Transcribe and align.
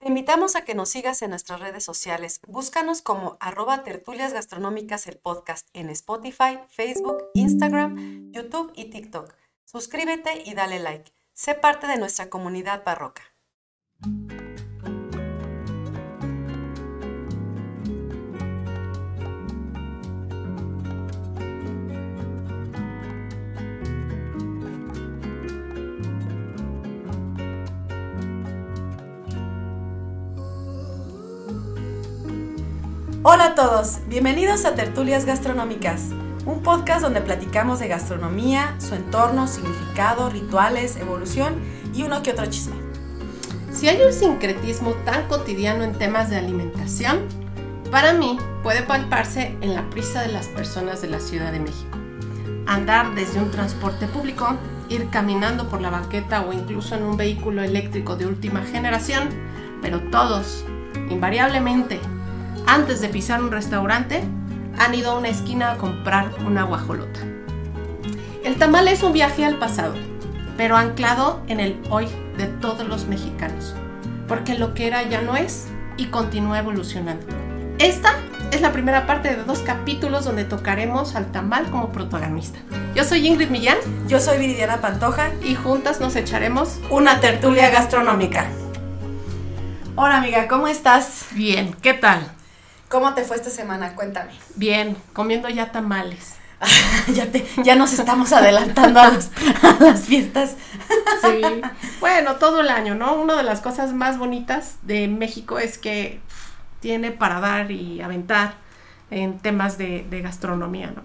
Te 0.00 0.08
invitamos 0.08 0.56
a 0.56 0.64
que 0.64 0.74
nos 0.74 0.88
sigas 0.88 1.20
en 1.20 1.28
nuestras 1.28 1.60
redes 1.60 1.84
sociales. 1.84 2.40
Búscanos 2.46 3.02
como 3.02 3.36
arroba 3.38 3.84
tertulias 3.84 4.32
gastronómicas 4.32 5.06
el 5.06 5.18
podcast 5.18 5.68
en 5.74 5.90
Spotify, 5.90 6.58
Facebook, 6.70 7.18
Instagram, 7.34 8.32
YouTube 8.32 8.72
y 8.76 8.86
TikTok. 8.86 9.34
Suscríbete 9.66 10.42
y 10.46 10.54
dale 10.54 10.78
like. 10.78 11.12
Sé 11.34 11.54
parte 11.54 11.86
de 11.86 11.98
nuestra 11.98 12.30
comunidad 12.30 12.82
barroca. 12.82 13.22
Hola 33.32 33.44
a 33.44 33.54
todos, 33.54 34.00
bienvenidos 34.08 34.64
a 34.64 34.74
Tertulias 34.74 35.24
Gastronómicas, 35.24 36.08
un 36.46 36.64
podcast 36.64 37.00
donde 37.00 37.20
platicamos 37.20 37.78
de 37.78 37.86
gastronomía, 37.86 38.74
su 38.80 38.96
entorno, 38.96 39.46
significado, 39.46 40.28
rituales, 40.30 40.96
evolución 40.96 41.54
y 41.94 42.02
uno 42.02 42.24
que 42.24 42.32
otro 42.32 42.46
chisme. 42.46 42.74
Si 43.70 43.88
hay 43.88 44.02
un 44.02 44.12
sincretismo 44.12 44.94
tan 45.04 45.28
cotidiano 45.28 45.84
en 45.84 45.96
temas 45.96 46.28
de 46.28 46.38
alimentación, 46.38 47.20
para 47.92 48.14
mí 48.14 48.36
puede 48.64 48.82
palparse 48.82 49.56
en 49.60 49.76
la 49.76 49.88
prisa 49.90 50.22
de 50.22 50.32
las 50.32 50.48
personas 50.48 51.00
de 51.00 51.10
la 51.10 51.20
Ciudad 51.20 51.52
de 51.52 51.60
México. 51.60 51.96
Andar 52.66 53.14
desde 53.14 53.38
un 53.38 53.52
transporte 53.52 54.08
público, 54.08 54.56
ir 54.88 55.08
caminando 55.08 55.68
por 55.68 55.80
la 55.80 55.90
banqueta 55.90 56.40
o 56.40 56.52
incluso 56.52 56.96
en 56.96 57.04
un 57.04 57.16
vehículo 57.16 57.62
eléctrico 57.62 58.16
de 58.16 58.26
última 58.26 58.62
generación, 58.62 59.28
pero 59.80 60.00
todos, 60.10 60.64
invariablemente, 61.10 62.00
antes 62.70 63.00
de 63.00 63.08
pisar 63.08 63.42
un 63.42 63.50
restaurante, 63.50 64.22
han 64.78 64.94
ido 64.94 65.10
a 65.10 65.18
una 65.18 65.28
esquina 65.28 65.72
a 65.72 65.76
comprar 65.76 66.30
una 66.46 66.62
guajolota. 66.62 67.18
El 68.44 68.56
tamal 68.58 68.86
es 68.86 69.02
un 69.02 69.12
viaje 69.12 69.44
al 69.44 69.56
pasado, 69.56 69.94
pero 70.56 70.76
anclado 70.76 71.42
en 71.48 71.58
el 71.58 71.80
hoy 71.90 72.06
de 72.38 72.46
todos 72.46 72.86
los 72.86 73.06
mexicanos, 73.06 73.74
porque 74.28 74.54
lo 74.54 74.72
que 74.72 74.86
era 74.86 75.02
ya 75.02 75.20
no 75.20 75.36
es 75.36 75.66
y 75.96 76.06
continúa 76.06 76.60
evolucionando. 76.60 77.26
Esta 77.80 78.14
es 78.52 78.60
la 78.60 78.70
primera 78.70 79.04
parte 79.04 79.34
de 79.34 79.42
dos 79.42 79.58
capítulos 79.60 80.24
donde 80.24 80.44
tocaremos 80.44 81.16
al 81.16 81.32
tamal 81.32 81.68
como 81.70 81.90
protagonista. 81.90 82.60
Yo 82.94 83.02
soy 83.02 83.26
Ingrid 83.26 83.48
Millán. 83.48 83.78
Yo 84.06 84.20
soy 84.20 84.38
Viridiana 84.38 84.80
Pantoja. 84.80 85.30
Y 85.42 85.54
juntas 85.54 85.98
nos 85.98 86.14
echaremos 86.14 86.78
una 86.90 87.20
tertulia 87.20 87.70
gastronómica. 87.70 88.46
Hola 89.96 90.18
amiga, 90.18 90.46
¿cómo 90.46 90.68
estás? 90.68 91.26
Bien, 91.32 91.74
¿qué 91.80 91.94
tal? 91.94 92.39
¿Cómo 92.90 93.14
te 93.14 93.22
fue 93.22 93.36
esta 93.36 93.50
semana? 93.50 93.94
Cuéntame. 93.94 94.32
Bien, 94.56 94.96
comiendo 95.12 95.48
ya 95.48 95.70
tamales. 95.70 96.34
ya, 97.14 97.30
te, 97.30 97.46
ya 97.62 97.76
nos 97.76 97.92
estamos 97.92 98.32
adelantando 98.32 98.98
a, 98.98 99.12
las 99.80 100.00
fiestas. 100.06 100.56
sí. 101.22 101.40
Bueno, 102.00 102.36
todo 102.36 102.62
el 102.62 102.68
año, 102.68 102.96
¿no? 102.96 103.14
Una 103.14 103.36
de 103.36 103.44
las 103.44 103.60
cosas 103.60 103.92
más 103.92 104.18
bonitas 104.18 104.78
de 104.82 105.06
México 105.06 105.60
es 105.60 105.78
que 105.78 106.20
tiene 106.80 107.12
para 107.12 107.38
dar 107.38 107.70
y 107.70 108.00
aventar 108.00 108.54
en 109.10 109.38
temas 109.38 109.78
de, 109.78 110.04
gastronomía, 110.22 110.90
¿no? 110.90 111.02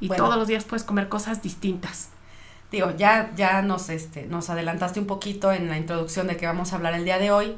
Y 0.00 0.08
todos 0.08 0.36
los 0.36 0.48
días 0.48 0.64
puedes 0.64 0.84
comer 0.84 1.08
cosas 1.08 1.40
distintas. 1.40 2.10
Digo, 2.70 2.92
ya, 2.94 3.30
ya 3.36 3.62
nos, 3.62 3.88
este, 3.88 4.26
nos 4.26 4.50
adelantaste 4.50 5.00
un 5.00 5.06
poquito 5.06 5.50
en 5.50 5.70
la 5.70 5.78
introducción 5.78 6.26
de 6.26 6.36
que 6.36 6.46
vamos 6.46 6.72
a 6.72 6.76
hablar 6.76 6.92
el 6.92 7.06
día 7.06 7.18
de 7.18 7.30
hoy, 7.30 7.56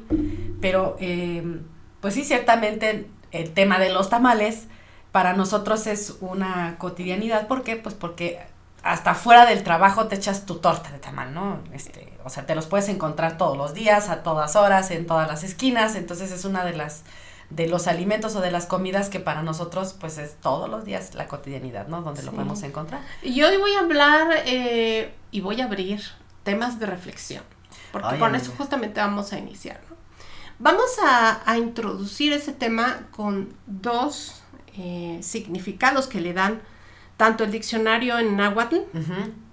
pero 0.61 0.95
eh, 1.01 1.59
pues 1.99 2.13
sí, 2.13 2.23
ciertamente 2.23 3.09
el 3.33 3.53
tema 3.53 3.79
de 3.79 3.91
los 3.91 4.09
tamales 4.09 4.67
para 5.11 5.33
nosotros 5.33 5.85
es 5.87 6.15
una 6.21 6.77
cotidianidad. 6.77 7.47
¿Por 7.47 7.63
qué? 7.63 7.75
Pues 7.75 7.93
porque 7.93 8.39
hasta 8.83 9.15
fuera 9.15 9.45
del 9.45 9.63
trabajo 9.63 10.07
te 10.07 10.15
echas 10.15 10.45
tu 10.45 10.55
torta 10.55 10.91
de 10.91 10.99
tamal, 10.99 11.33
¿no? 11.33 11.59
Este, 11.73 12.13
o 12.23 12.29
sea, 12.29 12.45
te 12.45 12.55
los 12.55 12.67
puedes 12.67 12.89
encontrar 12.89 13.37
todos 13.37 13.57
los 13.57 13.73
días, 13.73 14.09
a 14.09 14.23
todas 14.23 14.55
horas, 14.55 14.91
en 14.91 15.05
todas 15.05 15.27
las 15.27 15.43
esquinas. 15.43 15.95
Entonces 15.95 16.31
es 16.31 16.45
una 16.45 16.63
de 16.63 16.73
las 16.73 17.03
de 17.49 17.67
los 17.67 17.87
alimentos 17.87 18.35
o 18.35 18.41
de 18.41 18.49
las 18.49 18.65
comidas 18.65 19.09
que 19.09 19.19
para 19.19 19.43
nosotros 19.43 19.95
pues 19.99 20.17
es 20.17 20.35
todos 20.41 20.69
los 20.69 20.85
días 20.85 21.13
la 21.13 21.27
cotidianidad, 21.27 21.87
¿no? 21.87 22.01
Donde 22.01 22.23
lo 22.23 22.31
podemos 22.31 22.63
encontrar. 22.63 23.01
Y 23.21 23.43
hoy 23.43 23.57
voy 23.57 23.73
a 23.73 23.79
hablar 23.79 24.29
eh, 24.45 25.13
y 25.29 25.41
voy 25.41 25.61
a 25.61 25.65
abrir 25.65 26.01
temas 26.43 26.79
de 26.79 26.87
reflexión, 26.87 27.43
porque 27.91 28.17
con 28.17 28.33
eso 28.35 28.51
justamente 28.57 28.99
vamos 28.99 29.33
a 29.33 29.37
iniciar, 29.37 29.79
¿no? 29.89 29.92
Vamos 30.63 30.95
a, 31.05 31.57
introducir 31.57 32.31
ese 32.31 32.53
tema 32.53 33.01
con 33.11 33.53
dos 33.67 34.41
eh, 34.77 35.19
significados 35.21 36.07
que 36.07 36.21
le 36.21 36.31
dan 36.33 36.61
tanto 37.17 37.43
el 37.43 37.51
diccionario 37.51 38.17
en 38.17 38.37
náhuatl, 38.37 38.77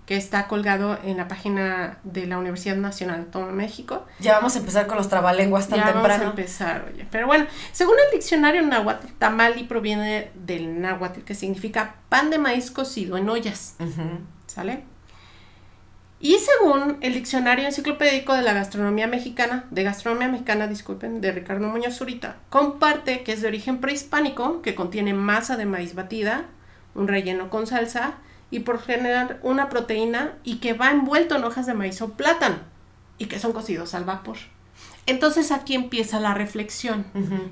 que 0.07 0.17
está 0.17 0.47
colgado 0.47 1.01
en 1.03 1.17
la 1.17 1.27
página 1.27 1.99
de 2.05 2.29
la 2.29 2.39
Universidad 2.39 2.77
Nacional 2.77 3.29
de 3.29 3.45
de 3.45 3.53
México. 3.53 4.07
Ya 4.21 4.35
vamos 4.35 4.55
a 4.55 4.61
empezar 4.61 4.87
con 4.87 4.99
los 4.99 5.09
trabalenguas 5.09 5.69
tan 5.69 5.83
temprano. 5.83 6.03
Vamos 6.07 6.21
a 6.21 6.25
empezar, 6.31 6.89
oye. 6.95 7.05
Pero 7.11 7.27
bueno, 7.27 7.47
según 7.73 7.97
el 8.07 8.17
diccionario 8.17 8.63
náhuatl, 8.63 9.09
tamali 9.19 9.65
proviene 9.65 10.31
del 10.37 10.81
náhuatl, 10.81 11.23
que 11.23 11.35
significa 11.35 11.97
pan 12.09 12.31
de 12.31 12.39
maíz 12.39 12.71
cocido 12.71 13.17
en 13.17 13.29
ollas. 13.29 13.75
¿Sale? 14.47 14.85
Y 16.23 16.37
según 16.39 16.99
el 17.01 17.15
diccionario 17.15 17.65
enciclopédico 17.65 18.35
de 18.35 18.43
la 18.43 18.53
gastronomía 18.53 19.07
mexicana, 19.07 19.65
de 19.71 19.85
gastronomía 19.85 20.29
mexicana, 20.29 20.67
disculpen, 20.67 21.23
de 21.23 21.33
Ricardo 21.33 21.67
Muñoz 21.67 21.97
Zurita, 21.97 22.37
comparte 22.51 23.23
que 23.23 23.33
es 23.33 23.41
de 23.41 23.49
origen 23.49 23.79
prehispánico, 23.79 24.61
que 24.61 24.75
contiene 24.75 25.15
masa 25.15 25.57
de 25.57 25.65
maíz 25.65 25.95
batida, 25.95 26.45
un 26.95 27.09
relleno 27.09 27.49
con 27.49 27.67
salsa 27.67 28.19
y 28.51 28.61
por 28.61 28.83
generar 28.83 29.41
una 29.43 29.71
proteína 29.71 30.35
y 30.45 30.57
que 30.57 30.75
va 30.75 30.91
envuelto 30.91 31.37
en 31.37 31.45
hojas 31.45 31.67
de 31.67 31.73
maíz 31.73 32.03
o 32.03 32.13
plátano 32.13 32.59
y 33.17 33.27
que 33.27 33.39
son 33.39 33.55
cocidos 33.55 33.95
al 33.95 34.05
vapor. 34.05 34.37
Entonces 35.07 35.51
aquí 35.53 35.75
empieza 35.75 36.21
la 36.21 36.35
reflexión 36.35 37.07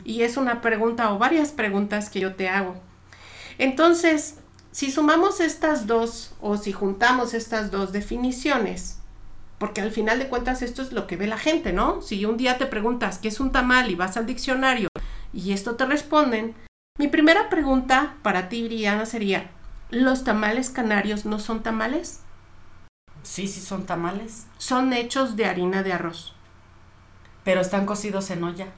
y 0.05 0.23
es 0.23 0.37
una 0.37 0.61
pregunta 0.61 1.11
o 1.12 1.19
varias 1.19 1.53
preguntas 1.53 2.11
que 2.11 2.21
yo 2.21 2.35
te 2.35 2.50
hago. 2.50 2.77
Entonces, 3.56 4.39
si 4.78 4.93
sumamos 4.93 5.41
estas 5.41 5.89
dos 5.89 6.37
o 6.41 6.56
si 6.56 6.71
juntamos 6.71 7.34
estas 7.34 7.72
dos 7.72 7.91
definiciones, 7.91 9.00
porque 9.59 9.81
al 9.81 9.91
final 9.91 10.21
de 10.21 10.28
cuentas 10.28 10.62
esto 10.62 10.83
es 10.83 10.93
lo 10.93 11.09
que 11.09 11.16
ve 11.16 11.27
la 11.27 11.37
gente, 11.37 11.72
¿no? 11.72 12.00
Si 12.00 12.25
un 12.25 12.37
día 12.37 12.59
te 12.59 12.66
preguntas 12.66 13.19
qué 13.19 13.27
es 13.27 13.41
un 13.41 13.50
tamal 13.50 13.91
y 13.91 13.97
vas 13.97 14.17
al 14.17 14.27
diccionario 14.27 14.87
y 15.33 15.50
esto 15.50 15.75
te 15.75 15.84
responden, 15.84 16.55
mi 16.97 17.09
primera 17.09 17.49
pregunta 17.49 18.15
para 18.22 18.49
ti, 18.49 18.62
Briana, 18.62 19.05
sería, 19.05 19.50
¿los 19.91 20.22
tamales 20.22 20.71
canarios 20.71 21.25
no 21.25 21.41
son 21.41 21.65
tamales? 21.65 22.21
Sí, 23.25 23.49
sí 23.49 23.61
son 23.61 23.84
tamales. 23.84 24.47
Son 24.59 24.93
hechos 24.93 25.34
de 25.34 25.47
harina 25.47 25.83
de 25.83 25.93
arroz. 25.93 26.37
Pero 27.43 27.62
están 27.62 27.84
cocidos 27.84 28.31
en 28.31 28.44
olla. 28.44 28.69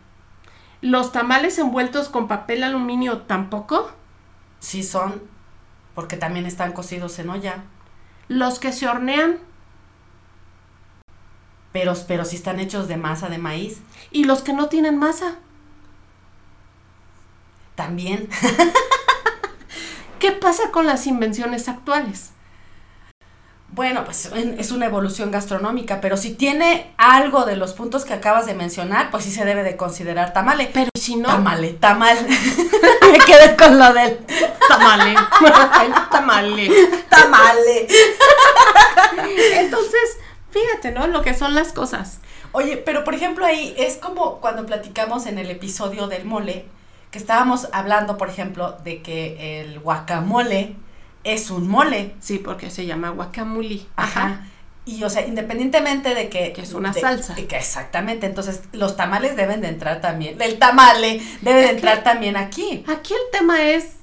¿Los 0.81 1.12
tamales 1.12 1.59
envueltos 1.59 2.09
con 2.09 2.27
papel 2.27 2.62
aluminio 2.62 3.19
tampoco? 3.19 3.93
Sí 4.60 4.83
son 4.83 5.39
porque 5.95 6.17
también 6.17 6.47
están 6.47 6.73
cocidos 6.73 7.19
en 7.19 7.31
olla. 7.31 7.65
Los 8.28 8.59
que 8.59 8.73
se 8.73 8.89
hornean. 8.89 9.39
Pero, 11.73 11.95
pero 12.09 12.25
si 12.25 12.37
están 12.37 12.61
hechos 12.61 12.89
de 12.89 12.97
masa 12.97 13.28
de 13.28 13.39
maíz. 13.39 13.81
¿Y 14.11 14.25
los 14.25 14.43
que 14.43 14.53
no 14.53 14.69
tienen 14.69 14.99
masa? 14.99 15.37
También. 17.75 18.28
¿Qué 20.19 20.33
pasa 20.33 20.71
con 20.71 20.87
las 20.87 21.06
invenciones 21.06 21.69
actuales? 21.69 22.33
Bueno, 23.72 24.04
pues 24.04 24.31
es 24.34 24.72
una 24.72 24.86
evolución 24.86 25.31
gastronómica, 25.31 26.00
pero 26.00 26.16
si 26.16 26.34
tiene 26.34 26.92
algo 26.97 27.44
de 27.44 27.54
los 27.56 27.72
puntos 27.72 28.04
que 28.04 28.12
acabas 28.12 28.47
de 28.47 28.54
mencionar, 28.54 29.12
pues 29.12 29.25
sí 29.25 29.31
se 29.31 29.44
debe 29.44 29.62
de 29.62 29.76
considerar 29.76 30.33
tamale. 30.33 30.68
Pero 30.72 30.91
si 30.98 31.15
no. 31.15 31.28
Tamale, 31.28 31.74
tamal. 31.74 32.18
Me 33.12 33.18
quedé 33.18 33.56
con 33.56 33.78
lo 33.78 33.92
del 33.92 34.18
tamale. 34.68 35.15
tamale. 36.10 36.71
Tamale. 37.09 37.86
Entonces, 39.54 40.18
fíjate, 40.50 40.91
¿no? 40.91 41.06
Lo 41.06 41.22
que 41.22 41.34
son 41.34 41.54
las 41.54 41.72
cosas. 41.72 42.18
Oye, 42.53 42.77
pero 42.77 43.04
por 43.04 43.15
ejemplo 43.15 43.47
ahí 43.47 43.74
es 43.78 43.97
como 43.97 44.41
cuando 44.41 44.66
platicamos 44.66 45.27
en 45.27 45.39
el 45.39 45.48
episodio 45.48 46.09
del 46.09 46.24
mole, 46.24 46.65
que 47.12 47.18
estábamos 47.18 47.68
hablando, 47.72 48.18
por 48.18 48.28
ejemplo, 48.28 48.77
de 48.83 49.03
que 49.03 49.60
el 49.60 49.78
guacamole 49.78 50.74
es 51.25 51.51
un 51.51 51.69
mole. 51.69 52.15
Sí, 52.21 52.39
porque 52.39 52.71
se 52.71 52.87
llama 52.87 53.11
guacamole. 53.11 53.87
Ajá. 53.97 54.47
Y, 54.87 55.05
o 55.05 55.11
sea, 55.11 55.27
independientemente 55.27 56.15
de 56.15 56.28
que... 56.28 56.53
Que 56.53 56.63
es 56.63 56.72
una 56.72 56.93
salsa. 56.93 57.34
Que, 57.34 57.43
exactamente. 57.43 58.27
Entonces, 58.27 58.63
los 58.72 58.97
tamales 58.97 59.37
deben 59.37 59.61
de 59.61 59.69
entrar 59.69 60.01
también. 60.01 60.41
El 60.41 60.59
tamale 60.59 61.22
debe 61.43 61.61
de 61.63 61.71
entrar 61.71 62.03
también 62.03 62.37
aquí. 62.37 62.84
Aquí 62.89 63.13
el 63.13 63.39
tema 63.39 63.63
es 63.63 63.97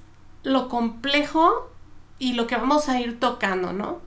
lo 0.44 0.70
complejo 0.70 1.72
y 2.20 2.34
lo 2.34 2.48
que 2.48 2.56
vamos 2.56 2.90
a 2.90 3.00
ir 3.00 3.20
tocando, 3.20 3.74
¿no? 3.74 4.00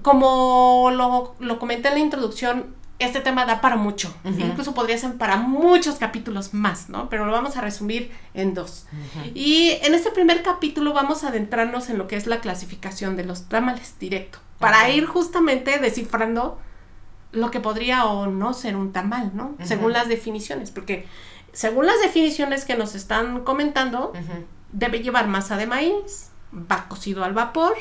Como 0.00 0.90
lo, 0.92 1.34
lo 1.38 1.58
comenté 1.58 1.88
en 1.88 1.94
la 1.94 2.00
introducción, 2.00 2.74
este 3.06 3.20
tema 3.20 3.44
da 3.44 3.60
para 3.60 3.76
mucho. 3.76 4.14
Incluso 4.24 4.74
podría 4.74 4.98
ser 4.98 5.16
para 5.16 5.36
muchos 5.36 5.96
capítulos 5.96 6.54
más, 6.54 6.88
¿no? 6.88 7.08
Pero 7.08 7.24
lo 7.26 7.32
vamos 7.32 7.56
a 7.56 7.60
resumir 7.60 8.10
en 8.34 8.54
dos. 8.54 8.86
Y 9.34 9.78
en 9.82 9.94
este 9.94 10.10
primer 10.10 10.42
capítulo 10.42 10.92
vamos 10.92 11.24
a 11.24 11.28
adentrarnos 11.28 11.90
en 11.90 11.98
lo 11.98 12.08
que 12.08 12.16
es 12.16 12.26
la 12.26 12.40
clasificación 12.40 13.16
de 13.16 13.24
los 13.24 13.48
tamales 13.48 13.98
directo. 13.98 14.38
Para 14.58 14.90
ir 14.90 15.06
justamente 15.06 15.78
descifrando 15.78 16.58
lo 17.32 17.50
que 17.50 17.60
podría 17.60 18.04
o 18.04 18.26
no 18.26 18.52
ser 18.52 18.76
un 18.76 18.92
tamal, 18.92 19.32
¿no? 19.34 19.56
Según 19.64 19.92
las 19.92 20.08
definiciones. 20.08 20.70
Porque 20.70 21.06
según 21.52 21.86
las 21.86 22.00
definiciones 22.00 22.64
que 22.64 22.76
nos 22.76 22.94
están 22.94 23.40
comentando, 23.44 24.12
debe 24.72 25.00
llevar 25.00 25.28
masa 25.28 25.56
de 25.56 25.66
maíz, 25.66 26.30
va 26.54 26.86
cocido 26.88 27.24
al 27.24 27.32
vapor, 27.32 27.74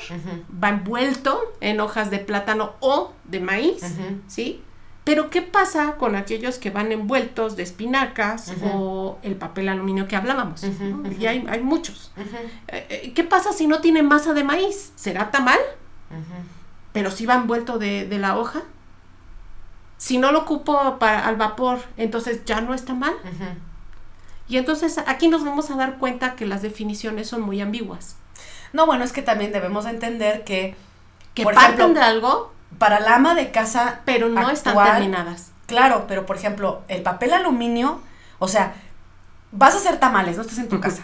va 0.63 0.69
envuelto 0.69 1.39
en 1.59 1.79
hojas 1.81 2.09
de 2.09 2.19
plátano 2.19 2.73
o 2.79 3.13
de 3.25 3.39
maíz, 3.39 3.83
¿sí? 4.27 4.63
Pero 5.03 5.31
¿qué 5.31 5.41
pasa 5.41 5.93
con 5.97 6.15
aquellos 6.15 6.59
que 6.59 6.69
van 6.69 6.91
envueltos 6.91 7.55
de 7.55 7.63
espinacas 7.63 8.53
o 8.63 9.17
el 9.23 9.35
papel 9.35 9.69
aluminio 9.69 10.07
que 10.07 10.15
hablábamos? 10.15 10.63
Y 11.19 11.25
hay, 11.25 11.61
muchos. 11.63 12.11
Eh, 12.67 12.85
eh, 12.89 13.13
¿Qué 13.15 13.23
pasa 13.23 13.51
si 13.51 13.65
no 13.65 13.81
tiene 13.81 14.03
masa 14.03 14.33
de 14.33 14.43
maíz? 14.43 14.93
¿Será 14.95 15.31
tamal? 15.31 15.59
Pero 16.93 17.09
si 17.09 17.25
va 17.25 17.35
envuelto 17.35 17.79
de, 17.79 18.07
la 18.19 18.37
hoja. 18.37 18.61
Si 19.97 20.17
no 20.17 20.31
lo 20.31 20.39
ocupo 20.39 20.97
para, 20.99 21.27
al 21.27 21.35
vapor, 21.35 21.79
entonces 21.97 22.45
ya 22.45 22.61
no 22.61 22.75
está 22.75 22.93
mal. 22.93 23.13
Y 24.47 24.57
entonces 24.57 24.99
aquí 25.07 25.29
nos 25.29 25.43
vamos 25.43 25.71
a 25.71 25.75
dar 25.75 25.97
cuenta 25.97 26.35
que 26.35 26.45
las 26.45 26.61
definiciones 26.61 27.27
son 27.27 27.41
muy 27.41 27.59
ambiguas. 27.59 28.17
No, 28.71 28.85
bueno, 28.85 29.03
es 29.03 29.13
que 29.13 29.21
también 29.23 29.51
debemos 29.51 29.85
entender 29.85 30.43
que... 30.43 30.75
Que 31.33 31.45
parten 31.45 31.93
de 31.93 32.01
algo 32.01 32.51
para 32.77 32.99
la 32.99 33.15
ama 33.15 33.35
de 33.35 33.51
casa. 33.51 34.01
Pero 34.05 34.29
no 34.29 34.49
están 34.49 34.77
terminadas. 34.83 35.51
Claro, 35.67 36.05
pero 36.07 36.25
por 36.25 36.35
ejemplo, 36.35 36.81
el 36.87 37.01
papel 37.01 37.33
aluminio, 37.33 38.01
o 38.39 38.47
sea, 38.47 38.73
vas 39.51 39.73
a 39.73 39.77
hacer 39.77 39.99
tamales, 39.99 40.35
no 40.35 40.41
estás 40.41 40.57
en 40.57 40.69
tu 40.69 40.79
casa. 40.79 41.03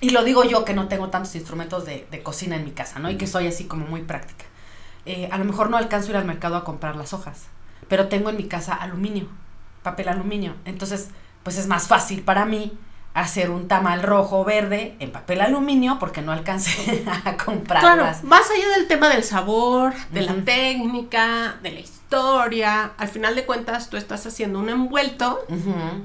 Y 0.00 0.10
lo 0.10 0.24
digo 0.24 0.42
yo 0.42 0.64
que 0.64 0.74
no 0.74 0.88
tengo 0.88 1.08
tantos 1.10 1.34
instrumentos 1.36 1.84
de, 1.84 2.20
cocina 2.24 2.56
en 2.56 2.64
mi 2.64 2.72
casa, 2.72 2.98
¿no? 2.98 3.08
Y 3.10 3.16
que 3.16 3.28
soy 3.28 3.46
así 3.46 3.64
como 3.66 3.86
muy 3.86 4.02
práctica. 4.02 4.44
Eh, 5.06 5.28
a 5.30 5.38
lo 5.38 5.44
mejor 5.44 5.70
no 5.70 5.76
alcanzo 5.76 6.08
a 6.08 6.10
ir 6.10 6.16
al 6.16 6.24
mercado 6.24 6.56
a 6.56 6.64
comprar 6.64 6.96
las 6.96 7.12
hojas, 7.12 7.46
pero 7.88 8.08
tengo 8.08 8.30
en 8.30 8.36
mi 8.36 8.48
casa 8.48 8.74
aluminio, 8.74 9.28
papel 9.84 10.08
aluminio. 10.08 10.56
Entonces, 10.64 11.10
pues 11.44 11.56
es 11.56 11.68
más 11.68 11.86
fácil 11.86 12.22
para 12.22 12.44
mí 12.44 12.76
hacer 13.14 13.50
un 13.50 13.68
tamal 13.68 14.02
rojo 14.02 14.40
o 14.40 14.44
verde 14.44 14.96
en 14.98 15.12
papel 15.12 15.42
aluminio 15.42 15.98
porque 15.98 16.22
no 16.22 16.32
alcancé 16.32 17.04
a 17.24 17.36
comprarlas. 17.36 18.18
Claro, 18.20 18.28
más 18.28 18.50
allá 18.50 18.76
del 18.76 18.86
tema 18.86 19.08
del 19.08 19.24
sabor, 19.24 19.92
de 20.10 20.22
la 20.22 20.34
técnica, 20.44 21.56
de 21.62 21.72
la 21.72 21.80
historia, 21.80 22.92
al 22.96 23.08
final 23.08 23.34
de 23.34 23.44
cuentas 23.44 23.90
tú 23.90 23.96
estás 23.96 24.26
haciendo 24.26 24.58
un 24.58 24.68
envuelto 24.68 25.44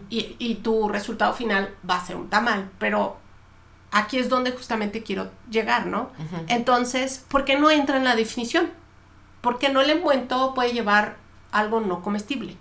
y, 0.09 0.35
y, 0.39 0.55
tu 0.55 0.89
resultado 0.89 1.33
final 1.33 1.73
va 1.89 1.95
a 1.95 2.05
ser 2.05 2.15
un 2.15 2.29
tamal, 2.29 2.69
pero 2.79 3.17
aquí 3.91 4.17
es 4.17 4.29
donde 4.29 4.51
justamente 4.51 5.03
quiero 5.03 5.29
llegar, 5.49 5.85
¿no? 5.85 6.11
Entonces, 6.47 7.25
¿por 7.27 7.45
qué 7.45 7.57
no 7.57 7.71
entra 7.71 7.97
en 7.97 8.03
la 8.03 8.15
definición? 8.15 8.69
Porque 9.41 9.69
no 9.69 9.81
el 9.81 9.89
envuelto 9.89 10.53
puede 10.53 10.73
llevar 10.73 11.17
algo 11.51 11.79
no 11.79 12.01
comestible. 12.01 12.57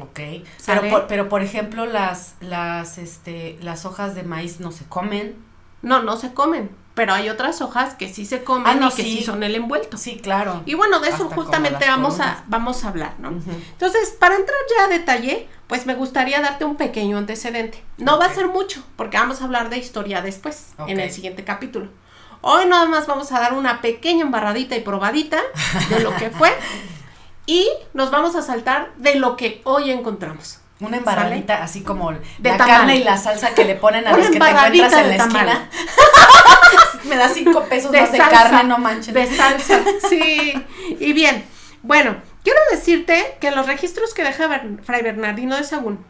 Ok, 0.00 0.20
pero 0.66 0.90
por, 0.90 1.06
pero 1.06 1.28
por 1.28 1.42
ejemplo 1.42 1.86
las, 1.86 2.34
las, 2.40 2.98
este, 2.98 3.58
las 3.62 3.84
hojas 3.84 4.14
de 4.14 4.22
maíz 4.22 4.60
no 4.60 4.72
se 4.72 4.84
comen. 4.84 5.36
No, 5.82 6.02
no 6.02 6.16
se 6.16 6.32
comen, 6.32 6.70
pero 6.94 7.12
hay 7.12 7.28
otras 7.28 7.60
hojas 7.60 7.94
que 7.94 8.08
sí 8.08 8.24
se 8.24 8.42
comen 8.42 8.82
ah, 8.82 8.88
y 8.90 8.96
que 8.96 9.02
sí. 9.02 9.22
son 9.22 9.42
el 9.42 9.54
envuelto. 9.54 9.98
Sí, 9.98 10.16
claro. 10.16 10.62
Y 10.64 10.74
bueno, 10.74 11.00
de 11.00 11.10
eso 11.10 11.28
justamente 11.28 11.86
vamos 11.86 12.20
a, 12.20 12.42
vamos 12.46 12.84
a 12.84 12.88
hablar, 12.88 13.14
¿no? 13.18 13.28
Entonces, 13.28 14.16
para 14.18 14.36
entrar 14.36 14.56
ya 14.76 14.84
a 14.84 14.88
detalle, 14.88 15.46
pues 15.66 15.86
me 15.86 15.94
gustaría 15.94 16.40
darte 16.40 16.64
un 16.64 16.76
pequeño 16.76 17.18
antecedente. 17.18 17.82
No 17.98 18.18
va 18.18 18.26
a 18.26 18.34
ser 18.34 18.48
mucho, 18.48 18.82
porque 18.96 19.18
vamos 19.18 19.42
a 19.42 19.44
hablar 19.44 19.68
de 19.68 19.76
historia 19.76 20.22
después, 20.22 20.74
en 20.86 21.00
el 21.00 21.10
siguiente 21.10 21.44
capítulo. 21.44 21.88
Hoy 22.46 22.66
nada 22.66 22.84
más 22.86 23.06
vamos 23.06 23.32
a 23.32 23.40
dar 23.40 23.54
una 23.54 23.80
pequeña 23.80 24.22
embarradita 24.22 24.76
y 24.76 24.80
probadita 24.80 25.40
de 25.88 26.00
lo 26.00 26.14
que 26.16 26.28
fue 26.30 26.52
y 27.46 27.68
nos 27.92 28.10
vamos 28.10 28.34
a 28.36 28.42
saltar 28.42 28.92
de 28.96 29.16
lo 29.16 29.36
que 29.36 29.60
hoy 29.64 29.90
encontramos. 29.90 30.60
Una 30.80 30.96
embarradita 30.96 31.62
así 31.62 31.82
como 31.82 32.12
de 32.12 32.50
la 32.50 32.56
carne 32.58 32.96
y 32.96 33.04
la 33.04 33.16
salsa 33.16 33.54
que 33.54 33.64
le 33.64 33.76
ponen 33.76 34.06
a 34.06 34.12
los 34.16 34.28
que 34.28 34.38
te 34.38 34.50
encuentras 34.50 34.92
en 34.92 35.08
la 35.08 35.16
esquina. 35.16 35.70
Me 37.04 37.16
da 37.16 37.28
cinco 37.28 37.64
pesos 37.64 37.92
de 37.92 38.00
más 38.00 38.12
de 38.12 38.18
carne, 38.18 38.64
no 38.64 38.78
manches. 38.78 39.14
De 39.14 39.26
salsa, 39.26 39.82
sí. 40.08 40.54
Y 40.98 41.12
bien, 41.12 41.44
bueno, 41.82 42.16
quiero 42.42 42.58
decirte 42.70 43.36
que 43.40 43.50
los 43.50 43.66
registros 43.66 44.14
que 44.14 44.24
deja 44.24 44.62
Fray 44.82 45.02
Bernardino 45.02 45.56
de 45.56 45.64
Sagún, 45.64 46.04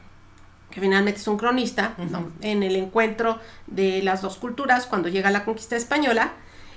que 0.71 0.81
finalmente 0.81 1.21
es 1.21 1.29
un 1.29 1.37
cronista, 1.37 1.95
en 2.41 2.63
el 2.63 2.77
encuentro 2.77 3.41
de 3.67 4.03
las 4.03 4.23
dos 4.23 4.37
culturas 4.37 4.87
cuando 4.87 5.09
llega 5.09 5.31
la 5.31 5.45
conquista 5.45 5.77
española, 5.77 6.33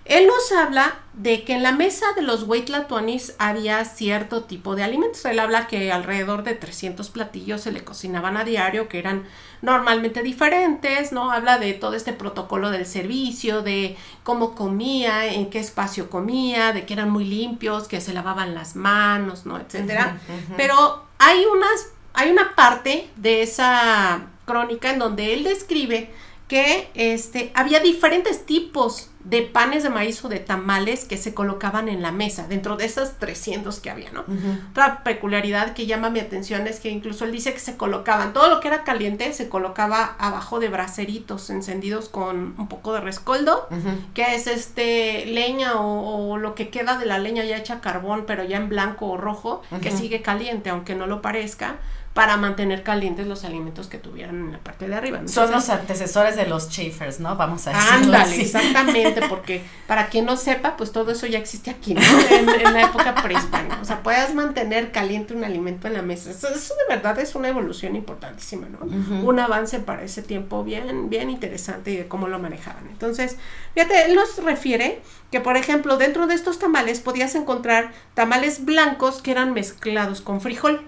él 0.09 0.25
nos 0.27 0.51
habla 0.53 0.99
de 1.13 1.43
que 1.43 1.53
en 1.53 1.63
la 1.63 1.71
mesa 1.71 2.05
de 2.15 2.21
los 2.21 2.43
Huaytlatoanis 2.43 3.35
había 3.39 3.83
cierto 3.83 4.43
tipo 4.43 4.75
de 4.75 4.83
alimentos. 4.83 5.25
Él 5.25 5.39
habla 5.39 5.67
que 5.67 5.91
alrededor 5.91 6.43
de 6.43 6.53
300 6.53 7.09
platillos 7.09 7.61
se 7.61 7.71
le 7.71 7.83
cocinaban 7.83 8.37
a 8.37 8.43
diario, 8.43 8.87
que 8.87 8.99
eran 8.99 9.25
normalmente 9.61 10.23
diferentes, 10.23 11.11
¿no? 11.11 11.31
Habla 11.31 11.57
de 11.57 11.73
todo 11.73 11.93
este 11.95 12.13
protocolo 12.13 12.71
del 12.71 12.85
servicio, 12.85 13.63
de 13.63 13.97
cómo 14.23 14.55
comía, 14.55 15.25
en 15.25 15.49
qué 15.49 15.59
espacio 15.59 16.09
comía, 16.09 16.71
de 16.71 16.85
que 16.85 16.93
eran 16.93 17.09
muy 17.09 17.25
limpios, 17.25 17.87
que 17.87 17.99
se 17.99 18.13
lavaban 18.13 18.53
las 18.53 18.75
manos, 18.75 19.45
¿no? 19.45 19.59
Etcétera. 19.59 20.19
Pero 20.55 21.03
hay 21.17 21.45
unas, 21.45 21.87
hay 22.13 22.31
una 22.31 22.55
parte 22.55 23.09
de 23.17 23.41
esa 23.41 24.27
crónica 24.45 24.91
en 24.91 24.99
donde 24.99 25.33
él 25.33 25.43
describe 25.43 26.11
que 26.47 26.89
este, 26.93 27.51
había 27.55 27.79
diferentes 27.81 28.45
tipos 28.45 29.09
de 29.25 29.41
panes 29.41 29.83
de 29.83 29.89
maíz 29.89 30.23
o 30.23 30.29
de 30.29 30.39
tamales 30.39 31.03
que 31.03 31.17
se 31.17 31.33
colocaban 31.33 31.89
en 31.89 32.01
la 32.01 32.13
mesa, 32.13 32.47
dentro 32.47 32.77
de 32.77 32.85
esas 32.85 33.19
300 33.19 33.81
que 33.81 33.89
había, 33.89 34.09
¿no? 34.11 34.23
Otra 34.71 35.03
peculiaridad 35.03 35.73
que 35.73 35.85
llama 35.85 36.09
mi 36.09 36.21
atención 36.21 36.65
es 36.65 36.79
que 36.79 36.89
incluso 36.89 37.25
él 37.25 37.33
dice 37.33 37.53
que 37.53 37.59
se 37.59 37.75
colocaban, 37.75 38.31
todo 38.31 38.49
lo 38.49 38.61
que 38.61 38.69
era 38.69 38.85
caliente 38.85 39.33
se 39.33 39.49
colocaba 39.49 40.15
abajo 40.17 40.61
de 40.61 40.69
braseritos 40.69 41.49
encendidos 41.49 42.07
con 42.07 42.55
un 42.57 42.69
poco 42.69 42.93
de 42.93 43.01
rescoldo, 43.01 43.67
que 44.13 44.33
es 44.33 44.47
este 44.47 45.25
leña 45.25 45.73
o, 45.81 46.37
lo 46.37 46.55
que 46.55 46.69
queda 46.69 46.97
de 46.97 47.05
la 47.05 47.19
leña 47.19 47.43
ya 47.43 47.57
hecha 47.57 47.81
carbón, 47.81 48.23
pero 48.25 48.45
ya 48.45 48.55
en 48.55 48.69
blanco 48.69 49.07
o 49.07 49.17
rojo, 49.17 49.61
que 49.81 49.91
sigue 49.91 50.21
caliente, 50.21 50.69
aunque 50.69 50.95
no 50.95 51.05
lo 51.05 51.21
parezca 51.21 51.75
para 52.17 52.35
mantener 52.35 52.81
calientes 52.81 53.27
los 53.27 53.43
alimentos 53.43 53.85
que 53.85 53.99
tuvieran 53.99 54.37
en 54.37 54.51
la 54.51 54.57
parte 54.57 54.87
de 54.87 54.95
arriba. 54.95 55.21
Son 55.27 55.51
los 55.51 55.69
antecesores 55.69 56.35
de 56.35 56.47
los 56.47 56.67
chafers, 56.67 57.19
¿no? 57.19 57.35
Vamos 57.35 57.67
a 57.67 57.73
decirlo 57.73 58.15
Ándale, 58.15 58.41
exactamente, 58.41 59.21
porque 59.29 59.61
para 59.85 60.07
quien 60.07 60.25
no 60.25 60.35
sepa, 60.35 60.77
pues 60.77 60.91
todo 60.91 61.11
eso 61.11 61.27
ya 61.27 61.37
existe 61.37 61.69
aquí, 61.69 61.93
¿no? 61.93 62.01
En, 62.01 62.73
la 62.73 62.81
época 62.81 63.13
prehispánica. 63.21 63.79
O 63.79 63.85
sea, 63.85 64.01
puedas 64.01 64.33
mantener 64.33 64.91
caliente 64.91 65.35
un 65.35 65.43
alimento 65.43 65.85
en 65.85 65.93
la 65.93 66.01
mesa. 66.01 66.31
Eso, 66.31 66.47
de 66.49 66.95
verdad 66.95 67.19
es 67.19 67.35
una 67.35 67.49
evolución 67.49 67.95
importantísima, 67.95 68.67
¿no? 68.67 68.79
Un 69.23 69.39
avance 69.39 69.79
para 69.79 70.01
ese 70.01 70.23
tiempo 70.23 70.63
bien, 70.63 71.11
bien 71.11 71.29
interesante 71.29 71.95
de 71.95 72.07
cómo 72.07 72.27
lo 72.27 72.39
manejaban. 72.39 72.87
Entonces, 72.89 73.35
fíjate, 73.75 74.07
él 74.07 74.15
nos 74.15 74.43
refiere 74.43 75.03
que, 75.29 75.39
por 75.39 75.55
ejemplo, 75.55 75.97
dentro 75.97 76.25
de 76.25 76.33
estos 76.33 76.57
tamales 76.57 76.99
podías 76.99 77.35
encontrar 77.35 77.91
tamales 78.15 78.65
blancos 78.65 79.21
que 79.21 79.29
eran 79.29 79.53
mezclados 79.53 80.21
con 80.21 80.41
frijol 80.41 80.81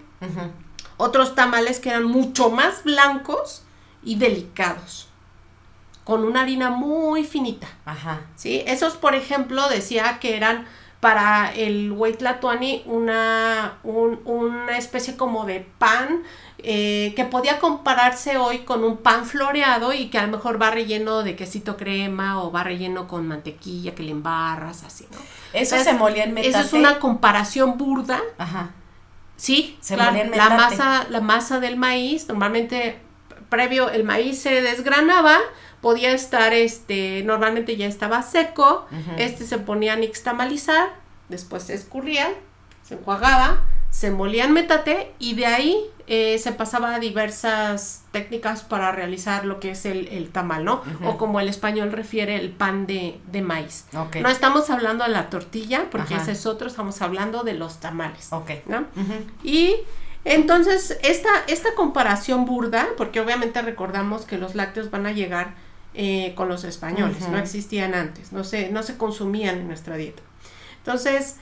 otros 1.00 1.34
tamales 1.34 1.80
que 1.80 1.90
eran 1.90 2.04
mucho 2.04 2.52
más 2.52 2.84
blancos 2.84 3.64
y 4.04 4.16
delicados, 4.16 5.08
con 6.04 6.26
una 6.26 6.42
harina 6.42 6.72
muy 6.72 7.24
finita. 7.24 7.68
Ajá. 7.86 8.22
¿Sí? 8.36 8.64
Esos, 8.68 8.98
por 8.98 9.16
ejemplo, 9.16 9.70
decía 9.70 10.20
que 10.20 10.36
eran 10.36 10.68
para 11.00 11.54
el 11.54 11.94
Huaytlatuani 11.94 12.84
una, 12.86 13.78
una 13.84 14.78
especie 14.78 15.16
como 15.16 15.46
de 15.46 15.66
pan 15.78 16.24
eh, 16.58 17.14
que 17.16 17.24
podía 17.24 17.60
compararse 17.60 18.36
hoy 18.36 18.60
con 18.60 18.84
un 18.84 18.98
pan 18.98 19.26
floreado 19.26 19.94
y 19.94 20.10
que 20.10 20.18
a 20.18 20.26
lo 20.26 20.34
mejor 20.34 20.62
va 20.62 20.70
relleno 20.70 21.24
de 21.24 21.38
quesito 21.38 21.78
crema 21.78 22.44
o 22.44 22.52
va 22.52 22.66
relleno 22.66 23.08
con 23.08 23.26
mantequilla 23.26 23.96
que 23.96 24.04
le 24.04 24.12
embarras, 24.12 24.84
así, 24.84 25.08
¿no? 25.14 25.18
Eso 25.54 25.82
se 25.82 25.94
molía 25.94 26.26
en 26.26 26.34
metate. 26.34 26.50
Eso 26.50 26.60
es 26.60 26.74
una 26.74 27.00
comparación 27.00 27.78
burda. 27.78 28.20
Ajá 28.38 28.72
Sí, 29.40 29.78
se 29.80 29.96
la 29.96 30.12
masa, 30.50 31.08
la 31.10 31.22
masa 31.22 31.62
del 31.62 31.78
maíz, 31.78 32.28
normalmente 32.28 33.00
previo 33.48 33.90
el 33.90 34.04
maíz 34.04 34.42
se 34.42 34.62
desgranaba, 34.62 35.38
podía 35.82 36.12
estar, 36.12 36.54
este, 36.54 37.24
normalmente 37.24 37.78
ya 37.78 37.88
estaba 37.88 38.22
seco, 38.22 38.86
este 39.18 39.46
se 39.46 39.58
ponía 39.58 39.94
a 39.94 39.96
nixtamalizar, 39.96 40.90
después 41.30 41.64
se 41.64 41.74
escurría, 41.74 42.34
se 42.84 42.96
enjuagaba, 42.96 43.64
se 44.00 44.12
molían 44.12 44.54
metate 44.54 45.12
y 45.20 45.36
de 45.36 45.46
ahí 45.46 45.78
eh, 46.08 46.40
se 46.40 46.54
pasaba 46.54 46.96
a 46.96 47.00
diversas 47.00 48.04
técnicas 48.14 48.62
para 48.62 48.94
realizar 48.94 49.44
lo 49.44 49.60
que 49.60 49.72
es 49.72 49.86
el, 49.86 50.30
tamal, 50.32 50.64
¿no? 50.64 50.82
O 51.04 51.18
como 51.18 51.42
el 51.42 51.50
español 51.50 51.92
refiere, 51.92 52.38
el 52.38 52.50
pan 52.50 52.88
de, 52.88 53.20
maíz. 53.44 53.88
No 53.92 54.30
estamos 54.30 54.70
hablando 54.70 55.04
de 55.04 55.10
la 55.10 55.30
tortilla, 55.30 55.88
porque 55.92 56.16
ese 56.16 56.32
es 56.32 56.46
otro, 56.46 56.70
estamos 56.70 57.02
hablando 57.02 57.44
de 57.44 57.56
los 57.56 57.82
tamales. 57.82 58.30
¿no? 58.68 58.86
Y 59.44 59.76
entonces, 60.24 60.98
esta, 61.04 61.30
esta 61.50 61.76
comparación 61.76 62.46
burda, 62.46 62.88
porque 62.96 63.20
obviamente 63.20 63.62
recordamos 63.62 64.24
que 64.24 64.38
los 64.38 64.56
lácteos 64.56 64.90
van 64.92 65.08
a 65.08 65.12
llegar 65.12 65.56
eh, 65.94 66.32
con 66.38 66.48
los 66.48 66.64
españoles, 66.64 67.28
no 67.28 67.38
existían 67.38 67.94
antes, 67.94 68.32
no 68.32 68.46
se, 68.46 68.70
no 68.70 68.82
se 68.82 68.96
consumían 68.96 69.58
en 69.58 69.68
nuestra 69.68 69.98
dieta. 69.98 70.24
Entonces, 70.78 71.36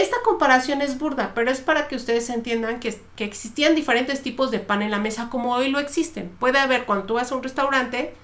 esta 0.00 0.16
comparación 0.24 0.82
es 0.82 0.98
burda, 0.98 1.32
pero 1.34 1.50
es 1.50 1.60
para 1.60 1.88
que 1.88 1.96
ustedes 1.96 2.28
entiendan 2.30 2.80
que, 2.80 2.98
existían 3.18 3.74
diferentes 3.74 4.22
tipos 4.22 4.50
de 4.50 4.60
pan 4.60 4.82
en 4.82 4.90
la 4.90 4.98
mesa 4.98 5.30
como 5.30 5.54
hoy 5.54 5.70
lo 5.70 5.78
existen. 5.78 6.30
Puede 6.40 6.58
haber 6.58 6.84
cuando 6.84 7.06
tú 7.06 7.14
vas 7.14 7.30
a 7.30 7.34
un 7.34 7.42
restaurante 7.42 8.14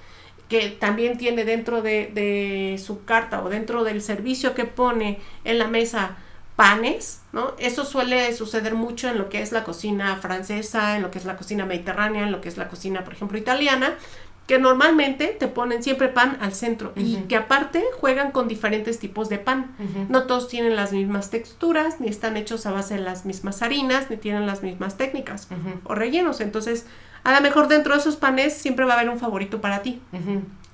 que 0.48 0.68
también 0.68 1.16
tiene 1.16 1.44
dentro 1.44 1.80
de, 1.80 2.10
de 2.12 2.80
su 2.84 3.04
carta 3.04 3.42
o 3.42 3.48
dentro 3.48 3.84
del 3.84 4.02
servicio 4.02 4.54
que 4.54 4.64
pone 4.64 5.20
en 5.44 5.58
la 5.58 5.68
mesa 5.68 6.16
panes, 6.60 7.22
¿no? 7.32 7.54
Eso 7.58 7.86
suele 7.86 8.34
suceder 8.34 8.74
mucho 8.74 9.08
en 9.08 9.16
lo 9.16 9.30
que 9.30 9.40
es 9.40 9.50
la 9.50 9.64
cocina 9.64 10.16
francesa, 10.16 10.96
en 10.96 11.00
lo 11.00 11.10
que 11.10 11.18
es 11.18 11.24
la 11.24 11.38
cocina 11.38 11.64
mediterránea, 11.64 12.24
en 12.24 12.32
lo 12.32 12.42
que 12.42 12.50
es 12.50 12.58
la 12.58 12.68
cocina, 12.68 13.02
por 13.02 13.14
ejemplo, 13.14 13.38
italiana, 13.38 13.96
que 14.50 14.58
normalmente 14.58 15.28
te 15.28 15.46
ponen 15.46 15.80
siempre 15.80 16.08
pan 16.08 16.36
al 16.40 16.52
centro 16.54 16.92
y 16.96 17.18
que 17.28 17.36
aparte 17.36 17.84
juegan 18.00 18.32
con 18.32 18.48
diferentes 18.48 18.98
tipos 18.98 19.28
de 19.28 19.38
pan. 19.38 19.76
No 20.08 20.24
todos 20.24 20.48
tienen 20.48 20.74
las 20.74 20.90
mismas 20.90 21.30
texturas, 21.30 22.00
ni 22.00 22.08
están 22.08 22.36
hechos 22.36 22.66
a 22.66 22.72
base 22.72 22.94
de 22.94 23.00
las 23.00 23.24
mismas 23.24 23.62
harinas, 23.62 24.10
ni 24.10 24.16
tienen 24.16 24.48
las 24.48 24.64
mismas 24.64 24.96
técnicas 24.96 25.46
o 25.84 25.94
rellenos. 25.94 26.40
Entonces, 26.40 26.84
a 27.22 27.32
lo 27.32 27.40
mejor 27.42 27.68
dentro 27.68 27.94
de 27.94 28.00
esos 28.00 28.16
panes 28.16 28.52
siempre 28.54 28.84
va 28.86 28.94
a 28.94 28.96
haber 28.96 29.08
un 29.08 29.20
favorito 29.20 29.60
para 29.60 29.82
ti. 29.82 30.00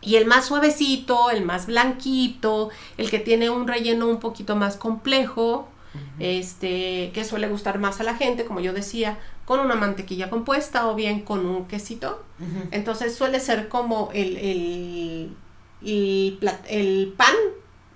Y 0.01 0.17
el 0.17 0.25
más 0.25 0.47
suavecito, 0.47 1.29
el 1.29 1.45
más 1.45 1.67
blanquito, 1.67 2.71
el 2.97 3.11
que 3.11 3.19
tiene 3.19 3.51
un 3.51 3.69
relleno 3.69 4.09
un 4.09 4.21
poquito 4.21 4.57
más 4.57 4.79
complejo, 4.79 5.69
este, 6.19 7.11
que 7.13 7.25
suele 7.25 7.49
gustar 7.49 7.79
más 7.79 8.01
a 8.01 8.05
la 8.05 8.15
gente, 8.15 8.45
como 8.45 8.61
yo 8.61 8.73
decía, 8.73 9.19
con 9.45 9.61
una 9.61 9.75
mantequilla 9.75 10.31
compuesta 10.31 10.89
o 10.89 10.95
bien 10.95 11.21
con 11.21 11.47
un 11.47 11.67
quesito. 11.67 12.25
Entonces 12.71 13.15
suele 13.15 13.41
ser 13.41 13.69
como 13.69 14.11
el, 14.13 14.37
el, 14.37 15.37
el, 16.69 17.15
pan, 17.17 17.35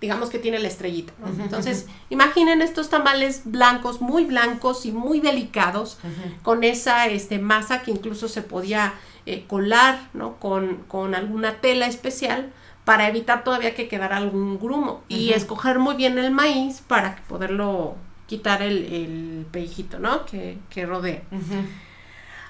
digamos 0.01 0.31
que 0.31 0.39
tiene 0.39 0.59
la 0.59 0.69
estrellita. 0.69 1.13
Entonces, 1.39 1.87
imaginen 2.09 2.63
estos 2.63 2.89
tamales 2.89 3.43
blancos, 3.45 4.01
muy 4.01 4.25
blancos 4.25 4.87
y 4.87 4.93
muy 4.93 5.21
delicados, 5.21 5.99
con 6.43 6.65
esa 6.65 7.07
este, 7.07 7.39
masa 7.39 7.83
que 7.83 7.91
incluso 7.91 8.29
se 8.29 8.43
podía 8.43 8.95
eh, 9.27 9.45
colar 9.47 10.09
¿no? 10.15 10.37
con, 10.37 10.79
con 10.89 11.15
alguna 11.15 11.61
tela 11.61 11.87
especial 11.87 12.53
para 12.85 13.09
evitar 13.09 13.45
todavía 13.45 13.75
que 13.75 13.89
quedara 13.89 14.17
algún 14.17 14.59
grumo 14.59 15.03
y 15.09 15.33
escoger 15.33 15.79
muy 15.79 15.95
bien 15.95 16.19
el 16.19 16.31
maíz 16.31 16.81
para 16.81 17.17
poderlo 17.29 17.97
quitar 18.27 18.63
el, 18.63 18.93
el 18.93 19.47
pellejito, 19.51 19.99
¿no? 19.99 20.25
Que, 20.25 20.57
que 20.71 20.87
rodea. 20.87 21.23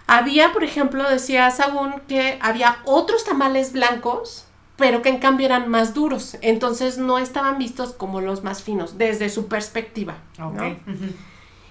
Había, 0.07 0.53
por 0.53 0.63
ejemplo, 0.63 1.09
decía 1.09 1.51
Sagún 1.51 1.95
que 2.07 2.39
había 2.41 2.79
otros 2.85 3.25
tamales 3.25 3.73
blancos, 3.73 4.47
pero 4.81 5.03
que 5.03 5.11
en 5.11 5.19
cambio 5.19 5.47
eran 5.47 5.69
más 5.69 5.95
duros, 5.95 6.37
entonces 6.41 6.99
no 6.99 7.19
estaban 7.19 7.59
vistos 7.59 7.93
como 7.93 8.21
los 8.21 8.43
más 8.43 8.63
finos 8.63 8.99
desde 8.99 9.29
su 9.29 9.47
perspectiva. 9.47 10.15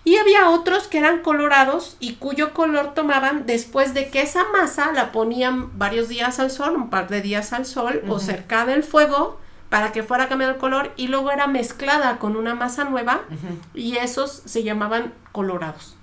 Y 0.06 0.16
había 0.16 0.50
otros 0.50 0.88
que 0.88 1.00
eran 1.00 1.22
colorados 1.22 1.98
y 2.00 2.16
cuyo 2.16 2.54
color 2.54 2.94
tomaban 2.94 3.46
después 3.46 3.94
de 3.94 4.10
que 4.10 4.22
esa 4.22 4.46
masa 4.54 4.94
la 4.94 5.12
ponían 5.12 5.78
varios 5.78 6.08
días 6.08 6.40
al 6.40 6.50
sol, 6.50 6.76
un 6.76 6.90
par 6.90 7.10
de 7.10 7.22
días 7.22 7.52
al 7.52 7.66
sol 7.66 8.02
o 8.08 8.20
cerca 8.20 8.66
del 8.66 8.84
fuego 8.84 9.38
para 9.70 9.92
que 9.92 10.02
fuera 10.02 10.30
cambiando 10.30 10.56
el 10.56 10.62
color 10.62 10.94
y 10.96 11.08
luego 11.08 11.32
era 11.32 11.48
mezclada 11.48 12.18
con 12.18 12.36
una 12.38 12.56
masa 12.56 12.86
nueva 12.86 13.22
y 13.74 13.98
esos 13.98 14.42
se 14.46 14.64
llamaban 14.64 15.14
colorados. 15.32 15.96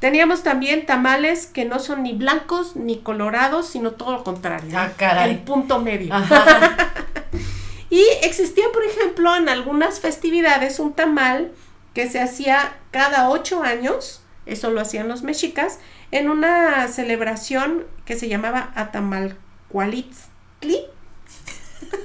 Teníamos 0.00 0.44
también 0.44 0.86
tamales 0.86 1.46
que 1.46 1.64
no 1.64 1.80
son 1.80 2.04
ni 2.04 2.12
blancos 2.12 2.76
ni 2.76 3.00
colorados, 3.00 3.68
sino 3.68 3.92
todo 3.92 4.12
lo 4.12 4.24
contrario. 4.24 4.78
Ah, 4.78 5.26
el 5.26 5.38
punto 5.38 5.80
medio. 5.80 6.14
y 7.90 8.04
existía, 8.22 8.66
por 8.72 8.84
ejemplo, 8.84 9.34
en 9.34 9.48
algunas 9.48 9.98
festividades 9.98 10.78
un 10.78 10.92
tamal 10.92 11.50
que 11.94 12.08
se 12.08 12.20
hacía 12.20 12.76
cada 12.92 13.28
ocho 13.28 13.64
años, 13.64 14.22
eso 14.46 14.70
lo 14.70 14.80
hacían 14.80 15.08
los 15.08 15.22
mexicas, 15.22 15.80
en 16.12 16.30
una 16.30 16.86
celebración 16.86 17.84
que 18.04 18.16
se 18.16 18.28
llamaba 18.28 18.70
Atamalcualitzli. 18.76 20.86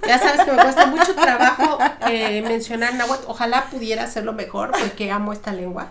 Ya 0.07 0.17
sabes 0.17 0.45
que 0.45 0.51
me 0.51 0.63
cuesta 0.63 0.87
mucho 0.87 1.13
trabajo 1.13 1.77
eh, 2.09 2.41
mencionar 2.41 2.95
náhuatl. 2.95 3.25
Ojalá 3.27 3.65
pudiera 3.69 4.03
hacerlo 4.03 4.33
mejor 4.33 4.71
porque 4.71 5.11
amo 5.11 5.31
esta 5.31 5.51
lengua. 5.51 5.89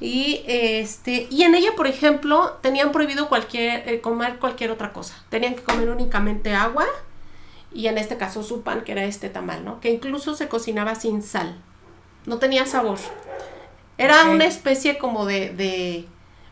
Y 0.00 0.42
este, 0.46 1.26
y 1.30 1.42
en 1.42 1.54
ella, 1.54 1.70
por 1.76 1.86
ejemplo, 1.86 2.58
tenían 2.60 2.92
prohibido 2.92 3.28
cualquier, 3.28 3.88
eh, 3.88 4.00
comer 4.00 4.38
cualquier 4.38 4.70
otra 4.70 4.92
cosa. 4.92 5.22
Tenían 5.28 5.54
que 5.54 5.62
comer 5.62 5.90
únicamente 5.90 6.54
agua 6.54 6.86
y 7.72 7.88
en 7.88 7.98
este 7.98 8.16
caso 8.16 8.42
su 8.42 8.62
pan, 8.62 8.82
que 8.84 8.92
era 8.92 9.04
este 9.04 9.28
tamal, 9.28 9.64
¿no? 9.64 9.80
Que 9.80 9.90
incluso 9.90 10.34
se 10.34 10.48
cocinaba 10.48 10.94
sin 10.94 11.22
sal 11.22 11.56
no 12.28 12.38
tenía 12.38 12.66
sabor. 12.66 12.98
Era 13.96 14.26
una 14.26 14.44
especie 14.44 14.98
como 14.98 15.26
de, 15.26 15.50
de 15.50 16.04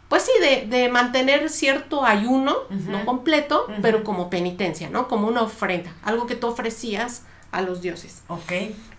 pues 0.09 0.23
sí, 0.23 0.33
de, 0.41 0.67
de, 0.67 0.89
mantener 0.89 1.49
cierto 1.49 2.05
ayuno, 2.05 2.57
no 2.71 3.05
completo, 3.05 3.67
pero 3.83 4.03
como 4.03 4.31
penitencia, 4.31 4.91
¿no? 4.91 5.07
Como 5.07 5.29
una 5.29 5.43
ofrenda, 5.43 5.95
algo 6.03 6.27
que 6.27 6.35
tú 6.35 6.49
ofrecías 6.49 7.25
a 7.53 7.63
los 7.63 7.83
dioses. 7.83 8.23
Ok. 8.29 8.53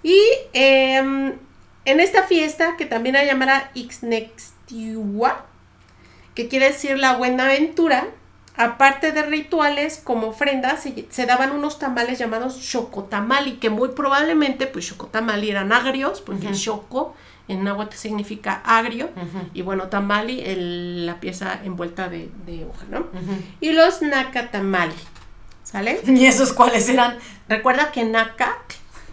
Y 0.04 0.22
em, 0.54 1.38
en 1.88 2.02
esta 2.02 2.24
fiesta, 2.24 2.76
que 2.78 2.86
también 2.86 3.16
la 3.16 3.24
llamará 3.24 3.72
Ixnextiwa, 3.74 5.46
que 6.36 6.50
quiere 6.50 6.68
decir 6.68 7.00
la 7.00 7.16
buena 7.16 7.46
aventura, 7.46 8.10
aparte 8.58 9.14
de 9.14 9.24
rituales 9.24 10.02
como 10.04 10.28
ofrendas, 10.28 10.86
se, 11.10 11.26
daban 11.26 11.54
unos 11.54 11.80
tamales 11.80 12.20
llamados 12.20 12.60
chocotamali, 12.60 13.54
que 13.54 13.70
muy 13.70 13.90
probablemente, 13.90 14.68
pues 14.68 14.86
chocotamali 14.88 15.50
eran 15.50 15.72
agrios, 15.72 16.20
porque 16.20 16.52
choco 16.52 17.16
en 17.48 17.64
náhuatl 17.64 17.96
significa 17.96 18.62
agrio, 18.66 19.10
y 19.54 19.62
bueno, 19.62 19.88
tamali, 19.88 20.44
la 21.06 21.22
pieza 21.22 21.58
envuelta 21.64 22.10
de, 22.10 22.30
hoja, 22.70 22.86
¿no? 22.90 23.08
Y 23.62 23.72
los 23.72 24.02
nakatamali, 24.02 24.92
¿sale? 25.64 26.02
¿Y 26.06 26.26
esos 26.26 26.52
cuáles 26.52 26.90
eran? 26.90 27.18
Recuerda 27.48 27.94
que 27.94 28.04
naka 28.04 28.58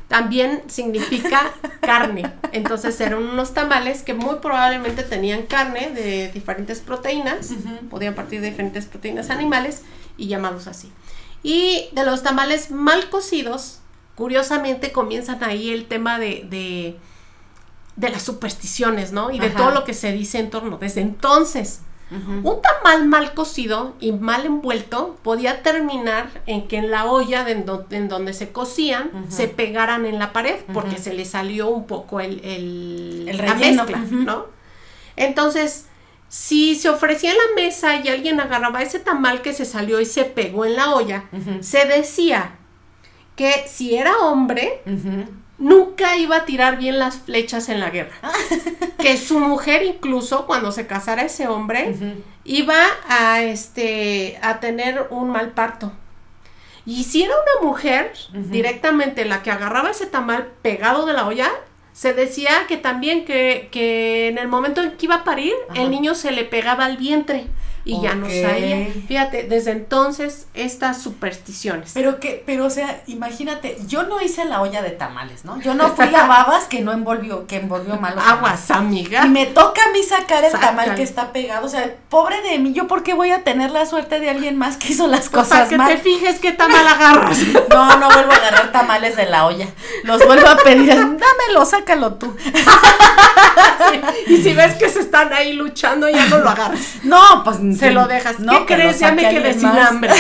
también 0.09 0.63
significa 0.69 1.53
carne. 1.81 2.31
Entonces 2.53 3.01
eran 3.01 3.23
unos 3.23 3.55
tamales 3.55 4.03
que 4.03 4.15
muy 4.15 4.37
probablemente 4.37 5.03
tenían 5.03 5.43
carne 5.45 5.91
de 5.91 6.31
diferentes 6.33 6.81
proteínas, 6.81 7.51
podían 7.91 8.15
partir 8.15 8.41
de 8.41 8.51
diferentes 8.51 8.87
proteínas 8.87 9.31
animales 9.31 9.83
y 10.17 10.29
llamados 10.29 10.67
así. 10.67 10.93
Y 11.43 11.89
de 11.93 12.05
los 12.05 12.23
tamales 12.23 12.71
mal 12.71 13.11
cocidos, 13.11 13.81
curiosamente 14.15 14.93
comienzan 14.93 15.43
ahí 15.45 15.71
el 15.71 15.87
tema 15.87 16.19
de, 16.19 16.47
de, 16.49 16.97
de 17.97 18.09
las 18.09 18.23
supersticiones, 18.23 19.13
¿no? 19.13 19.31
Y 19.31 19.39
de 19.39 19.51
todo 19.51 19.71
lo 19.71 19.85
que 19.85 19.95
se 19.95 20.13
dice 20.13 20.39
en 20.39 20.51
torno. 20.51 20.79
Desde 20.79 21.01
entonces, 21.01 21.81
un 22.43 22.63
tamal 22.63 23.07
mal 23.07 23.35
cocido 23.35 23.95
y 24.01 24.13
mal 24.13 24.47
envuelto 24.47 25.17
podía 25.23 25.63
terminar 25.63 26.29
en 26.47 26.69
que 26.69 26.77
en 26.77 26.91
la 26.91 27.07
olla 27.07 27.45
en 27.49 28.09
donde 28.09 28.33
se 28.33 28.51
cocían 28.53 29.11
se 29.29 29.49
pegaran 29.49 30.07
en 30.07 30.19
la 30.19 30.33
pared 30.33 30.57
porque 30.73 30.99
se 30.99 31.13
le 31.15 31.25
salió 31.25 31.69
un 31.69 31.87
poco 31.87 32.21
el, 32.21 32.41
el, 32.45 33.27
la 33.37 33.55
mezcla, 33.55 33.99
¿no? 34.11 34.47
Entonces, 35.17 35.87
si 36.29 36.75
se 36.75 36.89
ofrecía 36.89 37.31
en 37.31 37.37
la 37.37 37.63
mesa 37.63 37.97
y 37.97 38.09
alguien 38.09 38.41
agarraba 38.41 38.83
ese 38.83 38.99
tamal 38.99 39.41
que 39.43 39.53
se 39.53 39.65
salió 39.65 40.01
y 40.01 40.07
se 40.07 40.25
pegó 40.25 40.65
en 40.65 40.77
la 40.77 40.95
olla, 40.95 41.25
se 41.61 41.85
decía 41.87 42.57
que 43.37 43.65
si 43.69 43.97
era 43.97 44.19
hombre, 44.19 44.83
nunca 45.59 46.17
iba 46.17 46.37
a 46.37 46.45
tirar 46.45 46.79
bien 46.79 46.99
las 46.99 47.17
flechas 47.17 47.69
en 47.69 47.81
la 47.81 47.91
guerra. 47.91 48.15
que 48.99 49.17
su 49.17 49.39
mujer 49.39 49.83
incluso 49.83 50.47
cuando 50.47 50.73
se 50.73 50.87
casara 50.87 51.23
ese 51.23 51.49
hombre 51.49 51.95
iba 52.45 52.83
a 53.09 53.43
este 53.43 54.39
a 54.43 54.61
tener 54.61 55.09
un 55.11 55.31
mal 55.31 55.53
parto. 55.53 55.93
Y 56.87 57.05
si 57.05 57.23
era 57.23 57.35
una 57.35 57.69
mujer 57.69 58.13
directamente 58.33 59.25
la 59.25 59.43
que 59.43 59.51
agarraba 59.51 59.91
ese 59.91 60.07
tamal 60.07 60.49
pegado 60.61 61.07
de 61.07 61.15
la 61.15 61.27
olla, 61.27 61.51
se 61.95 62.13
decía 62.13 62.67
que 62.69 62.77
también 62.77 63.25
que, 63.25 63.69
que 63.71 64.29
en 64.29 64.37
el 64.37 64.49
momento 64.49 64.83
en 64.83 64.91
que 64.93 65.07
iba 65.07 65.17
a 65.17 65.25
parir, 65.25 65.55
el 65.75 65.91
niño 65.91 66.15
se 66.15 66.31
le 66.31 66.45
pegaba 66.45 66.85
al 66.85 66.97
vientre. 66.99 67.47
Y 67.85 68.01
ya 68.01 68.15
no 68.15 68.27
sabía. 68.27 68.89
Fíjate, 69.07 69.45
desde 69.45 69.73
entonces 69.73 70.47
estas 70.55 71.03
supersticiones. 71.03 71.91
Pero 71.93 72.19
que, 72.19 72.43
pero 72.47 72.65
o 72.65 72.71
sea, 72.71 73.03
imagínate, 73.07 73.77
yo 73.87 74.05
no 74.05 74.21
hice 74.21 74.45
la 74.47 74.63
olla 74.63 74.83
de 74.83 74.91
tamales, 74.91 75.45
¿no? 75.45 75.61
Yo 75.61 75.75
no 75.75 75.95
fui 75.95 76.09
la 76.09 76.27
babas 76.27 76.65
que 76.65 76.81
no 76.81 76.93
envolvió, 76.93 77.47
que 77.47 77.57
envolvió 77.57 77.97
mal. 77.97 78.19
Aguas, 78.19 78.71
amiga. 78.71 79.27
Y 79.27 79.29
me 79.29 79.47
toca 79.47 79.83
a 79.85 79.93
mí 79.93 80.03
sacar 80.03 80.45
el 80.45 80.53
tamal 80.53 80.95
que 80.95 81.03
está 81.03 81.33
pegado, 81.33 81.67
o 81.67 81.69
sea, 81.69 81.95
pobre 82.09 82.41
de 82.43 82.59
mí, 82.59 82.73
yo 82.73 82.87
por 82.87 83.03
qué 83.03 83.13
voy 83.13 83.31
a 83.31 83.45
tener 83.45 83.71
la 83.71 83.85
suerte 83.85 84.19
de 84.19 84.31
alguien 84.31 84.57
más 84.57 84.77
que 84.77 84.93
hizo 84.93 85.07
las 85.07 85.29
cosas 85.29 85.69
Para 85.69 85.89
que 85.89 85.95
te 85.95 85.99
fijes 85.99 86.39
qué 86.41 86.53
tamal 86.53 86.87
agarras. 86.87 87.39
no, 87.71 87.97
no 87.99 88.09
vuelvo 88.09 88.33
a 88.33 88.37
agarrar 88.37 88.73
tamales 88.73 89.17
de 89.17 89.27
la 89.27 89.47
olla. 89.47 89.69
Los 90.05 90.25
vuelvo 90.25 90.49
a 90.49 90.57
pedir, 90.57 90.95
dámelo, 90.95 91.65
sácalo 91.67 92.15
tú. 92.15 92.35
Y 94.27 94.39
si 94.39 94.53
ves 94.55 94.75
que 94.75 94.89
se 94.89 95.01
están 95.01 95.33
ahí 95.33 95.53
luchando, 95.53 96.09
ya 96.09 96.27
no 96.27 96.39
lo 96.39 96.49
agarras. 96.49 96.81
No, 97.03 97.43
pues 97.45 97.61
se 97.77 97.91
lo 97.91 98.07
dejas. 98.07 98.41
No, 98.41 98.67
¿Qué 98.67 98.75
crees? 98.75 98.99
Ya 99.01 99.13
me 99.13 99.29
quedé 99.29 99.55
sin 99.55 99.67
hambre. 99.67 100.13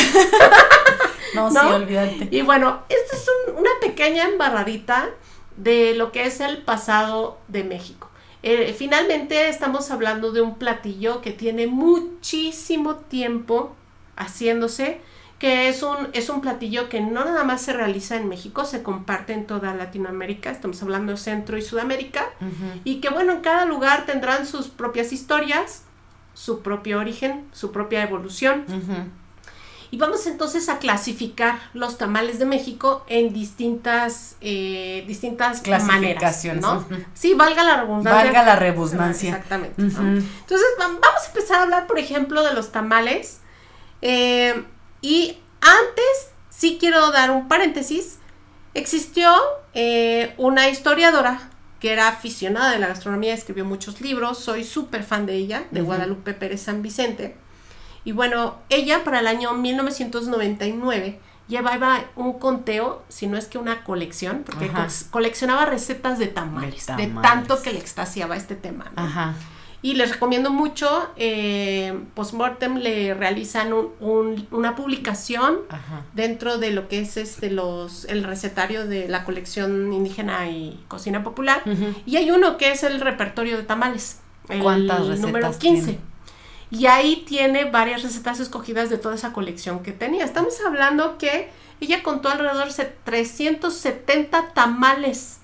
no, 1.34 1.50
sí, 1.50 1.58
olvídate. 1.58 2.28
Y 2.30 2.42
bueno, 2.42 2.82
esta 2.88 3.16
es 3.16 3.26
una 3.56 3.70
pequeña 3.80 4.25
embarradita 4.25 5.11
de 5.56 5.94
lo 5.94 6.12
que 6.12 6.26
es 6.26 6.40
el 6.40 6.58
pasado 6.58 7.38
de 7.49 7.64
México. 7.64 8.11
Eh, 8.42 8.75
finalmente 8.76 9.49
estamos 9.49 9.90
hablando 9.90 10.30
de 10.30 10.42
un 10.42 10.56
platillo 10.56 11.23
que 11.23 11.30
tiene 11.30 11.66
muchísimo 11.66 12.96
tiempo 12.96 13.75
haciéndose, 14.16 15.00
que 15.38 15.68
es 15.68 15.82
un, 15.82 16.08
es 16.12 16.28
un 16.28 16.40
platillo 16.40 16.88
que 16.88 17.00
no 17.00 17.25
nada 17.25 17.44
más 17.44 17.62
se 17.62 17.73
realiza 17.73 18.16
en 18.16 18.28
México, 18.28 18.64
se 18.64 18.82
comparte 18.82 19.32
en 19.32 19.46
toda 19.46 19.75
Latinoamérica, 19.75 20.50
estamos 20.50 20.82
hablando 20.82 21.12
de 21.12 21.18
Centro 21.18 21.56
y 21.56 21.62
Sudamérica, 21.62 22.30
y 22.84 23.00
que 23.00 23.08
bueno, 23.08 23.32
en 23.32 23.40
cada 23.40 23.64
lugar 23.64 24.06
tendrán 24.06 24.46
sus 24.46 24.68
propias 24.68 25.12
historias, 25.12 25.84
su 26.34 26.60
propio 26.62 26.98
origen, 26.98 27.46
su 27.52 27.72
propia 27.72 28.02
evolución. 28.02 28.64
Y 29.90 29.96
vamos 29.96 30.26
entonces 30.26 30.68
a 30.68 30.78
clasificar 30.78 31.60
los 31.72 31.98
tamales 31.98 32.40
de 32.40 32.46
México 32.46 33.04
en 33.06 33.32
distintas, 33.32 34.34
eh, 34.40 35.04
distintas 35.06 35.60
clasificaciones. 35.60 36.62
¿no? 36.62 36.84
Sí, 37.14 37.34
valga 37.34 37.62
la 37.62 37.82
redundancia. 37.82 38.24
Valga 38.24 38.42
la 38.42 38.56
redundancia. 38.56 39.30
exactamente. 39.30 39.80
Entonces, 39.80 40.66
vamos 40.78 41.22
a 41.22 41.26
empezar 41.28 41.58
a 41.58 41.62
hablar, 41.62 41.86
por 41.86 42.00
ejemplo, 42.00 42.42
de 42.42 42.54
los 42.54 42.72
tamales. 42.72 43.40
Eh, 44.02 44.64
y 45.00 45.38
antes, 45.60 46.32
sí 46.50 46.76
quiero 46.80 47.12
dar 47.12 47.30
un 47.30 47.46
paréntesis. 47.46 48.18
Existió 48.74 49.32
eh, 49.74 50.34
una 50.38 50.68
historiadora 50.68 51.50
que 51.84 51.92
era 51.92 52.08
aficionada 52.08 52.70
de 52.70 52.78
la 52.78 52.86
gastronomía, 52.86 53.34
escribió 53.34 53.66
muchos 53.66 54.00
libros, 54.00 54.38
soy 54.38 54.64
súper 54.64 55.02
fan 55.02 55.26
de 55.26 55.34
ella, 55.34 55.64
de 55.70 55.82
Guadalupe 55.82 56.32
Pérez 56.32 56.62
San 56.62 56.80
Vicente. 56.80 57.36
Y 58.04 58.12
bueno, 58.12 58.56
ella 58.70 59.04
para 59.04 59.20
el 59.20 59.26
año 59.26 59.52
1999 59.52 61.20
llevaba 61.46 62.06
un 62.16 62.38
conteo, 62.38 63.04
si 63.10 63.26
no 63.26 63.36
es 63.36 63.48
que 63.48 63.58
una 63.58 63.84
colección, 63.84 64.44
porque 64.46 64.70
coleccionaba 65.10 65.66
recetas 65.66 66.18
de 66.18 66.28
tamales, 66.28 66.86
de 66.86 67.08
tanto 67.20 67.60
que 67.60 67.74
le 67.74 67.80
extasiaba 67.80 68.34
este 68.34 68.54
tema. 68.54 68.90
Ajá. 68.96 69.34
Y 69.84 69.96
les 69.96 70.12
recomiendo 70.12 70.50
mucho, 70.50 71.10
eh, 71.18 71.92
Postmortem 72.14 72.78
le 72.78 73.12
realizan 73.12 73.70
una 74.00 74.76
publicación 74.76 75.58
dentro 76.14 76.56
de 76.56 76.70
lo 76.70 76.88
que 76.88 77.00
es 77.00 77.18
este 77.18 77.50
los 77.50 78.06
el 78.06 78.24
recetario 78.24 78.86
de 78.86 79.08
la 79.08 79.24
colección 79.24 79.92
indígena 79.92 80.48
y 80.48 80.82
cocina 80.88 81.22
popular. 81.22 81.62
Y 82.06 82.16
hay 82.16 82.30
uno 82.30 82.56
que 82.56 82.72
es 82.72 82.82
el 82.82 82.98
repertorio 82.98 83.58
de 83.58 83.64
tamales. 83.64 84.20
El 84.48 84.62
¿Cuántas 84.62 85.20
número 85.20 85.52
15. 85.52 85.98
Y 86.70 86.86
ahí 86.86 87.22
tiene 87.26 87.66
varias 87.66 88.02
recetas 88.02 88.40
escogidas 88.40 88.88
de 88.88 88.96
toda 88.96 89.16
esa 89.16 89.34
colección 89.34 89.82
que 89.82 89.92
tenía. 89.92 90.24
Estamos 90.24 90.54
hablando 90.66 91.18
que 91.18 91.50
ella 91.82 92.02
contó 92.02 92.30
alrededor 92.30 92.72
de 92.72 92.84
370 93.04 94.54
tamales 94.54 95.40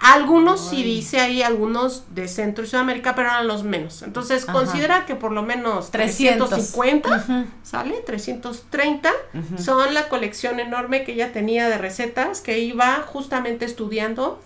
algunos 0.00 0.68
sí 0.70 0.84
dice 0.84 1.18
ahí, 1.18 1.42
algunos 1.42 2.14
de 2.14 2.28
Centro 2.28 2.62
y 2.62 2.68
Sudamérica, 2.68 3.16
pero 3.16 3.30
eran 3.30 3.48
los 3.48 3.64
menos. 3.64 4.02
Entonces 4.02 4.46
considera 4.46 5.06
que 5.06 5.16
por 5.16 5.32
lo 5.32 5.42
menos 5.42 5.90
350, 5.90 7.46
¿sale? 7.64 7.96
330 8.06 9.10
son 9.58 9.94
la 9.94 10.08
colección 10.08 10.60
enorme 10.60 11.04
que 11.04 11.12
ella 11.12 11.32
tenía 11.32 11.68
de 11.68 11.78
recetas 11.78 12.40
que 12.40 12.60
iba 12.60 13.02
justamente 13.06 13.64
estudiando 13.64 14.40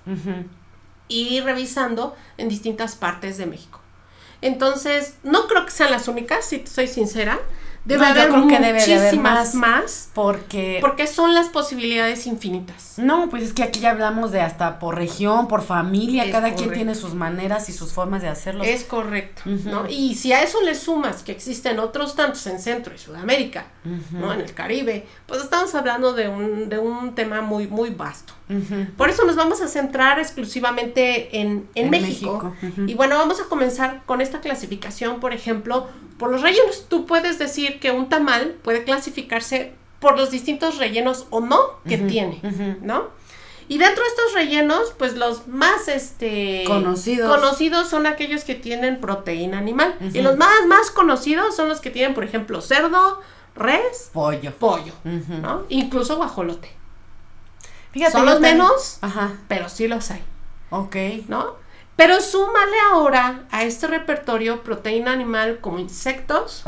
y 1.09 1.40
revisando 1.40 2.16
en 2.38 2.49
distintas 2.49 2.97
partes 2.97 3.37
de 3.37 3.44
México. 3.44 3.80
Entonces, 4.40 5.16
no 5.23 5.47
creo 5.47 5.66
que 5.66 5.71
sean 5.71 5.90
las 5.90 6.09
únicas, 6.09 6.47
si 6.47 6.66
soy 6.66 6.88
sincera. 6.88 7.38
Debe 7.84 8.06
haber 8.06 8.28
yo 8.28 8.32
creo 8.32 8.48
que 8.48 8.58
debe 8.60 8.82
haber 8.82 9.16
más, 9.18 9.54
más, 9.54 10.08
porque 10.14 10.78
porque 10.80 11.09
son 11.09 11.35
las 11.35 11.48
posibilidades 11.48 12.26
infinitas. 12.26 12.94
No, 12.96 13.28
pues 13.28 13.42
es 13.42 13.52
que 13.52 13.64
aquí 13.64 13.80
ya 13.80 13.90
hablamos 13.90 14.30
de 14.30 14.40
hasta 14.40 14.78
por 14.78 14.96
región, 14.96 15.48
por 15.48 15.62
familia, 15.62 16.30
cada 16.30 16.54
quien 16.54 16.72
tiene 16.72 16.94
sus 16.94 17.14
maneras 17.14 17.68
y 17.68 17.72
sus 17.72 17.92
formas 17.92 18.22
de 18.22 18.28
hacerlo. 18.28 18.62
Es 18.62 18.85
correcto, 18.85 19.42
¿no? 19.46 19.88
Y 19.88 20.14
si 20.14 20.33
a 20.33 20.42
eso 20.42 20.62
le 20.62 20.74
sumas 20.74 21.22
que 21.22 21.33
existen 21.33 21.80
otros 21.80 22.14
tantos 22.14 22.46
en 22.46 22.61
Centro 22.61 22.94
y 22.94 22.98
Sudamérica, 22.98 23.66
¿no? 24.12 24.33
En 24.33 24.40
el 24.40 24.54
Caribe, 24.54 25.07
pues 25.26 25.42
estamos 25.42 25.74
hablando 25.74 26.12
de 26.12 26.28
un 26.28 26.68
de 26.68 26.78
un 26.78 27.14
tema 27.14 27.40
muy 27.40 27.66
muy 27.66 27.90
vasto. 27.90 28.33
Por 28.96 29.09
eso 29.09 29.24
nos 29.24 29.37
vamos 29.37 29.62
a 29.62 29.68
centrar 29.68 30.18
exclusivamente 30.18 31.40
en, 31.40 31.68
en, 31.74 31.90
México. 31.90 32.52
Y 32.87 32.94
bueno, 32.94 33.16
vamos 33.16 33.40
a 33.40 33.44
comenzar 33.44 34.02
con 34.05 34.20
esta 34.20 34.40
clasificación, 34.40 35.20
por 35.20 35.33
ejemplo, 35.33 35.88
por 36.18 36.31
los 36.31 36.42
rellenos. 36.42 36.87
Tú 36.88 37.07
puedes 37.07 37.38
decir 37.38 37.81
que 37.81 37.90
un 37.90 38.09
tamal 38.09 38.57
puede 38.62 38.85
clasificarse 38.85 39.72
por 40.00 40.18
los 40.18 40.31
distintos 40.31 40.78
rellenos 40.78 41.26
o 41.31 41.40
no 41.40 41.61
que 41.87 41.96
tiene, 41.98 42.40
¿no? 42.83 43.22
Y 43.68 43.78
dentro 43.78 44.02
de 44.02 44.09
estos 44.11 44.35
rellenos, 44.35 44.92
pues 44.98 45.16
los 45.16 45.46
más 45.48 45.88
este 45.88 46.64
conocidos. 46.66 47.35
conocidos 47.35 47.88
son 47.88 48.07
aquellos 48.07 48.44
que 48.44 48.55
tienen 48.55 49.00
proteína 49.00 49.59
animal. 49.59 49.94
Y 50.12 50.20
los 50.20 50.37
más, 50.37 50.66
más 50.66 50.90
conocidos 50.90 51.57
son 51.57 51.68
los 51.68 51.81
que 51.81 51.90
tienen, 51.90 52.12
por 52.12 52.24
ejemplo, 52.24 52.61
cerdo, 52.61 53.20
res, 53.55 54.11
pollo, 54.12 54.52
pollo, 54.52 54.92
¿no? 55.05 55.64
Incluso 55.68 56.16
guajolote. 56.16 56.82
Fíjate, 57.92 58.12
Son 58.12 58.26
los 58.26 58.40
menos, 58.40 58.98
pero 59.48 59.68
sí 59.68 59.87
los 59.87 60.11
hay. 60.11 60.22
Ok. 60.70 60.96
¿No? 61.28 61.62
Pero 61.96 62.20
súmale 62.20 62.76
ahora 62.90 63.44
a 63.50 63.64
este 63.64 63.87
repertorio 63.87 64.62
proteína 64.62 65.12
animal 65.12 65.59
como 65.61 65.78
insectos, 65.78 66.64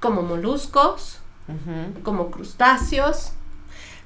como 0.00 0.22
moluscos, 0.22 1.20
como 2.02 2.30
crustáceos. 2.30 3.32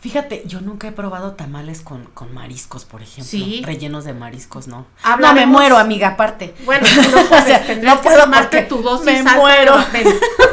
Fíjate, 0.01 0.43
yo 0.47 0.61
nunca 0.61 0.89
he 0.89 0.93
probado 0.93 1.35
tamales 1.35 1.81
con, 1.81 2.09
mariscos, 2.33 2.85
por 2.85 3.03
ejemplo. 3.03 3.25
Sí. 3.25 3.63
Rellenos 3.65 4.05
de 4.05 4.13
mariscos, 4.13 4.67
no. 4.67 4.85
No, 5.21 5.33
me 5.33 5.47
muero, 5.47 5.79
amiga, 5.79 6.09
aparte. 6.09 6.55
Bueno, 6.65 6.85
no 7.15 7.25
puedes, 7.29 7.83
no 7.85 8.01
puedo 8.03 8.23
tomarte 8.23 8.63
tu 8.63 8.83
dosis. 8.83 9.07
Me 9.07 9.23
muero. 9.23 9.77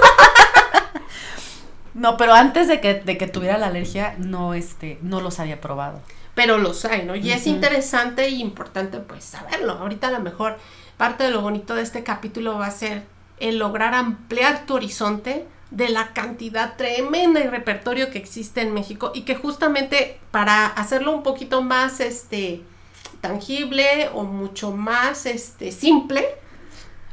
No, 1.93 2.17
pero 2.17 2.33
antes 2.33 2.67
de 2.67 2.81
que, 2.81 2.95
de 2.95 3.17
que 3.17 3.27
tuviera 3.27 3.57
la 3.57 3.67
alergia, 3.67 4.15
no, 4.17 4.53
este, 4.53 4.99
no 5.01 5.21
los 5.21 5.39
había 5.39 5.59
probado. 5.59 6.01
Pero 6.35 6.57
los 6.57 6.85
hay, 6.85 7.05
¿no? 7.05 7.15
Y 7.15 7.31
es 7.31 7.47
interesante 7.47 8.25
e 8.25 8.29
importante, 8.29 8.99
pues, 8.99 9.23
saberlo. 9.23 9.73
Ahorita 9.73 10.07
a 10.07 10.11
lo 10.11 10.19
mejor 10.19 10.57
parte 10.97 11.23
de 11.23 11.31
lo 11.31 11.41
bonito 11.41 11.75
de 11.75 11.81
este 11.81 12.03
capítulo 12.03 12.57
va 12.57 12.67
a 12.67 12.71
ser 12.71 13.03
el 13.39 13.57
lograr 13.57 13.93
ampliar 13.93 14.65
tu 14.65 14.75
horizonte 14.75 15.45
de 15.71 15.89
la 15.89 16.13
cantidad 16.13 16.75
tremenda 16.77 17.39
y 17.39 17.47
repertorio 17.47 18.09
que 18.09 18.17
existe 18.17 18.61
en 18.61 18.73
México 18.73 19.11
y 19.13 19.21
que 19.21 19.35
justamente 19.35 20.19
para 20.31 20.65
hacerlo 20.65 21.13
un 21.13 21.23
poquito 21.23 21.61
más 21.61 21.99
este 21.99 22.61
tangible 23.21 24.09
o 24.13 24.23
mucho 24.23 24.71
más 24.71 25.25
este 25.25 25.71
simple 25.71 26.25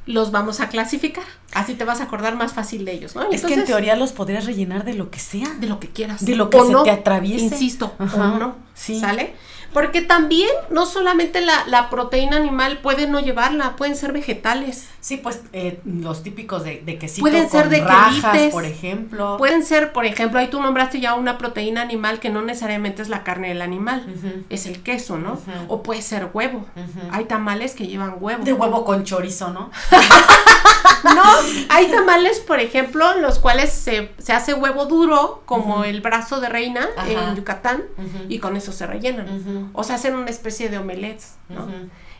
los 0.06 0.30
vamos 0.30 0.60
a 0.60 0.68
clasificar. 0.68 1.24
Así 1.52 1.74
te 1.74 1.84
vas 1.84 2.00
a 2.00 2.04
acordar 2.04 2.36
más 2.36 2.52
fácil 2.52 2.84
de 2.84 2.92
ellos, 2.92 3.14
¿no? 3.14 3.30
es 3.30 3.44
que 3.44 3.54
en 3.54 3.64
teoría 3.64 3.96
los 3.96 4.12
podrías 4.12 4.46
rellenar 4.46 4.84
de 4.84 4.94
lo 4.94 5.10
que 5.10 5.18
sea. 5.18 5.48
De 5.60 5.66
lo 5.66 5.80
que 5.80 5.88
quieras. 5.88 6.24
De 6.24 6.36
lo 6.36 6.48
que 6.48 6.60
se 6.60 6.74
te 6.84 6.90
atraviese. 6.90 7.44
Insisto, 7.44 7.92
o 7.98 8.04
no. 8.04 8.56
Sí. 8.74 9.00
¿Sale? 9.00 9.34
Porque 9.76 10.00
también 10.00 10.48
no 10.70 10.86
solamente 10.86 11.42
la, 11.42 11.90
proteína 11.90 12.38
animal 12.38 12.78
puede 12.78 13.06
no 13.06 13.20
llevarla, 13.20 13.76
pueden 13.76 13.94
ser 13.94 14.10
vegetales. 14.14 14.88
Sí, 15.00 15.18
pues 15.18 15.42
eh, 15.52 15.82
los 15.84 16.22
típicos 16.22 16.64
de, 16.64 16.80
de 16.80 16.96
quesito 16.96 17.20
pueden 17.20 17.50
ser 17.50 17.68
de 17.68 17.82
rajas, 17.82 18.52
por 18.52 18.64
ejemplo. 18.64 19.36
Pueden 19.36 19.62
ser, 19.62 19.92
por 19.92 20.06
ejemplo, 20.06 20.40
ahí 20.40 20.48
tú 20.48 20.62
nombraste 20.62 20.98
ya 20.98 21.12
una 21.12 21.36
proteína 21.36 21.82
animal 21.82 22.20
que 22.20 22.30
no 22.30 22.40
necesariamente 22.40 23.02
es 23.02 23.10
la 23.10 23.22
carne 23.22 23.48
del 23.48 23.60
animal, 23.60 24.06
es 24.48 24.64
el 24.64 24.82
queso, 24.82 25.18
¿no? 25.18 25.38
O 25.68 25.82
puede 25.82 26.00
ser 26.00 26.30
huevo. 26.32 26.64
Hay 27.10 27.26
tamales 27.26 27.74
que 27.74 27.86
llevan 27.86 28.14
huevo. 28.18 28.44
De 28.44 28.54
huevo 28.54 28.82
con 28.82 29.04
chorizo, 29.04 29.50
¿no? 29.50 29.70
no, 31.04 31.22
hay 31.68 31.90
tamales, 31.90 32.40
por 32.40 32.60
ejemplo, 32.60 33.12
en 33.14 33.22
los 33.22 33.38
cuales 33.38 33.72
se, 33.72 34.10
hace 34.32 34.54
huevo 34.54 34.86
duro, 34.86 35.42
como 35.44 35.84
el 35.84 36.00
brazo 36.00 36.40
de 36.40 36.48
reina 36.48 36.88
en 37.06 37.36
Yucatán, 37.36 37.84
y 38.30 38.38
con 38.38 38.56
eso 38.56 38.72
se 38.72 38.86
rellenan. 38.86 39.65
O 39.72 39.84
se 39.84 39.92
hacen 39.92 40.14
una 40.14 40.30
especie 40.30 40.68
de 40.68 40.78
omelets, 40.78 41.34
¿no? 41.48 41.68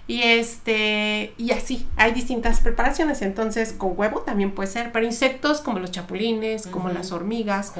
Y 0.08 0.22
este, 0.22 1.34
y 1.36 1.50
así, 1.50 1.88
hay 1.96 2.12
distintas 2.12 2.60
preparaciones. 2.60 3.22
Entonces, 3.22 3.72
con 3.72 3.94
huevo 3.96 4.20
también 4.20 4.54
puede 4.54 4.68
ser, 4.70 4.92
pero 4.92 5.04
insectos 5.04 5.60
como 5.60 5.80
los 5.80 5.90
chapulines, 5.90 6.68
como 6.68 6.90
las 6.90 7.10
hormigas, 7.10 7.72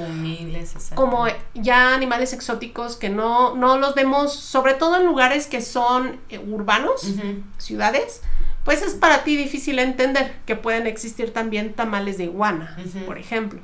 Como 0.96 1.26
ya 1.54 1.94
animales 1.94 2.32
exóticos 2.32 2.96
que 2.96 3.10
no, 3.10 3.54
no 3.54 3.78
los 3.78 3.94
vemos, 3.94 4.34
sobre 4.34 4.74
todo 4.74 4.96
en 4.96 5.06
lugares 5.06 5.46
que 5.46 5.60
son 5.60 6.18
eh, 6.28 6.38
urbanos, 6.38 7.12
ciudades, 7.58 8.22
pues 8.66 8.82
es 8.82 8.92
para 8.94 9.24
ti 9.24 9.34
difícil 9.36 9.78
entender 9.78 10.34
que 10.44 10.56
pueden 10.56 10.86
existir 10.86 11.32
también 11.32 11.72
tamales 11.72 12.18
de 12.18 12.24
iguana, 12.24 12.76
por 13.06 13.16
ejemplo, 13.16 13.60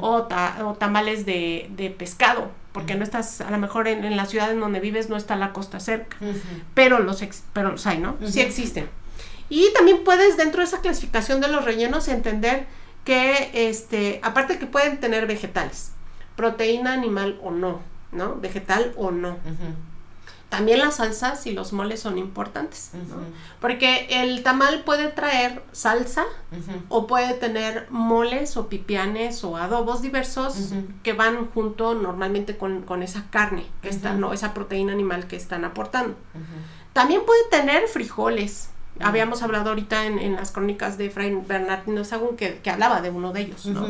o, 0.00 0.22
ta- 0.24 0.56
o 0.66 0.74
tamales 0.74 1.24
de, 1.24 1.68
de 1.76 1.90
pescado, 1.90 2.50
porque 2.72 2.94
no 2.96 3.04
estás, 3.04 3.40
a 3.40 3.50
lo 3.52 3.58
mejor 3.58 3.86
en, 3.86 4.04
en 4.04 4.16
la 4.16 4.26
ciudad 4.26 4.50
en 4.50 4.58
donde 4.58 4.80
vives 4.80 5.08
no 5.08 5.16
está 5.16 5.36
la 5.36 5.52
costa 5.52 5.78
cerca, 5.78 6.16
pero 6.74 6.98
los, 6.98 7.22
ex- 7.22 7.44
pero 7.52 7.70
los 7.70 7.86
hay, 7.86 7.98
¿no? 7.98 8.16
Sí 8.32 8.40
existen. 8.40 8.88
Y 9.50 9.72
también 9.74 10.02
puedes 10.04 10.36
dentro 10.36 10.60
de 10.60 10.66
esa 10.66 10.80
clasificación 10.80 11.40
de 11.40 11.48
los 11.48 11.64
rellenos 11.64 12.08
entender 12.08 12.66
que, 13.04 13.50
este, 13.54 14.20
aparte 14.22 14.58
que 14.58 14.66
pueden 14.66 14.98
tener 14.98 15.26
vegetales, 15.26 15.92
proteína 16.36 16.92
animal 16.92 17.38
o 17.42 17.50
no, 17.50 17.80
¿no? 18.12 18.36
Vegetal 18.36 18.92
o 18.96 19.10
no. 19.10 19.36
También 20.48 20.78
las 20.78 20.96
salsas 20.96 21.46
y 21.46 21.52
los 21.52 21.74
moles 21.74 22.00
son 22.00 22.16
importantes. 22.16 22.92
Porque 23.60 24.06
el 24.10 24.42
tamal 24.42 24.82
puede 24.82 25.08
traer 25.08 25.62
salsa 25.72 26.24
o 26.88 27.06
puede 27.06 27.34
tener 27.34 27.86
moles 27.90 28.56
o 28.56 28.68
pipianes 28.68 29.44
o 29.44 29.58
adobos 29.58 30.00
diversos 30.00 30.72
que 31.02 31.12
van 31.12 31.46
junto 31.50 31.94
normalmente 31.94 32.56
con, 32.56 32.80
con 32.82 33.02
esa 33.02 33.24
carne 33.30 33.66
que 33.82 33.90
está, 33.90 34.12
Ujú. 34.12 34.20
no 34.20 34.32
esa 34.32 34.54
proteína 34.54 34.92
animal 34.94 35.26
que 35.26 35.36
están 35.36 35.64
aportando. 35.66 36.16
También 36.94 37.22
puede 37.26 37.44
tener 37.50 37.86
frijoles. 37.88 38.70
Habíamos 39.00 39.42
hablado 39.42 39.68
ahorita 39.68 40.06
en, 40.06 40.18
en 40.18 40.34
las 40.34 40.50
crónicas 40.50 40.98
de 40.98 41.10
Fray 41.10 41.32
Bernardino 41.46 42.02
Sagún 42.04 42.36
que, 42.36 42.58
que 42.58 42.70
hablaba 42.70 43.00
de 43.00 43.10
uno 43.10 43.32
de 43.32 43.42
ellos, 43.42 43.66
¿no? 43.66 43.86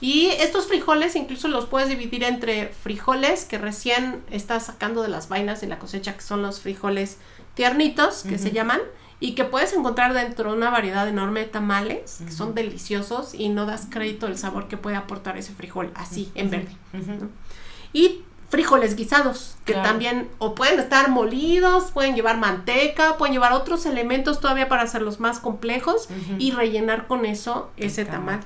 Y 0.00 0.28
estos 0.28 0.66
frijoles 0.66 1.14
incluso 1.14 1.48
los 1.48 1.66
puedes 1.66 1.88
dividir 1.88 2.24
entre 2.24 2.68
frijoles 2.68 3.44
que 3.44 3.58
recién 3.58 4.22
estás 4.30 4.66
sacando 4.66 5.02
de 5.02 5.08
las 5.08 5.28
vainas 5.28 5.60
de 5.60 5.66
la 5.66 5.78
cosecha, 5.78 6.14
que 6.14 6.22
son 6.22 6.40
los 6.42 6.60
frijoles 6.60 7.18
tiernitos, 7.54 8.22
que 8.22 8.38
se 8.38 8.50
llaman, 8.50 8.80
y 9.20 9.34
que 9.34 9.44
puedes 9.44 9.74
encontrar 9.74 10.14
dentro 10.14 10.50
de 10.50 10.56
una 10.56 10.70
variedad 10.70 11.06
enorme 11.06 11.40
de 11.40 11.46
tamales, 11.46 12.22
que 12.24 12.32
son 12.32 12.54
deliciosos 12.54 13.34
y 13.34 13.50
no 13.50 13.66
das 13.66 13.86
crédito 13.90 14.26
del 14.26 14.38
sabor 14.38 14.68
que 14.68 14.78
puede 14.78 14.96
aportar 14.96 15.36
ese 15.36 15.52
frijol 15.52 15.90
así, 15.94 16.32
en 16.34 16.50
verde. 16.50 16.72
Y 17.92 18.22
frijoles 18.50 18.96
guisados, 18.96 19.56
que 19.64 19.72
Claro. 19.72 19.88
también 19.88 20.28
o 20.38 20.54
pueden 20.54 20.78
estar 20.80 21.08
molidos, 21.08 21.92
pueden 21.92 22.14
llevar 22.16 22.36
manteca, 22.36 23.16
pueden 23.16 23.32
llevar 23.32 23.52
otros 23.52 23.86
elementos 23.86 24.40
todavía 24.40 24.68
para 24.68 24.82
hacerlos 24.82 25.20
más 25.20 25.38
complejos 25.38 26.08
y 26.38 26.50
rellenar 26.50 27.06
con 27.06 27.24
eso 27.24 27.70
ese 27.76 28.04
tamal. 28.04 28.40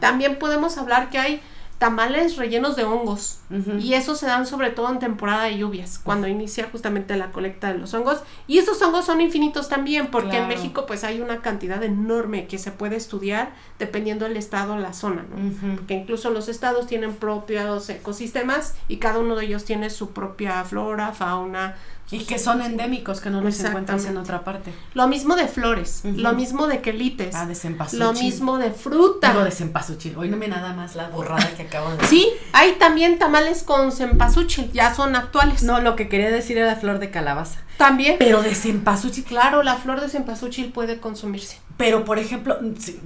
También 0.00 0.38
podemos 0.38 0.78
hablar 0.78 1.10
que 1.10 1.18
hay 1.18 1.40
tamales 1.78 2.36
rellenos 2.36 2.74
de 2.74 2.84
hongos 2.84 3.38
y 3.78 3.94
esos 3.94 4.18
se 4.18 4.26
dan 4.26 4.46
sobre 4.46 4.70
todo 4.70 4.90
en 4.90 4.98
temporada 4.98 5.44
de 5.44 5.56
lluvias, 5.56 5.98
cuando 5.98 6.26
inicia 6.26 6.68
justamente 6.70 7.16
la 7.16 7.30
colecta 7.30 7.72
de 7.72 7.78
los 7.78 7.94
hongos. 7.94 8.22
Y 8.46 8.58
esos 8.58 8.82
hongos 8.82 9.06
son 9.06 9.20
infinitos 9.20 9.68
también, 9.68 10.08
porque 10.08 10.38
en. 10.38 10.48
México 10.48 10.86
pues 10.86 11.04
hay 11.04 11.20
una 11.20 11.40
cantidad 11.40 11.82
enorme 11.84 12.46
que 12.46 12.58
se 12.58 12.72
puede 12.72 12.96
estudiar 12.96 13.52
dependiendo 13.78 14.24
del 14.24 14.36
estado 14.36 14.74
o 14.74 14.78
la 14.78 14.92
zona, 14.92 15.24
¿no? 15.30 15.76
Porque 15.76 15.94
incluso 15.94 16.30
los 16.30 16.48
estados 16.48 16.86
tienen 16.86 17.14
propios 17.14 17.88
ecosistemas 17.90 18.74
y 18.88 18.96
cada 18.96 19.20
uno 19.20 19.36
de 19.36 19.44
ellos 19.44 19.64
tiene 19.64 19.90
su 19.90 20.10
propia 20.10 20.64
flora, 20.64 21.12
fauna. 21.12 21.76
Y 22.10 22.24
que 22.24 22.38
son 22.38 22.62
endémicos, 22.62 23.20
que 23.20 23.28
no 23.28 23.40
los 23.42 23.60
encuentras 23.60 24.06
en 24.06 24.16
otra 24.16 24.42
parte. 24.42 24.72
Lo 24.94 25.08
mismo 25.08 25.36
de 25.36 25.46
flores, 25.46 26.02
lo 26.04 26.32
mismo 26.32 26.66
de 26.66 26.80
quelites, 26.80 27.34
Ah, 27.34 27.46
de 27.46 27.56
lo 27.92 28.12
mismo 28.14 28.56
de 28.58 28.70
fruta. 28.70 29.32
Digo, 29.32 29.44
de 29.44 29.50
cempasúchil. 29.50 30.16
Hoy 30.16 30.28
no 30.30 30.36
me 30.36 30.48
nada 30.48 30.72
más 30.72 30.96
la 30.96 31.08
borrada 31.08 31.50
que 31.56 31.64
acabo 31.64 31.90
de 31.90 32.06
Sí, 32.06 32.26
hay 32.52 32.72
también 32.78 33.18
tamales 33.18 33.62
con 33.62 33.92
cempasúchil, 33.92 34.72
ya 34.72 34.94
son 34.94 35.16
actuales. 35.16 35.62
No, 35.62 35.80
lo 35.80 35.96
que 35.96 36.08
quería 36.08 36.30
decir 36.30 36.56
era 36.56 36.76
flor 36.76 36.98
de 36.98 37.10
calabaza. 37.10 37.60
También. 37.78 38.16
Pero 38.18 38.42
de 38.42 38.54
cempasúchil, 38.54 39.24
Claro, 39.24 39.62
la 39.62 39.76
flor 39.76 40.00
de 40.00 40.08
cempasúchil 40.08 40.72
puede 40.72 40.98
consumirse. 40.98 41.58
Pero, 41.76 42.04
por 42.04 42.18
ejemplo, 42.18 42.58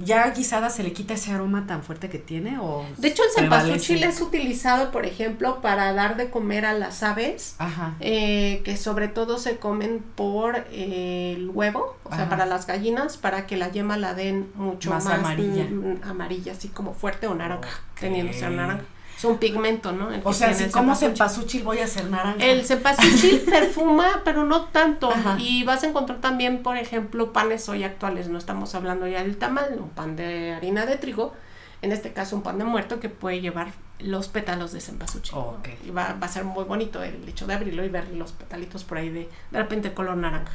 ya 0.03 0.31
guisada 0.31 0.71
se 0.71 0.81
le 0.81 0.93
quita 0.93 1.13
ese 1.13 1.31
aroma 1.31 1.67
tan 1.67 1.83
fuerte 1.83 2.09
que 2.09 2.17
tiene 2.17 2.57
o 2.59 2.83
De 2.97 3.09
hecho, 3.09 3.21
el 3.23 3.29
prevalece? 3.35 3.67
cempasúchil 3.69 4.03
es 4.03 4.19
utilizado, 4.19 4.89
por 4.91 5.05
ejemplo, 5.05 5.61
para 5.61 5.93
dar 5.93 6.17
de 6.17 6.31
comer 6.31 6.65
a 6.65 6.73
las 6.73 7.03
aves, 7.03 7.53
Ajá. 7.59 7.93
eh, 7.99 8.61
que 8.65 8.75
sobre 8.75 9.07
todo 9.09 9.37
se 9.37 9.57
comen 9.57 10.03
por 10.15 10.65
eh, 10.71 11.35
el 11.37 11.51
huevo, 11.51 11.95
o 12.03 12.15
sea, 12.15 12.27
para 12.29 12.47
las 12.47 12.65
gallinas, 12.65 13.17
para 13.17 13.45
que 13.45 13.57
la 13.57 13.69
yema 13.71 13.95
la 13.97 14.15
den 14.15 14.49
mucho 14.55 14.89
Más 14.89 15.05
más, 15.05 15.19
amarilla. 15.19 15.65
mm, 15.65 16.01
amarilla, 16.09 16.53
así 16.53 16.69
como 16.69 16.95
fuerte 16.95 17.27
o 17.27 17.35
naranja, 17.35 17.69
Ok. 17.93 17.99
teniendo 17.99 18.31
que 18.31 18.39
ser 18.39 18.49
naranja. 18.51 18.85
Es 19.23 19.29
un 19.29 19.37
pigmento, 19.37 19.93
¿no? 19.93 20.11
El 20.11 20.19
O 20.25 20.33
sea, 20.33 20.53
si 20.53 20.65
como 20.65 20.95
cempasúchil. 20.95 21.07
cempasúchil 21.15 21.63
voy 21.63 21.79
a 21.79 21.85
hacer 21.85 22.09
naranja. 22.09 22.45
El 22.45 22.65
cempasúchil 22.65 23.39
perfuma, 23.49 24.21
pero 24.25 24.43
no 24.43 24.65
tanto. 24.65 25.09
Ajá. 25.09 25.37
Y 25.39 25.63
vas 25.63 25.83
a 25.83 25.87
encontrar 25.87 26.19
también, 26.19 26.61
por 26.61 26.75
ejemplo, 26.75 27.31
panes 27.31 27.69
hoy 27.69 27.85
actuales. 27.85 28.27
No 28.27 28.37
estamos 28.37 28.75
hablando 28.75 29.07
ya 29.07 29.23
del 29.23 29.37
tamal, 29.37 29.77
un 29.79 29.91
pan 29.91 30.17
de 30.17 30.51
harina 30.51 30.85
de 30.85 30.97
trigo. 30.97 31.33
En 31.81 31.93
este 31.93 32.11
caso, 32.11 32.35
un 32.35 32.43
pan 32.43 32.57
de 32.57 32.65
muerto 32.65 32.99
que 32.99 33.07
puede 33.07 33.39
llevar 33.39 33.71
los 33.99 34.27
pétalos 34.27 34.73
de 34.73 34.81
cempasúchil. 34.81 35.35
Ok. 35.37 35.69
Y 35.85 35.91
va, 35.91 36.17
va 36.21 36.25
a 36.25 36.29
ser 36.29 36.43
muy 36.43 36.65
bonito 36.65 37.01
el 37.01 37.27
hecho 37.27 37.47
de 37.47 37.53
abrirlo 37.53 37.85
y 37.85 37.89
ver 37.89 38.09
los 38.09 38.31
petalitos 38.33 38.83
por 38.83 38.97
ahí 38.97 39.09
de, 39.09 39.29
de 39.51 39.57
repente 39.57 39.93
color 39.93 40.17
naranja. 40.17 40.51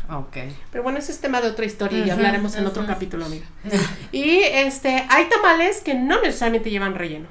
Pero 0.70 0.82
bueno, 0.84 0.98
ese 0.98 1.12
es 1.12 1.20
tema 1.20 1.40
de 1.40 1.48
otra 1.48 1.64
historia 1.64 2.04
y 2.04 2.10
hablaremos 2.10 2.56
en 2.56 2.66
otro 2.66 2.86
capítulo, 2.86 3.24
amiga. 3.24 3.46
Y 4.12 4.40
este, 4.40 5.06
hay 5.08 5.28
tamales 5.28 5.80
que 5.80 5.94
no 5.94 6.20
necesariamente 6.20 6.70
llevan 6.70 6.94
relleno. 6.94 7.28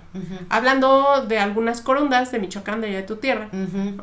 Hablando 0.50 1.26
de 1.28 1.40
algunas 1.40 1.82
corundas 1.82 2.32
de 2.32 2.40
Michoacán, 2.40 2.82
de 2.82 2.88
allá 2.88 2.98
de 2.98 3.04
tu 3.04 3.18
tierra, 3.18 3.50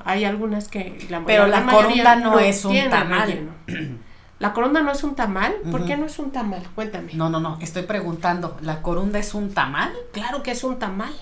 hay 0.04 0.24
algunas 0.24 0.68
que 0.68 1.06
la 1.10 1.24
Pero 1.24 1.46
la 1.46 1.64
corunda 1.66 2.16
no 2.16 2.38
es 2.38 2.64
un 2.64 2.76
tamal. 2.90 3.28
relleno. 3.28 3.52
La 4.40 4.52
corunda 4.52 4.82
no 4.82 4.90
es 4.90 5.02
un 5.04 5.14
tamal. 5.14 5.54
¿Por 5.70 5.86
qué 5.86 5.96
no 5.96 6.06
es 6.06 6.18
un 6.18 6.30
tamal? 6.32 6.62
Cuéntame. 6.74 7.14
No, 7.14 7.30
no, 7.30 7.40
no, 7.40 7.56
estoy 7.62 7.84
preguntando, 7.84 8.58
¿la 8.60 8.82
corunda 8.82 9.18
es 9.18 9.32
un 9.32 9.54
tamal? 9.54 9.92
Claro 10.12 10.42
que 10.42 10.50
es 10.50 10.64
un 10.64 10.78
tamal. 10.78 11.14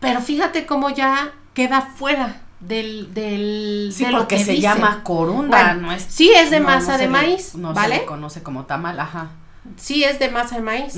Pero 0.00 0.20
fíjate 0.20 0.66
cómo 0.66 0.90
ya 0.90 1.32
queda 1.54 1.82
fuera 1.82 2.40
del, 2.60 3.12
del 3.14 3.90
Sí, 3.94 4.04
de 4.04 4.12
lo 4.12 4.18
porque 4.18 4.36
que 4.36 4.44
se 4.44 4.50
dice. 4.52 4.62
llama 4.62 5.02
corunda, 5.04 5.74
Bueno, 5.74 5.88
no 5.88 5.92
es... 5.92 6.02
sí 6.04 6.30
es 6.32 6.50
de 6.50 6.60
no, 6.60 6.66
masa 6.66 6.92
no 6.92 6.98
de 6.98 6.98
se 6.98 7.04
le- 7.04 7.08
maíz, 7.10 7.54
no 7.54 7.68
se 7.68 7.74
¿vale? 7.74 7.96
le 7.98 8.04
conoce 8.06 8.42
como 8.42 8.64
tamal, 8.64 8.98
ajá. 8.98 9.30
Sí 9.76 10.04
es 10.04 10.18
de 10.18 10.30
masa 10.30 10.56
de 10.56 10.62
maíz. 10.62 10.94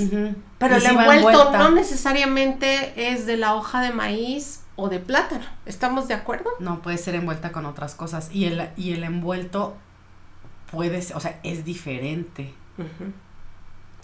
Pero 0.59 0.77
el 0.77 0.87
envuelto 0.87 1.53
no 1.59 1.71
necesariamente 1.73 3.11
es 3.12 3.27
de 3.27 3.37
la 3.37 3.55
hoja 3.55 3.81
de 3.83 3.93
maíz 3.93 4.61
o 4.77 4.88
de 4.88 5.01
plátano. 5.01 5.45
¿Estamos 5.67 6.07
de 6.09 6.15
acuerdo? 6.15 6.49
No, 6.61 6.81
puede 6.81 6.97
ser 6.99 7.15
envuelta 7.17 7.51
con 7.53 7.67
otras 7.67 7.95
cosas. 7.97 8.31
Y 8.33 8.45
el, 8.47 8.71
y 8.77 8.93
el 8.93 9.03
envuelto 9.05 9.77
puede 10.71 11.03
ser, 11.03 11.17
o 11.17 11.21
sea, 11.21 11.38
es 11.43 11.65
diferente. 11.65 12.55
Ujú. 12.79 13.12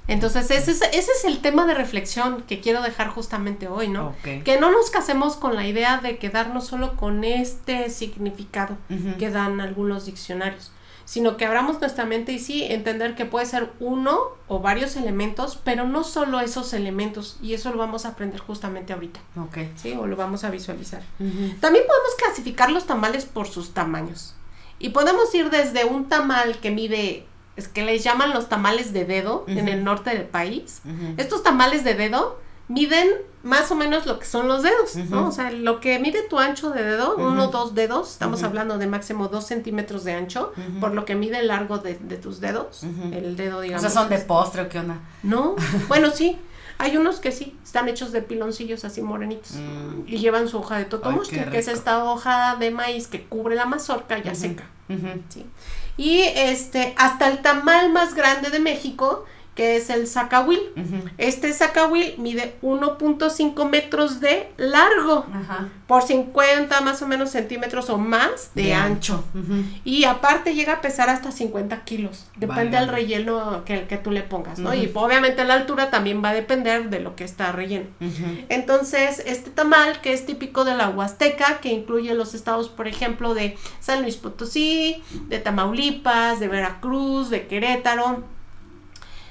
Entonces, 0.08 0.50
ese 0.50 0.70
es, 0.72 0.80
ese 0.82 1.12
es 1.12 1.24
el 1.24 1.40
tema 1.40 1.66
de 1.66 1.74
reflexión 1.74 2.42
que 2.42 2.60
quiero 2.60 2.82
dejar 2.82 3.08
justamente 3.08 3.68
hoy, 3.68 3.88
¿no? 3.88 4.14
Que 4.42 4.58
no 4.58 4.72
nos 4.72 4.90
casemos 4.90 5.36
con 5.36 5.54
la 5.54 5.66
idea 5.68 5.98
de 5.98 6.18
quedarnos 6.18 6.66
solo 6.66 6.96
con 6.96 7.22
este 7.24 7.90
significado 7.90 8.76
que 9.18 9.30
dan 9.30 9.60
algunos 9.60 10.06
diccionarios, 10.06 10.72
sino 11.04 11.36
que 11.36 11.44
abramos 11.46 11.80
nuestra 11.80 12.04
mente 12.06 12.32
y 12.32 12.38
sí 12.38 12.64
entender 12.64 13.14
que 13.14 13.24
puede 13.26 13.46
ser 13.46 13.70
uno 13.80 14.18
o 14.46 14.60
varios 14.60 14.96
elementos, 14.96 15.58
pero 15.62 15.84
no 15.86 16.04
solo 16.04 16.40
esos 16.40 16.72
elementos, 16.72 17.36
y 17.42 17.52
eso 17.54 17.70
lo 17.70 17.78
vamos 17.78 18.04
a 18.04 18.08
aprender 18.10 18.40
justamente 18.40 18.92
ahorita, 18.94 19.20
Ok. 19.38 19.58
¿sí? 19.76 19.92
O 19.92 20.06
lo 20.06 20.16
vamos 20.16 20.42
a 20.44 20.50
visualizar. 20.50 21.02
También 21.18 21.84
podemos 21.86 22.14
clasificar 22.18 22.70
los 22.72 22.86
tamales 22.86 23.24
por 23.26 23.46
sus 23.46 23.72
tamaños. 23.74 24.34
Y 24.78 24.90
podemos 24.90 25.34
ir 25.34 25.50
desde 25.50 25.84
un 25.84 26.08
tamal 26.08 26.58
que 26.60 26.70
mide, 26.70 27.26
es 27.58 27.66
que 27.68 27.84
les 27.84 28.04
llaman 28.04 28.32
los 28.32 28.48
tamales 28.48 28.92
de 28.92 29.04
dedo 29.04 29.44
en 29.48 29.68
el 29.68 29.82
norte 29.82 30.10
del 30.10 30.24
país. 30.24 30.80
Estos 31.16 31.42
tamales 31.42 31.82
de 31.82 31.94
dedo 31.94 32.38
miden 32.68 33.08
más 33.42 33.70
o 33.70 33.74
menos 33.74 34.06
lo 34.06 34.18
que 34.18 34.26
son 34.26 34.46
los 34.46 34.62
dedos, 34.62 34.94
¿no? 35.10 35.28
O 35.28 35.32
sea, 35.32 35.50
lo 35.50 35.80
que 35.80 35.98
mide 35.98 36.22
tu 36.28 36.38
ancho 36.38 36.70
de 36.70 36.84
dedo, 36.84 37.16
uno 37.16 37.48
o 37.48 37.48
dos 37.48 37.74
dedos, 37.74 38.12
estamos 38.12 38.44
hablando 38.44 38.78
de 38.78 38.86
máximo 38.86 39.26
dos 39.28 39.46
centímetros 39.46 40.04
de 40.04 40.12
ancho, 40.12 40.52
por 40.80 40.94
lo 40.94 41.04
que 41.04 41.16
mide 41.16 41.40
el 41.40 41.48
largo 41.48 41.78
de, 41.78 41.98
de 41.98 42.16
tus 42.16 42.40
dedos, 42.40 42.84
el 43.12 43.36
dedo, 43.36 43.58
O 43.58 43.60
digamos. 43.62 43.82
sea, 43.82 43.90
son 43.90 44.08
de 44.08 44.18
postre 44.18 44.62
o 44.62 44.68
qué 44.68 44.78
onda. 44.78 45.00
No, 45.22 45.56
bueno, 45.88 46.10
sí. 46.10 46.38
Hay 46.80 46.96
unos 46.96 47.18
que 47.18 47.32
sí, 47.32 47.58
están 47.64 47.88
hechos 47.88 48.12
de 48.12 48.22
piloncillos 48.22 48.84
así 48.84 49.02
morenitos. 49.02 49.54
Mm. 49.56 50.04
Y 50.06 50.18
llevan 50.18 50.46
su 50.46 50.58
hoja 50.58 50.78
de 50.78 50.86
qué 50.86 51.44
que 51.50 51.58
es 51.58 51.66
esta 51.66 52.04
hoja 52.04 52.54
de 52.54 52.70
maíz 52.70 53.08
que 53.08 53.24
cubre 53.26 53.56
la 53.56 53.66
mazorca 53.66 54.16
ya 54.18 54.36
seca. 54.36 54.68
¿sí? 55.28 55.44
Y 55.98 56.20
este, 56.22 56.94
hasta 56.96 57.28
el 57.28 57.42
tamal 57.42 57.92
más 57.92 58.14
grande 58.14 58.48
de 58.48 58.60
México, 58.60 59.26
que 59.58 59.74
es 59.74 59.90
el 59.90 60.06
zacahuil. 60.06 60.60
Este 61.18 61.52
zacahuil 61.52 62.14
mide 62.18 62.54
1.5 62.62 63.68
metros 63.68 64.20
de 64.20 64.48
largo 64.56 65.26
por 65.88 66.04
50 66.04 66.80
más 66.82 67.02
o 67.02 67.08
menos 67.08 67.30
centímetros 67.30 67.90
o 67.90 67.98
más 67.98 68.52
de, 68.54 68.72
ancho. 68.72 69.24
Y 69.84 70.04
aparte 70.04 70.54
llega 70.54 70.74
a 70.74 70.80
pesar 70.80 71.10
hasta 71.10 71.32
50 71.32 71.82
kilos. 71.82 72.28
Depende 72.36 72.78
del 72.78 72.86
relleno 72.86 73.64
que, 73.64 73.88
que 73.88 73.96
tú 73.96 74.12
le 74.12 74.22
pongas, 74.22 74.60
¿no? 74.60 74.72
Y 74.74 74.88
obviamente 74.94 75.42
la 75.42 75.54
altura 75.54 75.90
también 75.90 76.22
va 76.22 76.28
a 76.28 76.34
depender 76.34 76.88
de 76.88 77.00
lo 77.00 77.16
que 77.16 77.24
está 77.24 77.50
relleno. 77.50 77.86
Entonces, 78.48 79.24
este 79.26 79.50
tamal 79.50 80.00
que 80.00 80.12
es 80.12 80.24
típico 80.24 80.64
de 80.64 80.76
la 80.76 80.88
Huasteca, 80.88 81.58
que 81.58 81.72
incluye 81.72 82.14
los 82.14 82.32
estados, 82.34 82.68
por 82.68 82.86
ejemplo, 82.86 83.34
de 83.34 83.58
San 83.80 84.02
Luis 84.02 84.14
Potosí, 84.14 85.02
de 85.26 85.40
Tamaulipas, 85.40 86.38
de 86.38 86.46
Veracruz, 86.46 87.28
de 87.28 87.48
Querétaro 87.48 88.37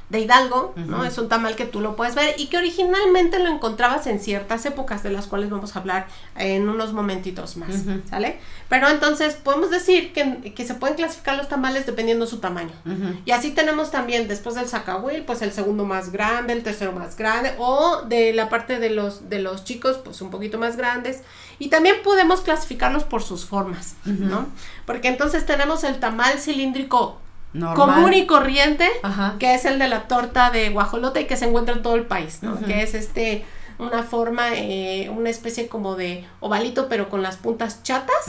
de 0.09 0.21
Hidalgo, 0.21 0.73
¿no? 0.77 1.03
Es 1.03 1.17
un 1.17 1.27
tamal 1.27 1.57
que 1.57 1.65
tú 1.65 1.81
lo 1.81 1.97
puedes 1.97 2.15
ver 2.15 2.35
y 2.37 2.47
que 2.47 2.57
originalmente 2.57 3.39
lo 3.39 3.49
encontrabas 3.49 4.07
en 4.07 4.21
ciertas 4.21 4.65
épocas 4.65 5.03
de 5.03 5.09
las 5.09 5.27
cuales 5.27 5.49
vamos 5.49 5.75
a 5.75 5.79
hablar 5.79 6.07
en 6.37 6.69
unos 6.69 6.93
momentitos 6.93 7.57
más, 7.57 7.83
¿sale? 8.09 8.39
Pero 8.69 8.87
entonces 8.87 9.35
podemos 9.35 9.69
decir 9.69 10.13
que, 10.13 10.53
que, 10.55 10.65
se 10.65 10.75
pueden 10.75 10.95
clasificar 10.95 11.35
los 11.35 11.49
tamales 11.49 11.85
dependiendo 11.85 12.25
su 12.25 12.37
tamaño. 12.37 12.71
Y 13.25 13.31
así 13.31 13.51
tenemos 13.51 13.91
también 13.91 14.29
después 14.29 14.55
del 14.55 14.67
zacahuil, 14.67 15.23
pues 15.23 15.41
el 15.41 15.51
segundo 15.51 15.83
más 15.83 16.11
grande, 16.11 16.53
el 16.53 16.63
tercero 16.63 16.93
más 16.93 17.17
grande 17.17 17.53
o 17.57 18.03
de 18.03 18.31
la 18.31 18.47
parte 18.47 18.79
de 18.79 18.89
los 18.89 19.29
de 19.29 19.39
los 19.39 19.65
chicos, 19.65 19.97
pues 19.97 20.21
un 20.21 20.29
poquito 20.29 20.57
más 20.57 20.77
grandes. 20.77 21.23
Y 21.59 21.67
también 21.67 21.97
podemos 22.03 22.41
clasificarlos 22.41 23.03
por 23.03 23.23
sus 23.23 23.45
formas, 23.45 23.95
¿no? 24.05 24.47
Porque 24.85 25.09
entonces 25.09 25.45
tenemos 25.45 25.83
el 25.83 25.99
tamal 25.99 26.39
cilíndrico 26.39 27.19
común 27.75 28.13
y 28.13 28.25
corriente, 28.25 28.89
que 29.39 29.55
es 29.55 29.65
el 29.65 29.79
de 29.79 29.87
la 29.87 30.07
torta 30.07 30.51
de 30.51 30.69
guajolote 30.69 31.21
y 31.21 31.25
que 31.25 31.37
se 31.37 31.45
encuentra 31.45 31.75
en 31.75 31.81
todo 31.81 31.95
el 31.95 32.05
país, 32.05 32.39
¿no? 32.41 32.59
Que 32.61 32.83
es 32.83 32.93
este 32.93 33.45
una 33.79 34.03
forma, 34.03 34.55
eh, 34.55 35.09
una 35.09 35.29
especie 35.29 35.67
como 35.67 35.95
de 35.95 36.25
ovalito, 36.39 36.87
pero 36.89 37.09
con 37.09 37.21
las 37.21 37.37
puntas 37.37 37.83
chatas, 37.83 38.25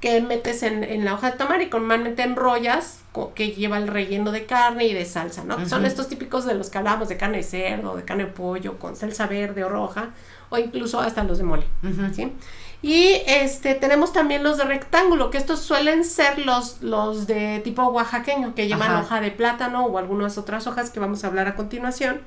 que 0.00 0.20
metes 0.20 0.62
en, 0.62 1.04
la 1.04 1.14
hoja 1.14 1.32
de 1.32 1.36
tamar 1.36 1.60
y 1.60 1.66
normalmente 1.66 2.22
enrollas, 2.22 3.00
que 3.34 3.50
lleva 3.50 3.78
el 3.78 3.88
relleno 3.88 4.30
de 4.30 4.46
carne 4.46 4.86
y 4.86 4.94
de 4.94 5.04
salsa, 5.04 5.44
¿no? 5.44 5.68
Son 5.68 5.84
estos 5.84 6.08
típicos 6.08 6.44
de 6.46 6.54
los 6.54 6.70
que 6.70 6.78
hablamos, 6.78 7.08
de 7.08 7.16
carne 7.16 7.38
de 7.38 7.42
cerdo, 7.42 7.96
de 7.96 8.04
carne 8.04 8.26
de 8.26 8.30
pollo, 8.30 8.78
con 8.78 8.96
salsa 8.96 9.26
verde 9.26 9.64
o 9.64 9.68
roja, 9.68 10.10
o 10.50 10.58
incluso 10.58 11.00
hasta 11.00 11.24
los 11.24 11.38
de 11.38 11.44
mole, 11.44 11.66
¿sí? 12.14 12.32
Y 12.80 13.22
este 13.26 13.74
tenemos 13.74 14.12
también 14.12 14.44
los 14.44 14.56
de 14.56 14.64
rectángulo, 14.64 15.30
que 15.30 15.38
estos 15.38 15.60
suelen 15.60 16.04
ser 16.04 16.38
los, 16.38 16.80
los 16.80 17.26
de 17.26 17.60
tipo 17.64 17.82
oaxaqueño, 17.82 18.54
que 18.54 18.68
llevan 18.68 18.94
hoja 18.94 19.20
de 19.20 19.32
plátano 19.32 19.86
o 19.86 19.98
algunas 19.98 20.38
otras 20.38 20.66
hojas 20.68 20.90
que 20.90 21.00
vamos 21.00 21.24
a 21.24 21.26
hablar 21.26 21.48
a 21.48 21.56
continuación. 21.56 22.20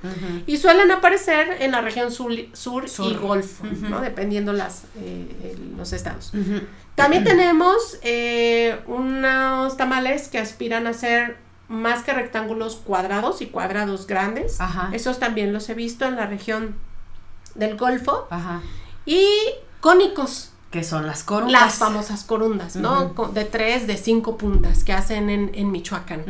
Y 0.48 0.58
suelen 0.58 0.92
aparecer 0.92 1.58
en 1.62 1.72
la 1.72 1.82
región 1.82 2.12
sur, 2.12 2.34
sur, 2.54 2.86
y 2.86 3.14
Golfo, 3.16 3.64
¿no? 3.66 4.02
Dependiendo 4.02 4.52
las, 4.52 4.84
eh, 4.98 5.56
los 5.78 5.94
estados. 5.94 6.34
También 6.96 7.24
tenemos 7.24 7.98
eh, 8.02 8.82
unos 8.88 9.78
tamales 9.78 10.28
que 10.28 10.38
aspiran 10.38 10.86
a 10.86 10.94
ser 10.94 11.38
más 11.70 12.04
que 12.04 12.12
rectángulos 12.12 12.76
cuadrados 12.76 13.42
y 13.42 13.46
cuadrados 13.46 14.06
grandes. 14.06 14.60
Esos 14.92 15.18
también 15.18 15.54
los 15.54 15.70
he 15.70 15.74
visto 15.76 16.06
en 16.06 16.18
la 16.18 16.26
región 16.26 16.76
del 17.56 17.78
Golfo. 17.78 18.28
Y 19.06 19.26
cónicos. 19.82 20.52
Que 20.72 20.86
son 20.86 21.06
las 21.06 21.26
corundas. 21.26 21.62
Las 21.62 21.74
famosas 21.76 22.24
corundas, 22.24 22.78
¿no? 22.78 23.13
De 23.34 23.44
tres, 23.44 23.88
de 23.88 23.98
cinco 23.98 24.38
puntas 24.38 24.86
que 24.86 24.94
hacen 24.94 25.30
en, 25.30 25.52
en 25.54 25.70
Michoacán. 25.70 26.24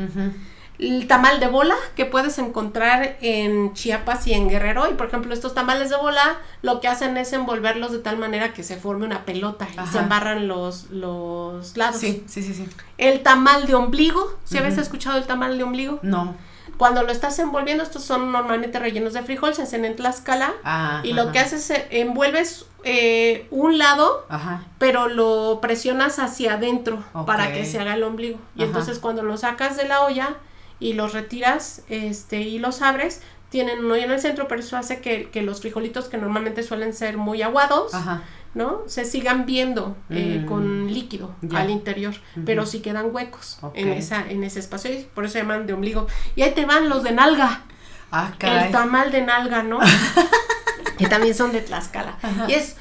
El 0.79 1.05
tamal 1.05 1.39
de 1.39 1.47
bola 1.47 1.75
que 1.95 2.05
puedes 2.05 2.39
encontrar 2.39 3.17
en 3.21 3.73
Chiapas 3.73 4.25
y 4.25 4.33
en 4.33 4.49
Guerrero. 4.49 4.89
Y 4.89 4.95
por 4.95 5.05
ejemplo, 5.05 5.31
estos 5.31 5.53
tamales 5.53 5.91
de 5.91 5.97
bola 5.97 6.39
lo 6.63 6.81
que 6.81 6.87
hacen 6.87 7.17
es 7.17 7.33
envolverlos 7.33 7.91
de 7.91 7.99
tal 7.99 8.17
manera 8.17 8.51
que 8.51 8.63
se 8.63 8.77
forme 8.77 9.05
una 9.05 9.25
pelota 9.25 9.67
y 9.71 9.91
se 9.91 9.99
embarran 9.99 10.47
los, 10.47 10.89
los 10.89 11.77
lados. 11.77 11.99
Sí, 11.99 12.23
sí, 12.25 12.41
sí, 12.41 12.55
sí. 12.55 12.67
El 12.97 13.21
tamal 13.21 13.67
de 13.67 13.75
ombligo. 13.75 14.39
¿Si 14.43 14.57
habéis 14.57 14.79
escuchado 14.79 15.19
el 15.19 15.25
tamal 15.25 15.55
de 15.55 15.63
ombligo? 15.63 15.99
No. 16.01 16.35
Cuando 16.77 17.03
lo 17.03 17.11
estás 17.11 17.37
envolviendo, 17.37 17.83
estos 17.83 18.03
son 18.03 18.31
normalmente 18.31 18.79
rellenos 18.79 19.13
de 19.13 19.21
frijol, 19.21 19.53
se 19.53 19.61
hacen 19.61 19.85
en 19.85 19.95
Tlaxcala. 19.95 20.51
Ah, 20.63 21.01
y 21.03 21.13
lo 21.13 21.31
que 21.31 21.37
haces 21.37 21.69
es 21.69 21.83
envuelves 21.91 22.65
eh, 22.83 23.47
un 23.51 23.77
lado, 23.77 24.25
pero 24.77 25.07
lo 25.07 25.59
presionas 25.61 26.19
hacia 26.19 26.53
adentro 26.53 27.03
para 27.25 27.53
que 27.53 27.65
se 27.65 27.79
haga 27.79 27.95
el 27.95 28.03
ombligo. 28.03 28.39
Y 28.55 28.63
entonces 28.63 28.99
cuando 28.99 29.23
lo 29.23 29.37
sacas 29.37 29.77
de 29.77 29.87
la 29.87 30.01
olla 30.01 30.37
y 30.79 30.93
los 30.93 31.13
retiras 31.13 31.83
este, 31.89 32.41
y 32.41 32.59
los 32.59 32.81
abres, 32.81 33.21
tienen 33.49 33.85
un 33.85 33.91
hoyo 33.91 34.05
en 34.05 34.11
el 34.11 34.19
centro, 34.19 34.47
pero 34.47 34.61
eso 34.61 34.77
hace 34.77 35.01
que, 35.01 35.29
que 35.29 35.41
los 35.41 35.59
frijolitos 35.59 36.07
que 36.07 36.17
normalmente 36.17 36.63
suelen 36.63 36.93
ser 36.93 37.17
muy 37.17 37.41
aguados, 37.41 37.91
¿no? 38.53 38.81
Se 38.87 39.05
sigan 39.05 39.45
viendo 39.45 39.95
eh, 40.09 40.41
mm. 40.41 40.47
con 40.47 40.93
líquido 40.93 41.35
al 41.53 41.69
interior, 41.69 42.15
pero 42.45 42.65
sí 42.65 42.79
quedan 42.79 43.13
huecos 43.13 43.59
en, 43.73 43.89
esa, 43.89 44.29
en 44.29 44.43
ese 44.43 44.59
espacio 44.59 44.91
y 44.91 45.03
por 45.13 45.25
eso 45.25 45.33
se 45.33 45.39
llaman 45.39 45.67
de 45.67 45.73
ombligo. 45.73 46.07
Y 46.35 46.43
ahí 46.43 46.51
te 46.51 46.65
van 46.65 46.89
los 46.89 47.03
de 47.03 47.11
nalga. 47.11 47.63
Ah, 48.13 48.31
el 48.39 48.71
tamal 48.71 49.11
de 49.11 49.21
nalga, 49.21 49.63
¿no? 49.63 49.79
que 51.01 51.07
también 51.07 51.35
son 51.35 51.51
de 51.51 51.61
Tlaxcala. 51.61 52.17
Y 52.47 52.53
es, 52.53 52.75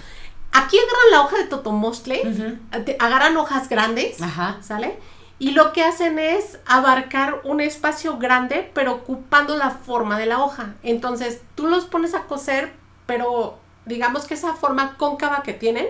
aquí 0.53 0.79
agarran 0.79 1.11
la 1.11 1.21
hoja 1.23 1.37
de 1.39 1.45
totomostle, 1.45 2.59
agarran 2.99 3.37
hojas 3.37 3.69
grandes, 3.69 4.19
¿sale? 4.61 4.99
Y 5.39 5.53
lo 5.53 5.73
que 5.73 5.83
hacen 5.83 6.19
es 6.19 6.59
abarcar 6.67 7.41
un 7.45 7.63
espacio 7.63 8.19
grande, 8.19 8.71
pero 8.75 8.93
ocupando 8.93 9.57
la 9.57 9.71
forma 9.71 10.19
de 10.19 10.27
la 10.27 10.41
hoja. 10.41 10.75
Entonces, 10.83 11.41
tú 11.55 11.67
los 11.67 11.87
pones 11.87 12.15
a 12.15 12.25
coser, 12.25 12.75
pero 13.07 13.59
digamos 13.87 14.27
que 14.27 14.35
esa 14.35 14.55
forma 14.55 14.99
cóncava 14.99 15.43
que 15.43 15.55
tienen, 15.55 15.87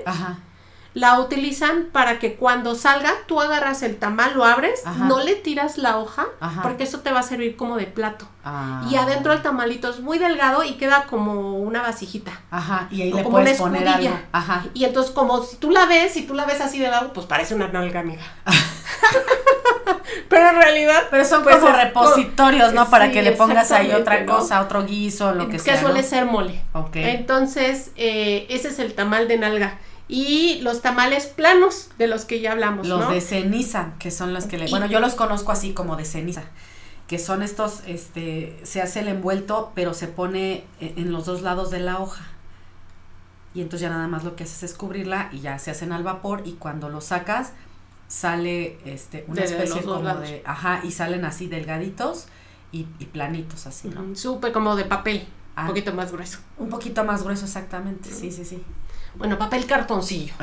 la 0.95 1.21
utilizan 1.21 1.87
para 1.93 2.19
que 2.19 2.35
cuando 2.35 2.75
salga 2.75 3.13
tú 3.27 3.41
agarras 3.41 3.83
el 3.83 3.97
tamal, 3.97 4.35
lo 4.35 4.45
abres, 4.45 4.83
no 4.99 5.21
le 5.21 5.37
tiras 5.37 5.79
la 5.79 5.99
hoja, 5.99 6.27
porque 6.63 6.85
eso 6.85 7.01
te 7.01 7.13
va 7.13 7.21
a 7.21 7.23
servir 7.23 7.57
como 7.57 7.77
de 7.77 7.87
plato. 7.87 8.27
Ah. 8.45 8.87
Y 8.91 8.97
adentro 8.97 9.33
el 9.33 9.43
tamalito 9.43 9.91
es 9.91 10.01
muy 10.01 10.19
delgado 10.19 10.65
y 10.65 10.73
queda 10.75 11.05
como 11.05 11.59
una 11.59 11.83
vasijita. 11.83 12.33
Ajá, 12.51 12.89
y 12.91 13.03
ahí 13.03 13.13
le 13.13 13.23
puedes 13.23 13.59
poner 13.59 13.87
algo. 13.87 14.19
Ajá. 14.33 14.65
Y 14.75 14.85
entonces 14.85 15.13
como 15.13 15.43
si 15.43 15.57
tú 15.57 15.71
la 15.71 15.87
ves, 15.87 16.13
si 16.13 16.23
tú 16.23 16.35
la 16.35 16.45
ves 16.45 16.61
así 16.61 16.79
de 16.79 16.89
lado, 16.89 17.13
pues 17.13 17.27
parece 17.27 17.55
una 17.55 17.69
nalga, 17.69 18.01
amiga. 18.01 18.23
Pero 20.29 20.49
en 20.49 20.57
realidad. 20.57 21.03
Pero 21.11 21.25
son 21.25 21.43
pues 21.43 21.57
como 21.57 21.73
repositorios, 21.73 22.73
¿no? 22.73 22.89
Para 22.89 23.11
que 23.11 23.23
le 23.23 23.33
pongas 23.33 23.71
ahí 23.73 23.93
otra 23.93 24.25
cosa, 24.27 24.61
otro 24.61 24.85
guiso, 24.85 25.35
lo 25.35 25.49
que, 25.49 25.59
sea. 25.59 25.75
Que 25.75 25.81
suele 25.81 26.03
ser 26.03 26.25
mole. 26.25 26.63
Ok. 26.73 26.97
Entonces, 26.97 27.91
eh, 27.97 28.47
ese 28.49 28.69
es 28.69 28.79
el 28.79 28.95
tamal 28.95 29.29
de 29.29 29.39
nalga 29.39 29.79
y 30.11 30.61
los 30.63 30.83
tamales 30.83 31.27
planos 31.27 31.89
de 31.97 32.09
los 32.09 32.25
que 32.25 32.41
ya 32.41 32.51
hablamos. 32.51 32.89
Los 32.89 33.09
de 33.11 33.21
ceniza, 33.21 33.93
que 34.01 34.11
son 34.11 34.35
los 34.35 34.47
que 34.47 34.59
le... 34.59 34.69
Bueno, 34.69 34.87
yo 34.87 34.99
los 34.99 35.15
conozco 35.15 35.53
así 35.53 35.73
como 35.73 35.95
de 35.95 36.05
ceniza, 36.05 36.43
que 37.07 37.21
son 37.21 37.45
estos, 37.45 37.83
este, 37.87 38.59
se 38.65 38.83
hace 38.83 39.01
el 39.01 39.09
envuelto, 39.09 39.71
pero 39.77 39.95
se 39.95 40.09
pone 40.09 40.65
e, 40.81 40.95
en 40.97 41.13
los 41.13 41.27
dos 41.27 41.43
lados 41.43 41.71
de 41.71 41.79
la 41.79 42.01
hoja. 42.01 42.25
Y 43.55 43.61
entonces 43.63 43.83
ya 43.83 43.91
nada 43.91 44.09
más 44.09 44.25
lo 44.25 44.35
que 44.35 44.43
haces 44.43 44.65
es 44.65 44.75
cubrirla 44.75 45.29
y 45.33 45.41
ya 45.41 45.61
se 45.61 45.71
hacen 45.71 45.93
al 45.93 46.03
vapor 46.03 46.43
y 46.45 46.55
cuando 46.55 46.89
lo 46.89 47.01
sacas 47.01 47.53
sale 48.09 48.79
este 48.85 49.25
una 49.29 49.45
especie 49.45 49.83
como 49.83 50.17
de 50.17 50.43
ajá 50.45 50.81
y 50.83 50.91
salen 50.91 51.25
así 51.25 51.47
delgaditos 51.47 52.27
y, 52.73 52.85
planitos 53.13 53.67
así, 53.67 53.89
¿no? 53.89 54.17
Súper 54.17 54.53
como 54.53 54.75
de 54.75 54.85
papel, 54.85 55.19
un 55.19 55.27
ah. 55.57 55.67
poquito 55.69 55.93
más 55.93 56.11
grueso. 56.11 56.39
Un 56.57 56.69
poquito 56.69 57.05
más 57.05 57.23
grueso 57.23 57.45
exactamente, 57.45 58.11
sí, 58.13 58.33
sí, 58.33 58.45
sí 58.45 58.65
bueno, 59.15 59.39
papel 59.39 59.67
cartoncillo, 59.67 60.35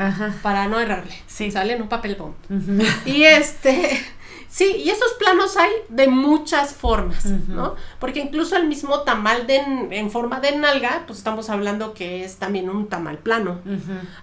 para 0.41 0.67
no 0.67 0.79
errarle. 0.79 1.15
Sí. 1.27 1.51
¿Sale? 1.51 1.77
No 1.77 1.89
papel 1.89 2.15
bond. 2.15 2.35
Y 3.05 3.23
este, 3.23 3.99
sí, 4.49 4.83
y 4.83 4.89
esos 4.89 5.13
planos 5.19 5.57
hay 5.57 5.71
de 5.89 6.07
muchas 6.07 6.73
formas, 6.73 7.25
¿no? 7.25 7.75
Porque 7.99 8.19
incluso 8.19 8.55
el 8.55 8.67
mismo 8.67 9.01
tamal 9.01 9.47
de, 9.47 9.57
en 9.91 10.11
forma 10.11 10.39
de 10.39 10.55
nalga, 10.57 11.03
pues 11.07 11.19
estamos 11.19 11.49
hablando 11.49 11.93
que 11.93 12.23
es 12.23 12.37
también 12.37 12.69
un 12.69 12.87
tamal 12.87 13.17
plano. 13.19 13.61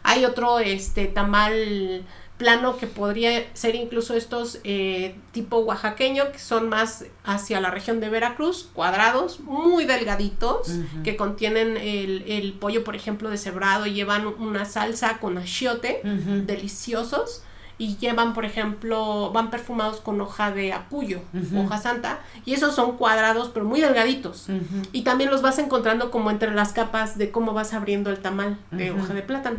Hay 0.02 0.24
otro, 0.24 0.58
este, 0.58 1.06
tamal 1.06 2.04
plano 2.38 2.76
que 2.78 2.86
podría 2.88 3.44
ser 3.54 3.76
incluso 3.76 4.14
estos 4.14 4.58
eh, 4.64 5.14
tipo 5.30 5.58
oaxaqueño 5.58 6.32
que 6.32 6.38
son 6.38 6.68
más 6.68 7.04
hacia 7.24 7.60
la 7.60 7.70
región 7.70 8.00
de 8.00 8.08
Veracruz, 8.08 8.68
cuadrados, 8.72 9.40
muy 9.40 9.84
delgaditos, 9.84 10.72
que 11.04 11.16
contienen 11.16 11.76
el, 11.76 12.56
pollo, 12.60 12.82
por 12.82 12.96
ejemplo, 12.96 13.30
deshebrado, 13.30 13.86
llevan 13.86 14.26
una 14.26 14.64
salsa 14.64 15.18
con 15.18 15.38
achiote, 15.38 16.00
deliciosos, 16.44 17.42
y 17.76 17.96
llevan, 17.96 18.34
por 18.34 18.44
ejemplo, 18.44 19.32
van 19.32 19.50
perfumados 19.50 20.00
con 20.00 20.20
hoja 20.20 20.52
de 20.52 20.72
acuyo, 20.72 21.20
hoja 21.56 21.78
santa, 21.78 22.20
y 22.44 22.54
esos 22.54 22.74
son 22.74 22.96
cuadrados, 22.96 23.50
pero 23.52 23.64
muy 23.64 23.80
delgaditos. 23.80 24.48
Y 24.92 25.02
también 25.02 25.30
los 25.30 25.42
vas 25.42 25.58
encontrando 25.58 26.10
como 26.10 26.30
entre 26.30 26.52
las 26.52 26.72
capas 26.72 27.16
de 27.16 27.30
cómo 27.30 27.52
vas 27.52 27.74
abriendo 27.74 28.10
el 28.10 28.18
tamal 28.18 28.58
de 28.70 28.90
hoja 28.90 29.14
de 29.14 29.22
plátano. 29.22 29.58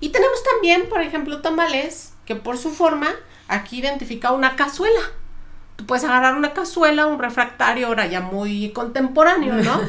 Y 0.00 0.08
tenemos 0.08 0.42
también, 0.42 0.88
por 0.88 1.02
ejemplo, 1.02 1.40
tamales 1.42 2.14
que 2.24 2.34
por 2.34 2.56
su 2.56 2.70
forma 2.70 3.08
aquí 3.48 3.78
identifica 3.78 4.32
una 4.32 4.56
cazuela. 4.56 5.00
tú 5.76 5.84
puedes 5.86 6.04
agarrar 6.04 6.36
una 6.36 6.52
cazuela, 6.52 7.06
un 7.06 7.18
refractario 7.18 7.88
ahora 7.88 8.06
ya 8.06 8.20
muy 8.20 8.70
contemporáneo, 8.70 9.54
¿no? 9.54 9.80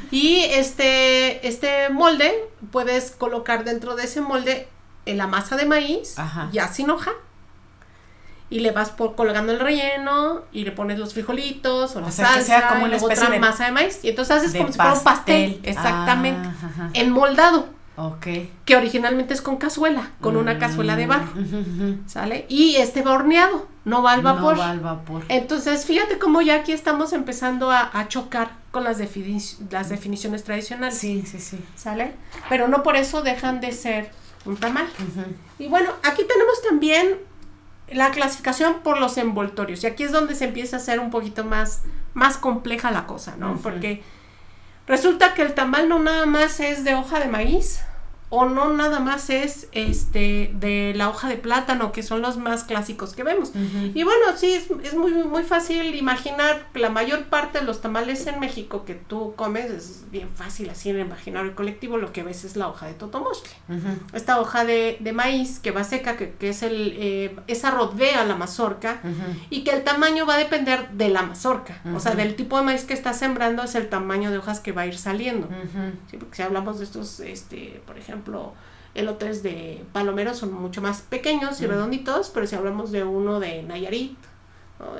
y 0.10 0.40
este, 0.50 1.46
este 1.46 1.88
molde, 1.88 2.32
puedes 2.70 3.10
colocar 3.10 3.64
dentro 3.64 3.96
de 3.96 4.04
ese 4.04 4.20
molde 4.20 4.68
la 5.06 5.26
masa 5.26 5.56
de 5.56 5.64
maíz, 5.64 6.16
ya 6.52 6.68
sin 6.68 6.90
hoja, 6.90 7.12
y 8.50 8.60
le 8.60 8.72
vas 8.72 8.90
por 8.90 9.14
colgando 9.14 9.52
el 9.52 9.60
relleno 9.60 10.42
y 10.52 10.64
le 10.64 10.72
pones 10.72 10.98
los 10.98 11.14
frijolitos 11.14 11.96
o, 11.96 12.00
la 12.00 12.10
salsa 12.10 12.68
como 12.68 12.84
una 12.84 12.96
otra 12.96 13.30
de, 13.30 13.38
masa 13.38 13.66
de 13.66 13.72
maíz. 13.72 14.00
Y 14.02 14.10
entonces 14.10 14.36
haces 14.36 14.54
como 14.54 14.72
si 14.72 14.76
fuera 14.76 14.94
un 14.94 15.04
pastel. 15.04 15.60
exactamente 15.62 16.48
ah, 16.62 16.90
enmoldado 16.94 17.77
Ok. 17.98 18.26
que 18.64 18.76
originalmente 18.76 19.34
es 19.34 19.42
con 19.42 19.56
cazuela 19.56 20.10
con 20.20 20.36
una 20.36 20.58
cazuela 20.58 20.94
de 20.94 21.06
barro. 21.06 21.32
mm, 21.34 22.08
sale 22.08 22.46
y 22.48 22.76
este 22.76 23.02
va 23.02 23.12
horneado 23.12 23.66
no 23.84 24.02
va 24.02 24.12
al 24.12 24.22
vapor. 24.22 24.56
no 24.56 24.62
va 24.62 24.70
al 24.70 24.80
vapor. 24.80 25.24
Entonces 25.28 25.84
fíjate 25.84 26.18
cómo 26.18 26.40
ya 26.40 26.56
aquí 26.56 26.72
estamos 26.72 27.12
empezando 27.12 27.70
a, 27.70 28.06
chocar 28.08 28.52
con 28.70 28.84
las, 28.84 28.98
las 29.70 29.88
definiciones 29.88 30.44
tradicionales. 30.44 30.96
Sí 30.96 31.24
sí 31.26 31.40
sí. 31.40 31.58
Sale 31.74 32.12
pero 32.48 32.68
no 32.68 32.82
por 32.82 32.96
eso 32.96 33.22
dejan 33.22 33.60
de 33.60 33.72
ser 33.72 34.10
un 34.44 34.56
tamal. 34.56 34.86
Y 35.58 35.66
bueno 35.66 35.90
aquí 36.04 36.22
tenemos 36.24 36.62
también 36.62 37.18
la 37.90 38.10
clasificación 38.10 38.80
por 38.82 38.98
los 39.00 39.16
envoltorios. 39.16 39.82
Y 39.82 39.86
aquí 39.86 40.04
es 40.04 40.12
donde 40.12 40.34
se 40.34 40.44
empieza 40.44 40.76
a 40.76 40.80
hacer 40.80 41.00
un 41.00 41.10
poquito 41.10 41.44
más, 41.44 41.82
más 42.14 42.36
compleja 42.36 42.90
la 42.90 43.06
cosa, 43.06 43.36
¿no? 43.36 43.56
Porque 43.56 44.02
resulta 44.86 45.34
que 45.34 45.42
el 45.42 45.54
tamal 45.54 45.88
no 45.88 45.98
nada 45.98 46.26
más 46.26 46.60
es 46.60 46.84
de 46.84 46.94
hoja 46.94 47.18
de 47.20 47.28
maíz, 47.28 47.80
o 48.30 48.44
no 48.44 48.74
nada 48.74 49.00
más 49.00 49.30
es 49.30 49.68
este 49.72 50.50
de 50.54 50.92
la 50.94 51.08
hoja 51.08 51.28
de 51.28 51.36
plátano, 51.36 51.92
que 51.92 52.02
son 52.02 52.20
los 52.20 52.36
más 52.36 52.64
clásicos 52.64 53.14
que 53.14 53.22
vemos. 53.22 53.52
Y 53.94 54.02
bueno, 54.02 54.26
sí, 54.36 54.52
es, 54.52 54.68
es, 54.84 54.94
muy, 54.94 55.12
muy 55.12 55.42
fácil 55.44 55.94
imaginar 55.94 56.66
que 56.72 56.78
la 56.78 56.90
mayor 56.90 57.24
parte 57.24 57.60
de 57.60 57.64
los 57.64 57.80
tamales 57.80 58.26
en 58.26 58.38
México 58.38 58.84
que 58.84 58.94
tú 58.94 59.32
comes, 59.34 59.70
es 59.70 60.04
bien 60.10 60.28
fácil 60.28 60.68
así 60.68 60.90
en 60.90 61.00
imaginar 61.00 61.46
el 61.46 61.54
colectivo, 61.54 61.96
lo 61.96 62.12
que 62.12 62.22
ves 62.22 62.44
es 62.44 62.56
la 62.56 62.68
hoja 62.68 62.86
de 62.86 62.94
totomostle. 62.94 63.50
Esta 64.12 64.40
hoja 64.40 64.64
de, 64.64 64.98
de, 65.00 65.12
maíz 65.12 65.58
que 65.58 65.70
va 65.70 65.84
seca, 65.84 66.16
que, 66.16 66.32
que 66.32 66.50
es 66.50 66.62
el, 66.62 66.94
eh, 66.98 67.36
esa 67.46 67.70
rodea 67.70 68.24
la 68.26 68.36
mazorca, 68.36 69.00
y 69.48 69.64
que 69.64 69.70
el 69.70 69.84
tamaño 69.84 70.26
va 70.26 70.34
a 70.34 70.38
depender 70.38 70.90
de 70.90 71.08
la 71.08 71.22
mazorca, 71.22 71.80
o 71.94 72.00
sea, 72.00 72.14
del 72.14 72.36
tipo 72.36 72.58
de 72.58 72.64
maíz 72.64 72.84
que 72.84 72.92
estás 72.92 73.18
sembrando 73.18 73.62
es 73.62 73.74
el 73.74 73.88
tamaño 73.88 74.30
de 74.30 74.36
hojas 74.36 74.60
que 74.60 74.72
va 74.72 74.82
a 74.82 74.86
ir 74.86 74.98
saliendo. 74.98 75.48
¿Sí? 76.10 76.18
Porque 76.18 76.36
si 76.36 76.42
hablamos 76.42 76.78
de 76.78 76.84
estos, 76.84 77.20
este, 77.20 77.80
por 77.86 77.96
ejemplo, 77.96 78.17
ejemplo, 78.18 78.52
elotes 78.94 79.42
de 79.42 79.84
palomero 79.92 80.34
son 80.34 80.52
mucho 80.52 80.82
más 80.82 81.02
pequeños 81.02 81.60
y 81.60 81.66
redonditos, 81.66 82.30
pero 82.30 82.46
si 82.46 82.56
hablamos 82.56 82.90
de 82.90 83.04
uno 83.04 83.40
de 83.40 83.62
Nayarit, 83.62 84.18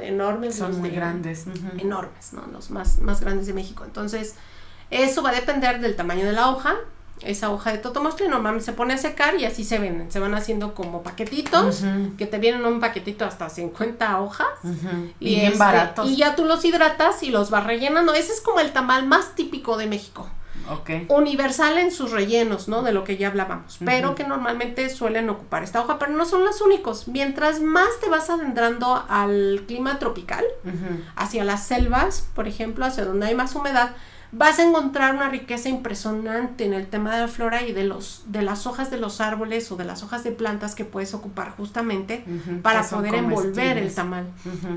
enormes. 0.01 0.57
Son 0.57 0.79
muy 0.81 0.91
grandes. 0.91 1.47
Enormes, 1.79 2.33
¿no? 2.33 2.47
Los 2.53 2.71
más, 2.71 2.99
más 3.01 3.21
grandes 3.21 3.47
de 3.47 3.55
México. 3.55 3.85
Entonces, 3.85 4.35
eso 4.91 5.23
va 5.23 5.31
a 5.31 5.35
depender 5.35 5.81
del 5.81 5.97
tamaño 5.97 6.27
de 6.27 6.33
la 6.33 6.51
hoja. 6.51 6.77
Esa 7.23 7.51
hoja 7.51 7.73
de 7.73 7.79
totomostle 7.79 8.29
normalmente 8.29 8.65
se 8.65 8.73
pone 8.73 8.95
a 8.95 8.99
secar 8.99 9.35
y 9.41 9.45
así 9.45 9.65
se 9.65 9.81
venden. 9.81 10.13
Se 10.13 10.21
van 10.21 10.35
haciendo 10.35 10.75
como 10.75 11.03
paquetitos, 11.03 11.83
que 12.17 12.27
te 12.27 12.39
vienen 12.39 12.65
un 12.65 12.79
paquetito 12.79 13.25
hasta 13.25 13.49
50 13.49 14.21
hojas. 14.21 14.47
Y, 15.19 15.35
bien 15.35 15.47
este, 15.47 15.59
baratos. 15.59 16.09
Y 16.09 16.17
ya 16.17 16.37
tú 16.37 16.45
los 16.45 16.65
hidratas 16.65 17.25
y 17.25 17.31
los 17.31 17.51
vas 17.51 17.65
rellenando. 17.65 18.15
Ese 18.15 18.33
es 18.33 18.41
como 18.41 18.61
el 18.61 18.73
tamal 18.73 19.07
más 19.07 19.35
típico 19.35 19.77
de 19.77 19.89
México 19.89 20.29
universal 21.09 21.79
en 21.79 21.91
sus 21.91 22.11
rellenos, 22.11 22.69
¿no? 22.69 22.83
De 22.83 22.93
lo 22.93 23.05
que 23.05 23.17
ya 23.17 23.29
hablábamos, 23.29 23.79
pero 23.85 24.15
que 24.15 24.25
normalmente 24.25 24.89
suelen 24.91 25.31
ocupar 25.31 25.63
esta 25.63 25.81
hoja, 25.81 25.99
pero 25.99 26.13
no 26.13 26.25
son 26.25 26.45
los 26.45 26.61
únicos. 26.61 27.09
Mientras 27.09 27.61
más 27.61 27.89
te 28.01 28.09
vas 28.09 28.31
adentrando 28.31 29.05
al 29.09 29.65
clima 29.67 29.99
tropical, 29.99 30.45
hacia 31.17 31.45
las 31.45 31.67
selvas, 31.67 32.29
por 32.35 32.49
ejemplo, 32.49 32.85
hacia 32.85 33.05
donde 33.05 33.27
hay 33.27 33.35
más 33.35 33.55
humedad, 33.55 33.93
vas 34.31 34.59
a 34.59 34.63
encontrar 34.63 35.15
una 35.15 35.29
riqueza 35.29 35.69
impresionante 35.69 36.65
en 36.65 36.75
el 36.75 36.87
tema 36.87 37.15
de 37.15 37.23
la 37.23 37.29
flora 37.29 37.63
y 37.63 37.73
de 37.73 37.85
los 37.85 38.25
de 38.27 38.43
las 38.43 38.67
hojas 38.67 38.91
de 38.91 38.99
los 38.99 39.21
árboles 39.21 39.71
o 39.73 39.77
de 39.77 39.85
las 39.85 40.03
hojas 40.03 40.23
de 40.25 40.33
plantas 40.33 40.75
que 40.75 40.85
puedes 40.85 41.15
ocupar 41.15 41.51
justamente 41.57 42.25
para 42.63 42.83
poder 42.83 43.15
envolver 43.15 43.79
el 43.79 43.95
tamal. 43.95 44.27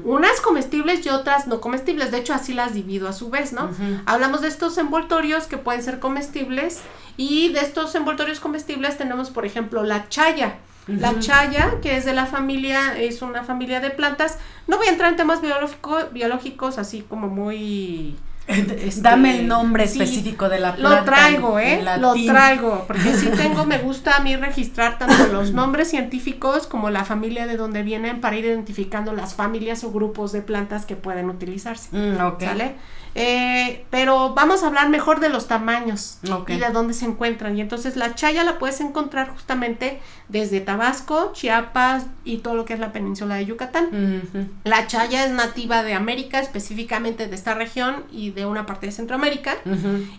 Unas 0.06 0.40
comestibles 0.42 1.06
y 1.06 1.10
otras 1.10 1.48
no 1.48 1.60
comestibles, 1.60 2.12
de 2.12 2.20
hecho 2.20 2.34
así 2.34 2.54
las 2.54 2.74
divido 2.74 3.08
a 3.08 3.14
su 3.14 3.30
vez, 3.30 3.52
¿no? 3.54 3.70
Hablamos 4.06 4.42
de 4.42 4.48
estos 4.48 4.78
envoltorios 4.78 5.48
que 5.48 5.58
pueden 5.58 5.84
ser 5.84 6.00
comestibles 6.00 6.82
y 7.18 7.52
de 7.52 7.60
estos 7.60 7.94
envoltorios 7.96 8.40
comestibles 8.40 8.98
tenemos 8.98 9.30
por 9.30 9.46
ejemplo 9.46 9.84
la 9.84 10.08
chaya. 10.10 10.58
La 10.88 11.20
chaya, 11.20 11.80
que 11.82 11.96
es 11.96 12.06
de 12.06 12.14
la 12.14 12.26
familia, 12.26 13.00
es 13.00 13.22
una 13.22 13.44
familia 13.44 13.80
de 13.80 13.92
plantas. 13.92 14.40
No 14.68 14.78
voy 14.78 14.88
a 14.88 14.90
entrar 14.90 15.12
en 15.12 15.16
temas 15.16 15.40
biológicos 15.42 16.78
así 16.78 17.06
como 17.08 17.28
muy 17.28 18.18
este, 18.52 19.02
Dame 19.02 19.40
el 19.40 19.48
nombre 19.48 19.86
específico 19.86 20.50
de 20.50 20.60
la 20.60 20.76
planta. 20.76 21.00
Lo 21.00 21.06
traigo, 21.06 21.60
¿eh? 21.60 21.84
Lo 22.00 22.14
traigo, 22.14 22.86
porque 22.88 23.14
sí 23.14 23.30
tengo, 23.38 23.66
me 23.66 23.78
gusta 23.78 24.18
a 24.18 24.20
mí 24.20 24.36
registrar 24.36 24.98
tanto 24.98 25.28
los 25.32 25.52
nombres 25.52 25.90
científicos 25.90 26.68
como 26.68 26.90
la 26.90 27.06
familia 27.06 27.48
de 27.48 27.58
donde 27.58 27.84
vienen 27.84 28.22
para 28.22 28.38
ir 28.38 28.46
identificando 28.46 29.14
las 29.14 29.34
familias 29.34 29.84
o 29.84 29.92
grupos 29.92 30.32
de 30.32 30.42
plantas 30.42 30.86
que 30.86 30.96
pueden 30.96 31.30
utilizarse. 31.30 31.90
Mm, 31.92 32.18
¿Sale? 32.40 32.76
Eh, 33.14 33.86
pero 33.90 34.34
vamos 34.34 34.64
a 34.64 34.68
hablar 34.68 34.90
mejor 34.90 35.20
de 35.20 35.30
los 35.30 35.48
tamaños 35.48 36.20
y 36.48 36.56
de 36.56 36.70
dónde 36.70 36.94
se 36.94 37.06
encuentran. 37.06 37.58
Y 37.58 37.62
entonces 37.62 37.96
la 37.96 38.16
chaya 38.16 38.44
la 38.44 38.58
puedes 38.58 38.80
encontrar 38.80 39.30
justamente 39.30 40.00
desde 40.30 40.62
Tabasco, 40.62 41.32
Chiapas 41.34 42.06
y 42.24 42.38
todo 42.38 42.56
lo 42.56 42.64
que 42.66 42.74
es 42.74 42.80
la 42.80 42.94
península 42.94 43.36
de 43.36 43.46
Yucatán. 43.46 44.50
La 44.64 44.88
chaya 44.88 45.26
es 45.26 45.32
nativa 45.32 45.84
de 45.84 45.94
América, 45.94 46.40
específicamente 46.40 47.28
de 47.28 47.36
esta 47.36 47.54
región 47.54 48.06
y 48.12 48.32
de 48.32 48.46
una 48.46 48.66
parte 48.66 48.86
de 48.86 48.92
Centroamérica. 48.94 49.58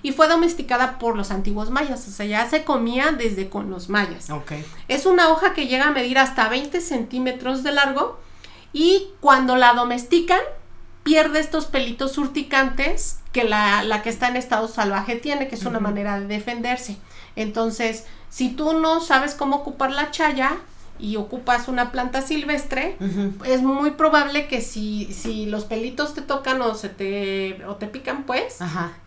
Y 0.02 0.12
fue 0.12 0.28
domesticada 0.28 0.98
por 0.98 1.16
los 1.16 1.30
antiguos 1.30 1.70
mayas, 1.70 2.06
o 2.08 2.10
sea, 2.10 2.26
ya 2.26 2.48
se 2.48 2.64
comía 2.64 3.12
desde 3.12 3.48
con 3.48 3.70
los 3.70 3.88
mayas. 3.88 4.28
Es 4.88 5.06
una 5.06 5.30
hoja 5.30 5.54
que 5.54 5.66
llega 5.66 5.88
a 5.88 5.90
medir 5.92 6.18
hasta 6.18 6.48
20 6.48 6.80
centímetros 6.80 7.62
de 7.62 7.72
largo 7.72 8.20
y 8.72 9.08
cuando 9.20 9.56
la 9.56 9.74
domestican, 9.74 10.40
pierde 11.02 11.40
estos 11.40 11.66
pelitos 11.66 12.18
urticantes 12.18 13.18
que 13.32 13.44
la, 13.44 13.82
la, 13.82 14.02
que 14.02 14.10
está 14.10 14.28
en 14.28 14.36
estado 14.36 14.68
salvaje 14.68 15.16
tiene, 15.16 15.48
que 15.48 15.54
es 15.54 15.64
una 15.64 15.80
manera 15.80 16.20
de 16.20 16.26
defenderse. 16.26 16.96
Entonces, 17.34 18.06
si 18.28 18.50
tú 18.50 18.74
no 18.74 19.00
sabes 19.00 19.34
cómo 19.34 19.56
ocupar 19.56 19.90
la 19.90 20.10
chaya 20.10 20.58
y 20.98 21.16
ocupas 21.16 21.68
una 21.68 21.90
planta 21.90 22.22
silvestre, 22.22 22.96
es 23.44 23.62
muy 23.62 23.92
probable 23.92 24.46
que 24.46 24.60
si, 24.60 25.12
si 25.12 25.46
los 25.46 25.64
pelitos 25.64 26.14
te 26.14 26.22
tocan 26.22 26.60
o 26.62 26.74
se 26.74 26.90
te, 26.90 27.64
o 27.66 27.76
te 27.76 27.86
pican, 27.86 28.24
pues, 28.24 28.58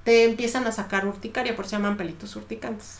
te 0.04 0.26
empiezan 0.26 0.68
a 0.68 0.72
sacar 0.72 1.08
urticaria, 1.08 1.56
por 1.56 1.66
eso 1.66 1.76
se 1.76 1.82
llaman 1.82 1.98
pelitos 1.98 2.36
urticantes. 2.36 3.00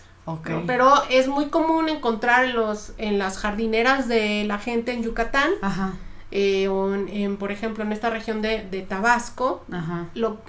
Pero 0.66 0.92
es 1.10 1.28
muy 1.28 1.48
común 1.48 1.90
encontrar 1.90 2.46
en, 2.46 2.56
los, 2.56 2.94
en 2.98 3.20
las 3.20 3.38
jardineras 3.38 4.08
de 4.08 4.44
la 4.46 4.60
gente 4.60 4.92
en 4.94 5.04
Yucatán. 5.04 5.52
Ajá 5.62 5.94
eh, 6.32 6.68
o 6.68 6.94
en, 6.94 7.38
por 7.38 7.52
ejemplo, 7.52 7.84
en 7.84 7.92
esta 7.92 8.10
región 8.10 8.42
de, 8.42 8.86
Tabasco 8.88 9.64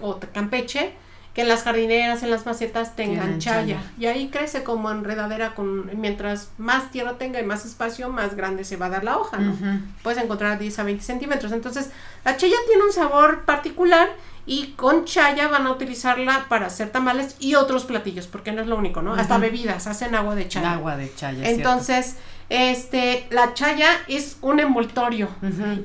o 0.00 0.20
Campeche, 0.32 0.94
que 1.36 1.42
en 1.42 1.48
las 1.48 1.64
jardineras, 1.64 2.22
en 2.22 2.30
las 2.30 2.46
macetas 2.46 2.96
tengan 2.96 3.38
chaya. 3.38 3.82
Y 3.98 4.06
ahí 4.06 4.28
crece 4.28 4.62
como 4.62 4.90
enredadera 4.90 5.54
con, 5.54 5.90
mientras 6.00 6.50
más 6.56 6.90
tierra 6.90 7.18
tenga 7.18 7.38
y 7.40 7.44
más 7.44 7.66
espacio, 7.66 8.08
más 8.08 8.36
grande 8.36 8.64
se 8.64 8.78
va 8.78 8.86
a 8.86 8.88
dar 8.88 9.04
la 9.04 9.18
hoja, 9.18 9.36
¿no? 9.36 9.54
Puedes 10.02 10.22
encontrar 10.22 10.58
10 10.58 10.78
a 10.78 10.82
20 10.84 11.04
centímetros. 11.04 11.52
Entonces, 11.52 11.90
la 12.24 12.38
chaya 12.38 12.56
tiene 12.66 12.82
un 12.84 12.92
sabor 12.92 13.44
particular 13.44 14.08
y 14.46 14.68
con 14.76 15.04
chaya 15.04 15.48
van 15.48 15.66
a 15.66 15.72
utilizarla 15.72 16.46
para 16.48 16.68
hacer 16.68 16.88
tamales 16.90 17.36
y 17.38 17.56
otros 17.56 17.84
platillos, 17.84 18.28
porque 18.28 18.52
no 18.52 18.62
es 18.62 18.68
lo 18.68 18.76
único, 18.76 19.02
¿no? 19.02 19.12
Hasta 19.12 19.36
bebidas, 19.36 19.86
hacen 19.88 20.14
agua 20.14 20.36
de 20.36 20.48
chaya. 20.48 20.72
Agua 20.72 20.96
de 20.96 21.14
chaya. 21.14 21.50
Entonces, 21.50 22.16
este, 22.48 23.26
la 23.30 23.54
chaya 23.54 23.88
es 24.08 24.38
un 24.40 24.60
envoltorio. 24.60 25.28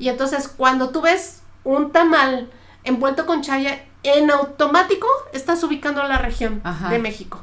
Y 0.00 0.08
entonces 0.08 0.48
cuando 0.48 0.90
tú 0.90 1.00
ves 1.02 1.42
un 1.64 1.92
tamal 1.92 2.50
envuelto 2.84 3.26
con 3.26 3.42
chaya, 3.42 3.84
en 4.04 4.30
automático 4.30 5.06
estás 5.32 5.62
ubicando 5.62 6.02
la 6.02 6.18
región 6.18 6.62
de 6.90 6.98
México. 6.98 7.40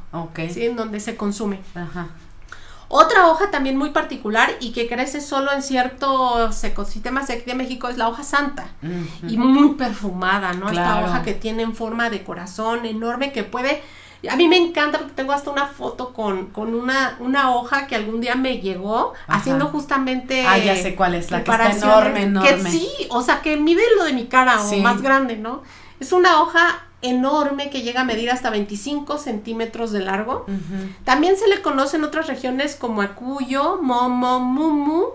¿sí? 0.49 0.65
En 0.65 0.75
donde 0.75 0.99
se 0.99 1.15
consume. 1.15 1.61
Otra 2.91 3.27
hoja 3.27 3.51
también 3.51 3.77
muy 3.77 3.91
particular 3.91 4.49
y 4.59 4.71
que 4.71 4.87
crece 4.87 5.21
solo 5.21 5.53
en 5.53 5.61
ciertos 5.61 6.63
ecosistemas 6.63 7.27
de 7.27 7.53
México 7.53 7.87
es 7.87 7.97
la 7.97 8.09
hoja 8.09 8.23
santa. 8.23 8.67
Y 9.27 9.37
muy 9.37 9.75
perfumada, 9.75 10.53
¿no? 10.53 10.69
Esta 10.69 11.03
hoja 11.03 11.21
que 11.21 11.33
tiene 11.35 11.61
en 11.63 11.75
forma 11.75 12.09
de 12.09 12.23
corazón 12.23 12.85
enorme 12.85 13.31
que 13.31 13.43
puede 13.43 13.83
a 14.27 14.35
mí 14.35 14.47
me 14.47 14.57
encanta 14.57 14.97
porque 14.97 15.13
tengo 15.13 15.31
hasta 15.31 15.49
una 15.51 15.67
foto 15.67 16.13
con, 16.13 16.47
con 16.47 16.73
una, 16.73 17.17
una 17.19 17.55
hoja 17.55 17.87
que 17.87 17.95
algún 17.95 18.19
día 18.19 18.35
me 18.35 18.59
llegó 18.59 19.13
haciendo 19.27 19.67
justamente. 19.67 20.45
Ah, 20.45 20.57
ya 20.57 20.75
sé 20.75 20.95
cuál 20.95 21.15
es, 21.15 21.31
la 21.31 21.43
que 21.43 21.51
está 21.51 21.71
enorme, 21.71 22.23
enorme. 22.23 22.49
Que 22.49 22.69
sí, 22.69 22.89
o 23.09 23.21
sea, 23.21 23.41
que 23.41 23.55
mide 23.57 23.81
lo 23.97 24.03
de 24.03 24.13
mi 24.13 24.25
cara 24.25 24.61
o 24.61 24.77
más 24.77 25.01
grande, 25.01 25.37
¿no? 25.37 25.63
Es 25.99 26.11
una 26.11 26.41
hoja 26.41 26.83
enorme 27.01 27.69
que 27.69 27.81
llega 27.81 28.01
a 28.01 28.03
medir 28.03 28.29
hasta 28.29 28.49
25 28.49 29.17
centímetros 29.17 29.91
de 29.91 30.01
largo. 30.01 30.45
También 31.05 31.37
se 31.37 31.47
le 31.47 31.61
conoce 31.61 31.97
en 31.97 32.03
otras 32.03 32.27
regiones 32.27 32.75
como 32.75 33.01
acuyo, 33.01 33.79
momo, 33.81 34.39
mumu, 34.39 35.05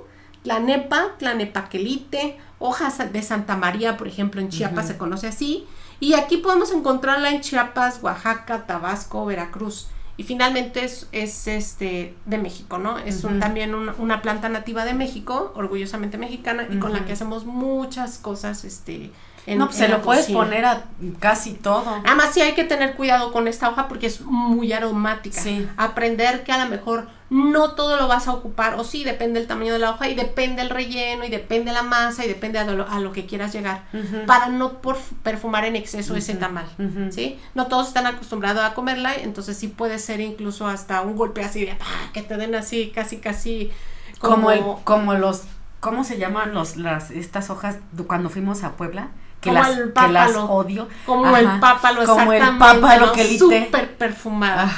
Tlanepa, 0.45 1.17
tlanepaquelite, 1.19 2.39
hojas 2.59 3.13
de 3.13 3.23
Santa 3.23 3.57
María, 3.57 3.97
por 3.97 4.09
ejemplo, 4.09 4.43
en 4.43 4.51
Chiapas 4.51 4.89
se 4.89 4.99
conoce 4.99 5.27
así. 5.27 5.67
Y 6.01 6.15
aquí 6.15 6.39
podemos 6.39 6.73
encontrarla 6.73 7.31
en 7.31 7.41
Chiapas, 7.41 8.01
Oaxaca, 8.03 8.67
Tabasco, 8.67 9.25
Veracruz. 9.25 9.89
Y 10.17 10.23
finalmente 10.23 10.85
es, 10.85 11.09
es 11.11 11.49
este 11.49 12.15
de 12.25 12.39
México, 12.39 12.79
¿no? 12.79 12.99
Es 12.99 13.25
un, 13.25 13.41
también 13.41 13.75
una, 13.75 13.95
una, 13.99 14.23
planta 14.23 14.49
nativa 14.49 14.85
de 14.85 14.95
México, 14.95 15.53
orgullosamente 15.57 16.19
mexicana, 16.19 16.69
y 16.71 16.79
con 16.79 16.93
la 16.93 17.05
que 17.05 17.15
hacemos 17.15 17.47
muchas 17.47 18.19
cosas, 18.19 18.65
este, 18.65 19.11
no, 19.47 19.67
pues 19.67 19.77
se 19.77 19.89
lo 19.89 20.01
puedes 20.03 20.27
poner 20.27 20.65
a 20.65 20.85
casi 21.21 21.53
todo. 21.53 22.01
Además, 22.05 22.31
sí 22.33 22.41
hay 22.41 22.55
que 22.55 22.65
tener 22.65 22.95
cuidado 22.95 23.33
con 23.33 23.49
esta 23.49 23.69
hoja 23.69 23.89
porque 23.89 24.07
es 24.07 24.23
muy 24.23 24.73
aromática. 24.73 25.41
Sí. 25.41 25.69
Aprender 25.77 26.45
que 26.45 26.53
a 26.53 26.65
lo 26.65 26.71
mejor 26.71 27.09
no 27.31 27.73
todo 27.73 27.97
lo 27.97 28.07
vas 28.07 28.29
a 28.29 28.33
ocupar, 28.33 28.75
o 28.75 28.85
sí, 28.85 29.03
depende 29.03 29.41
del 29.41 29.49
tamaño 29.49 29.73
de 29.73 29.79
la 29.79 29.91
hoja 29.91 30.09
y 30.09 30.15
depende 30.15 30.63
el 30.63 30.71
relleno 30.71 31.25
y 31.25 31.31
depende 31.31 31.73
la 31.73 31.83
masa 31.83 32.25
y 32.25 32.29
depende 32.29 32.59
a 32.59 32.65
lo, 32.65 33.13
que 33.13 33.27
quieras 33.27 33.53
llegar, 33.53 33.85
para 34.27 34.49
no 34.49 34.81
por 34.81 34.97
perfumar 35.23 35.65
en 35.65 35.75
exceso 35.75 36.15
ese 36.15 36.35
tamal, 36.35 36.67
¿sí? 37.11 37.39
No 37.55 37.67
todos 37.67 37.89
están 37.89 38.07
acostumbrados 38.07 38.63
a 38.63 38.75
comerla, 38.75 39.15
entonces 39.15 39.57
sí 39.57 39.69
puede 39.69 39.99
ser 39.99 40.21
incluso 40.21 40.69
hasta 40.69 41.01
un 41.03 41.17
golpe 41.17 41.43
así 41.43 41.65
de, 41.65 41.77
que 42.13 42.23
te 42.23 42.37
den 42.37 42.55
así, 42.55 42.93
casi, 42.95 43.17
casi... 43.17 43.73
Como, 44.21 44.37
como, 44.37 44.51
el, 44.53 44.63
como 44.85 45.15
los, 45.15 45.43
¿cómo 45.81 46.05
se 46.05 46.19
llaman 46.19 46.55
los, 46.55 46.77
las, 46.77 47.11
estas 47.11 47.51
hojas 47.51 47.79
cuando 48.07 48.31
fuimos 48.31 48.63
a 48.63 48.73
Puebla? 48.73 49.11
Que 49.45 49.51
como 49.51 49.63
las, 49.63 49.77
el 49.77 49.93
pápalo, 49.93 50.09
que 50.09 50.13
las 50.13 50.37
odio. 50.37 50.89
Como 51.05 51.37
el 51.37 51.61
pápalo, 51.61 52.07
Como 52.07 52.33
el 52.33 52.59
pápalo 52.59 53.13
que 53.13 53.25
lite. 53.25 53.39
Súper 53.39 53.97
perfumada. 53.97 54.71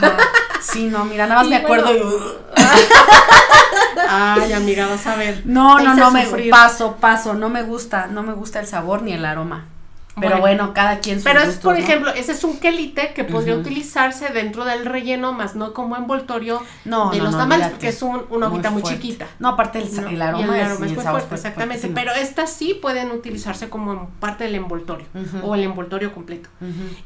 Sí, 0.60 0.88
no, 0.88 1.04
mira, 1.04 1.26
nada 1.26 1.42
más 1.42 1.48
me 1.48 1.56
acuerdo 1.56 1.88
Ay, 4.08 4.52
amiga, 4.52 4.88
vas 4.88 5.06
a 5.06 5.14
ver. 5.14 5.42
No, 5.44 5.78
no, 5.78 5.94
no, 5.94 6.10
me 6.10 6.26
paso, 6.50 6.96
paso, 6.96 7.34
no 7.34 7.48
me 7.48 7.62
gusta, 7.62 8.08
no 8.08 8.22
me 8.22 8.32
gusta 8.32 8.60
el 8.60 8.66
sabor 8.66 9.02
ni 9.02 9.12
el 9.12 9.24
aroma. 9.24 9.66
Pero 10.18 10.40
bueno, 10.40 10.72
cada 10.72 11.00
quien 11.00 11.22
Pero 11.22 11.40
es, 11.40 11.56
por 11.56 11.76
ejemplo, 11.76 12.10
ese 12.10 12.32
es 12.32 12.42
un 12.42 12.58
quelite 12.58 13.12
que 13.12 13.24
podría 13.24 13.54
utilizarse 13.54 14.30
dentro 14.30 14.64
del 14.64 14.86
relleno, 14.86 15.34
más 15.34 15.54
no 15.54 15.74
como 15.74 15.96
envoltorio 15.96 16.62
de 16.84 17.18
los 17.18 17.36
tamales, 17.36 17.68
porque 17.68 17.88
es 17.88 18.00
un, 18.02 18.24
una 18.30 18.48
hojita 18.48 18.70
muy, 18.70 18.82
chiquita. 18.82 19.26
No, 19.38 19.48
aparte 19.48 19.78
el, 19.78 20.22
aroma, 20.22 20.58
es, 20.58 20.78
muy 20.80 20.88
fuerte, 20.88 21.34
exactamente. 21.34 21.88
Pero 21.88 22.12
estas 22.12 22.50
sí 22.50 22.74
pueden 22.74 23.10
utilizarse 23.10 23.68
como 23.68 24.08
parte 24.18 24.44
del 24.44 24.54
envoltorio 24.54 25.06
o 25.42 25.54
el 25.54 25.64
envoltorio 25.64 26.14
completo. 26.14 26.48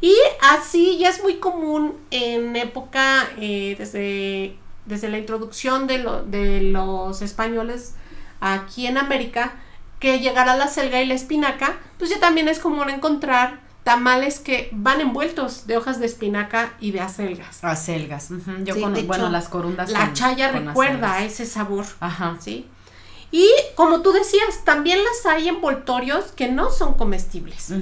Y 0.01 0.15
así 0.53 0.99
ya 0.99 1.09
es 1.09 1.23
muy 1.23 1.37
común 1.37 1.95
en 2.11 2.55
época, 2.55 3.29
eh, 3.39 3.75
desde, 3.77 4.57
desde 4.87 5.09
la 5.09 5.19
introducción 5.19 5.89
de, 5.89 5.99
lo, 5.99 6.23
de 6.23 6.61
los 6.63 7.23
españoles 7.23 7.95
aquí 8.41 8.87
en 8.87 8.99
América, 8.99 9.55
que 10.01 10.19
llegará 10.19 10.57
la 10.57 10.67
selga 10.67 11.01
y 11.01 11.07
la 11.07 11.15
espinaca, 11.15 11.79
pues 11.99 12.11
ya 12.11 12.19
también 12.19 12.49
es 12.49 12.59
común 12.59 12.91
encontrar 12.91 13.61
tamales 13.85 14.41
que 14.41 14.69
van 14.73 15.01
envueltos 15.01 15.67
de 15.67 15.77
hojas 15.77 16.01
de 16.01 16.07
espinaca 16.07 16.75
y 16.81 16.91
de 16.91 17.01
acelgas. 17.01 17.63
Acelgas. 17.63 18.29
Yo 18.65 18.81
con, 18.81 18.95
bueno, 19.07 19.29
las 19.31 19.49
corundas. 19.49 19.91
La 19.91 20.13
chaya 20.13 20.51
recuerda 20.51 21.23
ese 21.25 21.47
sabor. 21.47 21.87
Ajá. 22.01 22.37
¿Sí? 22.41 22.67
Y 23.33 23.49
como 23.77 24.03
tú 24.03 24.13
decías, 24.13 24.65
también 24.65 24.99
las 25.05 25.25
hay 25.27 25.49
envoltorios 25.49 26.33
que 26.33 26.49
no 26.49 26.71
son 26.71 26.95
comestibles. 26.95 27.73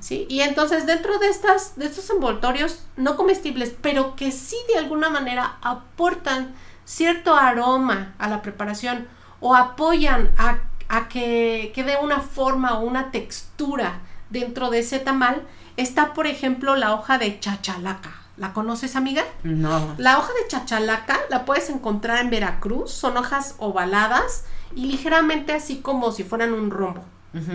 ¿Sí? 0.00 0.26
Y 0.28 0.40
entonces 0.40 0.86
dentro 0.86 1.18
de 1.18 1.28
estas 1.28 1.76
de 1.76 1.86
estos 1.86 2.10
envoltorios 2.10 2.82
no 2.96 3.16
comestibles, 3.16 3.72
pero 3.80 4.16
que 4.16 4.32
sí 4.32 4.56
de 4.68 4.78
alguna 4.78 5.10
manera 5.10 5.58
aportan 5.62 6.54
cierto 6.84 7.34
aroma 7.34 8.14
a 8.18 8.28
la 8.28 8.42
preparación 8.42 9.08
o 9.40 9.54
apoyan 9.54 10.32
a 10.36 10.58
a 10.88 11.08
que, 11.08 11.72
quede 11.74 11.96
una 12.02 12.20
forma 12.20 12.78
o 12.78 12.82
una 12.82 13.10
textura 13.10 14.00
dentro 14.30 14.70
de 14.70 14.80
ese 14.80 14.98
tamal, 14.98 15.42
está 15.76 16.14
por 16.14 16.26
ejemplo 16.26 16.76
la 16.76 16.94
hoja 16.94 17.18
de 17.18 17.38
chachalaca. 17.40 18.14
¿La 18.36 18.52
conoces, 18.52 18.94
amiga? 18.94 19.24
No. 19.42 19.94
La 19.98 20.18
hoja 20.18 20.28
de 20.28 20.48
chachalaca 20.48 21.18
la 21.28 21.44
puedes 21.44 21.70
encontrar 21.70 22.18
en 22.20 22.30
Veracruz. 22.30 22.92
Son 22.92 23.16
hojas 23.16 23.56
ovaladas 23.58 24.44
y 24.76 24.86
ligeramente 24.86 25.52
así 25.52 25.78
como 25.78 26.12
si 26.12 26.22
fueran 26.22 26.52
un 26.52 26.70
rombo. 26.70 27.04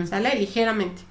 ¿Sale? 0.06 0.34
Ligeramente. 0.36 1.02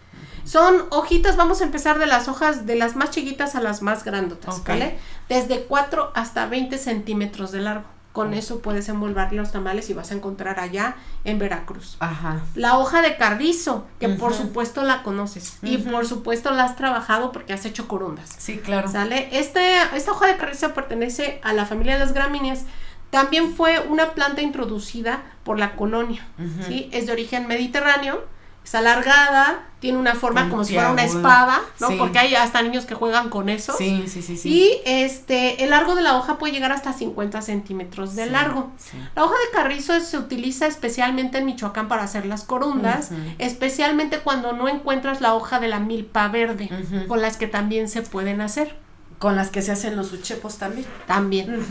Son 0.45 0.85
hojitas, 0.89 1.37
vamos 1.37 1.61
a 1.61 1.63
empezar 1.63 1.99
de 1.99 2.05
las 2.05 2.27
hojas 2.27 2.65
de 2.65 2.75
las 2.75 2.95
más 2.95 3.11
chiquitas 3.11 3.55
a 3.55 3.61
las 3.61 3.81
más 3.81 4.03
grandotas, 4.03 4.63
¿vale? 4.63 4.97
Desde 5.29 5.63
4 5.63 6.11
hasta 6.13 6.45
20 6.47 6.77
centímetros 6.77 7.51
de 7.51 7.61
largo. 7.61 7.85
Con 8.13 8.35
eso 8.35 8.59
puedes 8.59 8.87
envolver 8.89 9.33
los 9.33 9.51
tamales 9.51 9.89
y 9.89 9.93
vas 9.93 10.11
a 10.11 10.13
encontrar 10.13 10.59
allá 10.59 10.95
en 11.23 11.39
Veracruz. 11.39 11.97
Ajá. 11.99 12.41
La 12.53 12.77
hoja 12.77 13.01
de 13.01 13.17
carrizo, 13.17 13.87
que 13.99 14.07
por 14.07 14.35
supuesto 14.35 14.83
la 14.83 15.01
conoces. 15.01 15.57
Y 15.63 15.79
por 15.79 16.05
supuesto 16.05 16.51
la 16.51 16.65
has 16.65 16.75
trabajado 16.75 17.31
porque 17.31 17.53
has 17.53 17.65
hecho 17.65 17.87
corundas. 17.87 18.29
Sí, 18.37 18.59
claro. 18.59 18.87
¿Sale? 18.87 19.29
Este, 19.31 19.77
esta 19.95 20.11
hoja 20.11 20.27
de 20.27 20.37
carrizo 20.37 20.75
pertenece 20.75 21.41
a 21.43 21.53
la 21.53 21.65
familia 21.65 21.93
de 21.93 22.01
las 22.01 22.13
gramíneas. 22.13 22.65
También 23.09 23.55
fue 23.55 23.79
una 23.79 24.13
planta 24.13 24.43
introducida 24.43 25.23
por 25.43 25.57
la 25.57 25.75
colonia. 25.75 26.25
¿sí? 26.67 26.89
Es 26.91 27.07
de 27.07 27.13
origen 27.13 27.47
mediterráneo 27.47 28.23
es 28.63 28.75
alargada, 28.75 29.63
tiene 29.79 29.97
una 29.97 30.15
forma 30.15 30.49
como 30.49 30.63
si 30.63 30.73
fuera 30.73 30.91
una 30.91 31.03
espada, 31.03 31.59
¿no? 31.81 31.89
Porque 31.97 32.17
hay 32.17 32.35
hasta 32.35 32.61
niños 32.61 32.85
que 32.85 32.95
juegan 32.95 33.29
con 33.29 33.49
eso. 33.49 33.73
Sí, 33.77 34.05
sí, 34.07 34.21
sí, 34.21 34.37
sí. 34.37 34.49
Y 34.49 34.81
este, 34.85 35.63
el 35.63 35.71
largo 35.71 35.95
de 35.95 36.01
la 36.01 36.15
hoja 36.15 36.37
puede 36.37 36.53
llegar 36.53 36.71
hasta 36.71 36.93
50 36.93 37.41
centímetros 37.41 38.15
de 38.15 38.27
largo. 38.27 38.71
La 39.15 39.25
hoja 39.25 39.33
de 39.33 39.57
carrizo 39.57 39.99
se 39.99 40.17
utiliza 40.17 40.67
especialmente 40.67 41.37
en 41.37 41.45
Michoacán 41.45 41.89
para 41.89 42.03
hacer 42.03 42.25
las 42.25 42.45
corundas, 42.45 43.11
especialmente 43.39 44.19
cuando 44.19 44.53
no 44.53 44.69
encuentras 44.69 45.19
la 45.19 45.33
hoja 45.33 45.59
de 45.59 45.67
la 45.67 45.79
milpa 45.79 46.29
verde, 46.29 46.69
con 47.07 47.21
las 47.21 47.35
que 47.37 47.47
también 47.47 47.89
se 47.89 48.01
pueden 48.01 48.39
hacer. 48.39 48.77
Con 49.23 49.37
las 49.37 49.49
que 49.51 49.61
se 49.61 49.71
hacen 49.71 49.95
los 49.95 50.11
uchepos 50.11 50.57
también. 50.57 50.85
También. 51.07 51.63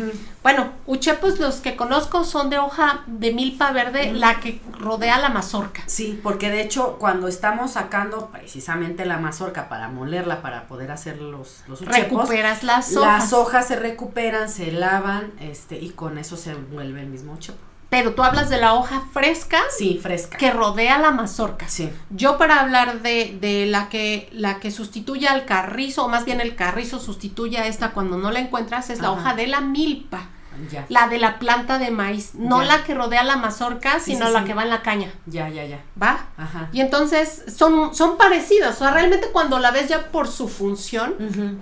Bueno, 0.42 0.72
uchepos 0.86 1.38
los 1.38 1.56
que 1.56 1.76
conozco 1.76 2.24
son 2.24 2.48
de 2.48 2.58
hoja 2.58 3.02
de 3.06 3.34
milpa 3.34 3.72
verde, 3.72 4.10
la 4.14 4.40
que 4.40 4.62
rodea 4.78 5.18
la 5.18 5.28
mazorca. 5.28 5.82
Sí, 5.84 6.18
porque 6.22 6.48
de 6.48 6.62
hecho 6.62 6.96
cuando 6.98 7.28
estamos 7.28 7.72
sacando 7.72 8.30
precisamente 8.30 9.04
la 9.04 9.18
mazorca 9.18 9.68
para 9.68 9.88
molerla, 9.88 10.40
para 10.40 10.66
poder 10.66 10.90
hacer 10.92 11.20
los, 11.20 11.62
los 11.68 11.82
uchepos. 11.82 12.22
Recuperas 12.22 12.62
las 12.62 12.96
hojas. 12.96 13.24
Las 13.24 13.32
hojas 13.34 13.68
se 13.68 13.76
recuperan, 13.76 14.48
se 14.48 14.72
lavan 14.72 15.30
este 15.38 15.76
y 15.76 15.90
con 15.90 16.16
eso 16.16 16.38
se 16.38 16.54
vuelve 16.54 17.02
el 17.02 17.08
mismo 17.08 17.34
uchepo. 17.34 17.71
Pero 17.92 18.14
tú 18.14 18.22
hablas 18.22 18.48
de 18.48 18.56
la 18.56 18.72
hoja 18.72 19.02
fresca. 19.12 19.60
Sí, 19.68 20.00
fresca. 20.02 20.38
Que 20.38 20.50
rodea 20.50 20.98
la 20.98 21.10
mazorca. 21.10 21.68
Sí. 21.68 21.90
Yo 22.08 22.38
para 22.38 22.58
hablar 22.60 23.02
de, 23.02 23.36
de 23.38 23.66
la 23.66 23.90
que 23.90 24.30
la 24.32 24.60
que 24.60 24.70
sustituye 24.70 25.28
al 25.28 25.44
carrizo, 25.44 26.06
o 26.06 26.08
más 26.08 26.24
bien 26.24 26.40
el 26.40 26.56
carrizo 26.56 26.98
sustituye 26.98 27.58
a 27.58 27.66
esta 27.66 27.90
cuando 27.90 28.16
no 28.16 28.30
la 28.30 28.38
encuentras, 28.38 28.88
es 28.88 29.02
la 29.02 29.10
hoja 29.10 29.34
de 29.34 29.46
la 29.46 29.60
milpa. 29.60 30.22
Ya. 30.70 30.86
La 30.88 31.08
de 31.08 31.18
la 31.18 31.38
planta 31.38 31.76
de 31.78 31.90
maíz, 31.90 32.34
no 32.34 32.62
la 32.62 32.82
que 32.82 32.94
rodea 32.94 33.24
la 33.24 33.36
mazorca, 33.36 34.00
sino 34.00 34.30
la 34.30 34.44
que 34.44 34.54
va 34.54 34.62
en 34.62 34.70
la 34.70 34.80
caña. 34.80 35.12
Ya, 35.26 35.50
ya, 35.50 35.66
ya. 35.66 35.82
¿Va? 36.02 36.28
Ajá. 36.38 36.70
Y 36.72 36.80
entonces 36.80 37.44
son, 37.54 37.94
son 37.94 38.16
parecidas. 38.16 38.76
O 38.76 38.78
sea, 38.78 38.92
realmente 38.92 39.26
cuando 39.32 39.58
la 39.58 39.70
ves 39.70 39.90
ya 39.90 40.10
por 40.10 40.28
su 40.28 40.48
función, 40.48 41.60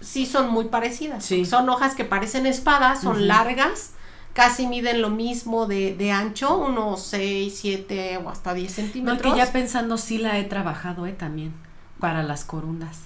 sí 0.00 0.26
son 0.26 0.50
muy 0.50 0.66
parecidas. 0.66 1.24
Sí. 1.24 1.46
Son 1.46 1.66
hojas 1.70 1.94
que 1.94 2.04
parecen 2.04 2.44
espadas, 2.44 3.00
son 3.00 3.26
largas 3.26 3.93
casi 4.34 4.66
miden 4.66 5.00
lo 5.00 5.08
mismo 5.08 5.66
de, 5.66 5.94
de 5.94 6.12
ancho, 6.12 6.58
unos 6.58 7.00
6, 7.04 7.56
7 7.56 8.18
o 8.18 8.28
hasta 8.28 8.52
10 8.52 8.70
centímetros. 8.70 9.24
No, 9.24 9.32
que 9.32 9.38
ya 9.38 9.50
pensando 9.50 9.96
sí 9.96 10.18
la 10.18 10.38
he 10.38 10.44
trabajado, 10.44 11.06
¿eh? 11.06 11.12
También, 11.12 11.54
para 11.98 12.22
las 12.22 12.44
corundas. 12.44 12.98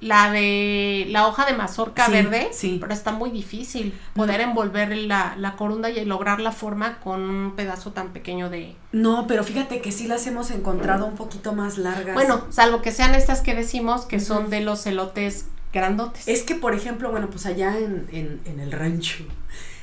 La 0.00 0.32
de 0.32 1.04
la 1.10 1.26
hoja 1.26 1.44
de 1.44 1.52
mazorca 1.52 2.08
verde, 2.08 2.48
sí. 2.52 2.78
pero 2.80 2.94
está 2.94 3.12
muy 3.12 3.30
difícil 3.30 3.92
poder 4.14 4.40
envolver 4.40 4.96
la, 4.96 5.34
la, 5.36 5.56
corunda 5.56 5.90
y 5.90 6.02
lograr 6.06 6.40
la 6.40 6.52
forma 6.52 7.00
con 7.00 7.20
un 7.20 7.54
pedazo 7.54 7.92
tan 7.92 8.14
pequeño 8.14 8.48
de... 8.48 8.76
No, 8.92 9.26
pero 9.26 9.44
fíjate 9.44 9.82
que 9.82 9.92
sí 9.92 10.08
las 10.08 10.26
hemos 10.26 10.50
encontrado 10.52 11.04
un 11.04 11.16
poquito 11.16 11.52
más 11.52 11.76
largas. 11.76 12.14
Bueno, 12.14 12.46
salvo 12.48 12.80
que 12.80 12.92
sean 12.92 13.14
estas 13.14 13.42
que 13.42 13.54
decimos 13.54 14.06
que 14.06 14.20
son 14.20 14.48
de 14.48 14.62
los 14.62 14.86
elotes 14.86 15.48
grandotes. 15.70 16.26
Es 16.28 16.44
que, 16.44 16.54
por 16.54 16.74
ejemplo, 16.74 17.10
bueno, 17.10 17.28
pues 17.28 17.44
allá 17.44 17.76
en, 17.76 18.08
en, 18.10 18.40
en 18.46 18.58
el 18.58 18.72
rancho, 18.72 19.24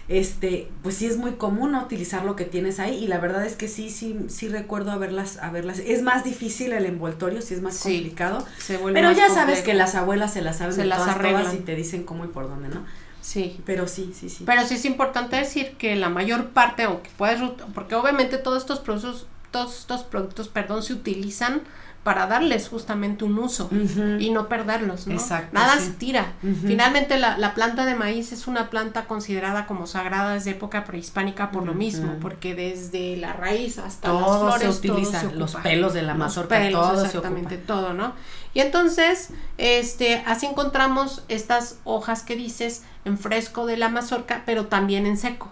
este, 0.10 0.70
pues 0.84 0.95
sí 0.95 1.05
es 1.05 1.18
muy 1.18 1.34
común 1.34 1.76
utilizar 1.76 2.24
lo 2.24 2.36
que 2.36 2.45
tienes 2.45 2.80
ahí 2.80 2.95
y 2.95 3.08
la 3.08 3.20
verdad 3.20 3.45
es 3.45 3.55
que 3.55 3.68
sí, 3.68 3.89
sí, 3.89 4.18
sí 4.30 4.47
recuerdo 4.47 4.91
haberlas, 4.91 5.38
haberlas, 5.38 5.80
es 5.80 6.01
más 6.01 6.24
difícil 6.24 6.72
el 6.72 6.86
envoltorio, 6.86 7.41
sí 7.41 7.53
es 7.53 7.62
más 7.62 7.80
complicado, 7.80 8.45
pero 8.68 9.12
ya 9.12 9.30
sabes 9.30 9.62
que 9.62 9.74
las 9.74 9.95
abuelas 9.95 10.34
se 10.34 10.41
las 10.41 10.58
saben 10.60 10.76
se 10.76 10.86
las 10.86 10.99
todas, 11.03 11.53
y 11.53 11.58
te 11.58 11.76
dicen 11.76 12.03
cómo 12.03 12.24
y 12.26 12.30
por 12.30 12.47
dónde, 12.47 12.70
¿no? 12.70 12.86
Sí. 13.22 13.60
Pero 13.66 13.89
sí, 13.89 14.14
sí, 14.18 14.30
sí. 14.30 14.43
Pero 14.45 14.66
sí 14.66 14.76
es 14.76 14.86
importante 14.86 15.36
decir 15.36 15.72
que 15.78 15.97
la 15.97 16.08
mayor 16.08 16.51
parte, 16.51 16.84
aunque 16.84 17.10
puedes, 17.18 17.41
porque 17.74 17.95
obviamente 17.95 18.38
todos 18.38 18.60
estos 18.60 18.80
productos, 18.80 19.28
todos 19.51 19.80
estos 19.80 20.03
productos, 20.03 20.47
perdón, 20.47 20.82
se 20.82 20.93
utilizan 20.93 21.62
para 22.08 22.26
darles 22.26 22.70
justamente 22.70 23.26
un 23.26 23.38
uso 23.38 23.70
y 24.18 24.30
no 24.30 24.47
perderlos, 24.47 25.08
¿no? 25.08 25.14
Exacto, 25.14 25.49
Nada 25.51 25.76
sí. 25.78 25.88
se 25.88 25.91
tira. 25.91 26.36
Finalmente 26.66 27.20
la, 27.20 27.38
la 27.38 27.53
planta 27.53 27.84
de 27.86 27.95
maíz 27.95 28.32
es 28.32 28.47
una 28.47 28.70
planta 28.70 29.03
considerada 29.03 29.66
como 29.66 29.88
sagrada 29.88 30.36
desde 30.36 30.51
época 30.51 30.86
prehispánica 30.86 31.51
por 31.51 31.66
lo 31.66 31.74
mismo, 31.74 32.16
porque 32.22 32.55
desde 32.55 33.18
la 33.18 33.34
raíz 33.34 33.78
hasta 33.78 34.14
las 34.14 34.24
se 34.24 34.39
flores 34.39 34.78
utiliza, 34.78 35.20
todo 35.20 35.32
se 35.32 35.36
los 35.36 35.53
ocupa. 35.55 35.70
pelos 35.70 35.93
de 35.93 36.01
la 36.03 36.14
mazorca, 36.14 36.58
pelos, 36.58 36.82
todo 36.82 37.01
se 37.01 37.08
exactamente, 37.08 37.58
todo, 37.58 37.93
¿no? 37.93 38.14
Y 38.53 38.62
entonces, 38.62 39.32
este, 39.58 40.24
así 40.26 40.45
encontramos 40.45 41.24
estas 41.28 41.80
hojas 41.84 42.24
que 42.24 42.38
dices 42.38 42.84
en 43.03 43.18
fresco 43.18 43.66
de 43.66 43.76
la 43.76 43.89
mazorca, 43.89 44.43
pero 44.45 44.68
también 44.68 45.05
en 45.05 45.18
seco. 45.18 45.51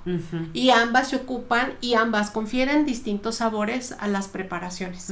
Y 0.53 0.69
ambas 0.69 1.09
se 1.09 1.17
ocupan 1.17 1.73
y 1.81 1.95
ambas 1.95 2.31
confieren 2.31 2.85
distintos 2.85 3.35
sabores 3.35 3.93
a 3.99 4.07
las 4.07 4.29
preparaciones. 4.29 5.11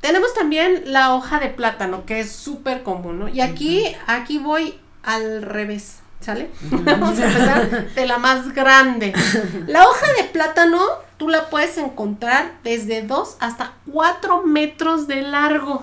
Tenemos 0.00 0.32
también 0.32 0.84
la 0.86 1.14
hoja 1.14 1.38
de 1.38 1.48
plátano, 1.48 2.06
que 2.06 2.20
es 2.20 2.32
súper 2.32 2.82
común, 2.82 3.18
¿no? 3.18 3.28
Y 3.28 3.40
aquí, 3.40 3.84
aquí 4.06 4.38
voy 4.38 4.78
al 5.02 5.42
revés, 5.42 5.98
¿sale? 6.20 6.50
Vamos 6.70 7.18
a 7.18 7.26
empezar 7.26 7.94
de 7.94 8.06
la 8.06 8.18
más 8.18 8.54
grande. 8.54 9.12
La 9.66 9.86
hoja 9.86 10.06
de 10.16 10.24
plátano, 10.24 10.80
tú 11.20 11.28
la 11.28 11.50
puedes 11.50 11.76
encontrar 11.76 12.54
desde 12.64 13.02
2 13.02 13.36
hasta 13.40 13.74
4 13.92 14.42
metros 14.46 15.06
de 15.06 15.20
largo, 15.20 15.82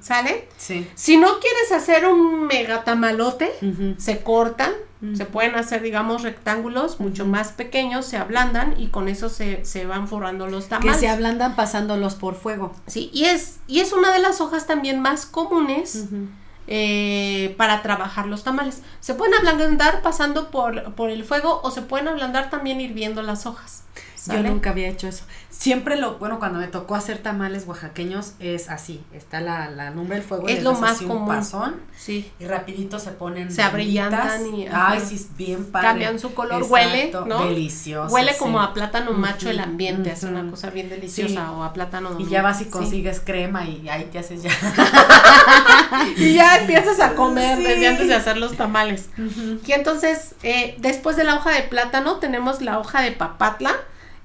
¿sale? 0.00 0.48
Sí. 0.56 0.90
Si 0.96 1.16
no 1.16 1.38
quieres 1.38 1.70
hacer 1.70 2.04
un 2.04 2.48
mega 2.48 2.82
tamalote, 2.82 3.52
se 3.96 4.24
cortan, 4.24 4.72
se 5.14 5.24
pueden 5.24 5.54
hacer, 5.54 5.82
digamos, 5.82 6.22
rectángulos 6.24 6.98
mucho 6.98 7.26
más 7.26 7.52
pequeños, 7.52 8.06
se 8.06 8.16
ablandan 8.16 8.74
y 8.76 8.88
con 8.88 9.06
eso 9.08 9.28
se, 9.28 9.64
se 9.64 9.86
van 9.86 10.08
forrando 10.08 10.48
los 10.48 10.64
Que 10.64 10.70
tamales. 10.70 10.98
se 10.98 11.08
ablandan 11.08 11.54
pasándolos 11.54 12.16
por 12.16 12.34
fuego. 12.34 12.74
Sí, 12.88 13.08
y 13.12 13.26
es, 13.26 13.60
y 13.68 13.78
es 13.78 13.92
una 13.92 14.10
de 14.12 14.18
las 14.18 14.40
hojas 14.40 14.66
también 14.66 14.98
más 15.00 15.26
comunes 15.26 16.06
eh, 16.66 17.54
para 17.56 17.82
trabajar 17.82 18.26
los 18.26 18.42
tamales. 18.42 18.82
Se 18.98 19.14
pueden 19.14 19.34
ablandar 19.34 20.02
pasando 20.02 20.50
por, 20.50 20.94
por 20.96 21.10
el 21.10 21.22
fuego 21.22 21.60
o 21.62 21.70
se 21.70 21.82
pueden 21.82 22.08
ablandar 22.08 22.50
también 22.50 22.80
hirviendo 22.80 23.22
las 23.22 23.46
hojas. 23.46 23.84
Yo 24.26 24.42
nunca 24.42 24.70
había 24.70 24.88
hecho 24.88 25.08
eso. 25.08 25.24
Siempre 25.50 25.96
lo, 25.96 26.18
bueno, 26.18 26.38
cuando 26.38 26.58
me 26.58 26.66
tocó 26.66 26.94
hacer 26.94 27.18
tamales 27.18 27.64
oaxaqueños 27.66 28.32
es 28.40 28.68
así. 28.68 29.02
Está 29.12 29.40
la, 29.40 29.70
la 29.70 29.90
lumbre 29.90 30.16
del 30.18 30.24
fuego. 30.26 30.48
Es 30.48 30.62
lo 30.62 30.74
más 30.74 30.98
común. 31.02 31.26
pasón 31.28 31.76
Sí. 31.96 32.30
y 32.38 32.44
rapidito 32.46 32.98
se 32.98 33.12
ponen 33.12 33.50
Se 33.50 33.62
abrillantan 33.62 34.54
y- 34.54 34.66
ajá. 34.66 34.90
Ay, 34.92 35.00
sí, 35.00 35.26
bien 35.36 35.64
padre. 35.64 35.88
Cambian 35.88 36.18
su 36.18 36.34
color, 36.34 36.62
Exacto, 36.62 36.72
huele, 36.74 37.12
¿no? 37.26 37.44
Delicioso. 37.46 38.14
Huele 38.14 38.32
sí. 38.32 38.38
como 38.38 38.60
a 38.60 38.74
plátano 38.74 39.12
macho 39.12 39.48
el 39.50 39.60
ambiente, 39.60 40.10
es 40.12 40.22
una 40.24 40.48
cosa 40.50 40.70
bien 40.70 40.88
deliciosa 40.90 41.28
Sí. 41.34 41.38
o 41.38 41.62
a 41.64 41.72
plátano. 41.72 42.16
Y 42.18 42.26
ya 42.28 42.42
vas 42.42 42.60
y 42.60 42.64
sí. 42.64 42.70
consigues 42.70 43.20
crema 43.20 43.64
y 43.66 43.88
ahí 43.88 44.08
te 44.12 44.18
haces 44.18 44.42
ya. 44.42 44.50
Y 46.16 46.34
ya 46.34 46.58
empiezas 46.58 47.00
a 47.00 47.14
comer 47.14 47.58
desde 47.58 47.88
antes 47.88 48.08
de 48.08 48.14
hacer 48.14 48.36
los 48.36 48.56
tamales. 48.56 49.08
Y 49.66 49.72
entonces, 49.72 50.34
eh, 50.42 50.74
después 50.78 51.16
de 51.16 51.24
la 51.24 51.34
hoja 51.36 51.50
de 51.50 51.62
plátano, 51.62 52.16
tenemos 52.16 52.60
la 52.60 52.78
hoja 52.78 53.00
de 53.02 53.12
papatla. 53.12 53.72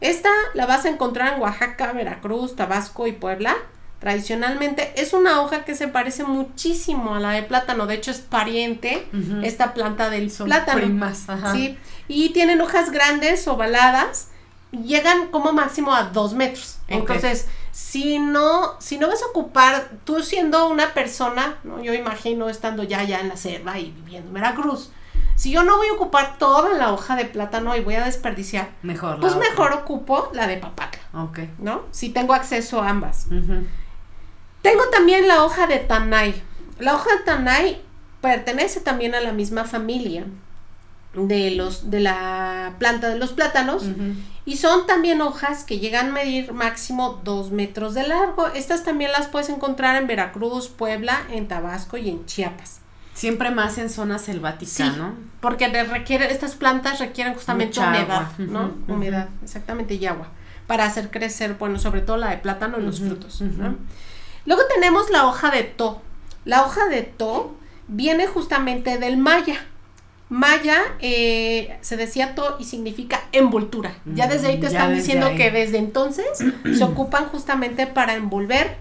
Esta 0.01 0.29
la 0.55 0.65
vas 0.65 0.85
a 0.85 0.89
encontrar 0.89 1.35
en 1.35 1.41
Oaxaca, 1.41 1.93
Veracruz, 1.93 2.55
Tabasco 2.55 3.07
y 3.07 3.13
Puebla. 3.13 3.55
Tradicionalmente 3.99 4.93
es 4.99 5.13
una 5.13 5.41
hoja 5.41 5.63
que 5.63 5.75
se 5.75 5.87
parece 5.87 6.23
muchísimo 6.23 7.13
a 7.13 7.19
la 7.19 7.31
de 7.31 7.43
plátano. 7.43 7.85
De 7.85 7.93
hecho, 7.93 8.09
es 8.09 8.19
pariente 8.19 9.07
esta 9.43 9.75
planta 9.75 10.09
del 10.09 10.31
Son 10.31 10.47
plátano. 10.47 10.81
primas, 10.81 11.29
ajá. 11.29 11.53
Sí. 11.53 11.77
Y 12.07 12.29
tienen 12.29 12.61
hojas 12.61 12.89
grandes, 12.91 13.47
ovaladas. 13.47 14.29
Llegan 14.71 15.27
como 15.27 15.53
máximo 15.53 15.93
a 15.93 16.05
dos 16.05 16.33
metros. 16.33 16.79
Entonces, 16.87 17.47
si 17.71 18.17
no, 18.17 18.75
si 18.79 18.97
no 18.97 19.07
vas 19.07 19.21
a 19.21 19.27
ocupar, 19.27 19.91
tú 20.03 20.23
siendo 20.23 20.67
una 20.67 20.93
persona, 20.95 21.57
¿no? 21.63 21.83
yo 21.83 21.93
imagino 21.93 22.49
estando 22.49 22.83
ya, 22.83 23.03
ya 23.03 23.19
en 23.19 23.29
la 23.29 23.37
selva 23.37 23.77
y 23.77 23.91
viviendo 23.91 24.29
en 24.29 24.33
Veracruz, 24.33 24.91
si 25.41 25.49
yo 25.49 25.63
no 25.63 25.77
voy 25.77 25.87
a 25.87 25.93
ocupar 25.93 26.37
toda 26.37 26.69
la 26.77 26.93
hoja 26.93 27.15
de 27.15 27.25
plátano 27.25 27.75
y 27.75 27.81
voy 27.81 27.95
a 27.95 28.05
desperdiciar, 28.05 28.69
Mejor. 28.83 29.19
pues 29.19 29.33
otra. 29.33 29.49
mejor 29.49 29.73
ocupo 29.73 30.29
la 30.33 30.45
de 30.45 30.57
papatla, 30.57 31.01
Ok. 31.15 31.39
¿no? 31.57 31.81
Si 31.89 32.09
tengo 32.09 32.35
acceso 32.35 32.79
a 32.83 32.89
ambas. 32.89 33.25
Tengo 34.61 34.83
también 34.91 35.27
la 35.27 35.43
hoja 35.43 35.65
de 35.65 35.79
tanay. 35.79 36.39
La 36.77 36.93
hoja 36.93 37.09
de 37.17 37.23
tanay 37.23 37.81
pertenece 38.21 38.81
también 38.81 39.15
a 39.15 39.19
la 39.21 39.31
misma 39.33 39.63
familia 39.63 40.25
de 41.15 41.49
los 41.51 41.89
de 41.89 42.01
la 42.01 42.75
planta 42.77 43.09
de 43.09 43.17
los 43.17 43.33
plátanos 43.33 43.83
y 44.45 44.57
son 44.57 44.85
también 44.85 45.21
hojas 45.21 45.63
que 45.63 45.79
llegan 45.79 46.09
a 46.09 46.11
medir 46.11 46.53
máximo 46.53 47.19
dos 47.23 47.49
metros 47.49 47.95
de 47.95 48.07
largo. 48.07 48.45
Estas 48.49 48.83
también 48.83 49.11
las 49.11 49.25
puedes 49.27 49.49
encontrar 49.49 49.95
en 49.95 50.05
Veracruz, 50.05 50.67
Puebla, 50.69 51.19
en 51.31 51.47
Tabasco 51.47 51.97
y 51.97 52.09
en 52.11 52.25
Chiapas. 52.27 52.80
Siempre 53.21 53.51
más 53.51 53.77
en 53.77 53.89
zona 53.91 54.17
selvática, 54.17 54.71
Sí. 54.71 54.91
¿no? 54.97 55.13
Porque 55.41 55.67
requiere, 55.83 56.31
estas 56.31 56.55
plantas 56.55 56.97
requieren 56.99 57.35
justamente 57.35 57.79
Mucha 57.79 57.87
humedad, 57.89 58.11
agua. 58.11 58.33
¿no? 58.39 58.73
Humedad, 58.87 59.29
exactamente, 59.43 59.93
y 59.93 60.05
agua. 60.07 60.27
Para 60.65 60.85
hacer 60.85 61.11
crecer, 61.11 61.55
bueno, 61.59 61.77
sobre 61.77 62.01
todo 62.01 62.17
la 62.17 62.31
de 62.31 62.37
plátano 62.37 62.79
y 62.79 62.83
los 62.83 62.99
frutos. 62.99 63.43
Luego 64.45 64.61
tenemos 64.73 65.09
la 65.11 65.27
hoja 65.27 65.51
de 65.51 65.63
to. 65.63 66.01
La 66.45 66.63
hoja 66.65 66.87
de 66.87 67.03
to 67.03 67.55
viene 67.87 68.25
justamente 68.25 68.97
del 68.97 69.17
maya. 69.17 69.55
Maya 70.29 70.79
eh, 70.99 71.77
se 71.81 71.97
decía 71.97 72.33
to 72.33 72.55
y 72.59 72.63
significa 72.63 73.21
envoltura. 73.33 73.93
Ya 74.05 74.27
desde 74.27 74.47
ahí 74.47 74.59
te 74.59 74.67
Mm, 74.67 74.71
están 74.71 74.93
diciendo 74.95 75.25
ahí. 75.27 75.35
que 75.35 75.51
desde 75.51 75.77
entonces 75.77 76.25
se 76.75 76.83
ocupan 76.83 77.25
justamente 77.25 77.85
para 77.85 78.15
envolver 78.15 78.77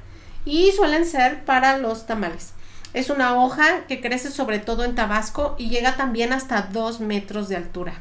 y 0.47 0.73
suelen 0.73 1.05
ser 1.05 1.45
para 1.45 1.77
los 1.77 2.07
tamales. 2.07 2.55
Es 2.93 3.11
una 3.11 3.37
hoja 3.43 3.87
que 3.89 4.01
crece 4.01 4.31
sobre 4.31 4.59
todo 4.59 4.85
en 4.85 4.95
Tabasco 4.95 5.55
y 5.59 5.69
llega 5.69 5.97
también 5.97 6.33
hasta 6.33 6.63
dos 6.63 7.01
metros 7.01 7.49
de 7.49 7.57
altura. 7.57 7.95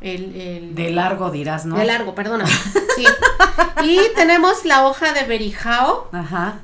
El, 0.00 0.34
el- 0.34 0.74
De 0.74 0.90
largo 0.90 1.30
dirás, 1.30 1.64
¿no? 1.64 1.76
de 1.76 1.84
largo, 1.84 2.14
perdona. 2.14 2.44
Sí. 2.46 3.04
Y 3.84 4.00
tenemos 4.16 4.64
la 4.64 4.84
hoja 4.86 5.12
de 5.12 5.22
berijao. 5.24 6.08
Ajá. 6.12 6.54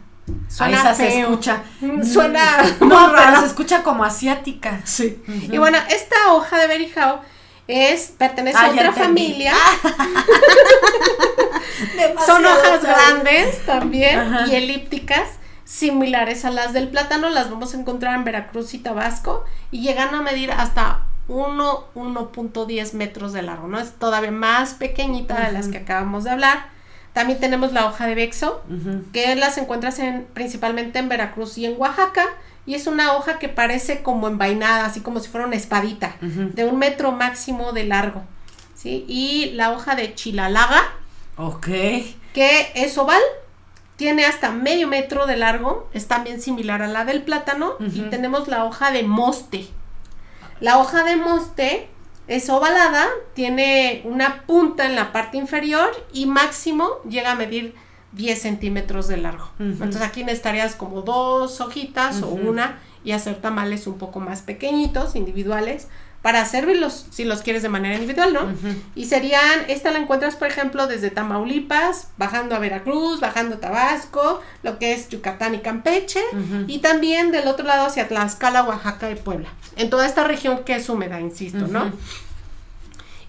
Suena 0.49 0.95
se 0.95 1.21
escucha. 1.21 1.63
Mm, 1.81 2.03
Suena 2.05 2.63
No, 2.81 3.09
muy 3.09 3.17
pero 3.17 3.41
se 3.41 3.47
escucha 3.47 3.83
como 3.83 4.05
asiática. 4.05 4.81
Sí. 4.85 5.23
Y 5.51 5.57
bueno, 5.59 5.79
esta 5.89 6.33
hoja 6.33 6.59
de 6.59 6.67
berijao 6.67 7.21
es, 7.69 8.13
pertenece 8.19 8.59
Ah, 8.59 8.67
a 8.67 8.75
ya 8.75 8.81
otra 8.91 8.93
familia. 8.93 9.55
Demasiado 11.97 12.27
Son 12.27 12.45
hojas 12.47 12.83
grandes 12.83 13.65
también 13.67 14.19
Ajá. 14.19 14.47
y 14.49 14.55
elípticas, 14.57 15.29
similares 15.69 16.47
a 16.47 16.51
las 16.51 16.73
del 16.73 16.89
plátano. 16.89 17.29
Las 17.29 17.51
vamos 17.51 17.75
a 17.75 17.79
encontrar 17.79 18.15
en 18.15 18.25
Veracruz 18.25 18.73
y 18.73 18.79
Tabasco 18.79 19.45
y 19.71 19.83
llegan 19.83 20.15
a 20.15 20.23
medir 20.23 20.51
hasta 20.51 21.03
1, 21.29 21.85
1.10 21.95 22.95
metros 22.95 23.35
de 23.35 23.43
largo, 23.43 23.69
¿no? 23.69 23.79
Es 23.79 23.93
todavía 23.93 24.31
más 24.31 24.73
pequeñita 24.75 25.45
de 25.47 25.53
las 25.53 25.69
que 25.69 25.77
acabamos 25.79 26.25
de 26.25 26.31
hablar. 26.31 26.67
También 27.13 27.39
tenemos 27.39 27.73
la 27.73 27.87
hoja 27.87 28.07
de 28.07 28.15
bexo, 28.15 28.63
que 29.13 29.35
las 29.37 29.59
encuentras 29.59 29.99
en, 29.99 30.27
principalmente 30.33 30.99
en 30.99 31.09
Veracruz 31.11 31.59
y 31.59 31.67
en 31.67 31.75
Oaxaca. 31.79 32.25
Y 32.65 32.75
es 32.75 32.87
una 32.87 33.15
hoja 33.15 33.39
que 33.39 33.49
parece 33.49 34.03
como 34.03 34.27
envainada, 34.29 34.87
así 34.87 35.01
como 35.01 35.21
si 35.21 35.29
fuera 35.29 35.47
una 35.47 35.57
espadita, 35.57 36.17
de 36.21 36.65
un 36.65 36.79
metro 36.79 37.13
máximo 37.13 37.73
de 37.73 37.85
largo. 37.85 38.23
¿sí? 38.75 39.05
Y 39.07 39.51
la 39.55 39.73
hoja 39.73 39.97
de 39.97 40.15
chilalaga, 40.15 40.81
Ok. 41.37 41.67
que 42.33 42.73
es 42.75 42.97
oval, 42.97 43.21
tiene 43.99 44.27
hasta 44.27 44.53
medio 44.53 44.87
metro 44.87 45.27
de 45.27 45.37
largo, 45.37 45.89
es 45.93 46.07
también 46.07 46.41
similar 46.41 46.83
a 46.83 46.87
la 46.87 47.05
del 47.05 47.23
plátano. 47.23 47.73
Y 47.81 48.03
tenemos 48.03 48.47
la 48.47 48.65
hoja 48.65 48.93
de 48.93 49.03
moste. 49.03 49.67
La 50.61 50.79
hoja 50.79 51.03
de 51.03 51.17
moste 51.17 51.89
es 52.29 52.49
ovalada, 52.49 53.07
tiene 53.35 54.03
una 54.05 54.43
punta 54.43 54.87
en 54.87 54.95
la 54.95 55.11
parte 55.11 55.37
inferior 55.37 55.91
y 56.13 56.27
máximo 56.27 56.89
llega 57.09 57.33
a 57.33 57.35
medir 57.35 57.75
10 58.13 58.41
centímetros 58.41 59.09
de 59.09 59.17
largo. 59.17 59.51
Entonces 59.59 60.03
aquí 60.03 60.23
necesitarías 60.23 60.77
como 60.77 61.03
dos 61.03 61.61
hojitas 61.61 62.23
o 62.23 62.29
una 62.29 62.79
y 63.03 63.11
hacer 63.11 63.41
tamales 63.41 63.89
un 63.89 63.99
poco 63.99 64.21
más 64.21 64.43
pequeñitos, 64.43 65.17
individuales, 65.17 65.89
para 66.23 66.45
servirlos 66.45 67.07
si 67.11 67.25
los 67.25 67.43
quieres 67.43 67.63
de 67.63 67.69
manera 67.69 67.95
individual, 67.95 68.33
¿no? 68.33 68.41
Y 68.95 69.07
serían, 69.07 69.65
esta 69.69 69.91
la 69.93 69.99
encuentras, 69.99 70.35
por 70.35 70.49
ejemplo, 70.49 70.87
desde 70.87 71.11
Tamaulipas, 71.11 72.09
bajando 72.17 72.57
a 72.57 72.59
Veracruz, 72.59 73.21
bajando 73.21 73.57
a 73.57 73.61
Tabasco, 73.61 74.41
lo 74.63 74.79
que 74.79 74.93
es 74.93 75.09
Yucatán 75.09 75.55
y 75.55 75.59
Campeche, 75.59 76.23
y 76.67 76.79
también 76.79 77.31
del 77.31 77.47
otro 77.47 77.65
lado 77.65 77.87
hacia 77.87 78.09
Tlaxcala, 78.09 78.65
Oaxaca 78.65 79.11
y 79.11 79.15
Puebla. 79.15 79.49
En 79.77 79.91
toda 79.91 80.07
esta 80.07 80.25
región 80.25 80.65
que 80.65 80.75
es 80.75 80.89
húmeda, 80.89 81.21
insisto, 81.21 81.67
¿no? 81.69 81.93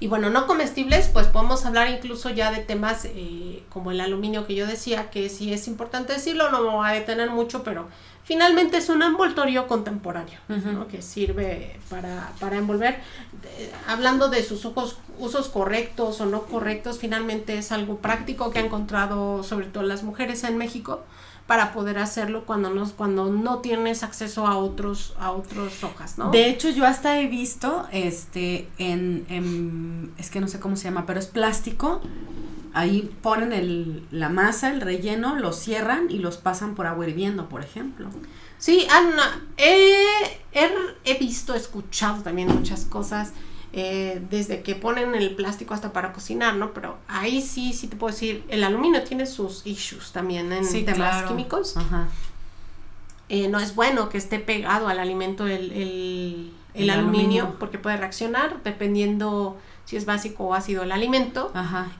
Y 0.02 0.08
bueno, 0.08 0.30
no 0.30 0.48
comestibles, 0.48 1.10
pues 1.10 1.28
podemos 1.28 1.66
hablar 1.66 1.90
incluso 1.90 2.30
ya 2.30 2.52
de 2.52 2.60
temas 2.60 3.04
eh, 3.04 3.64
como 3.70 3.92
el 3.92 4.00
aluminio 4.00 4.48
que 4.48 4.56
yo 4.56 4.66
decía, 4.66 5.10
que 5.10 5.28
sí 5.28 5.52
es 5.52 5.68
importante 5.68 6.14
decirlo, 6.14 6.50
no 6.52 6.62
me 6.62 6.70
voy 6.70 6.88
a 6.88 6.94
detener 6.94 7.30
mucho, 7.30 7.64
pero 7.64 7.90
finalmente 8.30 8.78
es 8.78 8.90
un 8.90 9.02
envoltorio 9.02 9.66
contemporáneo, 9.66 10.40
que 10.92 11.02
sirve 11.02 11.80
para, 11.90 12.32
para 12.40 12.58
envolver. 12.58 13.00
Eh, 13.58 13.72
hablando 13.88 14.30
de 14.30 14.44
sus 14.44 14.66
ojos, 14.66 15.00
usos 15.18 15.48
correctos 15.48 16.22
o 16.22 16.28
no 16.28 16.44
correctos, 16.44 17.00
finalmente 17.00 17.58
es 17.58 17.72
algo 17.72 17.98
práctico 17.98 18.52
que 18.52 18.60
han 18.60 18.66
encontrado 18.66 19.42
sobre 19.42 19.66
todo 19.66 19.82
las 19.82 20.04
mujeres 20.04 20.44
en 20.44 20.60
México 20.60 21.02
para 21.50 21.74
poder 21.74 21.98
hacerlo 21.98 22.46
cuando 22.46 22.70
no, 22.70 22.88
cuando 22.92 23.32
no 23.32 23.58
tienes 23.58 24.04
acceso 24.04 24.46
a 24.46 24.56
otros, 24.56 25.16
a 25.20 25.32
otros 25.32 25.84
hojas, 25.84 26.20
¿no? 26.20 26.30
De 26.30 26.48
hecho, 26.48 26.70
yo 26.70 26.86
hasta 26.86 27.20
he 27.20 27.26
visto, 27.26 27.88
este, 27.92 28.70
en, 28.78 29.26
en, 29.30 30.12
es 30.20 30.30
que 30.30 30.42
no 30.42 30.48
sé 30.48 30.60
cómo 30.60 30.76
se 30.76 30.84
llama, 30.84 31.08
pero 31.08 31.20
es 31.20 31.26
plástico, 31.26 32.02
ahí 32.76 33.12
ponen 33.24 33.52
el, 33.52 34.06
la 34.12 34.30
masa, 34.30 34.70
el 34.70 34.80
relleno, 34.80 35.40
lo 35.40 35.52
cierran 35.52 36.12
y 36.12 36.20
los 36.20 36.38
pasan 36.38 36.76
por 36.76 36.86
agua 36.86 37.10
hirviendo, 37.10 37.50
por 37.50 37.64
ejemplo. 37.64 38.10
Sí, 38.60 38.86
Ana, 38.88 39.42
he, 39.58 40.04
he, 40.52 40.70
he 41.04 41.18
visto, 41.18 41.56
escuchado 41.56 42.22
también 42.22 42.50
muchas 42.50 42.86
cosas 42.86 43.34
eh, 43.72 44.20
desde 44.32 44.64
que 44.64 44.74
ponen 44.74 45.14
el 45.14 45.36
plástico 45.36 45.76
hasta 45.76 45.94
para 45.94 46.12
cocinar, 46.12 46.56
¿no? 46.56 46.74
Pero 46.74 46.98
ahí 47.08 47.42
sí, 47.42 47.74
sí 47.74 47.88
te 47.88 47.96
puedo 47.96 48.12
decir, 48.12 48.44
el 48.50 48.64
aluminio 48.64 49.04
tiene 49.04 49.28
sus 49.28 49.66
issues 49.66 50.12
también 50.12 50.52
en 50.52 50.86
temas 50.86 51.24
químicos. 51.24 51.76
Eh, 53.30 53.48
no 53.48 53.60
es 53.60 53.76
bueno 53.76 54.10
que 54.10 54.18
esté 54.18 54.40
pegado 54.40 54.88
al 54.88 54.98
alimento 54.98 55.46
el, 55.46 56.52
el, 56.74 56.90
aluminio, 56.90 57.58
porque 57.60 57.78
puede 57.78 57.98
reaccionar 57.98 58.64
dependiendo 58.64 59.56
si 59.86 59.98
es 59.98 60.06
básico 60.06 60.46
o 60.46 60.54
ácido 60.56 60.82
el 60.82 60.92
alimento. 60.92 61.52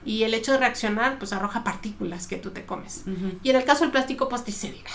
Y 0.04 0.24
el 0.24 0.34
hecho 0.34 0.50
de 0.52 0.58
reaccionar, 0.58 1.20
pues 1.20 1.32
arroja 1.32 1.62
partículas 1.62 2.26
que 2.26 2.36
tú 2.36 2.50
te 2.50 2.66
comes. 2.66 3.04
Y 3.44 3.50
en 3.50 3.56
el 3.56 3.64
caso 3.64 3.84
del 3.84 3.92
plástico, 3.92 4.28
pues 4.28 4.42
te 4.42 4.50
se 4.50 4.72
diga, 4.72 4.90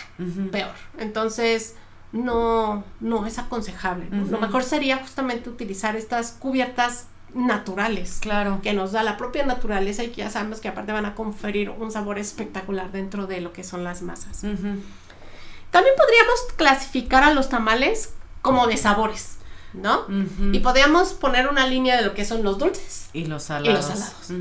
peor. 0.51 0.73
Entonces, 0.97 1.75
no, 2.11 2.83
no 2.99 3.25
es 3.25 3.37
aconsejable. 3.39 4.07
Lo 4.09 4.39
mejor 4.39 4.63
sería 4.63 4.97
justamente 4.97 5.49
utilizar 5.49 5.95
estas 5.95 6.31
cubiertas 6.31 7.07
naturales. 7.33 8.19
Claro. 8.21 8.59
Que 8.63 8.73
nos 8.73 8.93
da 8.93 9.03
la 9.03 9.17
propia 9.17 9.45
naturaleza 9.45 10.03
y 10.03 10.09
que 10.09 10.17
ya 10.17 10.29
sabemos 10.29 10.61
que 10.61 10.69
aparte 10.69 10.91
van 10.91 11.05
a 11.05 11.15
conferir 11.15 11.69
un 11.69 11.91
sabor 11.91 12.17
espectacular 12.17 12.91
dentro 12.91 13.27
de 13.27 13.41
lo 13.41 13.51
que 13.51 13.63
son 13.63 13.83
las 13.83 14.01
masas. 14.01 14.39
También 14.41 15.95
podríamos 15.97 16.39
clasificar 16.55 17.23
a 17.23 17.33
los 17.33 17.49
tamales 17.49 18.13
como 18.41 18.67
de 18.67 18.77
sabores. 18.77 19.35
¿no? 19.73 20.05
Y 20.53 20.59
podríamos 20.59 21.13
poner 21.13 21.47
una 21.47 21.67
línea 21.67 21.97
de 21.97 22.03
lo 22.03 22.13
que 22.13 22.25
son 22.25 22.43
los 22.43 22.57
dulces 22.57 23.09
y 23.13 23.25
los 23.25 23.43
salados. 23.43 23.69
Y 23.69 23.73
los 23.73 23.85
salados. 23.85 24.31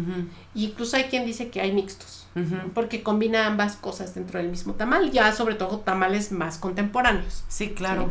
incluso 0.55 0.97
hay 0.97 1.05
quien 1.05 1.27
dice 1.27 1.51
que 1.51 1.61
hay 1.61 1.73
mixtos, 1.73 2.24
porque 2.75 3.03
combina 3.03 3.47
ambas 3.47 3.77
cosas 3.77 4.15
dentro 4.15 4.39
del 4.39 4.49
mismo 4.49 4.75
tamal, 4.75 5.11
ya 5.11 5.33
sobre 5.33 5.55
todo 5.55 5.79
tamales 5.79 6.33
más 6.33 6.59
contemporáneos. 6.59 7.45
Sí, 7.49 7.71
claro. 7.71 8.11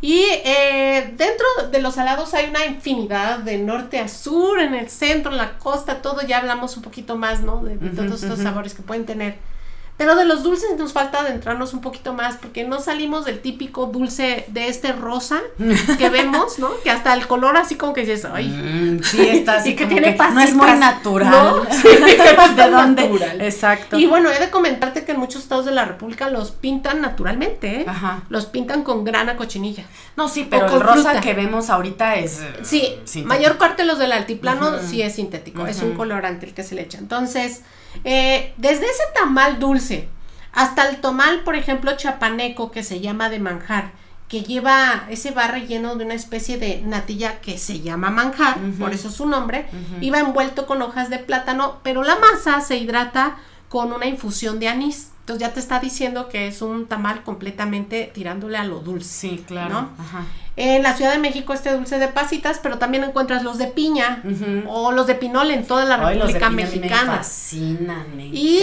Y 0.00 0.22
eh, 0.44 1.14
dentro 1.16 1.46
de 1.72 1.80
los 1.80 1.94
salados 1.94 2.34
hay 2.34 2.50
una 2.50 2.66
infinidad 2.66 3.38
de 3.38 3.56
norte 3.56 3.98
a 3.98 4.08
sur, 4.08 4.60
en 4.60 4.74
el 4.74 4.90
centro, 4.90 5.32
en 5.32 5.38
la 5.38 5.58
costa, 5.58 6.02
todo 6.02 6.20
ya 6.20 6.38
hablamos 6.38 6.76
un 6.76 6.82
poquito 6.82 7.16
más, 7.16 7.40
¿no? 7.40 7.64
De, 7.64 7.76
todos 7.88 8.22
estos 8.22 8.40
sabores 8.40 8.74
que 8.74 8.82
pueden 8.82 9.06
tener. 9.06 9.38
Pero 9.96 10.16
de 10.16 10.24
los 10.24 10.42
dulces 10.42 10.70
nos 10.76 10.92
falta 10.92 11.20
adentrarnos 11.20 11.72
un 11.72 11.80
poquito 11.80 12.14
más, 12.14 12.36
porque 12.36 12.64
no 12.64 12.80
salimos 12.80 13.24
del 13.24 13.40
típico 13.40 13.86
dulce 13.86 14.44
de 14.48 14.66
este 14.66 14.92
rosa 14.92 15.40
que 15.98 16.10
vemos, 16.10 16.58
¿no? 16.58 16.70
Que 16.82 16.90
hasta 16.90 17.14
el 17.14 17.28
color 17.28 17.56
así 17.56 17.76
como 17.76 17.92
que 17.92 18.00
dices, 18.00 18.24
ay, 18.24 18.48
mm, 18.48 19.04
sí, 19.04 19.20
está 19.28 19.58
así 19.58 19.76
que 19.76 19.86
tiene 19.86 20.16
no 20.16 20.40
es 20.40 20.54
muy 20.54 20.72
natural. 20.72 21.30
¿no? 22.36 22.54
¿De 22.54 22.70
dónde? 22.70 23.04
Exacto. 23.40 23.96
Y 23.96 24.06
bueno, 24.06 24.30
he 24.30 24.40
de 24.40 24.50
comentarte 24.50 25.04
que 25.04 25.12
en 25.12 25.20
muchos 25.20 25.42
estados 25.42 25.64
de 25.64 25.72
la 25.72 25.84
República 25.84 26.28
los 26.28 26.50
pintan 26.50 27.00
naturalmente, 27.00 27.82
¿eh? 27.82 27.84
Ajá. 27.86 28.22
Los 28.30 28.46
pintan 28.46 28.82
con 28.82 29.04
grana 29.04 29.36
cochinilla. 29.36 29.84
No, 30.16 30.28
sí, 30.28 30.46
pero 30.50 30.66
el 30.66 30.80
rosa 30.80 31.20
que 31.20 31.34
vemos 31.34 31.70
ahorita 31.70 32.16
es 32.16 32.42
Sí, 32.62 32.98
mayor 33.24 33.58
parte 33.58 33.82
de 33.82 33.88
los 33.88 33.98
del 33.98 34.10
altiplano 34.10 34.80
sí 34.80 35.02
es 35.02 35.14
sintético, 35.14 35.66
es 35.66 35.82
un 35.82 35.94
colorante 35.94 36.46
el 36.46 36.54
que 36.54 36.64
se 36.64 36.74
le 36.74 36.82
echa. 36.82 36.98
Entonces, 36.98 37.62
eh, 38.02 38.54
desde 38.56 38.86
ese 38.86 39.02
tamal 39.14 39.58
dulce 39.60 39.83
hasta 40.52 40.88
el 40.88 41.00
tomal, 41.00 41.40
por 41.40 41.56
ejemplo, 41.56 41.96
chapaneco, 41.96 42.70
que 42.70 42.82
se 42.82 43.00
llama 43.00 43.28
de 43.28 43.40
manjar, 43.40 43.92
que 44.28 44.42
lleva 44.42 45.06
ese 45.10 45.32
barro 45.32 45.58
lleno 45.58 45.96
de 45.96 46.04
una 46.04 46.14
especie 46.14 46.58
de 46.58 46.80
natilla 46.82 47.40
que 47.40 47.58
se 47.58 47.80
llama 47.80 48.10
manjar, 48.10 48.58
por 48.78 48.92
eso 48.92 49.10
su 49.10 49.26
nombre, 49.26 49.66
iba 50.00 50.18
envuelto 50.18 50.66
con 50.66 50.80
hojas 50.82 51.10
de 51.10 51.18
plátano, 51.18 51.80
pero 51.82 52.02
la 52.02 52.16
masa 52.16 52.60
se 52.60 52.76
hidrata 52.76 53.36
con 53.68 53.92
una 53.92 54.06
infusión 54.06 54.60
de 54.60 54.68
anís. 54.68 55.10
Entonces 55.20 55.48
ya 55.48 55.54
te 55.54 55.60
está 55.60 55.80
diciendo 55.80 56.28
que 56.28 56.46
es 56.46 56.60
un 56.60 56.86
tamal 56.86 57.22
completamente 57.22 58.10
tirándole 58.12 58.58
a 58.58 58.64
lo 58.64 58.80
dulce. 58.80 59.30
Sí, 59.30 59.44
claro. 59.46 59.88
Ajá. 59.98 60.24
En 60.56 60.84
la 60.84 60.96
Ciudad 60.96 61.12
de 61.12 61.18
México 61.18 61.52
este 61.52 61.72
dulce 61.72 61.98
de 61.98 62.06
pasitas, 62.08 62.60
pero 62.62 62.78
también 62.78 63.02
encuentras 63.02 63.42
los 63.42 63.58
de 63.58 63.66
piña 63.66 64.22
o 64.68 64.92
los 64.92 65.06
de 65.06 65.16
pinole 65.16 65.54
en 65.54 65.66
toda 65.66 65.84
la 65.84 65.96
República 65.96 66.48
Mexicana. 66.48 67.12
Me 67.12 67.18
fascinan, 67.18 68.16
me 68.16 68.26
y 68.26 68.60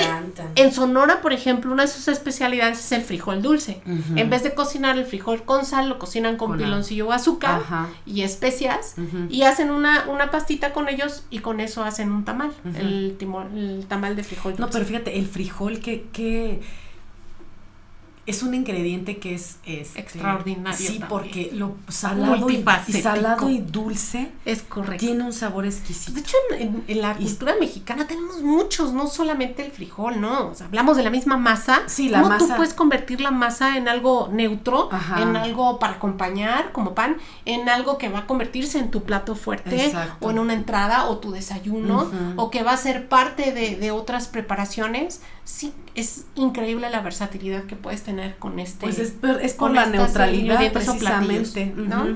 en 0.56 0.72
Sonora, 0.72 1.22
por 1.22 1.34
ejemplo, 1.34 1.72
una 1.72 1.84
de 1.84 1.90
sus 1.90 2.08
especialidades 2.08 2.80
es 2.80 2.92
el 2.94 3.02
frijol 3.02 3.42
dulce. 3.42 3.82
En 4.16 4.30
vez 4.30 4.44
de 4.44 4.54
cocinar 4.54 4.98
el 4.98 5.06
frijol 5.06 5.44
con 5.44 5.66
sal, 5.66 5.90
lo 5.90 6.00
cocinan 6.00 6.38
con, 6.38 6.58
piloncillo 6.58 7.08
o 7.08 7.12
azúcar 7.12 7.62
y 8.06 8.22
especias 8.22 8.96
y 9.30 9.44
hacen 9.44 9.70
una, 9.70 10.06
una 10.10 10.32
pastita 10.32 10.72
con 10.74 10.88
ellos 10.88 11.24
y 11.30 11.40
con 11.40 11.60
eso 11.60 11.84
hacen 11.84 12.12
un 12.12 12.24
tamal, 12.24 12.52
el, 12.78 13.18
el, 13.20 13.86
tamal 13.88 14.16
de 14.16 14.24
frijol 14.24 14.54
dulce. 14.54 14.62
No, 14.62 14.70
pero 14.70 14.86
fíjate, 14.86 15.20
el 15.20 15.28
frijol 15.28 15.80
que... 15.80 16.06
que 16.14 16.62
es 18.28 18.44
un 18.44 18.54
ingrediente 18.54 19.18
que 19.18 19.34
es, 19.34 19.58
extraordinario. 19.66 20.78
Sí, 20.78 21.02
porque 21.10 21.50
lo 21.54 21.76
salado 21.88 22.50
y, 22.50 22.64
salado 23.02 23.50
y 23.50 23.60
dulce 23.60 24.32
es 24.46 24.62
correcto. 24.62 25.06
Tiene 25.06 25.24
un 25.24 25.34
sabor 25.34 25.66
exquisito. 25.66 26.14
De 26.14 26.22
hecho, 26.22 26.38
en, 26.58 27.02
la 27.02 27.16
cultura 27.16 27.56
mexicana 27.60 28.06
tenemos 28.06 28.42
muchos, 28.44 28.94
no 28.94 29.08
solamente 29.08 29.66
el 29.66 29.72
frijol, 29.72 30.22
¿no? 30.22 30.50
O 30.50 30.56
sea, 30.56 30.68
hablamos 30.68 30.98
de 30.98 31.04
la 31.04 31.10
misma 31.10 31.38
masa. 31.38 31.82
Sí, 31.88 32.10
la 32.10 32.22
¿Cómo 32.22 32.38
tú 32.38 32.48
puedes 32.56 32.76
convertir 32.76 33.22
la 33.22 33.32
masa 33.32 33.78
en 33.78 33.88
algo 33.88 34.30
neutro, 34.32 34.90
en 35.18 35.36
algo 35.36 35.80
para 35.80 35.94
acompañar 35.94 36.72
como 36.72 36.94
pan, 36.94 37.18
en 37.46 37.70
algo 37.70 37.98
que 37.98 38.10
va 38.10 38.20
a 38.20 38.28
convertirse 38.28 38.78
en 38.78 38.92
tu 38.92 39.04
plato 39.04 39.36
fuerte 39.36 39.94
o 40.20 40.30
en 40.30 40.38
una 40.38 40.54
entrada 40.54 41.08
o 41.08 41.18
tu 41.18 41.32
desayuno 41.32 42.12
o 42.36 42.52
que 42.52 42.62
va 42.62 42.74
a 42.74 42.78
ser 42.78 43.10
parte 43.10 43.52
de, 43.52 43.78
de 43.78 43.90
otras 43.90 44.28
preparaciones? 44.28 45.22
Sí, 45.44 45.74
es 45.96 46.26
increíble 46.36 46.90
la 46.90 47.02
versatilidad 47.02 47.64
que 47.64 47.76
puedes 47.76 48.04
tener 48.04 48.38
con 48.38 48.60
este. 48.60 48.86
Pues 48.86 49.00
es, 49.00 49.16
es 49.42 49.54
con, 49.56 49.74
la 49.74 49.88
neutralidad 49.88 50.72
precisamente. 50.72 51.74
¿no? 51.76 52.08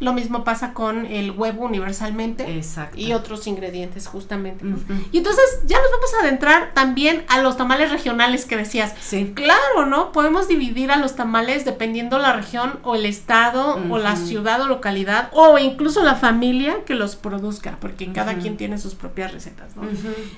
Lo 0.00 0.12
mismo 0.12 0.44
pasa 0.44 0.72
con 0.72 1.06
el 1.06 1.30
huevo 1.32 1.64
universalmente. 1.64 2.56
Exacto. 2.56 3.00
Y 3.00 3.14
otros 3.14 3.46
ingredientes 3.46 4.06
justamente. 4.06 4.64
Y 5.10 5.18
entonces 5.18 5.44
ya 5.64 5.78
nos 5.80 5.90
vamos 5.90 6.14
a 6.14 6.24
adentrar 6.24 6.74
también 6.74 7.24
a 7.28 7.40
los 7.40 7.56
tamales 7.56 7.90
regionales 7.90 8.44
que 8.44 8.56
decías. 8.56 8.94
Sí. 9.00 9.32
Claro, 9.34 9.86
¿no? 9.86 10.12
Podemos 10.12 10.46
dividir 10.46 10.92
a 10.92 10.96
los 10.96 11.16
tamales 11.16 11.64
dependiendo 11.64 12.18
la 12.18 12.34
región 12.34 12.80
o 12.84 12.94
el 12.94 13.06
estado 13.06 13.80
o 13.90 13.98
la 13.98 14.16
ciudad 14.16 14.60
o 14.60 14.68
localidad 14.68 15.30
o 15.32 15.58
incluso 15.58 16.02
la 16.02 16.16
familia 16.16 16.84
que 16.84 16.94
los 16.94 17.16
produzca, 17.16 17.78
porque 17.80 18.12
cada 18.12 18.34
quien 18.36 18.56
tiene 18.56 18.78
sus 18.78 18.94
propias 18.94 19.32
recetas, 19.32 19.74
¿no? 19.74 19.82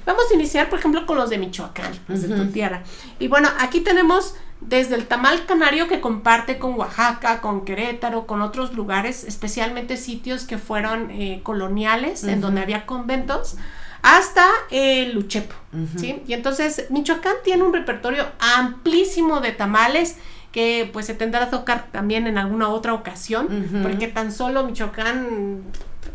Vamos 0.06 0.24
a 0.30 0.34
iniciar, 0.34 0.70
por 0.70 0.78
ejemplo, 0.78 1.04
con 1.06 1.18
los 1.18 1.28
de 1.28 1.38
Michoacán 1.38 1.92
de 2.08 2.36
tu 2.36 2.46
tierra. 2.50 2.82
Y 3.18 3.28
bueno, 3.28 3.48
aquí 3.58 3.80
tenemos 3.80 4.34
desde 4.60 4.94
el 4.94 5.06
tamal 5.06 5.46
canario 5.46 5.88
que 5.88 6.00
comparte 6.00 6.58
con 6.58 6.74
Oaxaca, 6.74 7.40
con 7.40 7.64
Querétaro, 7.64 8.26
con 8.26 8.42
otros 8.42 8.72
lugares, 8.74 9.24
especialmente 9.24 9.96
sitios 9.96 10.44
que 10.44 10.58
fueron 10.58 11.10
eh, 11.10 11.40
coloniales, 11.42 12.24
en 12.24 12.40
donde 12.40 12.62
había 12.62 12.86
conventos, 12.86 13.56
hasta 14.02 14.46
el 14.70 15.14
Luchepo, 15.14 15.54
¿sí? 15.96 16.22
Y 16.26 16.34
entonces 16.34 16.86
Michoacán 16.90 17.36
tiene 17.42 17.62
un 17.62 17.72
repertorio 17.72 18.26
amplísimo 18.38 19.40
de 19.40 19.52
tamales 19.52 20.16
que 20.52 20.88
pues 20.92 21.06
se 21.06 21.14
tendrá 21.14 21.44
a 21.44 21.50
tocar 21.50 21.86
también 21.90 22.26
en 22.26 22.38
alguna 22.38 22.68
otra 22.68 22.94
ocasión, 22.94 23.82
porque 23.82 24.08
tan 24.08 24.30
solo 24.30 24.64
Michoacán 24.64 25.62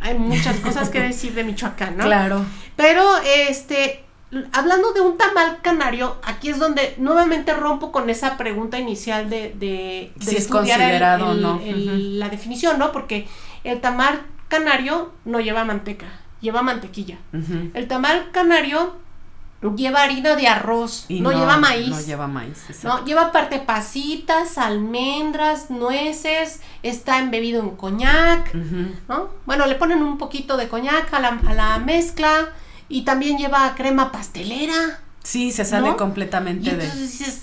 hay 0.02 0.18
muchas 0.18 0.58
cosas 0.58 0.90
que 0.90 1.02
decir 1.02 1.34
de 1.34 1.44
Michoacán, 1.44 1.98
¿no? 1.98 2.06
Claro. 2.06 2.46
Pero 2.76 3.04
este 3.18 4.04
hablando 4.54 4.94
de 4.94 5.02
un 5.02 5.18
tamal 5.18 5.60
canario, 5.62 6.18
aquí 6.24 6.50
es 6.50 6.60
donde 6.60 6.94
nuevamente 6.98 7.54
rompo 7.54 7.92
con 7.92 8.10
esa 8.10 8.38
pregunta 8.38 8.78
inicial 8.80 9.30
de, 9.30 9.54
de, 9.56 10.14
si 10.20 10.36
es 10.36 10.48
considerado 10.48 11.34
no. 11.34 11.60
la 11.64 12.30
definición, 12.30 12.78
¿no? 12.78 12.92
Porque 12.92 13.28
el 13.64 13.82
tamal 13.82 14.22
canario 14.48 15.12
no 15.26 15.40
lleva 15.40 15.66
manteca, 15.66 16.08
lleva 16.42 16.62
mantequilla. 16.62 17.18
El 17.74 17.88
tamal 17.88 18.30
canario 18.32 18.98
lleva 19.76 20.04
harina 20.04 20.36
de 20.36 20.48
arroz, 20.48 21.08
no, 21.10 21.32
lleva 21.32 21.58
maíz. 21.58 21.90
No 21.90 22.02
lleva 22.02 22.28
maíz, 22.28 22.84
No, 22.84 23.04
lleva 23.06 23.32
parte 23.32 23.60
pasitas, 23.60 24.58
almendras, 24.58 25.70
nueces, 25.72 26.62
está 26.84 27.20
embebido 27.20 27.62
en 27.62 27.72
coñac, 27.72 28.54
¿no? 29.08 29.30
Bueno, 29.46 29.66
le 29.66 29.76
ponen 29.76 30.04
un 30.04 30.20
poquito 30.20 30.56
de 30.56 30.68
coñac 30.68 31.12
a 31.14 31.20
la, 31.20 31.40
a 31.48 31.54
la 31.54 31.80
mezcla 31.80 32.50
y 32.90 33.04
también 33.04 33.38
lleva 33.38 33.74
crema 33.76 34.12
pastelera. 34.12 35.00
Sí, 35.24 35.52
se 35.52 35.64
sale 35.64 35.96
completamente 35.96 36.66
y 36.66 36.70
entonces 36.70 37.00
dices, 37.00 37.42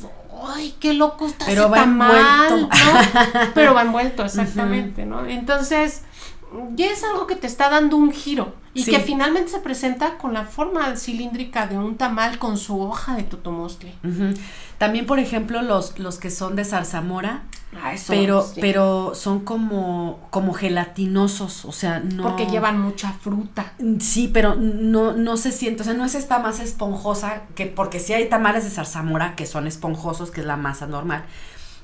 ay, 0.48 0.74
qué 0.80 0.92
loco 0.92 1.26
está 1.26 1.46
Pero 1.46 1.70
va 1.70 1.84
envuelto. 1.84 2.56
¿no? 2.56 2.68
Pero 3.54 3.74
va 3.74 3.82
envuelto, 3.82 4.24
exactamente, 4.24 5.06
¿no? 5.06 5.24
Entonces, 5.26 6.02
ya 6.74 6.90
es 6.90 7.02
algo 7.04 7.26
que 7.26 7.36
te 7.36 7.46
está 7.46 7.68
dando 7.68 7.96
un 7.96 8.12
giro 8.12 8.54
y 8.74 8.84
que 8.84 9.00
finalmente 9.00 9.50
se 9.50 9.58
presenta 9.58 10.18
con 10.18 10.34
la 10.34 10.44
forma 10.44 10.96
cilíndrica 10.96 11.66
de 11.66 11.78
un 11.78 11.96
tamal 11.96 12.38
con 12.38 12.58
su 12.58 12.80
hoja 12.80 13.16
de 13.16 13.22
totomostle. 13.22 13.94
También, 14.78 15.06
por 15.06 15.18
ejemplo, 15.18 15.62
los, 15.62 15.98
los 15.98 16.18
que 16.18 16.30
son 16.30 16.56
de 16.56 16.64
zarzamora, 16.64 17.44
ah, 17.74 17.94
pero, 18.06 18.46
pero 18.60 19.14
son 19.14 19.40
como, 19.40 20.20
como 20.30 20.52
gelatinosos, 20.52 21.64
o 21.64 21.72
sea, 21.72 22.00
no... 22.00 22.22
Porque 22.22 22.46
llevan 22.46 22.78
mucha 22.78 23.12
fruta. 23.12 23.72
Sí, 24.00 24.28
pero 24.28 24.54
no, 24.54 25.14
no 25.14 25.38
se 25.38 25.52
siente, 25.52 25.82
o 25.82 25.84
sea, 25.84 25.94
no 25.94 26.04
es 26.04 26.14
esta 26.14 26.38
más 26.38 26.60
esponjosa, 26.60 27.44
que 27.54 27.66
porque 27.66 27.98
sí 27.98 28.12
hay 28.12 28.28
tamales 28.28 28.64
de 28.64 28.70
zarzamora 28.70 29.34
que 29.36 29.46
son 29.46 29.66
esponjosos, 29.66 30.30
que 30.30 30.42
es 30.42 30.46
la 30.46 30.56
masa 30.56 30.86
normal. 30.86 31.24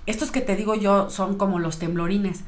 Estos 0.04 0.30
que 0.30 0.40
te 0.40 0.56
digo 0.56 0.74
yo 0.74 1.08
son 1.08 1.38
como 1.38 1.58
los 1.58 1.78
temblorines. 1.78 2.40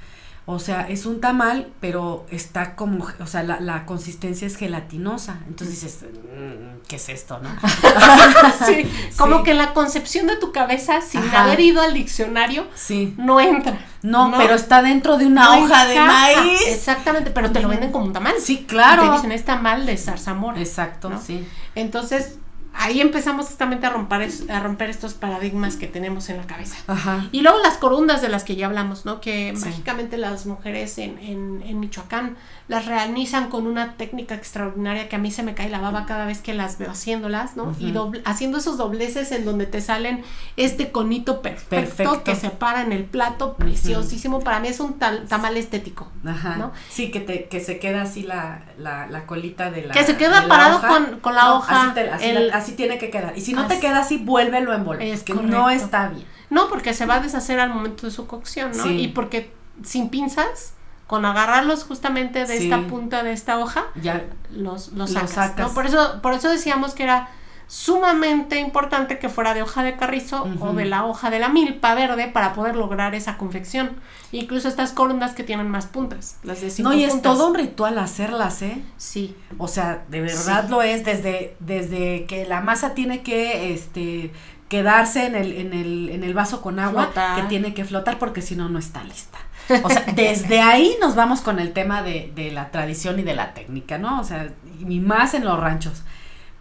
O 0.47 0.59
sea, 0.59 0.87
es 0.91 1.07
un 1.07 1.23
tamal, 1.23 1.69
pero 1.81 2.27
está 2.31 2.77
como, 2.77 3.07
o 3.19 3.27
sea, 3.27 3.43
la, 3.43 3.87
consistencia 3.87 4.47
es 4.47 4.57
gelatinosa. 4.57 5.39
Entonces 5.47 5.81
dices, 5.81 6.03
mm, 6.03 6.87
¿qué 6.87 6.97
es 6.97 7.09
esto, 7.09 7.41
no? 7.41 7.49
sí, 8.67 8.87
como 9.17 9.43
que 9.43 9.55
la 9.55 9.73
concepción 9.73 10.27
de 10.27 10.37
tu 10.37 10.53
cabeza, 10.53 11.01
sin 11.01 11.23
haber 11.35 11.61
ido 11.61 11.81
al 11.81 11.95
diccionario, 11.95 12.67
sí. 12.75 13.15
no 13.17 13.41
entra. 13.41 13.79
No, 14.03 14.35
pero 14.37 14.55
está 14.55 14.83
dentro 14.83 15.17
de 15.17 15.27
una 15.27 15.57
hoja 15.57 15.87
de 15.87 15.99
maíz. 15.99 16.61
Exactamente, 16.67 17.31
pero 17.31 17.51
te 17.51 17.61
lo 17.61 17.69
venden 17.69 17.91
como 17.91 18.05
un 18.05 18.13
tamal. 18.13 18.35
Sí, 18.39 18.67
claro. 18.69 19.09
te 19.09 19.13
dicen, 19.15 19.33
es 19.33 19.47
tamal 19.47 19.87
de 19.87 19.97
zarzamora. 19.97 20.61
Exacto, 20.61 21.11
sí. 21.25 21.49
Entonces, 21.75 22.37
ahí 22.77 23.01
empezamos 23.01 23.47
justamente 23.47 23.87
a 23.87 23.91
romper, 23.91 24.29
a 24.51 24.61
romper 24.61 24.91
estos 24.91 25.15
paradigmas 25.15 25.77
que 25.77 25.87
tenemos 25.87 26.29
en 26.29 26.37
la 26.37 26.47
cabeza. 26.47 26.77
Ajá. 26.87 27.29
Y 27.33 27.43
luego 27.43 27.59
las 27.59 27.79
corundas 27.79 28.21
de 28.21 28.29
las 28.29 28.45
que 28.45 28.57
ya 28.57 28.67
hablamos, 28.67 29.05
¿no? 29.05 29.21
Que 29.21 29.53
mágicamente 29.53 30.17
las 30.19 30.47
mujeres 30.47 30.99
en, 30.99 31.19
en, 31.19 31.63
en, 31.65 31.81
Michoacán 31.81 32.37
las 32.67 32.87
realizan 32.87 33.51
con 33.51 33.67
una 33.67 33.95
técnica 33.97 34.35
extraordinaria 34.35 35.09
que 35.09 35.17
a 35.17 35.19
mí 35.19 35.31
se 35.31 35.43
me 35.43 35.55
cae 35.55 35.69
la 35.69 35.81
baba 35.81 36.07
cada 36.07 36.25
vez 36.25 36.41
que 36.41 36.55
las 36.55 36.79
veo 36.79 36.91
haciéndolas, 36.91 37.57
¿no? 37.57 37.75
Y 37.79 37.95
haciendo 38.25 38.59
esos 38.59 38.79
dobleces 38.79 39.33
en 39.33 39.45
donde 39.45 39.67
te 39.67 39.83
salen 39.83 40.25
este 40.57 40.91
conito 40.91 41.43
perfecto, 41.43 42.25
que 42.25 42.35
se 42.35 42.49
para 42.49 42.83
en 42.83 42.93
el 42.93 43.05
plato, 43.05 43.55
preciosísimo. 43.55 44.41
Para 44.41 44.61
mí 44.61 44.69
es 44.69 44.81
un 44.81 44.99
tal, 44.99 45.27
tamal 45.27 45.57
estético, 45.59 46.11
Ajá. 46.25 46.57
¿no? 46.57 46.73
Sí, 46.89 47.11
que, 47.11 47.21
te, 47.21 47.49
que 47.49 47.61
se 47.61 47.79
queda 47.79 48.03
así 48.03 48.23
la, 48.23 48.63
la, 48.79 49.07
la 49.09 49.27
colita 49.27 49.71
de 49.71 49.83
la 49.83 49.93
Que 49.93 50.05
se 50.05 50.17
queda 50.17 50.49
parado 50.49 50.81
con, 50.81 51.21
con, 51.21 51.35
la 51.35 51.55
hoja. 51.55 51.93
Así, 52.13 52.27
así, 52.53 52.73
tiene 52.73 52.97
que 52.97 53.11
quedar. 53.11 53.37
Y 53.37 53.43
si 53.43 53.53
no 53.53 53.67
te 53.67 53.79
queda 53.79 54.01
así, 54.01 54.17
vuélvelo 54.17 54.73
a 54.73 54.77
envolver. 54.77 55.07
Es 55.07 55.23
que 55.23 55.35
no 55.35 55.69
está 55.69 56.09
bien. 56.09 56.25
No, 56.49 56.69
porque 56.69 56.95
se 56.95 57.05
va 57.05 57.17
a 57.17 57.21
deshacer 57.21 57.61
al 57.61 57.69
momento 57.69 58.07
de 58.07 58.13
su 58.13 58.27
cocción, 58.27 58.73
¿no? 58.77 58.91
Y 58.91 59.09
porque 59.09 59.53
sin 59.83 60.09
pinzas 60.09 60.75
con 61.15 61.25
agarrarlos 61.27 61.85
justamente 61.85 62.45
de 62.45 62.57
esta 62.57 62.89
punta 62.89 63.23
de 63.23 63.31
esta 63.31 63.61
hoja, 63.61 63.85
ya 64.03 64.25
los, 64.51 64.89
los 64.95 65.13
sacas. 65.13 65.71
Por, 65.71 65.87
eso, 65.87 66.21
por 66.23 66.35
eso 66.35 66.49
decíamos 66.51 66.93
que 66.93 67.05
era 67.05 67.29
sumamente 67.69 68.59
importante 68.59 69.21
que 69.21 69.29
fuera 69.29 69.55
de 69.55 69.63
hoja 69.63 69.85
de 69.85 69.95
carrizo 69.95 70.45
o 70.59 70.73
de 70.73 70.87
la 70.87 71.05
hoja 71.05 71.31
de 71.31 71.39
la 71.39 71.51
milpa 71.51 71.95
verde 71.95 72.27
para 72.27 72.53
poder 72.53 72.75
lograr 72.75 73.15
esa 73.15 73.37
confección. 73.37 73.93
Incluso 74.33 74.67
estas 74.67 74.91
corundas 74.91 75.35
que 75.35 75.45
tienen 75.45 75.71
más 75.71 75.87
puntas, 75.87 76.39
las 76.43 76.61
de 76.61 76.83
No, 76.83 76.93
y 76.93 77.05
es 77.05 77.23
todo 77.23 77.47
un 77.47 77.55
ritual 77.55 77.97
hacerlas, 78.01 78.61
¿eh? 78.63 78.83
Sí. 78.97 79.37
O 79.59 79.69
sea, 79.69 80.03
de 80.09 80.21
verdad 80.21 80.69
lo 80.69 80.83
es 80.83 81.05
desde, 81.05 81.55
desde 81.61 82.25
que 82.27 82.45
la 82.45 82.61
masa 82.61 82.95
tiene 82.95 83.23
que 83.23 83.73
este 83.73 84.33
quedarse 84.69 85.27
en 85.27 85.37
el, 85.37 85.53
en 85.53 85.73
el, 85.75 86.09
en 86.11 86.25
el 86.25 86.35
vaso 86.35 86.61
con 86.61 86.81
agua, 86.81 87.13
que 87.37 87.43
tiene 87.45 87.73
que 87.73 87.85
flotar 87.85 88.19
porque 88.19 88.43
si 88.43 88.57
no, 88.57 88.69
no 88.69 88.81
está 88.81 89.05
lista. 89.05 89.39
O 89.83 89.91
sea, 89.91 90.05
desde 90.15 90.61
ahí 90.61 90.97
nos 91.01 91.15
vamos 91.15 91.41
con 91.41 91.59
el 91.59 91.73
tema 91.73 92.03
de, 92.03 92.33
de 92.35 92.51
la 92.51 92.71
tradición 92.71 93.19
y 93.19 93.23
de 93.23 93.35
la 93.35 93.55
técnica, 93.55 93.99
¿no? 93.99 94.21
O 94.21 94.25
sea, 94.25 94.49
y 94.87 95.01
más 95.01 95.35
en 95.35 95.45
los 95.45 95.59
ranchos. 95.59 96.03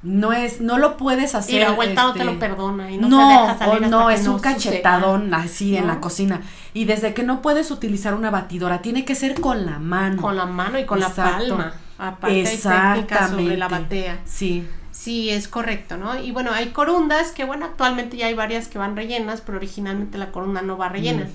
No 0.01 0.34
es, 0.34 0.60
no 0.60 0.78
lo 0.78 0.97
puedes 0.97 1.34
hacer. 1.34 1.56
Y 1.56 1.60
la 1.60 1.72
vuelta 1.72 2.04
no 2.04 2.14
te 2.14 2.26
lo 2.26 2.32
este, 2.34 2.45
perdona 2.45 2.91
y 2.91 2.97
no, 2.97 3.08
te 3.08 3.16
deja 3.16 3.58
salir 3.58 3.88
no, 3.88 4.10
es 4.10 4.28
un 4.28 4.38
cachetadón 4.38 5.34
así 5.34 5.78
en 5.78 5.88
la 5.88 6.01
cocina. 6.01 6.41
Y 6.74 6.84
desde 6.86 7.14
que 7.14 7.24
no 7.24 7.41
puedes 7.41 7.72
utilizar 7.72 8.14
una 8.14 8.30
batidora, 8.30 8.82
tiene 8.82 9.06
que 9.06 9.16
ser 9.16 9.39
con 9.39 9.66
la 9.66 9.80
mano. 9.80 10.22
Con 10.22 10.36
la 10.36 10.45
mano 10.45 10.78
y 10.78 10.86
con 10.86 10.99
la 10.99 11.10
palma. 11.10 11.74
Aparte 11.97 12.43
técnica 12.43 13.30
sobre 13.30 13.56
la 13.56 13.70
batea. 13.70 14.20
Sí. 14.26 14.68
Sí, 15.04 15.30
es 15.30 15.49
correcto, 15.49 15.97
¿no? 15.97 16.18
Y 16.18 16.32
bueno, 16.32 16.51
hay 16.54 16.68
corundas 16.70 17.32
que, 17.32 17.43
bueno, 17.43 17.66
actualmente 17.66 18.16
ya 18.16 18.28
hay 18.28 18.36
varias 18.36 18.70
que 18.70 18.78
van 18.78 18.95
rellenas, 18.95 19.41
pero 19.41 19.58
originalmente 19.58 20.18
la 20.18 20.32
corunda 20.32 20.62
no 20.62 20.78
va 20.78 20.88
rellena. 20.88 21.28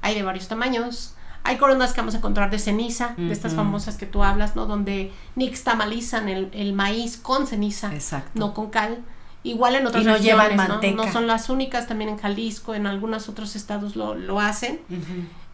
Hay 0.00 0.14
de 0.14 0.22
varios 0.22 0.46
tamaños. 0.46 1.16
Hay 1.42 1.56
corundas 1.56 1.92
que 1.92 2.02
vamos 2.02 2.14
a 2.14 2.18
encontrar 2.18 2.50
de 2.50 2.60
ceniza, 2.60 3.14
de 3.16 3.32
estas 3.32 3.54
famosas 3.54 3.96
que 3.96 4.06
tú 4.06 4.22
hablas, 4.22 4.54
¿no? 4.54 4.66
Donde 4.66 5.10
nixtamalizan 5.34 6.28
el, 6.28 6.50
el 6.52 6.72
maíz 6.72 7.16
con 7.16 7.48
ceniza, 7.48 7.90
no 8.34 8.54
con 8.54 8.70
cal. 8.70 8.98
Igual 9.42 9.74
en 9.74 9.86
otras 9.88 10.04
y 10.04 10.06
no 10.06 10.16
llevan 10.16 10.54
manteca. 10.54 10.94
¿no? 11.06 11.10
son 11.12 11.26
las 11.26 11.48
únicas, 11.50 11.88
también 11.88 12.10
en 12.10 12.18
Jalisco, 12.18 12.74
en 12.74 12.86
algunos 12.86 13.28
otros 13.28 13.56
estados 13.56 13.96
lo, 13.96 14.14
lo 14.14 14.38
hacen. 14.38 14.78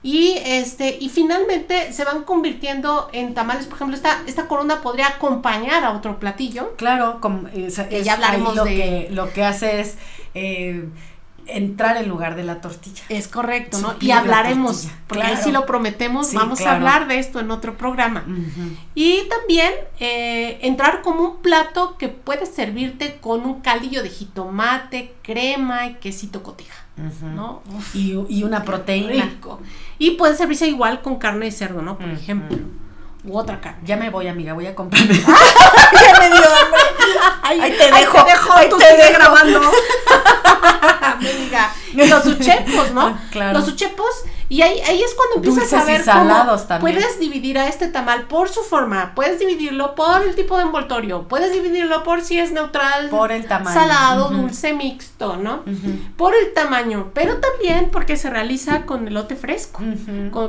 Y 0.02 0.34
este, 0.44 0.98
y 1.00 1.08
finalmente 1.08 1.92
se 1.92 2.04
van 2.04 2.22
convirtiendo 2.24 3.08
en 3.12 3.34
tamales. 3.34 3.66
Por 3.66 3.76
ejemplo, 3.76 3.96
esta, 3.96 4.22
esta 4.26 4.46
corona 4.46 4.80
podría 4.80 5.08
acompañar 5.08 5.84
a 5.84 5.92
otro 5.92 6.20
platillo. 6.20 6.74
Claro, 6.76 7.20
como, 7.20 7.48
ya 7.50 8.12
hablaremos 8.12 8.54
lo 8.54 8.64
de... 8.64 8.76
que 8.76 9.08
lo 9.10 9.32
que 9.32 9.44
hace 9.44 9.80
es 9.80 9.96
eh, 10.34 10.88
entrar 11.48 11.96
en 11.96 12.08
lugar 12.08 12.36
de 12.36 12.44
la 12.44 12.60
tortilla. 12.60 13.02
Es 13.08 13.28
correcto, 13.28 13.78
¿no? 13.78 13.94
Y 14.00 14.10
hablaremos, 14.10 14.88
porque 15.06 15.24
claro. 15.24 15.42
si 15.42 15.52
lo 15.52 15.66
prometemos, 15.66 16.32
vamos 16.34 16.60
a 16.62 16.74
hablar 16.74 17.08
de 17.08 17.18
esto 17.18 17.40
en 17.40 17.50
otro 17.50 17.76
programa. 17.76 18.24
Y 18.94 19.22
también 19.28 19.72
eh, 20.00 20.58
entrar 20.62 21.02
como 21.02 21.22
un 21.22 21.36
plato 21.42 21.96
que 21.98 22.08
puede 22.08 22.46
servirte 22.46 23.18
con 23.20 23.44
un 23.44 23.60
caldillo 23.60 24.02
de 24.02 24.10
jitomate, 24.10 25.14
crema 25.22 25.86
y 25.86 25.94
quesito 25.94 26.42
cotija. 26.42 26.85
¿No? 26.96 27.62
y, 27.94 28.18
y, 28.28 28.42
una 28.42 28.64
proteína. 28.64 29.30
Y 29.98 30.12
puede 30.12 30.34
servirse 30.34 30.66
igual 30.66 31.02
con 31.02 31.18
carne 31.18 31.46
de 31.46 31.52
cerdo, 31.52 31.82
¿no? 31.82 31.98
Por 31.98 32.08
ejemplo. 32.08 32.58
U 33.24 33.36
otra 33.36 33.60
carne. 33.60 33.80
Ya 33.84 33.96
me 33.96 34.08
voy, 34.10 34.28
amiga, 34.28 34.52
voy 34.52 34.66
a 34.66 34.74
comprarme. 34.74 35.14
ya 35.14 36.18
me 36.20 36.26
dio 36.28 36.36
hambre. 36.36 36.80
Ahí, 37.42 37.60
te 37.72 37.84
dejo. 37.84 37.96
Ahí 37.96 38.24
te 38.24 38.30
dejo, 38.30 38.52
ahí 38.52 38.68
tú 38.68 38.78
te 38.78 39.12
grabando. 39.12 39.60
amiga. 41.02 41.72
Los 41.94 42.26
uchepos, 42.26 42.92
¿no? 42.92 43.18
Claro. 43.30 43.58
Los 43.58 43.68
uchepos 43.68 44.24
y 44.48 44.62
ahí, 44.62 44.80
ahí 44.86 45.02
es 45.02 45.14
cuando 45.14 45.36
empiezas 45.36 45.72
a 45.72 45.84
ver 45.84 46.04
cómo 46.04 46.80
puedes 46.80 47.18
dividir 47.18 47.58
a 47.58 47.68
este 47.68 47.88
tamal 47.88 48.26
por 48.28 48.48
su 48.48 48.60
forma, 48.60 49.12
puedes 49.14 49.38
dividirlo 49.38 49.94
por 49.94 50.22
el 50.22 50.34
tipo 50.34 50.56
de 50.56 50.64
envoltorio, 50.64 51.26
puedes 51.28 51.52
dividirlo 51.52 52.02
por 52.04 52.22
si 52.22 52.38
es 52.38 52.52
neutral, 52.52 53.08
por 53.08 53.32
el 53.32 53.46
tamaño, 53.46 53.78
salado, 53.78 54.30
dulce, 54.30 54.72
mixto, 54.72 55.36
¿no? 55.36 55.64
Por 56.16 56.34
el 56.34 56.52
tamaño, 56.54 57.10
pero 57.14 57.38
también 57.38 57.90
porque 57.90 58.16
se 58.16 58.30
realiza 58.30 58.86
con 58.86 59.08
elote 59.08 59.36
fresco, 59.36 59.82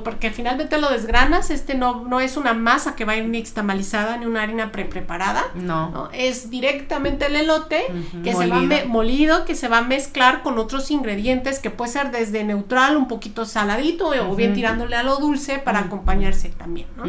porque 0.03 0.31
finalmente 0.31 0.77
lo 0.77 0.89
desgranas, 0.89 1.49
este 1.49 1.75
no, 1.75 2.03
no 2.05 2.19
es 2.19 2.37
una 2.37 2.53
masa 2.53 2.95
que 2.95 3.05
va 3.05 3.13
a 3.13 3.17
ir 3.17 3.25
nixtamalizada 3.25 4.17
ni 4.17 4.25
una 4.25 4.43
harina 4.43 4.71
pre 4.71 4.85
preparada, 4.85 5.43
no. 5.55 6.09
es 6.13 6.49
directamente 6.49 7.25
el 7.25 7.35
elote 7.35 7.85
que 8.23 8.33
se 8.33 8.47
va 8.47 8.61
molido, 8.87 9.45
que 9.45 9.55
se 9.55 9.67
va 9.67 9.79
a 9.79 9.81
mezclar 9.81 10.43
con 10.43 10.57
otros 10.59 10.91
ingredientes 10.91 11.59
que 11.59 11.69
puede 11.69 11.91
ser 11.91 12.11
desde 12.11 12.43
neutral, 12.43 12.97
un 12.97 13.07
poquito 13.07 13.45
saladito, 13.45 13.86
o 13.99 14.35
bien 14.35 14.53
tirándole 14.53 14.95
a 14.95 15.03
lo 15.03 15.17
dulce 15.17 15.59
para 15.59 15.79
acompañarse 15.79 16.49
también, 16.49 16.87
¿no? 16.97 17.03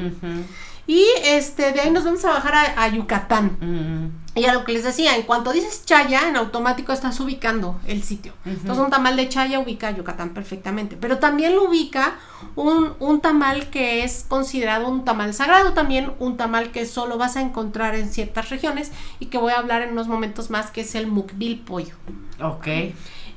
Y 0.88 1.04
este, 1.22 1.72
de 1.72 1.80
ahí 1.80 1.90
nos 1.90 2.04
vamos 2.04 2.24
a 2.24 2.30
bajar 2.30 2.54
a, 2.74 2.88
Yucatán. 2.88 4.10
Y 4.34 4.46
a 4.46 4.54
lo 4.54 4.64
que 4.64 4.72
les 4.72 4.84
decía, 4.84 5.16
en 5.16 5.22
cuanto 5.22 5.52
dices 5.52 5.84
Chaya, 5.84 6.30
en 6.30 6.36
automático 6.36 6.94
estás 6.94 7.20
ubicando 7.20 7.78
el 7.86 8.02
sitio. 8.02 8.32
Entonces 8.46 8.82
un 8.82 8.90
tamal 8.90 9.14
de 9.14 9.28
Chaya 9.28 9.58
ubica 9.58 9.88
a 9.88 9.90
Yucatán 9.90 10.30
perfectamente. 10.30 10.96
Pero 10.98 11.18
también 11.18 11.56
lo 11.56 11.64
ubica 11.64 12.14
un, 12.56 12.94
un, 13.00 13.20
tamal 13.20 13.68
que 13.68 14.02
es 14.02 14.24
considerado 14.26 14.88
un 14.88 15.04
tamal 15.04 15.34
sagrado, 15.34 15.74
también 15.74 16.12
un 16.20 16.38
tamal 16.38 16.70
que 16.70 16.86
solo 16.86 17.18
vas 17.18 17.36
a 17.36 17.42
encontrar 17.42 17.94
en 17.94 18.08
ciertas 18.08 18.48
regiones 18.48 18.90
y 19.20 19.26
que 19.26 19.36
voy 19.36 19.52
a 19.52 19.58
hablar 19.58 19.82
en 19.82 19.92
unos 19.92 20.08
momentos 20.08 20.48
más, 20.48 20.70
que 20.70 20.80
es 20.80 20.94
el 20.94 21.06
mukbil 21.06 21.60
pollo. 21.60 21.94
Ok. 22.40 22.66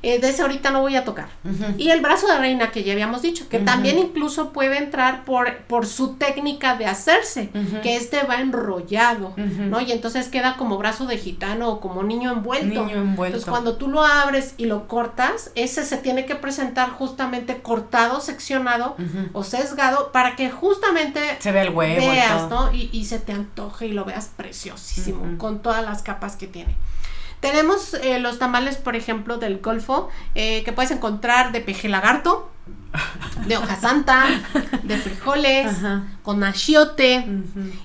Eh, 0.03 0.19
de 0.19 0.29
ese 0.29 0.41
ahorita 0.41 0.71
no 0.71 0.81
voy 0.81 0.95
a 0.95 1.05
tocar. 1.05 1.29
Y 1.77 1.89
el 1.89 2.01
brazo 2.01 2.27
de 2.27 2.37
reina 2.37 2.71
que 2.71 2.83
ya 2.83 2.93
habíamos 2.93 3.21
dicho, 3.21 3.47
que 3.49 3.59
también 3.59 3.99
incluso 3.99 4.51
puede 4.51 4.77
entrar 4.77 5.25
por, 5.25 5.57
por 5.63 5.85
su 5.85 6.15
técnica 6.15 6.75
de 6.75 6.87
hacerse, 6.87 7.49
que 7.83 7.95
este 7.95 8.23
va 8.23 8.41
enrollado, 8.41 9.33
¿no? 9.37 9.81
Y 9.81 9.91
entonces 9.91 10.27
queda 10.27 10.57
como 10.57 10.77
brazo 10.77 11.05
de 11.05 11.17
gitano 11.17 11.69
o 11.69 11.79
como 11.79 12.03
niño 12.03 12.31
envuelto. 12.31 12.85
Niño 12.85 12.97
envuelto. 12.97 13.37
Entonces 13.37 13.49
cuando 13.49 13.75
tú 13.75 13.87
lo 13.87 14.03
abres 14.03 14.55
y 14.57 14.65
lo 14.65 14.87
cortas, 14.87 15.51
ese 15.55 15.85
se 15.85 15.97
tiene 15.97 16.25
que 16.25 16.35
presentar 16.35 16.89
justamente 16.89 17.61
cortado, 17.61 18.21
seccionado 18.21 18.95
o 19.33 19.43
sesgado 19.43 20.11
para 20.11 20.35
que 20.35 20.49
justamente 20.49 21.19
se 21.39 21.51
vea 21.51 21.63
el 21.63 21.69
huevo 21.69 22.11
veas, 22.11 22.49
¿no? 22.49 22.73
Y, 22.73 22.89
y, 22.91 23.05
se 23.05 23.19
te 23.19 23.31
antoje 23.31 23.87
y 23.87 23.91
lo 23.91 24.05
veas 24.05 24.31
preciosísimo 24.35 25.37
con 25.37 25.61
todas 25.61 25.83
las 25.83 26.01
capas 26.01 26.35
que 26.35 26.47
tiene. 26.47 26.75
Tenemos 27.41 27.95
eh, 27.95 28.19
los 28.19 28.39
tamales, 28.39 28.77
por 28.77 28.95
ejemplo, 28.95 29.37
del 29.37 29.59
Golfo, 29.59 30.09
eh, 30.35 30.63
que 30.63 30.71
puedes 30.71 30.91
encontrar 30.91 31.51
de 31.51 31.59
peje 31.59 31.89
lagarto, 31.89 32.51
de 33.47 33.57
hoja 33.57 33.75
santa, 33.75 34.25
de 34.83 34.97
frijoles, 34.97 35.75
con 36.21 36.43
achiote. 36.43 37.25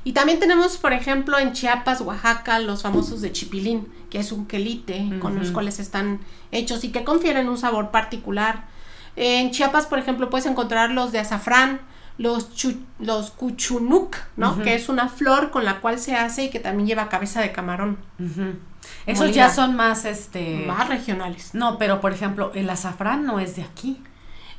Y 0.05 0.13
también 0.13 0.39
tenemos, 0.39 0.77
por 0.77 0.93
ejemplo, 0.93 1.39
en 1.39 1.53
Chiapas, 1.53 2.03
Oaxaca, 2.03 2.59
los 2.59 2.83
famosos 2.83 3.23
de 3.23 3.33
chipilín, 3.33 3.89
que 4.11 4.19
es 4.19 4.31
un 4.31 4.47
quelite 4.47 5.19
con 5.21 5.39
los 5.39 5.51
cuales 5.53 5.79
están 5.79 6.21
hechos 6.53 6.85
y 6.85 6.93
que 6.93 7.03
confieren 7.03 7.49
un 7.49 7.57
sabor 7.57 7.91
particular. 7.91 8.67
En 9.17 9.53
Chiapas, 9.53 9.87
por 9.87 9.99
ejemplo, 9.99 10.29
puedes 10.29 10.47
encontrar 10.47 10.91
los 10.91 11.13
de 11.13 11.21
azafrán, 11.21 11.81
los, 12.19 12.49
los 12.99 13.31
cuchunuk, 13.31 14.17
¿no? 14.37 14.63
Que 14.63 14.75
es 14.75 14.89
una 14.89 15.09
flor 15.09 15.51
con 15.51 15.65
la 15.65 15.81
cual 15.81 15.99
se 15.99 16.17
hace 16.17 16.45
y 16.45 16.51
que 16.51 16.61
también 16.61 16.87
lleva 16.87 17.09
cabeza 17.09 17.41
de 17.41 17.53
camarón. 17.53 17.99
Esos 19.07 19.35
ya 19.35 19.51
son 19.51 19.77
más, 19.77 20.05
este... 20.05 20.65
Más 20.67 20.89
regionales. 20.89 21.55
No, 21.55 21.79
pero 21.79 22.01
por 22.01 22.13
ejemplo, 22.13 22.53
el 22.55 22.71
azafrán 22.71 23.25
no 23.27 23.41
es 23.41 23.57
de 23.57 23.63
aquí. 23.63 24.01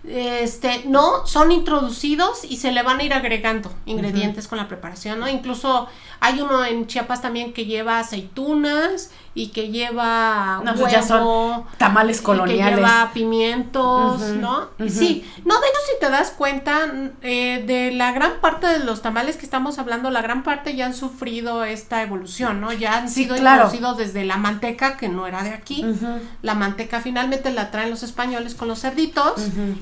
Este, 0.08 0.84
no, 0.86 1.26
son 1.26 1.52
introducidos 1.52 2.46
y 2.46 2.58
se 2.58 2.72
le 2.72 2.82
van 2.82 3.00
a 3.00 3.04
ir 3.04 3.14
agregando 3.14 3.74
ingredientes 3.86 4.48
con 4.48 4.58
la 4.58 4.68
preparación, 4.68 5.20
¿no? 5.20 5.28
Incluso 5.28 5.88
hay 6.22 6.40
uno 6.40 6.64
en 6.64 6.88
Chiapas 6.88 7.22
también 7.22 7.52
que 7.52 7.66
lleva 7.66 8.00
aceitunas 8.00 9.12
y 9.38 9.50
que 9.50 9.70
lleva 9.70 10.62
no, 10.64 10.90
ya 10.90 11.04
son 11.04 11.64
tamales 11.78 12.22
coloniales. 12.22 12.76
que 12.76 12.76
lleva 12.76 13.12
pimientos, 13.14 14.20
¿no? 14.20 14.70
Sí, 14.90 15.30
no, 15.46 15.60
de 15.62 15.68
hecho 15.68 15.80
si 15.94 16.00
te 16.00 16.10
das 16.10 16.32
cuenta 16.32 16.92
eh, 17.22 17.64
de 17.68 17.92
la 17.92 18.14
gran 18.14 18.42
parte 18.42 18.66
de 18.66 18.80
los 18.80 19.04
tamales 19.04 19.38
que 19.38 19.46
estamos 19.46 19.78
hablando, 19.78 20.10
la 20.10 20.24
gran 20.24 20.42
parte 20.42 20.76
ya 20.76 20.88
han 20.88 20.96
sufrido 20.96 21.64
esta 21.64 22.02
evolución, 22.02 22.62
¿no? 22.62 22.74
Ya 22.74 22.98
han 22.98 23.10
sido 23.10 23.38
introducidos 23.38 23.98
desde 23.98 24.26
la 24.26 24.38
manteca 24.38 24.98
que 24.98 25.08
no 25.08 25.28
era 25.28 25.44
de 25.44 25.52
aquí. 25.52 25.86
La 26.42 26.56
manteca 26.56 27.00
finalmente 27.02 27.52
la 27.52 27.70
traen 27.70 27.92
los 27.92 28.02
españoles 28.02 28.56
con 28.56 28.68
los 28.68 28.82
cerditos 28.82 29.36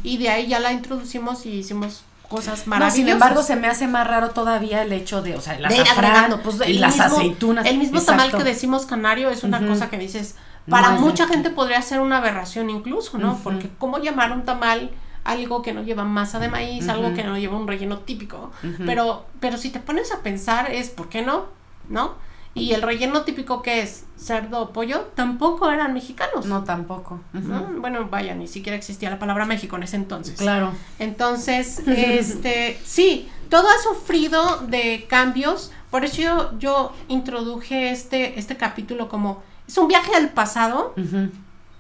y 0.04 0.18
de 0.18 0.30
ahí 0.30 0.48
ya 0.48 0.60
la 0.60 0.74
introducimos 0.74 1.46
y 1.46 1.52
hicimos 1.52 2.04
cosas 2.28 2.68
maravillosas. 2.68 2.96
sin 2.96 3.10
embargo, 3.10 3.44
se 3.44 3.56
me 3.56 3.68
hace 3.68 3.88
más 3.88 4.08
raro 4.08 4.32
todavía 4.32 4.82
el 4.82 4.92
hecho 4.94 5.22
de, 5.22 5.36
o 5.36 5.42
sea, 5.42 5.56
el 5.56 5.66
azafrán 5.66 6.40
pues, 6.44 6.58
y 6.68 6.74
las 6.74 7.00
aceitunas. 7.00 7.66
El 7.66 7.78
mismo 7.78 8.02
tamal 8.02 8.32
que 8.32 8.44
decimos 8.44 8.86
canario 8.86 9.30
es 9.30 9.44
una 9.44 9.66
cosa 9.66 9.90
que 9.90 9.98
dices, 9.98 10.36
para 10.70 10.92
mucha 10.92 11.28
gente 11.28 11.50
podría 11.50 11.82
ser 11.82 12.00
una 12.00 12.18
aberración 12.18 12.70
incluso, 12.70 13.18
¿no? 13.18 13.40
Porque 13.44 13.70
¿cómo 13.78 14.00
llamar 14.00 14.32
un 14.32 14.44
tamal 14.44 14.92
algo 15.24 15.62
que 15.64 15.74
no 15.74 15.82
lleva 15.82 16.04
masa 16.04 16.40
de 16.40 16.50
maíz, 16.50 16.88
algo 16.88 17.14
que 17.14 17.24
no 17.24 17.38
lleva 17.38 17.58
un 17.58 17.68
relleno 17.68 18.00
típico? 18.00 18.52
Pero, 18.86 19.26
pero 19.40 19.58
si 19.58 19.70
te 19.70 19.80
pones 19.80 20.12
a 20.12 20.22
pensar 20.22 20.72
es, 20.72 20.90
¿por 20.90 21.10
qué 21.10 21.22
no? 21.22 21.46
¿No? 21.90 22.16
Y 22.56 22.72
el 22.72 22.82
relleno 22.82 23.24
típico 23.24 23.62
que 23.62 23.82
es 23.82 24.06
cerdo 24.18 24.62
o 24.62 24.70
pollo, 24.72 25.12
tampoco 25.14 25.70
eran 25.70 25.94
mexicanos. 25.94 26.46
No, 26.46 26.64
tampoco. 26.64 27.20
Bueno, 27.34 28.08
vaya, 28.10 28.34
ni 28.34 28.48
siquiera 28.48 28.78
existía 28.78 29.10
la 29.10 29.20
palabra 29.20 29.46
México 29.46 29.76
en 29.76 29.84
ese 29.84 29.98
entonces. 29.98 30.40
Claro. 30.40 30.72
Entonces, 30.98 31.80
este, 31.86 32.80
sí, 32.86 33.30
todo 33.50 33.68
ha 33.68 33.84
sufrido 33.84 34.62
de 34.68 35.06
cambios. 35.10 35.74
Por 35.92 36.06
eso 36.06 36.22
yo, 36.22 36.58
yo 36.58 36.94
introduje 37.10 37.92
este, 37.92 38.40
este 38.40 38.56
capítulo 38.56 39.10
como, 39.10 39.44
es 39.68 39.78
un 39.78 39.90
viaje 39.90 40.16
al 40.16 40.30
pasado, 40.30 40.94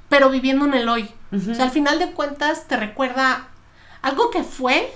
pero 0.10 0.30
viviendo 0.30 0.66
en 0.66 0.74
el 0.74 0.90
hoy. 0.90 1.10
O 1.32 1.54
sea, 1.54 1.64
al 1.66 1.72
final 1.72 2.00
de 2.00 2.12
cuentas 2.12 2.68
te 2.68 2.76
recuerda 2.76 3.48
algo 4.02 4.30
que 4.30 4.44
fue, 4.44 4.94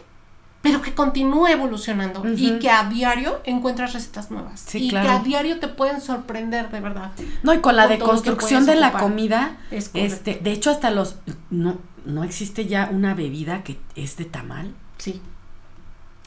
pero 0.62 0.82
que 0.82 0.93
continúe 0.93 1.47
evolucionando 1.47 2.24
y 2.36 2.60
que 2.60 2.70
a 2.70 2.89
diario 2.89 3.41
encuentras 3.45 3.93
recetas 3.93 4.30
nuevas 4.30 4.76
y 4.76 4.89
que 4.89 4.97
a 4.97 5.20
diario 5.20 5.60
te 5.60 5.68
pueden 5.68 6.01
sorprender 6.01 6.70
de 6.70 6.82
verdad. 6.82 7.12
No, 7.43 7.53
y 7.53 7.60
con 7.60 7.76
la 7.76 7.88
deconstrucción 7.88 8.66
de 8.66 8.76
la 8.76 8.91
comida, 8.91 9.57
este, 9.72 10.39
de 10.43 10.51
hecho 10.51 10.72
hasta 10.72 10.91
los 10.91 11.16
no 11.49 11.78
no 12.05 12.24
existe 12.24 12.66
ya 12.66 12.89
una 12.91 13.14
bebida 13.14 13.64
que 13.64 13.80
es 13.95 14.18
de 14.18 14.26
tamal. 14.26 14.74
Sí. 14.97 15.22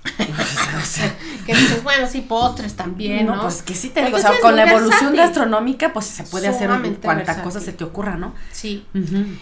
que 1.46 1.54
dices, 1.54 1.82
bueno, 1.82 2.06
sí, 2.06 2.22
postres 2.22 2.74
también, 2.74 3.26
¿no? 3.26 3.40
pues 3.40 3.62
que 3.62 3.74
sí 3.74 3.90
te 3.90 4.04
digo, 4.04 4.16
o 4.16 4.20
sea, 4.20 4.32
con 4.40 4.56
la 4.56 4.70
evolución 4.70 5.14
gastronómica, 5.14 5.92
pues 5.92 6.06
se 6.06 6.24
puede 6.24 6.48
hacer 6.48 6.70
cuanta 7.02 7.42
cosa 7.42 7.60
se 7.60 7.72
te 7.72 7.84
ocurra, 7.84 8.16
¿no? 8.16 8.34
Sí. 8.50 8.86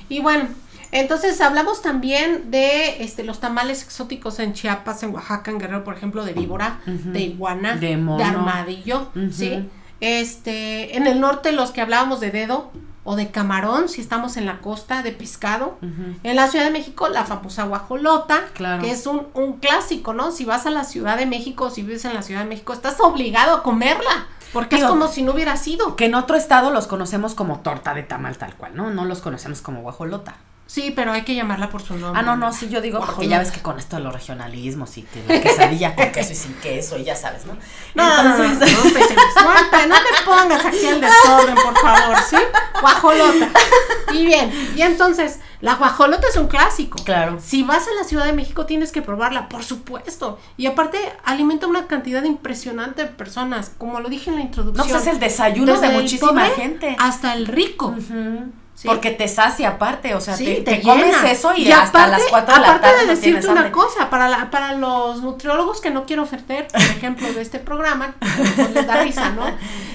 Y 0.09 0.21
bueno, 0.21 0.49
entonces 0.93 1.41
hablamos 1.41 1.83
también 1.83 2.51
de 2.51 3.03
este, 3.03 3.25
los 3.25 3.41
tamales 3.41 3.83
exóticos 3.83 4.39
en 4.41 4.53
Chiapas, 4.53 5.03
en 5.03 5.15
Oaxaca, 5.15 5.51
en 5.51 5.59
Guerrero, 5.59 5.85
por 5.85 5.97
ejemplo, 5.97 6.25
de 6.25 6.33
víbora, 6.33 6.81
de 6.87 7.21
iguana, 7.21 7.77
de, 7.77 7.95
armadillo, 8.23 9.09
¿sí? 9.31 9.69
Este, 10.01 10.97
en 10.97 11.07
el 11.07 11.21
norte 11.21 11.53
los 11.53 11.71
que 11.71 11.81
hablábamos 11.81 12.21
de 12.21 12.31
dedo 12.31 12.71
o 13.05 13.17
de 13.17 13.31
camarón, 13.31 13.89
si 13.89 14.01
estamos 14.01 14.37
en 14.37 14.47
la 14.47 14.59
costa, 14.59 15.03
de 15.03 15.13
pescado. 15.13 15.79
En 16.23 16.37
la 16.37 16.49
Ciudad 16.49 16.65
de 16.65 16.71
México, 16.71 17.09
la 17.09 17.25
famosa 17.25 17.65
guajolota, 17.65 18.41
que 18.81 18.91
es 18.91 19.07
un, 19.07 19.29
un 19.35 19.55
clásico, 19.55 20.13
¿no? 20.13 20.33
Si 20.33 20.45
vas 20.45 20.67
a 20.67 20.71
la 20.71 20.85
Ciudad 20.85 21.17
de 21.17 21.27
México, 21.27 21.71
si 21.71 21.83
vives 21.83 22.05
en 22.05 22.15
la 22.15 22.23
Ciudad 22.23 22.43
de 22.43 22.49
México, 22.49 22.73
estás 22.73 23.01
obligado 23.01 23.57
a 23.57 23.63
comerla. 23.63 24.27
Porque 24.53 24.77
es 24.77 24.85
como 24.85 25.07
si 25.07 25.23
no 25.23 25.33
hubiera 25.33 25.57
sido. 25.57 25.95
Que 25.95 26.07
en 26.07 26.15
otro 26.15 26.37
estado 26.37 26.71
los 26.71 26.89
conocemos 26.89 27.35
como 27.35 27.61
torta 27.61 27.95
de 27.95 28.03
tamal 28.03 28.37
tal 28.37 28.57
cual, 28.57 28.75
¿no? 28.75 28.91
No 28.91 29.05
los 29.05 29.21
conocemos 29.21 29.63
como 29.63 29.83
guajolota. 29.83 30.35
Sí, 30.71 30.93
pero 30.95 31.11
hay 31.11 31.23
que 31.23 31.35
llamarla 31.35 31.69
por 31.69 31.83
su 31.83 31.97
nombre. 31.97 32.13
Ah, 32.15 32.23
no, 32.23 32.37
no, 32.37 32.53
sí, 32.53 32.69
yo 32.69 32.81
digo 32.81 33.01
porque 33.01 33.27
ya 33.27 33.41
ves 33.41 33.51
que 33.51 33.61
con 33.61 33.77
esto 33.81 33.97
de 33.97 34.03
los 34.03 34.13
regionalismos 34.13 34.99
y 34.99 35.03
que 35.03 35.21
la 35.27 35.41
quesadilla 35.43 35.97
con 35.97 36.13
queso 36.13 36.33
y 36.33 36.37
sin 36.37 36.55
queso 36.61 36.97
y 36.97 37.03
ya 37.03 37.17
sabes, 37.17 37.45
¿no? 37.45 37.55
No, 37.97 38.23
Entonces... 38.23 38.73
no, 38.73 38.85
no, 38.85 38.91
no, 38.93 39.87
no, 39.89 39.95
te 39.97 40.25
pongas 40.25 40.65
aquí 40.65 40.87
el 40.87 41.01
desorden, 41.01 41.57
por 41.57 41.77
favor, 41.77 42.17
¿sí? 42.19 42.37
Guajolota. 42.81 43.49
Y 44.13 44.25
bien, 44.25 44.53
y 44.77 44.83
entonces, 44.83 45.41
la 45.61 45.75
guajolota 45.75 46.29
es 46.29 46.37
un 46.37 46.47
clásico. 46.47 47.03
Claro. 47.03 47.39
Si 47.43 47.65
vas 47.65 47.89
a 47.89 47.95
la 47.95 48.05
Ciudad 48.05 48.27
de 48.27 48.33
México 48.33 48.65
tienes 48.65 48.93
que 48.93 49.03
probarla, 49.03 49.49
por 49.49 49.65
supuesto. 49.65 50.39
Y 50.57 50.67
aparte, 50.67 50.99
alimenta 51.25 51.67
una 51.67 51.89
cantidad 51.89 52.23
impresionante 52.23 53.03
de 53.03 53.09
personas, 53.09 53.73
como 53.77 53.99
lo 53.99 54.09
dije 54.09 54.31
en 54.31 54.37
la 54.37 54.43
introducción. 54.43 54.87
No, 54.87 54.93
pues 54.93 55.05
es 55.05 55.13
el 55.13 55.19
desayuno 55.19 55.81
de 55.81 55.89
muchísima 55.89 56.47
gente. 56.51 56.95
Hasta 57.01 57.35
el 57.35 57.47
rico. 57.47 57.93
Porque 58.85 59.11
te 59.11 59.29
sacia 59.29 59.71
aparte, 59.71 60.15
o 60.15 60.21
sea, 60.21 60.37
te, 60.37 60.81
comes 60.83 61.17
eso 61.25 61.53
y, 61.55 61.71
hasta 61.71 62.07
las 62.07 62.23
4 62.31 62.55
de 62.55 62.61
la 62.61 62.67
tarde. 62.67 62.89
Aparte 62.89 63.07
de 63.07 63.15
decirte 63.15 63.49
una 63.49 63.71
cosa, 63.71 64.09
para, 64.11 64.29
la, 64.29 64.51
para 64.51 64.75
los 64.75 65.23
nutriólogos 65.23 65.81
que 65.81 65.91
no 65.91 66.07
quiero 66.07 66.23
ofender, 66.23 66.69
por 66.69 66.81
ejemplo, 66.81 67.33
de 67.33 67.43
este 67.43 67.59
programa, 67.59 68.15
pues 68.57 68.75
les 68.75 68.87
da 68.87 69.03
risa, 69.03 69.31
¿no? 69.31 69.45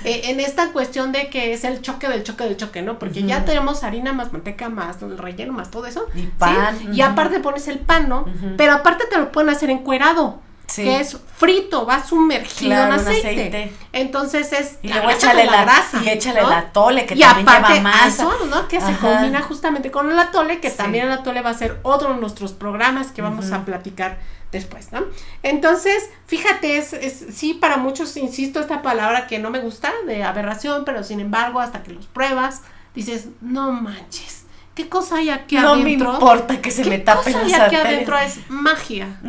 Eh, 0.05 0.29
en 0.29 0.39
esta 0.39 0.67
cuestión 0.67 1.11
de 1.11 1.31
que 1.31 1.53
es 1.53 1.63
el 1.63 1.81
choque 1.81 2.07
del 2.07 2.21
choque 2.21 2.43
del 2.43 2.57
choque, 2.57 2.83
¿no? 2.83 2.99
Porque 2.99 3.23
ya 3.23 3.43
tenemos 3.43 3.83
harina 3.83 4.13
más 4.13 4.31
manteca 4.31 4.69
más 4.69 5.01
el 5.01 5.17
relleno 5.17 5.51
más 5.51 5.71
todo 5.71 5.87
eso. 5.87 6.05
Y 6.13 6.27
pan. 6.27 6.93
Y 6.93 7.01
aparte 7.01 7.39
pones 7.39 7.67
el 7.67 7.79
pan, 7.79 8.07
¿no? 8.07 8.25
Pero 8.55 8.73
aparte 8.73 9.05
te 9.09 9.17
lo 9.17 9.31
pueden 9.31 9.49
hacer 9.49 9.71
encuerado 9.71 10.44
que 10.73 10.99
es 10.99 11.17
frito, 11.37 11.85
va 11.85 12.03
sumergido 12.03 12.73
en, 12.73 12.91
aceite. 12.93 13.73
Entonces 13.93 14.51
es 14.53 14.79
y 14.81 14.87
luego 14.87 15.09
échale 15.09 15.45
la, 15.45 15.63
grasa 15.63 16.01
y 16.03 16.09
échale 16.09 16.41
la 16.41 16.57
atole 16.59 17.05
que 17.05 17.15
también 17.15 17.45
lleva 17.45 17.79
masa. 17.81 18.23
Eso, 18.23 18.45
¿no? 18.45 18.67
Que 18.67 18.81
se 18.81 18.95
combina 18.97 19.41
justamente 19.41 19.91
con 19.91 20.11
el 20.11 20.17
atole, 20.17 20.59
que 20.59 20.69
también 20.71 21.05
el 21.05 21.11
atole 21.11 21.41
va 21.41 21.51
a 21.51 21.53
ser 21.53 21.79
otro 21.83 22.13
de 22.13 22.19
nuestros 22.19 22.53
programas 22.53 23.11
que 23.11 23.21
vamos 23.21 23.51
a 23.51 23.65
platicar 23.65 24.17
después, 24.51 24.91
¿no? 24.91 25.03
Entonces, 25.43 26.09
fíjate, 26.27 26.77
es, 26.77 26.93
es, 26.93 27.25
sí, 27.33 27.53
para 27.53 27.77
muchos, 27.77 28.15
insisto, 28.17 28.59
esta 28.59 28.81
palabra 28.81 29.27
que 29.27 29.37
no 29.37 29.49
me 29.49 29.59
gusta, 29.59 29.91
de 30.05 30.23
aberración, 30.23 30.85
pero 30.85 31.03
sin 31.03 31.19
embargo, 31.19 31.59
hasta 31.59 31.83
que 31.83 31.91
los 31.91 32.07
pruebas, 32.07 32.61
dices, 32.93 33.27
no 33.41 33.71
manches, 33.71 34.44
¿Qué 34.75 34.89
cosa 34.89 35.17
hay 35.17 35.29
aquí 35.29 35.55
adentro? 35.55 35.77
No 35.77 35.83
me 35.83 35.91
importa 35.91 36.61
que 36.61 36.69
se 36.69 36.83
me 36.83 36.99
tapen 36.99 37.33
cosa 37.33 37.45
hay 37.45 37.53
aquí 37.53 37.75
adentro 37.75 38.17
es 38.19 38.39
magia. 38.49 39.19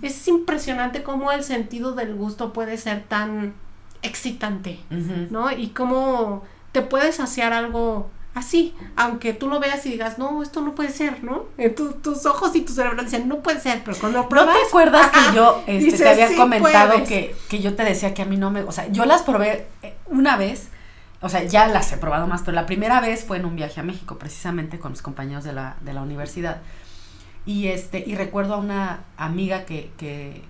Es 0.00 0.26
impresionante 0.28 1.02
cómo 1.02 1.32
el 1.32 1.42
sentido 1.42 1.92
del 1.92 2.14
gusto 2.14 2.52
puede 2.52 2.78
ser 2.78 3.02
tan 3.02 3.52
excitante, 4.02 4.78
¿no? 5.30 5.50
Y 5.50 5.68
cómo 5.68 6.44
te 6.70 6.82
puedes 6.82 7.16
saciar 7.16 7.52
algo 7.52 8.10
así, 8.34 8.74
aunque 8.96 9.34
tú 9.34 9.48
lo 9.48 9.60
veas 9.60 9.84
y 9.86 9.90
digas, 9.90 10.18
no, 10.18 10.42
esto 10.42 10.60
no 10.62 10.74
puede 10.74 10.90
ser, 10.90 11.22
¿no? 11.22 11.46
En 11.58 11.74
tus 11.74 12.24
ojos 12.24 12.54
y 12.54 12.62
tu 12.62 12.72
cerebro 12.72 13.02
dicen, 13.02 13.28
no 13.28 13.40
puede 13.40 13.60
ser, 13.60 13.82
pero 13.84 13.96
cuando 13.98 14.22
lo 14.22 14.28
pruebas... 14.28 14.54
¿No 14.54 14.60
te 14.60 14.68
acuerdas 14.68 15.10
que 15.10 15.36
yo 15.36 15.62
este, 15.66 15.98
te 15.98 16.08
había 16.08 16.36
comentado 16.36 17.04
que, 17.04 17.34
que 17.50 17.60
yo 17.60 17.74
te 17.74 17.84
decía 17.84 18.14
que 18.14 18.22
a 18.22 18.24
mí 18.24 18.36
no 18.36 18.50
me... 18.50 18.62
O 18.62 18.72
sea, 18.72 18.88
yo 18.88 19.04
las 19.04 19.22
probé 19.22 19.66
eh, 19.82 19.94
una 20.06 20.36
vez 20.36 20.68
o 21.22 21.28
sea, 21.28 21.44
ya 21.44 21.68
las 21.68 21.92
he 21.92 21.96
probado 21.96 22.26
más, 22.26 22.42
pero 22.42 22.56
la 22.56 22.66
primera 22.66 23.00
vez 23.00 23.24
fue 23.24 23.38
en 23.38 23.44
un 23.44 23.54
viaje 23.54 23.80
a 23.80 23.84
México, 23.84 24.18
precisamente 24.18 24.80
con 24.80 24.90
mis 24.90 25.02
compañeros 25.02 25.44
de 25.44 25.52
la, 25.52 25.76
de 25.80 25.92
la 25.92 26.02
universidad. 26.02 26.60
Y 27.46 27.68
este, 27.68 28.02
y 28.04 28.16
recuerdo 28.16 28.54
a 28.54 28.56
una 28.58 29.04
amiga 29.16 29.64
que, 29.64 29.92
que, 29.96 30.42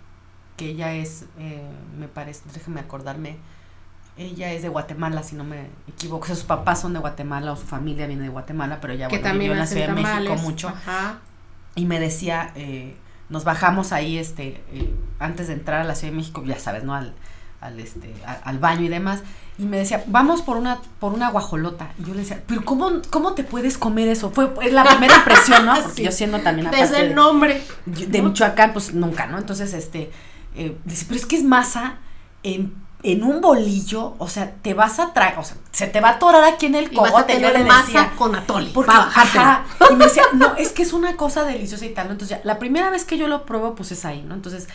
que 0.56 0.70
ella 0.70 0.94
es, 0.94 1.26
eh, 1.38 1.62
me 1.98 2.08
parece, 2.08 2.42
déjeme 2.54 2.80
acordarme, 2.80 3.36
ella 4.16 4.50
es 4.52 4.62
de 4.62 4.68
Guatemala, 4.68 5.22
si 5.22 5.36
no 5.36 5.44
me 5.44 5.68
equivoco. 5.88 6.24
O 6.24 6.26
sea, 6.26 6.36
sus 6.36 6.44
papás 6.44 6.80
son 6.80 6.94
de 6.94 7.00
Guatemala 7.00 7.52
o 7.52 7.56
su 7.56 7.66
familia 7.66 8.06
viene 8.06 8.22
de 8.22 8.28
Guatemala, 8.30 8.78
pero 8.80 8.94
ella 8.94 9.08
bueno, 9.08 9.32
vivió 9.32 9.52
en 9.52 9.58
la 9.58 9.66
Ciudad 9.66 9.88
de 9.88 10.02
México 10.02 10.36
mucho. 10.36 10.68
Ajá. 10.68 11.18
Y 11.74 11.84
me 11.84 12.00
decía, 12.00 12.50
eh, 12.54 12.96
nos 13.28 13.44
bajamos 13.44 13.92
ahí, 13.92 14.16
este, 14.16 14.62
eh, 14.72 14.94
antes 15.18 15.48
de 15.48 15.54
entrar 15.54 15.82
a 15.82 15.84
la 15.84 15.94
Ciudad 15.94 16.12
de 16.12 16.18
México, 16.18 16.42
ya 16.44 16.58
sabes, 16.58 16.84
¿no? 16.84 16.94
Al, 16.94 17.14
al, 17.62 17.80
este, 17.80 18.12
al 18.44 18.58
baño 18.58 18.82
y 18.82 18.88
demás. 18.88 19.22
Y 19.58 19.64
me 19.64 19.78
decía, 19.78 20.02
vamos 20.06 20.42
por 20.42 20.56
una, 20.56 20.80
por 20.98 21.12
una 21.12 21.30
guajolota. 21.30 21.92
Y 21.98 22.04
yo 22.04 22.14
le 22.14 22.20
decía, 22.20 22.42
pero 22.46 22.64
¿cómo, 22.64 22.90
cómo 23.10 23.34
te 23.34 23.44
puedes 23.44 23.78
comer 23.78 24.08
eso? 24.08 24.30
Fue 24.30 24.50
la 24.70 24.84
primera 24.84 25.16
impresión, 25.16 25.66
¿no? 25.66 25.74
Porque 25.82 26.04
yo 26.04 26.12
siendo 26.12 26.40
también 26.40 26.70
Desde 26.70 27.00
el 27.00 27.14
nombre. 27.14 27.62
De, 27.86 28.22
Michoacán, 28.22 28.72
pues 28.72 28.94
nunca, 28.94 29.26
¿no? 29.26 29.38
Entonces, 29.38 29.72
este, 29.74 30.10
eh, 30.56 30.76
dice, 30.84 31.04
pero 31.06 31.20
es 31.20 31.26
que 31.26 31.36
es 31.36 31.44
masa 31.44 31.98
en, 32.42 32.74
en 33.02 33.22
un 33.22 33.40
bolillo, 33.42 34.14
o 34.18 34.26
sea, 34.26 34.52
te 34.62 34.72
vas 34.72 34.98
a 34.98 35.12
traer, 35.12 35.38
o 35.38 35.44
sea, 35.44 35.58
se 35.70 35.86
te 35.86 36.00
va 36.00 36.08
a 36.08 36.12
atorar 36.12 36.44
aquí 36.44 36.66
en 36.66 36.74
el 36.74 36.90
cogote. 36.90 37.38
Yo 37.38 37.50
le 37.50 37.64
masa 37.64 38.12
con 38.16 38.34
atole. 38.34 38.70
Porque, 38.72 38.90
ajá, 38.90 39.64
y 39.90 39.94
me 39.94 40.06
decía, 40.06 40.24
no, 40.32 40.56
es 40.56 40.72
que 40.72 40.82
es 40.82 40.94
una 40.94 41.16
cosa 41.16 41.44
deliciosa 41.44 41.84
y 41.84 41.90
tal, 41.90 42.06
¿no? 42.06 42.12
Entonces, 42.12 42.38
ya, 42.38 42.44
la 42.44 42.58
primera 42.58 42.88
vez 42.88 43.04
que 43.04 43.18
yo 43.18 43.28
lo 43.28 43.44
pruebo, 43.44 43.74
pues 43.74 43.92
es 43.92 44.04
ahí, 44.06 44.22
¿no? 44.22 44.34
Entonces, 44.34 44.66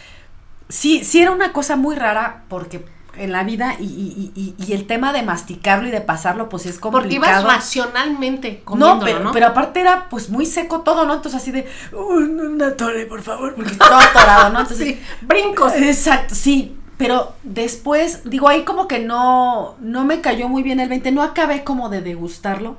sí, 0.69 1.03
sí 1.03 1.21
era 1.21 1.31
una 1.31 1.53
cosa 1.53 1.75
muy 1.75 1.95
rara 1.95 2.43
porque 2.49 2.83
en 3.17 3.31
la 3.31 3.43
vida 3.43 3.75
y, 3.79 4.31
y, 4.35 4.55
y, 4.57 4.73
el 4.73 4.85
tema 4.85 5.11
de 5.11 5.23
masticarlo 5.23 5.87
y 5.87 5.91
de 5.91 6.01
pasarlo 6.01 6.49
pues 6.49 6.65
es 6.65 6.77
complicado. 6.77 7.03
Porque 7.03 7.15
ibas 7.15 7.43
racionalmente 7.43 8.61
comiéndolo, 8.63 8.99
no, 8.99 9.05
pero, 9.05 9.31
pero 9.31 9.47
aparte 9.47 9.81
era 9.81 10.07
pues 10.09 10.29
muy 10.29 10.45
seco 10.45 10.81
todo, 10.81 11.05
¿no? 11.05 11.15
Entonces 11.15 11.41
así 11.41 11.51
de, 11.51 11.67
una 11.93 12.75
torre, 12.75 13.05
por 13.05 13.21
favor, 13.21 13.55
porque 13.55 13.71
estaba 13.73 14.03
atorado, 14.03 14.53
¿no? 14.53 14.59
Entonces, 14.61 14.87
sí, 14.87 15.01
brincos. 15.21 15.73
Exacto, 15.73 16.35
sí, 16.35 16.77
pero 16.97 17.35
después, 17.43 18.21
digo, 18.25 18.47
ahí 18.47 18.63
como 18.63 18.87
que 18.87 18.99
no, 18.99 19.75
no 19.79 20.03
me 20.05 20.21
cayó 20.21 20.49
muy 20.49 20.63
bien 20.63 20.79
el 20.79 20.89
20, 20.89 21.11
no 21.11 21.23
acabé 21.23 21.63
como 21.63 21.89
de 21.89 22.01
degustarlo. 22.01 22.77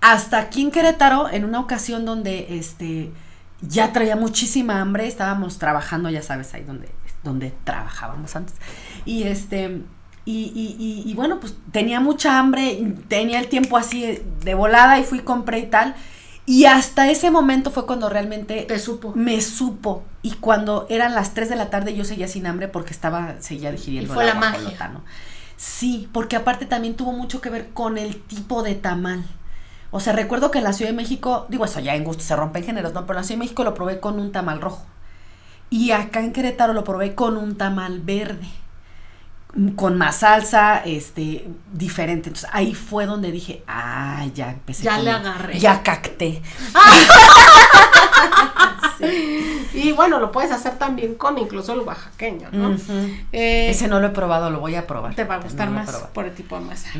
Hasta 0.00 0.38
aquí 0.38 0.62
en 0.62 0.70
Querétaro, 0.70 1.28
en 1.28 1.44
una 1.44 1.60
ocasión 1.60 2.04
donde, 2.04 2.46
este, 2.50 3.10
ya 3.60 3.92
traía 3.92 4.16
muchísima 4.16 4.80
hambre, 4.80 5.06
estábamos 5.06 5.58
trabajando, 5.58 6.10
ya 6.10 6.22
sabes, 6.22 6.54
ahí 6.54 6.62
donde 6.62 6.88
donde 7.22 7.52
trabajábamos 7.64 8.34
antes. 8.36 8.54
Y 9.04 9.24
este, 9.24 9.82
y, 10.24 10.52
y, 10.54 11.02
y, 11.10 11.14
bueno, 11.14 11.40
pues 11.40 11.54
tenía 11.72 12.00
mucha 12.00 12.38
hambre, 12.38 12.94
tenía 13.08 13.38
el 13.38 13.48
tiempo 13.48 13.76
así 13.76 14.22
de 14.44 14.54
volada 14.54 14.98
y 14.98 15.04
fui, 15.04 15.20
compré 15.20 15.60
y 15.60 15.66
tal. 15.66 15.94
Y 16.46 16.64
hasta 16.64 17.10
ese 17.10 17.30
momento 17.30 17.70
fue 17.70 17.84
cuando 17.86 18.08
realmente 18.08 18.62
Te 18.62 18.78
supo. 18.78 19.12
me 19.14 19.40
supo. 19.40 20.04
Y 20.22 20.32
cuando 20.32 20.86
eran 20.88 21.14
las 21.14 21.34
3 21.34 21.50
de 21.50 21.56
la 21.56 21.68
tarde 21.68 21.94
yo 21.94 22.04
seguía 22.04 22.26
sin 22.26 22.46
hambre 22.46 22.68
porque 22.68 22.92
estaba, 22.92 23.36
seguía 23.40 23.70
digiriendo. 23.70 24.12
Y 24.12 24.14
fue 24.14 24.24
la, 24.24 24.34
magia. 24.34 24.88
¿no? 24.88 25.04
Sí, 25.56 26.08
porque 26.12 26.36
aparte 26.36 26.64
también 26.64 26.94
tuvo 26.94 27.12
mucho 27.12 27.42
que 27.42 27.50
ver 27.50 27.68
con 27.70 27.98
el 27.98 28.22
tipo 28.22 28.62
de 28.62 28.74
tamal. 28.76 29.24
O 29.90 30.00
sea, 30.00 30.12
recuerdo 30.12 30.50
que 30.50 30.58
en 30.58 30.64
la 30.64 30.72
Ciudad 30.72 30.90
de 30.90 30.96
México, 30.96 31.46
digo 31.48 31.64
eso 31.64 31.80
ya 31.80 31.94
en 31.94 32.04
gusto 32.04 32.22
se 32.22 32.36
rompen 32.36 32.64
géneros, 32.64 32.92
¿no? 32.92 33.06
Pero 33.06 33.18
en 33.18 33.22
la 33.22 33.26
Ciudad 33.26 33.38
de 33.38 33.44
México 33.44 33.64
lo 33.64 33.74
probé 33.74 34.00
con 34.00 34.18
un 34.18 34.32
tamal 34.32 34.60
rojo. 34.60 34.84
Y 35.70 35.92
acá 35.92 36.20
en 36.20 36.32
Querétaro 36.32 36.72
lo 36.72 36.84
probé 36.84 37.14
con 37.14 37.36
un 37.36 37.56
tamal 37.56 38.00
verde, 38.00 38.48
con 39.76 39.96
más 39.98 40.16
salsa, 40.16 40.78
este, 40.84 41.48
diferente. 41.72 42.28
Entonces 42.28 42.50
ahí 42.52 42.74
fue 42.74 43.06
donde 43.06 43.30
dije, 43.32 43.62
ah, 43.66 44.26
ya 44.34 44.50
empecé. 44.50 44.82
Ya 44.84 44.98
le 44.98 45.10
agarré. 45.10 45.58
Ya 45.58 45.82
cacté. 45.82 46.42
Y 49.74 49.92
bueno, 49.92 50.18
lo 50.18 50.32
puedes 50.32 50.50
hacer 50.50 50.76
también 50.76 51.14
con 51.14 51.38
incluso 51.38 51.72
el 51.72 51.80
oaxaqueño, 51.80 52.48
¿no? 52.50 52.76
Eh, 53.32 53.70
Ese 53.70 53.86
no 53.88 54.00
lo 54.00 54.08
he 54.08 54.10
probado, 54.10 54.50
lo 54.50 54.60
voy 54.60 54.74
a 54.74 54.86
probar. 54.86 55.14
Te 55.14 55.24
va 55.24 55.36
a 55.36 55.38
gustar 55.38 55.70
más 55.70 55.90
por 56.12 56.24
el 56.24 56.34
tipo 56.34 56.58
de 56.58 56.64
masa. 56.64 56.90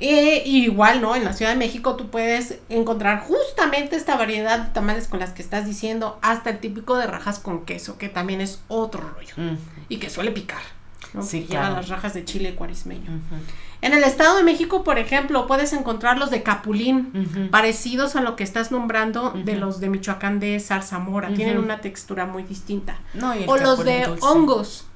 Eh, 0.00 0.42
igual, 0.46 1.02
¿no? 1.02 1.14
En 1.14 1.24
la 1.24 1.34
Ciudad 1.34 1.52
de 1.52 1.58
México 1.58 1.94
tú 1.94 2.08
puedes 2.08 2.58
encontrar 2.68 3.20
justamente 3.20 3.96
esta 3.96 4.16
variedad 4.16 4.58
de 4.58 4.70
tamales 4.72 5.08
con 5.08 5.20
las 5.20 5.30
que 5.32 5.42
estás 5.42 5.66
diciendo, 5.66 6.18
hasta 6.22 6.50
el 6.50 6.58
típico 6.58 6.96
de 6.96 7.06
rajas 7.06 7.38
con 7.38 7.64
queso, 7.66 7.98
que 7.98 8.08
también 8.08 8.40
es 8.40 8.62
otro 8.68 9.02
rollo 9.02 9.34
y 9.88 9.98
que 9.98 10.10
suele 10.10 10.30
picar. 10.30 10.62
¿no? 11.12 11.22
Sí, 11.22 11.46
Lleva 11.48 11.70
las 11.70 11.88
rajas 11.88 12.14
de 12.14 12.24
chile 12.24 12.54
cuarismeño. 12.54 13.20
En 13.82 13.94
el 13.94 14.04
Estado 14.04 14.36
de 14.36 14.42
México, 14.42 14.84
por 14.84 14.98
ejemplo, 14.98 15.46
puedes 15.46 15.72
encontrar 15.72 16.18
los 16.18 16.30
de 16.30 16.42
capulín, 16.42 17.48
parecidos 17.50 18.16
a 18.16 18.20
lo 18.20 18.36
que 18.36 18.44
estás 18.44 18.70
nombrando 18.70 19.32
de 19.32 19.56
los 19.56 19.80
de 19.80 19.90
Michoacán 19.90 20.40
de 20.40 20.60
zarzamora. 20.60 21.34
Tienen 21.34 21.58
una 21.58 21.80
textura 21.80 22.26
muy 22.26 22.42
distinta. 22.42 22.98
o 23.46 23.56
los 23.56 23.84
de 23.84 24.08
hongos 24.20 24.86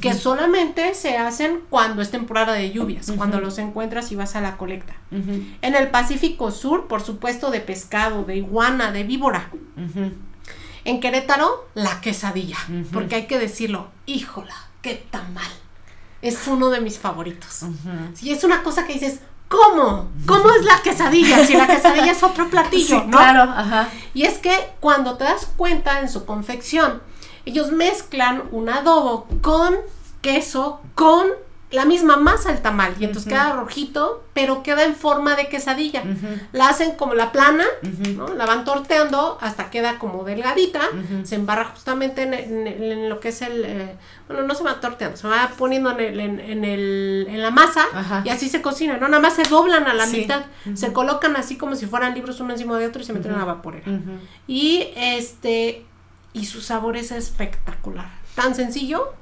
que 0.00 0.14
solamente 0.14 0.94
se 0.94 1.16
hacen 1.16 1.60
cuando 1.70 2.02
es 2.02 2.10
temporada 2.10 2.52
de 2.52 2.70
lluvias, 2.70 3.10
cuando 3.16 3.40
los 3.40 3.58
encuentras 3.58 4.12
y 4.12 4.16
vas 4.16 4.36
a 4.36 4.40
la 4.40 4.56
colecta. 4.56 4.94
En 5.10 5.74
el 5.74 5.88
Pacífico 5.88 6.50
Sur, 6.50 6.86
por 6.86 7.02
supuesto, 7.02 7.50
de 7.50 7.60
pescado, 7.60 8.24
de 8.24 8.36
iguana, 8.36 8.92
de 8.92 9.04
víbora. 9.04 9.50
En 10.84 11.00
Querétaro, 11.00 11.68
la 11.74 12.00
quesadilla, 12.00 12.58
porque 12.92 13.16
hay 13.16 13.26
que 13.26 13.38
decirlo, 13.38 13.88
híjola, 14.06 14.54
qué 14.82 15.06
tan 15.10 15.32
mal. 15.34 15.50
Es 16.20 16.46
uno 16.48 16.70
de 16.70 16.80
mis 16.80 16.98
favoritos. 16.98 17.62
Y 18.22 18.30
es 18.30 18.44
una 18.44 18.62
cosa 18.62 18.86
que 18.86 18.94
dices, 18.94 19.20
¿Cómo? 19.48 20.10
¿Cómo 20.26 20.50
es 20.50 20.64
la 20.64 20.82
quesadilla? 20.82 21.44
Si 21.46 21.54
la 21.54 21.66
quesadilla 21.66 22.12
es 22.12 22.22
otro 22.22 22.50
platillo, 22.50 23.04
¿no? 23.04 23.16
Claro, 23.16 23.42
ajá. 23.50 23.88
Y 24.12 24.24
es 24.24 24.38
que 24.38 24.54
cuando 24.78 25.16
te 25.16 25.24
das 25.24 25.48
cuenta 25.56 26.00
en 26.00 26.10
su 26.10 26.26
confección, 26.26 27.00
ellos 27.48 27.72
mezclan 27.72 28.42
un 28.52 28.68
adobo 28.68 29.26
con 29.42 29.74
queso, 30.20 30.80
con 30.94 31.26
la 31.70 31.84
misma 31.84 32.16
masa 32.16 32.50
el 32.50 32.62
tamal. 32.62 32.94
Y 32.98 33.04
entonces 33.04 33.30
queda 33.30 33.52
rojito, 33.52 34.24
pero 34.32 34.62
queda 34.62 34.84
en 34.84 34.94
forma 34.94 35.36
de 35.36 35.48
quesadilla. 35.48 36.02
La 36.52 36.68
hacen 36.68 36.92
como 36.92 37.14
la 37.14 37.30
plana, 37.30 37.64
¿no? 38.16 38.28
La 38.34 38.46
van 38.46 38.64
torteando 38.64 39.36
hasta 39.40 39.70
queda 39.70 39.98
como 39.98 40.24
delgadita, 40.24 40.80
se 41.24 41.34
embarra 41.34 41.66
justamente 41.66 42.22
en, 42.22 43.08
lo 43.08 43.20
que 43.20 43.28
es 43.28 43.42
el, 43.42 43.64
eh, 43.64 43.96
bueno, 44.28 44.44
no 44.44 44.54
se 44.54 44.64
va 44.64 44.80
torteando, 44.80 45.16
se 45.16 45.28
va 45.28 45.50
poniendo 45.58 45.90
en, 45.90 46.00
el, 46.00 46.20
en, 46.20 46.64
el, 46.64 47.26
en 47.28 47.42
la 47.42 47.50
masa 47.50 47.84
y 48.24 48.30
así 48.30 48.48
se 48.48 48.62
cocina, 48.62 48.96
¿no? 48.96 49.08
Nada 49.08 49.20
más 49.20 49.34
se 49.34 49.42
doblan 49.42 49.86
a 49.86 49.94
la 49.94 50.06
mitad, 50.06 50.46
se 50.74 50.92
colocan 50.92 51.36
así 51.36 51.56
como 51.56 51.76
si 51.76 51.86
fueran 51.86 52.14
libros 52.14 52.40
uno 52.40 52.52
encima 52.52 52.78
de 52.78 52.86
otro 52.86 53.02
y 53.02 53.04
se 53.04 53.12
meten 53.12 53.32
en 53.32 53.38
la 53.38 53.44
vaporera. 53.44 53.86
Y 54.46 54.88
este, 54.96 55.84
y 56.38 56.46
su 56.46 56.60
sabor 56.60 56.96
es 56.96 57.10
espectacular. 57.10 58.10
Tan 58.34 58.54
sencillo, 58.54 59.14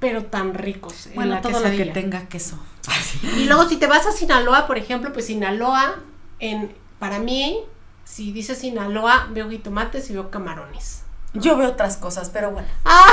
pero 0.00 0.24
tan 0.24 0.54
ricos. 0.54 1.08
Bueno, 1.14 1.40
todo 1.40 1.60
lo 1.60 1.70
que 1.70 1.86
tenga 1.86 2.26
queso. 2.28 2.58
y 3.38 3.44
luego 3.44 3.68
si 3.68 3.76
te 3.76 3.86
vas 3.86 4.06
a 4.06 4.12
Sinaloa, 4.12 4.66
por 4.66 4.76
ejemplo, 4.76 5.12
pues 5.12 5.26
Sinaloa, 5.26 6.00
en, 6.40 6.74
para 6.98 7.18
mí, 7.18 7.60
si 8.04 8.32
dice 8.32 8.54
Sinaloa, 8.54 9.28
veo 9.32 9.48
jitomates 9.48 10.10
y 10.10 10.12
veo 10.12 10.30
camarones. 10.30 11.03
Yo 11.34 11.56
veo 11.56 11.68
otras 11.68 11.96
cosas, 11.96 12.30
pero 12.32 12.52
bueno. 12.52 12.68
Ah. 12.84 13.06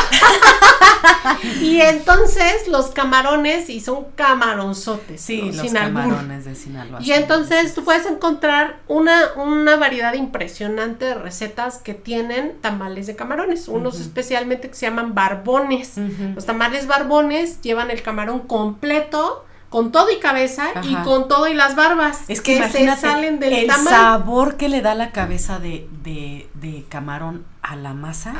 y 1.62 1.82
entonces 1.82 2.68
los 2.68 2.88
camarones, 2.88 3.70
y 3.70 3.82
son 3.82 4.06
camaronzotes. 4.16 5.20
Sí, 5.20 5.52
los 5.52 5.72
camarones 5.74 6.46
de 6.46 6.56
Sinaloa. 6.56 7.02
Y 7.02 7.12
entonces 7.14 7.74
tú 7.74 7.84
puedes 7.84 8.06
encontrar 8.06 8.80
una, 8.88 9.34
una 9.36 9.76
variedad 9.76 10.14
impresionante 10.14 11.06
de 11.06 11.16
recetas 11.16 11.80
que 11.80 11.96
tienen 11.96 12.60
tamales 12.62 13.08
de 13.08 13.16
camarones. 13.16 13.68
Unos 13.68 14.00
especialmente 14.00 14.70
que 14.70 14.76
se 14.76 14.86
llaman 14.86 15.16
barbones. 15.16 15.96
Los 16.36 16.46
tamales 16.46 16.88
barbones 16.88 17.62
llevan 17.62 17.92
el 17.92 18.04
camarón 18.04 18.42
completo 18.42 19.46
con 19.72 19.94
todo 19.94 20.12
y 20.12 20.20
cabeza 20.20 20.68
y 20.84 20.94
con 20.96 21.30
todo 21.30 21.48
y 21.48 21.54
las 21.54 21.78
barbas 21.78 22.26
es 22.28 22.42
que, 22.42 22.68
se 22.70 22.94
salen 22.98 23.40
del 23.40 23.54
el 23.54 23.72
sabor 23.72 24.58
que 24.58 24.68
le 24.68 24.82
da 24.82 24.96
la 24.96 25.12
cabeza 25.12 25.60
de, 25.60 25.88
de, 26.04 26.50
de 26.56 26.86
camarón 26.90 27.46
a 27.62 27.78
la 27.78 27.94
masa. 27.94 28.34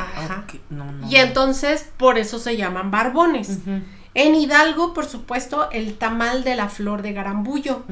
Y 1.10 1.16
entonces 1.16 1.90
por 1.96 2.18
eso 2.18 2.38
se 2.38 2.58
llaman 2.58 2.92
barbones. 2.92 3.60
En 4.14 4.36
Hidalgo, 4.36 4.94
por 4.94 5.06
supuesto, 5.06 5.72
el 5.72 5.98
tamal 5.98 6.44
de 6.44 6.58
la 6.58 6.68
flor 6.68 7.02
de 7.02 7.14
garambullo, 7.14 7.84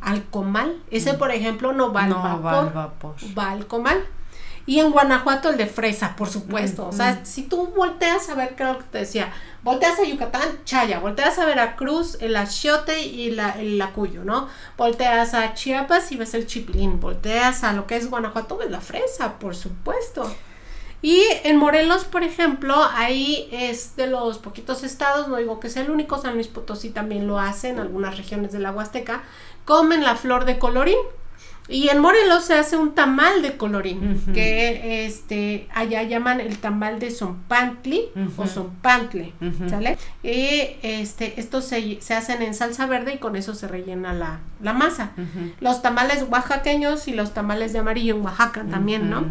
al 0.00 0.22
comal. 0.26 0.80
Ese, 0.92 1.14
por 1.14 1.32
ejemplo, 1.32 1.72
no 1.72 1.92
va 1.92 2.04
al 2.04 2.14
vapor, 2.14 2.72
va 3.36 3.50
al 3.50 3.66
comal. 3.66 4.04
Y 4.66 4.80
en 4.80 4.92
Guanajuato 4.92 5.50
el 5.50 5.58
de 5.58 5.66
fresa, 5.66 6.16
por 6.16 6.30
supuesto. 6.30 6.86
O 6.88 6.92
sea, 6.92 7.24
si 7.24 7.42
tú 7.42 7.66
volteas 7.76 8.28
a 8.30 8.34
ver, 8.34 8.54
creo 8.56 8.78
que 8.78 8.84
te 8.84 8.98
decía, 8.98 9.32
volteas 9.62 9.98
a 9.98 10.04
Yucatán, 10.04 10.64
chaya, 10.64 11.00
volteas 11.00 11.38
a 11.38 11.44
Veracruz, 11.44 12.16
el 12.20 12.34
achiote 12.34 13.02
y 13.02 13.30
la, 13.30 13.50
el 13.50 13.76
lacuyo, 13.76 14.24
¿no? 14.24 14.48
Volteas 14.78 15.34
a 15.34 15.52
Chiapas 15.52 16.12
y 16.12 16.16
ves 16.16 16.32
el 16.32 16.46
chipilín, 16.46 16.98
volteas 16.98 17.62
a 17.62 17.74
lo 17.74 17.86
que 17.86 17.96
es 17.96 18.08
Guanajuato, 18.08 18.56
ves 18.56 18.70
la 18.70 18.80
fresa, 18.80 19.38
por 19.38 19.54
supuesto. 19.54 20.34
Y 21.04 21.22
en 21.42 21.58
Morelos, 21.58 22.04
por 22.04 22.22
ejemplo, 22.22 22.82
ahí 22.94 23.46
es 23.52 23.94
de 23.94 24.06
los 24.06 24.38
poquitos 24.38 24.82
estados, 24.84 25.28
no 25.28 25.36
digo 25.36 25.60
que 25.60 25.68
sea 25.68 25.82
el 25.82 25.90
único, 25.90 26.16
San 26.16 26.32
Luis 26.32 26.48
Potosí 26.48 26.88
también 26.88 27.26
lo 27.26 27.38
hace, 27.38 27.68
en 27.68 27.78
algunas 27.78 28.16
regiones 28.16 28.52
de 28.52 28.60
la 28.60 28.72
Huasteca, 28.72 29.22
comen 29.66 30.02
la 30.02 30.16
flor 30.16 30.46
de 30.46 30.58
colorín. 30.58 30.96
Y 31.66 31.88
en 31.88 31.98
Morelos 31.98 32.44
se 32.44 32.54
hace 32.54 32.76
un 32.76 32.94
tamal 32.94 33.40
de 33.40 33.56
colorín, 33.56 34.22
que 34.34 35.06
este 35.06 35.66
allá 35.74 36.02
llaman 36.02 36.40
el 36.40 36.58
tamal 36.58 36.98
de 36.98 37.10
Zompantli 37.10 38.10
o 38.36 38.46
Zompantle, 38.46 39.32
¿sale? 39.68 39.96
Y 40.22 40.76
este, 40.82 41.40
estos 41.40 41.64
se, 41.64 41.98
hacen 42.14 42.42
en 42.42 42.52
salsa 42.52 42.86
verde 42.86 43.14
y 43.14 43.18
con 43.18 43.34
eso 43.36 43.54
se 43.54 43.66
rellena 43.66 44.12
la, 44.12 44.40
la 44.60 44.74
masa. 44.74 45.12
Los 45.60 45.80
tamales 45.80 46.26
oaxaqueños 46.28 47.08
y 47.08 47.14
los 47.14 47.32
tamales 47.32 47.72
de 47.72 47.78
amarillo 47.78 48.16
en 48.16 48.22
Oaxaca 48.22 48.64
también, 48.70 49.08
¿no? 49.08 49.24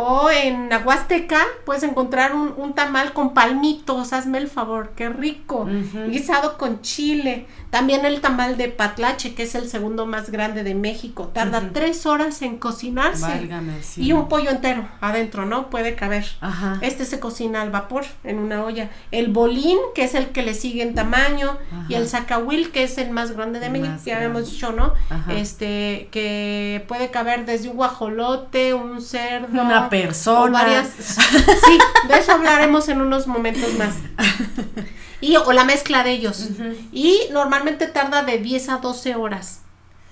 O 0.00 0.30
en 0.30 0.72
Aguasteca 0.72 1.40
puedes 1.64 1.82
encontrar 1.82 2.32
un, 2.32 2.54
un 2.56 2.72
tamal 2.74 3.12
con 3.12 3.34
palmitos, 3.34 4.12
hazme 4.12 4.38
el 4.38 4.46
favor, 4.46 4.92
qué 4.94 5.08
rico. 5.08 5.66
Guisado 6.08 6.56
con 6.56 6.82
chile. 6.82 7.46
También 7.70 8.06
el 8.06 8.20
tamal 8.20 8.56
de 8.56 8.68
Patlache, 8.68 9.34
que 9.34 9.42
es 9.42 9.54
el 9.54 9.68
segundo 9.68 10.06
más 10.06 10.30
grande 10.30 10.64
de 10.64 10.74
México. 10.74 11.30
Tarda 11.34 11.70
tres 11.72 12.06
horas 12.06 12.40
en 12.42 12.56
cocinarse. 12.58 13.22
Válgame, 13.22 13.82
sí. 13.82 14.02
Y 14.02 14.12
un 14.12 14.28
pollo 14.28 14.50
entero 14.50 14.88
adentro, 15.00 15.44
¿no? 15.44 15.68
Puede 15.68 15.94
caber. 15.94 16.24
Ajá. 16.40 16.78
Este 16.80 17.04
se 17.04 17.20
cocina 17.20 17.60
al 17.60 17.70
vapor 17.70 18.04
en 18.24 18.38
una 18.38 18.64
olla. 18.64 18.88
El 19.10 19.28
bolín, 19.28 19.78
que 19.94 20.04
es 20.04 20.14
el 20.14 20.28
que 20.28 20.42
le 20.42 20.54
sigue 20.54 20.82
en 20.82 20.94
tamaño. 20.94 21.58
Y 21.88 21.94
el 21.94 22.08
zacahuil, 22.08 22.70
que 22.70 22.84
es 22.84 22.96
el 22.96 23.10
más 23.10 23.32
grande 23.32 23.60
de 23.60 23.68
México, 23.68 23.92
más 23.92 24.04
ya 24.04 24.16
habíamos 24.16 24.42
grande. 24.42 24.50
dicho, 24.50 24.72
¿no? 24.72 24.94
Ajá. 25.10 25.34
Este, 25.34 26.08
que 26.10 26.84
puede 26.88 27.10
caber 27.10 27.44
desde 27.44 27.68
un 27.68 27.76
guajolote, 27.76 28.72
un 28.72 29.02
cerdo. 29.02 29.60
Una 29.60 29.90
persona. 29.90 30.40
o 30.40 30.50
varias. 30.50 30.88
Sí, 30.88 31.78
de 32.08 32.18
eso 32.18 32.32
hablaremos 32.32 32.88
en 32.88 33.00
unos 33.02 33.26
momentos 33.26 33.74
más. 33.74 33.94
Y, 35.20 35.36
o 35.36 35.52
la 35.52 35.64
mezcla 35.64 36.04
de 36.04 36.12
ellos. 36.12 36.48
Y 36.92 37.20
normalmente 37.32 37.86
tarda 37.86 38.22
de 38.22 38.38
10 38.38 38.68
a 38.68 38.76
12 38.78 39.16
horas 39.16 39.62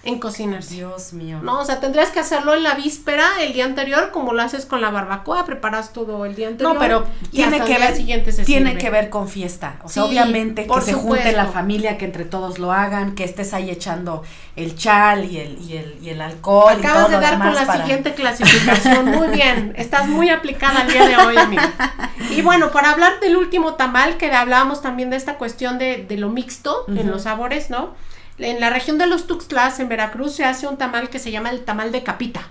en 0.07 0.19
cocinarse. 0.19 0.75
Dios 0.75 1.13
mío. 1.13 1.39
No, 1.43 1.61
o 1.61 1.65
sea, 1.65 1.81
tendrías 1.81 2.11
que 2.11 2.21
hacerlo 2.21 2.55
en 2.55 2.63
la 2.63 2.75
víspera, 2.75 3.27
el 3.43 3.53
día 3.53 3.65
anterior, 3.65 4.11
como 4.13 4.33
lo 4.33 4.43
haces 4.43 4.65
con 4.67 4.81
la 4.81 4.91
barbacoa, 4.91 5.45
preparas 5.45 5.93
todo 5.93 6.25
el 6.25 6.35
día 6.35 6.49
anterior. 6.49 6.75
No, 6.75 6.81
pero 6.81 7.07
y 7.33 7.37
tiene 7.37 7.57
hasta 7.57 7.67
que 7.67 7.73
el 7.75 7.79
día 7.79 7.89
ver, 7.89 7.97
siguiente 7.97 8.33
se 8.33 8.45
tiene 8.45 8.71
sirve. 8.71 8.81
que 8.83 8.91
ver 8.91 9.11
con 9.11 9.29
fiesta. 9.29 9.77
O 9.85 9.89
sea, 9.89 10.05
Sí, 10.05 10.09
obviamente 10.09 10.67
que 10.67 10.81
se 10.81 10.93
junte 10.95 11.33
la 11.33 11.47
familia, 11.47 11.99
que 11.99 12.05
entre 12.07 12.25
todos 12.25 12.59
lo 12.59 12.73
hagan, 12.73 13.15
que 13.15 13.25
estés 13.25 13.53
ahí 13.53 13.71
echando 13.71 14.23
el 14.57 14.75
chal 14.77 15.25
y 15.25 15.39
el, 15.39 15.59
y 15.61 15.77
el, 15.77 15.99
y 16.03 16.09
el 16.11 16.21
alcohol. 16.23 16.75
y 16.77 16.81
Acabas 16.87 17.07
todo 17.09 17.17
de 17.17 17.21
dar 17.23 17.39
con 17.39 17.55
la 17.55 17.67
para- 17.67 17.83
siguiente 17.83 18.15
clasificación. 18.15 19.05
Muy 19.07 19.29
bien. 19.29 19.75
Estás 19.77 20.07
muy 20.09 20.31
aplicada 20.31 20.83
el 20.83 20.93
día 20.93 21.07
de 21.09 21.17
hoy, 21.17 21.37
amiga. 21.37 21.73
Y 22.31 22.43
bueno, 22.43 22.71
para 22.71 22.91
hablar 22.91 23.21
del 23.21 23.37
último 23.37 23.75
tamal, 23.75 24.17
que 24.17 24.31
hablábamos 24.35 24.83
también 24.83 25.11
de 25.11 25.17
esta 25.17 25.35
cuestión 25.39 25.79
de, 25.79 26.05
de 26.09 26.17
lo 26.17 26.29
mixto 26.29 26.85
en 26.89 27.11
los 27.11 27.23
sabores, 27.23 27.71
¿no? 27.71 27.95
En 28.39 28.61
la 28.61 28.71
región 28.71 28.99
de 28.99 29.07
los 29.07 29.27
Tuxtlas, 29.27 29.81
en 29.81 29.89
Veracruz, 29.89 30.35
se 30.35 30.45
hace 30.45 30.67
un 30.67 30.77
tamal 30.77 31.11
que 31.11 31.19
se 31.19 31.31
llama 31.31 31.51
el 31.51 31.65
tamal 31.65 31.93
de 31.93 32.03
capita. 32.03 32.49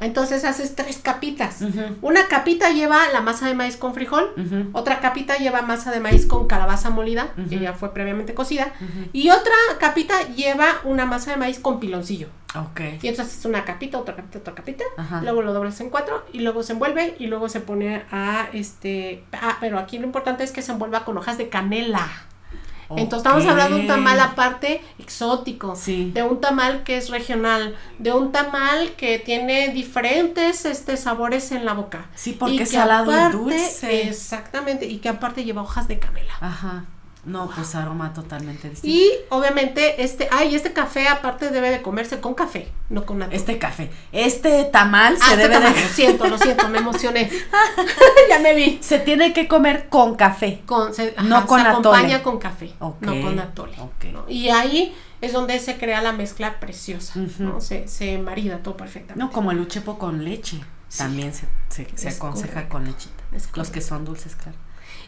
Entonces 0.00 0.44
haces 0.44 0.74
tres 0.74 0.98
capitas. 0.98 1.60
Una 2.00 2.26
capita 2.26 2.70
lleva 2.70 3.08
la 3.12 3.20
masa 3.20 3.46
de 3.46 3.54
maíz 3.54 3.76
con 3.76 3.94
frijol, 3.94 4.32
otra 4.72 5.00
capita 5.00 5.36
lleva 5.36 5.62
masa 5.62 5.90
de 5.92 6.00
maíz 6.00 6.26
con 6.26 6.48
calabaza 6.48 6.90
molida, 6.90 7.32
que 7.48 7.60
ya 7.60 7.72
fue 7.72 7.94
previamente 7.94 8.34
cocida, 8.34 8.72
y 9.12 9.30
otra 9.30 9.54
capita 9.78 10.20
lleva 10.34 10.80
una 10.84 11.06
masa 11.06 11.30
de 11.32 11.36
maíz 11.36 11.58
con 11.58 11.78
piloncillo. 11.78 12.28
Ok. 12.54 12.80
Y 13.00 13.08
entonces 13.08 13.38
es 13.38 13.44
una 13.44 13.64
capita, 13.64 13.98
otra 13.98 14.16
capita, 14.16 14.38
otra 14.38 14.54
capita. 14.54 14.84
Ajá. 14.96 15.22
Luego 15.22 15.40
lo 15.40 15.54
doblas 15.54 15.80
en 15.80 15.88
cuatro 15.88 16.26
y 16.32 16.40
luego 16.40 16.62
se 16.62 16.72
envuelve 16.72 17.14
y 17.18 17.26
luego 17.26 17.48
se 17.48 17.60
pone 17.60 18.02
a 18.10 18.48
este. 18.52 19.24
Ah, 19.32 19.56
pero 19.60 19.78
aquí 19.78 19.98
lo 19.98 20.04
importante 20.04 20.44
es 20.44 20.52
que 20.52 20.60
se 20.62 20.72
envuelva 20.72 21.04
con 21.04 21.16
hojas 21.16 21.38
de 21.38 21.48
canela. 21.48 22.10
Entonces 22.98 23.26
estamos 23.26 23.46
hablando 23.46 23.76
de 23.76 23.82
un 23.82 23.86
tamal 23.88 24.18
aparte 24.20 24.82
exótico, 24.98 25.76
Sí. 25.76 26.10
de 26.12 26.22
un 26.22 26.40
tamal 26.40 26.82
que 26.84 26.96
es 26.96 27.10
regional, 27.10 27.74
de 27.98 28.12
un 28.12 28.32
tamal 28.32 28.92
que 28.96 29.18
tiene 29.18 29.68
diferentes 29.68 30.64
este, 30.64 30.96
sabores 30.96 31.52
en 31.52 31.64
la 31.64 31.74
boca. 31.74 32.06
Sí, 32.14 32.32
porque 32.38 32.54
Y 32.56 32.62
es 32.62 32.70
salado 32.70 33.10
y 33.10 33.14
aparte- 33.14 33.36
dulce. 33.36 34.08
Exactamente, 34.08 34.86
y 34.86 34.98
que 34.98 35.08
aparte 35.08 35.44
lleva 35.44 35.62
hojas 35.62 35.88
de 35.88 35.98
canela. 35.98 36.32
Ajá. 36.40 36.84
No, 37.24 37.48
pues 37.54 37.74
aroma 37.76 38.12
totalmente 38.12 38.68
distinto. 38.68 38.96
Y 38.96 39.10
obviamente 39.28 40.02
este, 40.02 40.28
ay, 40.32 40.56
este 40.56 40.72
café 40.72 41.06
aparte 41.06 41.50
debe 41.50 41.70
de 41.70 41.80
comerse 41.80 42.20
con 42.20 42.34
café, 42.34 42.68
no 42.88 43.06
con 43.06 43.22
atún. 43.22 43.34
Este 43.34 43.58
café. 43.58 43.90
Este 44.10 44.64
tamal 44.64 45.16
Ah, 45.20 45.26
se 45.26 45.30
este 45.34 45.42
debe 45.44 45.54
tamal, 45.54 45.74
de. 45.74 45.80
Lo 45.82 45.88
siento, 45.88 46.28
lo 46.28 46.38
siento, 46.38 46.68
me 46.68 46.78
emocioné. 46.78 47.30
ya 48.28 48.40
me 48.40 48.54
vi. 48.54 48.78
Se 48.82 48.98
tiene 48.98 49.32
que 49.32 49.46
comer 49.46 49.88
con 49.88 50.16
café. 50.16 50.62
Con, 50.66 50.92
se, 50.92 51.14
No 51.22 51.46
con 51.46 51.60
se 51.60 51.68
atole. 51.68 51.88
acompaña 51.88 52.22
con 52.24 52.38
café, 52.38 52.72
no 52.80 52.96
con 53.00 53.38
atole. 53.38 53.76
Y 54.26 54.48
ahí 54.48 54.92
es 55.20 55.32
donde 55.32 55.60
se 55.60 55.78
crea 55.78 56.02
la 56.02 56.10
mezcla 56.12 56.58
preciosa. 56.58 57.20
¿no? 57.38 57.60
Se, 57.60 57.86
se 57.86 58.18
marida 58.18 58.58
todo 58.64 58.76
perfectamente. 58.76 59.22
No, 59.24 59.30
como 59.30 59.52
el 59.52 59.60
uchepo 59.60 59.96
con 59.96 60.24
leche. 60.24 60.60
También 60.98 61.32
se, 61.32 61.46
se, 61.70 61.86
se 61.94 62.08
aconseja 62.08 62.52
correcto. 62.52 62.72
con 62.72 62.84
lechita. 62.84 63.22
Los 63.54 63.70
que 63.70 63.80
son 63.80 64.04
dulces, 64.04 64.34
claro. 64.34 64.58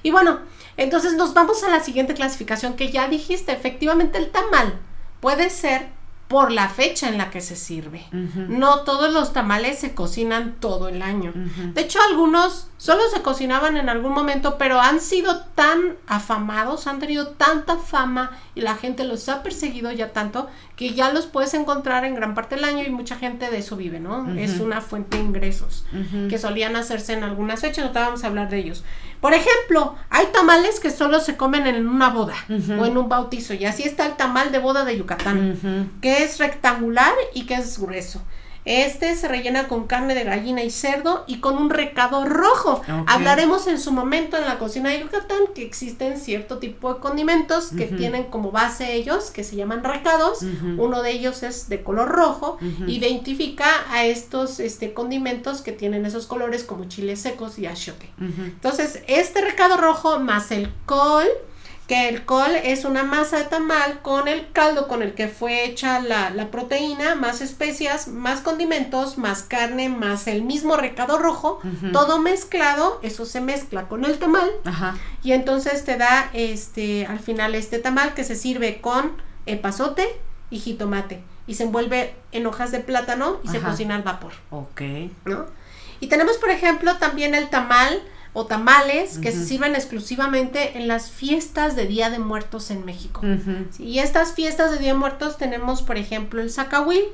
Y 0.02 0.10
bueno, 0.10 0.40
entonces 0.76 1.14
nos 1.14 1.34
vamos 1.34 1.62
a 1.64 1.70
la 1.70 1.80
siguiente 1.80 2.14
clasificación 2.14 2.74
que 2.74 2.90
ya 2.90 3.08
dijiste, 3.08 3.52
efectivamente 3.52 4.18
el 4.18 4.30
tamal 4.30 4.78
puede 5.20 5.50
ser 5.50 5.88
por 6.28 6.50
la 6.50 6.68
fecha 6.68 7.08
en 7.08 7.18
la 7.18 7.30
que 7.30 7.40
se 7.40 7.54
sirve. 7.54 8.06
No 8.12 8.80
todos 8.80 9.12
los 9.12 9.32
tamales 9.32 9.78
se 9.78 9.94
cocinan 9.94 10.56
todo 10.58 10.88
el 10.88 11.02
año. 11.02 11.32
De 11.74 11.82
hecho, 11.82 11.98
algunos 12.10 12.68
solo 12.84 13.02
se 13.10 13.22
cocinaban 13.22 13.78
en 13.78 13.88
algún 13.88 14.12
momento, 14.12 14.58
pero 14.58 14.78
han 14.78 15.00
sido 15.00 15.40
tan 15.54 15.96
afamados, 16.06 16.86
han 16.86 16.98
tenido 16.98 17.28
tanta 17.28 17.78
fama 17.78 18.32
y 18.54 18.60
la 18.60 18.76
gente 18.76 19.04
los 19.04 19.26
ha 19.30 19.42
perseguido 19.42 19.90
ya 19.90 20.12
tanto 20.12 20.50
que 20.76 20.92
ya 20.92 21.10
los 21.10 21.24
puedes 21.24 21.54
encontrar 21.54 22.04
en 22.04 22.14
gran 22.14 22.34
parte 22.34 22.56
del 22.56 22.64
año 22.64 22.84
y 22.84 22.90
mucha 22.90 23.16
gente 23.16 23.50
de 23.50 23.56
eso 23.56 23.78
vive, 23.78 24.00
¿no? 24.00 24.34
Es 24.34 24.60
una 24.60 24.82
fuente 24.82 25.16
de 25.16 25.22
ingresos 25.22 25.86
que 26.28 26.36
solían 26.36 26.76
hacerse 26.76 27.14
en 27.14 27.24
algunas 27.24 27.62
fechas, 27.62 27.84
ahorita 27.84 28.00
vamos 28.00 28.22
a 28.22 28.26
hablar 28.26 28.50
de 28.50 28.58
ellos. 28.58 28.84
Por 29.22 29.32
ejemplo, 29.32 29.94
hay 30.10 30.26
tamales 30.26 30.78
que 30.78 30.90
solo 30.90 31.20
se 31.20 31.38
comen 31.38 31.66
en 31.66 31.88
una 31.88 32.10
boda 32.10 32.34
o 32.78 32.84
en 32.84 32.98
un 32.98 33.08
bautizo 33.08 33.54
y 33.54 33.64
así 33.64 33.84
está 33.84 34.04
el 34.04 34.16
tamal 34.16 34.52
de 34.52 34.58
boda 34.58 34.84
de 34.84 34.98
Yucatán 34.98 35.90
que 36.02 36.22
es 36.22 36.38
rectangular 36.38 37.14
y 37.32 37.46
que 37.46 37.54
es 37.54 37.78
grueso. 37.78 38.20
Este 38.64 39.14
se 39.14 39.28
rellena 39.28 39.68
con 39.68 39.86
carne 39.86 40.14
de 40.14 40.24
gallina 40.24 40.62
y 40.62 40.70
cerdo 40.70 41.24
y 41.26 41.40
con 41.40 41.58
un 41.58 41.70
recado 41.70 42.24
rojo. 42.24 42.82
Hablaremos 43.06 43.66
en 43.66 43.78
su 43.78 43.92
momento 43.92 44.36
en 44.36 44.44
la 44.44 44.58
cocina 44.58 44.90
de 44.90 45.00
Yucatán 45.00 45.40
que 45.54 45.62
existen 45.62 46.18
cierto 46.18 46.58
tipo 46.58 46.94
de 46.94 47.00
condimentos 47.00 47.68
que 47.76 47.86
tienen 47.86 48.24
como 48.24 48.50
base 48.50 48.94
ellos, 48.94 49.30
que 49.30 49.44
se 49.44 49.56
llaman 49.56 49.84
recados. 49.84 50.42
Uno 50.78 51.02
de 51.02 51.10
ellos 51.12 51.42
es 51.42 51.68
de 51.68 51.82
color 51.82 52.08
rojo. 52.08 52.58
Identifica 52.86 53.66
a 53.90 54.04
estos 54.04 54.60
este, 54.60 54.94
condimentos 54.94 55.60
que 55.60 55.72
tienen 55.72 56.06
esos 56.06 56.26
colores 56.26 56.64
como 56.64 56.86
chiles 56.86 57.20
secos 57.20 57.58
y 57.58 57.66
achiote. 57.66 58.08
Entonces, 58.18 59.02
este 59.06 59.40
recado 59.40 59.76
rojo 59.76 60.18
más 60.20 60.50
el 60.50 60.72
col, 60.86 61.26
que 61.86 62.08
el 62.08 62.24
col 62.24 62.50
es 62.62 62.84
una 62.86 63.02
masa 63.02 63.38
de 63.38 63.44
tamal 63.44 64.00
con 64.00 64.26
el 64.26 64.50
caldo 64.52 64.88
con 64.88 65.02
el 65.02 65.14
que 65.14 65.28
fue 65.28 65.64
hecha 65.64 66.00
la, 66.00 66.30
la 66.30 66.50
proteína, 66.50 67.14
más 67.14 67.42
especias, 67.42 68.08
más 68.08 68.40
condimentos, 68.40 69.18
más 69.18 69.42
carne, 69.42 69.90
más 69.90 70.26
el 70.26 70.42
mismo 70.42 70.76
recado 70.76 71.18
rojo, 71.18 71.60
todo 71.92 72.20
mezclado, 72.20 73.00
eso 73.02 73.26
se 73.26 73.40
mezcla 73.42 73.86
con 73.86 74.04
el 74.06 74.18
tamal 74.18 74.50
Ajá. 74.64 74.96
y 75.22 75.32
entonces 75.32 75.84
te 75.84 75.98
da 75.98 76.30
este 76.32 77.06
al 77.06 77.20
final 77.20 77.54
este 77.54 77.78
tamal 77.78 78.14
que 78.14 78.24
se 78.24 78.34
sirve 78.34 78.80
con 78.80 79.12
epazote 79.44 80.08
y 80.48 80.60
jitomate 80.60 81.22
y 81.46 81.54
se 81.54 81.64
envuelve 81.64 82.14
en 82.32 82.46
hojas 82.46 82.72
de 82.72 82.80
plátano 82.80 83.40
y 83.42 83.48
se 83.48 83.60
cocina 83.60 83.96
al 83.96 84.02
vapor. 84.02 84.32
Ok. 84.50 84.80
¿no? 85.26 85.46
Y 86.00 86.06
tenemos, 86.06 86.38
por 86.38 86.50
ejemplo, 86.50 86.96
también 86.96 87.34
el 87.34 87.50
tamal 87.50 88.02
o 88.34 88.44
tamales 88.46 89.18
que 89.18 89.30
se 89.32 89.46
sirven 89.46 89.74
exclusivamente 89.74 90.76
en 90.76 90.86
las 90.88 91.10
fiestas 91.10 91.76
de 91.76 91.86
Día 91.86 92.10
de 92.10 92.18
Muertos 92.18 92.70
en 92.70 92.84
México. 92.84 93.22
Sí, 93.70 93.84
Y 93.84 93.98
estas 94.00 94.32
fiestas 94.34 94.72
de 94.72 94.78
Día 94.78 94.92
de 94.92 94.98
Muertos 94.98 95.38
tenemos, 95.38 95.80
por 95.82 95.96
ejemplo, 95.96 96.42
el 96.42 96.50
Zacahuil, 96.50 97.04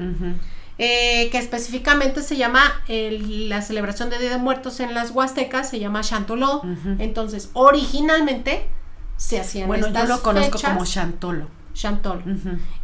eh, 0.79 1.29
que 1.31 1.37
específicamente 1.39 2.23
se 2.23 2.37
llama 2.39 2.63
el- 2.89 3.51
la 3.51 3.61
celebración 3.61 4.09
de 4.09 4.19
Día 4.19 4.31
de 4.31 4.39
Muertos 4.39 4.81
en 4.81 4.95
las 4.95 5.11
Huastecas, 5.11 5.69
se 5.69 5.79
llama 5.79 6.01
Chantoló. 6.03 6.63
Entonces, 6.99 7.51
originalmente 7.53 8.67
se 9.19 9.39
hacían 9.39 9.69
Bueno, 9.69 9.89
yo 9.89 9.93
estas 9.93 10.09
lo 10.09 10.23
conozco 10.23 10.57
fechas, 10.59 10.73
como 10.73 10.87
chantolo. 10.87 11.49
Chantol. 11.73 12.23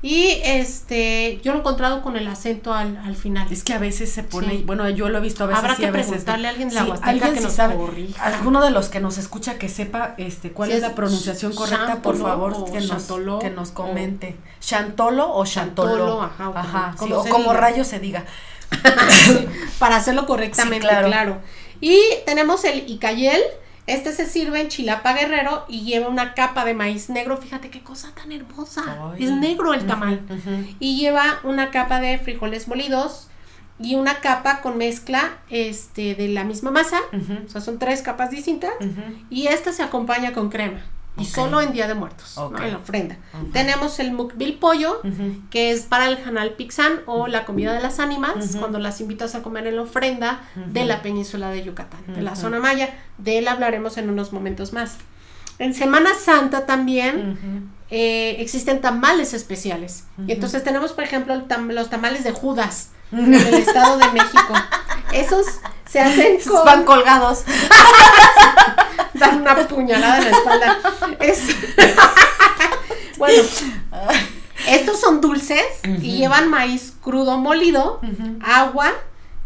Y 0.01 0.39
este, 0.45 1.41
yo 1.43 1.53
lo 1.53 1.59
he 1.59 1.61
encontrado 1.61 2.03
con 2.03 2.16
el 2.16 2.26
acento 2.28 2.72
al, 2.72 2.97
al 2.99 3.16
final. 3.16 3.47
Es 3.51 3.62
que 3.64 3.74
a 3.74 3.78
veces 3.78 4.12
se 4.12 4.22
pone, 4.22 4.51
Sí. 4.59 4.62
bueno, 4.64 4.89
yo 4.91 5.09
lo 5.09 5.18
he 5.18 5.20
visto 5.20 5.45
a 5.45 5.49
veces 5.49 5.59
Habrá 5.59 5.74
sí, 5.74 5.82
que 5.82 5.89
a 5.89 5.91
veces 5.91 6.07
no. 6.07 6.12
preguntarle 6.12 6.47
a 6.47 6.51
alguien 6.51 6.68
de 6.68 6.74
la 6.76 6.84
Sí, 6.84 6.93
alguien 7.03 7.34
que 7.34 7.41
nos 7.41 7.53
sabe. 7.53 7.76
Alguno 8.20 8.62
de 8.64 8.70
los 8.70 8.89
que 8.89 9.01
nos 9.01 9.18
escucha 9.18 9.59
que 9.59 9.68
sepa 9.68 10.14
este 10.18 10.53
cuál 10.53 10.70
es 10.70 10.76
es 10.76 10.82
la 10.82 10.95
pronunciación 10.95 11.53
correcta, 11.55 11.97
por 12.01 12.16
favor, 12.16 12.53
o 12.57 12.64
que 12.64 12.80
nos, 12.80 13.07
que 13.41 13.51
nos 13.51 13.70
o- 13.70 13.74
comente. 13.74 14.37
¿Chantolo 14.61 15.34
o 15.34 15.45
chantolo? 15.45 15.91
Chantolo, 15.91 16.22
ajá, 16.22 16.49
o 16.95 16.97
como- 16.97 17.20
Ajá, 17.20 17.51
o 17.51 17.53
rayo 17.53 17.84
se 17.84 17.99
diga. 17.99 18.24
Para 19.78 19.97
hacerlo 19.97 20.26
correctamente, 20.26 20.87
claro. 20.87 21.09
claro. 21.09 21.39
Y 21.80 21.99
tenemos 22.24 22.64
el 22.64 22.89
Icayel. 22.89 23.43
Este 23.87 24.12
se 24.12 24.26
sirve 24.26 24.61
en 24.61 24.68
Chilapa 24.68 25.12
Guerrero 25.12 25.64
y 25.68 25.82
lleva 25.82 26.09
una 26.09 26.34
capa 26.34 26.64
de 26.64 26.74
maíz 26.74 27.09
negro. 27.09 27.37
Fíjate 27.37 27.70
qué 27.70 27.82
cosa 27.82 28.12
tan 28.14 28.32
hermosa. 28.32 29.12
Ay. 29.12 29.24
Es 29.24 29.30
negro 29.30 29.74
el 29.74 29.87
tamal. 29.87 30.20
Y 30.80 30.99
lleva 30.99 31.39
una 31.45 31.70
capa 31.70 32.01
de 32.01 32.18
frijoles 32.18 32.66
molidos 32.66 33.28
y 33.78 33.95
una 33.95 34.20
capa 34.20 34.61
con 34.61 34.78
mezcla 34.78 35.39
este, 35.51 36.14
de 36.14 36.28
la 36.28 36.45
misma 36.45 36.70
masa. 36.70 36.99
Ujú. 37.12 37.47
O 37.47 37.49
sea, 37.49 37.61
son 37.61 37.78
tres 37.78 38.03
capas 38.03 38.30
distintas. 38.30 38.72
Y 39.30 39.47
esta 39.47 39.72
se 39.72 39.82
acompaña 39.82 40.32
con 40.32 40.51
crema. 40.51 40.80
Y 41.19 41.25
solo 41.25 41.61
en 41.61 41.73
Día 41.73 41.89
de 41.89 41.95
Muertos, 41.95 42.35
¿no? 42.37 42.57
en 42.62 42.73
la 42.73 42.79
ofrenda. 42.79 43.17
Tenemos 43.53 43.99
el 44.01 44.12
mukbil 44.12 44.59
pollo, 44.59 45.01
que 45.51 45.71
es 45.71 45.83
para 45.83 46.09
el 46.09 46.18
Hanal 46.25 46.55
Pixán 46.55 47.01
o 47.07 47.26
la 47.26 47.45
comida 47.45 47.72
de 47.72 47.80
las 47.80 47.99
ánimas, 48.01 48.57
cuando 48.59 48.79
las 48.79 49.01
invitas 49.01 49.34
a 49.34 49.43
comer 49.43 49.67
en 49.67 49.76
la 49.76 49.83
ofrenda 49.83 50.41
de 50.55 50.84
la 50.84 51.03
península 51.03 51.51
de 51.51 51.64
Yucatán, 51.64 52.01
de 52.09 52.22
la 52.22 52.37
zona 52.37 52.61
maya. 52.61 52.95
De 53.18 53.38
él 53.38 53.49
hablaremos 53.49 53.97
en 53.97 54.11
unos 54.11 54.33
momentos 54.33 54.72
más. 54.72 54.97
En 55.59 55.72
Semana 55.72 56.11
Santa 56.14 56.67
también 56.67 57.72
eh, 57.91 58.37
existen 58.38 58.80
tamales 58.80 59.33
especiales. 59.33 60.05
Y 60.26 60.33
entonces 60.33 60.63
tenemos, 60.64 60.93
por 60.93 61.05
ejemplo, 61.05 61.34
los 61.68 61.91
tamales 61.91 62.25
de 62.25 62.33
Judas 62.33 62.91
en 63.13 63.33
el 63.33 63.55
Estado 63.55 63.99
de 63.99 64.09
México. 64.13 64.55
Esos 65.13 65.47
se 65.88 66.00
hacen 66.00 66.38
con... 66.46 66.64
Van 66.64 66.84
colgados. 66.84 67.45
Dan 69.14 69.41
una 69.41 69.57
puñalada 69.67 70.18
en 70.18 70.25
la 70.25 70.30
espalda. 70.30 70.79
bueno, 73.18 73.42
estos 74.68 75.00
son 75.00 75.22
dulces 75.22 75.64
y 76.03 76.18
llevan 76.18 76.50
maíz 76.50 76.92
crudo 77.00 77.38
molido, 77.38 78.00
agua, 78.45 78.92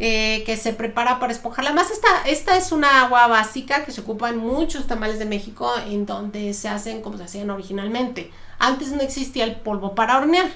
eh, 0.00 0.42
que 0.44 0.56
se 0.56 0.72
prepara 0.72 1.20
para 1.20 1.32
esponjar 1.32 1.72
masa. 1.72 1.92
Esta, 1.92 2.08
esta 2.26 2.56
es 2.56 2.72
una 2.72 3.02
agua 3.02 3.28
básica 3.28 3.84
que 3.84 3.92
se 3.92 4.00
ocupa 4.00 4.30
en 4.30 4.38
muchos 4.38 4.86
tamales 4.86 5.18
de 5.18 5.26
México, 5.26 5.72
en 5.86 6.06
donde 6.06 6.54
se 6.54 6.68
hacen 6.68 7.02
como 7.02 7.16
se 7.16 7.24
hacían 7.24 7.50
originalmente. 7.50 8.32
Antes 8.62 8.92
no 8.92 9.00
existía 9.00 9.44
el 9.44 9.56
polvo 9.56 9.94
para 9.94 10.18
hornear. 10.18 10.46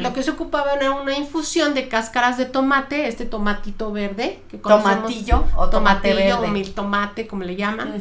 Lo 0.00 0.12
que 0.12 0.22
se 0.22 0.30
ocupaba 0.30 0.74
era 0.74 0.92
una 0.92 1.16
infusión 1.16 1.72
de 1.72 1.88
cáscaras 1.88 2.36
de 2.36 2.44
tomate, 2.44 3.08
este 3.08 3.24
tomatito 3.24 3.90
verde. 3.90 4.42
Que 4.50 4.58
tomatillo 4.58 5.44
o 5.56 5.70
tomate 5.70 6.12
verde. 6.12 6.34
o 6.34 6.46
mil 6.48 6.74
tomate, 6.74 7.26
como 7.26 7.42
le 7.42 7.56
llaman. 7.56 7.94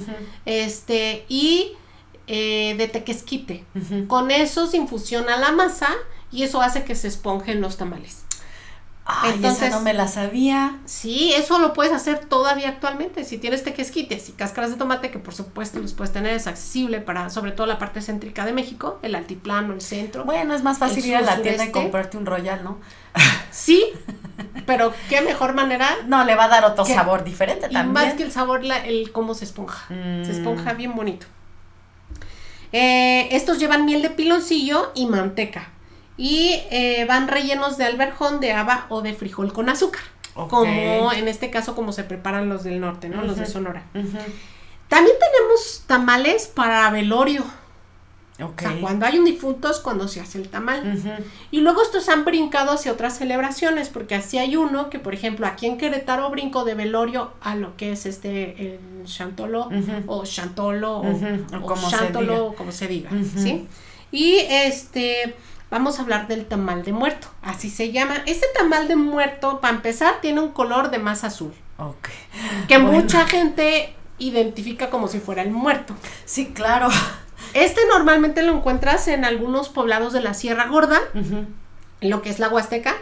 Este, 0.45 1.25
y 1.29 1.71
eh, 2.27 2.75
de 2.77 2.87
tequesquite. 2.89 3.63
Con 4.07 4.31
eso 4.31 4.67
se 4.67 4.77
infusiona 4.77 5.37
la 5.37 5.53
masa 5.53 5.89
y 6.29 6.43
eso 6.43 6.61
hace 6.61 6.83
que 6.83 6.95
se 6.95 7.07
esponjen 7.07 7.61
los 7.61 7.77
tamales. 7.77 8.22
Ay, 9.05 9.33
Entonces, 9.35 9.63
esa 9.63 9.77
no 9.77 9.83
me 9.83 9.93
la 9.93 10.07
sabía. 10.07 10.79
Sí, 10.85 11.33
eso 11.33 11.59
lo 11.59 11.73
puedes 11.73 11.91
hacer 11.91 12.19
todavía 12.19 12.69
actualmente. 12.69 13.25
Si 13.25 13.37
tienes 13.37 13.63
tequesquites 13.63 14.29
y 14.29 14.31
cáscaras 14.31 14.71
de 14.71 14.77
tomate, 14.77 15.11
que 15.11 15.19
por 15.19 15.33
supuesto 15.33 15.79
los 15.79 15.93
puedes 15.93 16.13
tener, 16.13 16.33
es 16.33 16.47
accesible 16.47 17.01
para 17.01 17.29
sobre 17.29 17.51
todo 17.51 17.67
la 17.67 17.79
parte 17.79 18.01
céntrica 18.01 18.45
de 18.45 18.53
México, 18.53 18.99
el 19.01 19.15
altiplano, 19.15 19.73
el 19.73 19.81
centro. 19.81 20.23
Bueno, 20.23 20.53
es 20.53 20.63
más 20.63 20.77
fácil 20.77 21.05
ir 21.05 21.17
a 21.17 21.21
la 21.21 21.41
tienda 21.41 21.65
y 21.65 21.71
comprarte 21.71 22.17
un 22.17 22.25
royal, 22.25 22.63
¿no? 22.63 22.79
Sí, 23.51 23.85
pero 24.65 24.93
qué 25.09 25.21
mejor 25.21 25.53
manera. 25.53 25.89
No, 26.07 26.23
le 26.23 26.35
va 26.35 26.45
a 26.45 26.47
dar 26.47 26.65
otro 26.65 26.85
sabor 26.85 27.23
diferente 27.23 27.67
y 27.69 27.73
Más 27.73 28.13
que 28.13 28.23
el 28.23 28.31
sabor, 28.31 28.63
la, 28.63 28.77
el 28.85 29.11
cómo 29.11 29.35
se 29.35 29.45
esponja. 29.45 29.85
Se 29.87 29.93
mm. 29.93 30.31
esponja 30.31 30.73
bien 30.73 30.95
bonito. 30.95 31.25
Eh, 32.71 33.27
estos 33.31 33.59
llevan 33.59 33.85
miel 33.85 34.01
de 34.01 34.09
piloncillo 34.09 34.91
y 34.95 35.05
manteca 35.05 35.69
y 36.17 36.61
eh, 36.69 37.05
van 37.07 37.27
rellenos 37.27 37.77
de 37.77 37.85
alberjón, 37.85 38.39
de 38.39 38.53
haba 38.53 38.85
o 38.89 39.01
de 39.01 39.13
frijol 39.13 39.53
con 39.53 39.69
azúcar. 39.69 40.01
Como 40.33 41.13
en 41.13 41.27
este 41.27 41.51
caso, 41.51 41.75
como 41.75 41.91
se 41.91 42.03
preparan 42.03 42.49
los 42.49 42.63
del 42.63 42.79
norte, 42.79 43.07
¿no? 43.07 43.23
Los 43.23 43.37
de 43.37 43.45
Sonora. 43.45 43.83
También 43.93 45.15
tenemos 45.19 45.83
tamales 45.87 46.47
para 46.47 46.89
velorio. 46.89 47.43
O 48.39 48.51
sea, 48.57 48.75
cuando 48.81 49.05
hay 49.05 49.19
un 49.19 49.25
difunto 49.25 49.69
es 49.69 49.77
cuando 49.77 50.07
se 50.07 50.19
hace 50.19 50.39
el 50.39 50.49
tamal. 50.49 50.99
Y 51.51 51.61
luego 51.61 51.83
estos 51.83 52.09
han 52.09 52.25
brincado 52.25 52.71
hacia 52.71 52.91
otras 52.91 53.17
celebraciones, 53.17 53.89
porque 53.89 54.15
así 54.15 54.39
hay 54.39 54.55
uno 54.55 54.89
que, 54.89 54.97
por 54.97 55.13
ejemplo, 55.13 55.45
aquí 55.45 55.67
en 55.67 55.77
Querétaro 55.77 56.29
brinco 56.31 56.65
de 56.65 56.73
velorio 56.73 57.31
a 57.41 57.55
lo 57.55 57.77
que 57.77 57.91
es 57.91 58.05
este 58.05 58.75
el 58.75 59.05
chantolo 59.05 59.69
o 60.07 60.25
chantolo 60.25 60.97
o, 60.97 61.61
como 61.61 61.89
chantolo, 61.89 62.55
como 62.57 62.71
se 62.71 62.87
diga, 62.87 63.11
¿sí? 63.37 63.67
Y 64.11 64.37
este 64.49 65.35
vamos 65.73 65.97
a 65.97 66.03
hablar 66.03 66.27
del 66.27 66.45
tamal 66.45 66.83
de 66.83 66.93
muerto, 66.93 67.27
así 67.41 67.71
se 67.71 67.91
llama. 67.91 68.17
Este 68.27 68.45
tamal 68.55 68.87
de 68.87 68.95
muerto, 68.95 69.59
para 69.59 69.73
empezar, 69.73 70.21
tiene 70.21 70.39
un 70.39 70.49
color 70.49 70.91
de 70.91 70.99
más 70.99 71.23
azul. 71.23 71.51
Ok. 71.77 72.09
Que 72.67 72.77
mucha 72.77 73.25
gente 73.25 73.95
identifica 74.19 74.91
como 74.91 75.07
si 75.07 75.19
fuera 75.19 75.41
el 75.41 75.49
muerto. 75.49 75.95
Sí, 76.25 76.53
claro. 76.53 76.89
Este 77.55 77.81
normalmente 77.91 78.43
lo 78.43 78.55
encuentras 78.55 79.07
en 79.07 79.25
algunos 79.25 79.69
poblados 79.69 80.13
de 80.13 80.21
la 80.21 80.35
Sierra 80.35 80.67
Gorda, 80.67 80.99
en 81.13 82.09
lo 82.09 82.21
que 82.21 82.29
es 82.29 82.37
la 82.37 82.49
Huasteca. 82.49 82.95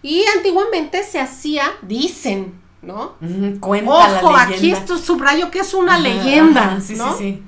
Y 0.00 0.24
antiguamente 0.36 1.02
se 1.02 1.20
hacía, 1.20 1.64
dicen, 1.82 2.54
¿no? 2.82 3.16
Ojo, 3.60 4.36
aquí 4.36 4.70
esto 4.70 4.96
subrayo 4.96 5.50
que 5.50 5.58
es 5.58 5.74
una 5.74 5.98
leyenda. 5.98 6.80
sí, 6.80 6.94
sí, 6.96 7.02
sí 7.18 7.42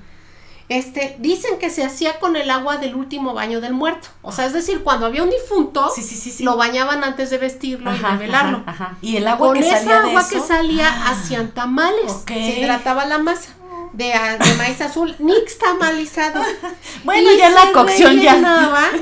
este, 0.69 1.17
dicen 1.19 1.59
que 1.59 1.71
se 1.71 1.85
hacía 1.85 2.19
con 2.19 2.37
el 2.37 2.51
agua 2.51 2.77
del 2.77 2.95
último 2.95 3.35
baño 3.35 3.61
del 3.61 3.75
muerto. 3.75 4.09
O 4.23 4.33
sea, 4.33 4.47
es 4.47 4.53
decir, 4.53 4.83
cuando 4.83 5.07
había 5.07 5.23
un 5.23 5.31
difunto, 5.31 5.93
lo 6.41 6.57
bañaban 6.57 7.05
antes 7.05 7.31
de 7.31 7.39
vestirlo 7.39 7.95
y 7.95 7.99
de 7.99 8.17
velarlo. 8.17 8.65
Y 9.01 9.17
el 9.17 9.29
agua 9.29 9.49
con 9.49 9.59
que 9.59 9.69
esa 9.69 9.79
salía 9.79 10.01
agua 10.01 10.29
que 10.29 10.41
salía 10.41 10.89
ah, 10.89 11.11
hacían 11.11 11.53
tamales. 11.53 12.13
Se 12.27 12.61
hidrataba 12.61 13.05
la 13.07 13.19
masa. 13.19 13.51
De, 13.93 14.05
de, 14.07 14.55
maíz 14.55 14.81
azul, 14.81 15.15
nix 15.19 15.59
tamalizado. 15.59 16.43
bueno, 17.05 17.29
ya 17.39 17.51
la 17.51 17.73
cocción 17.73 18.19
ya. 18.21 18.41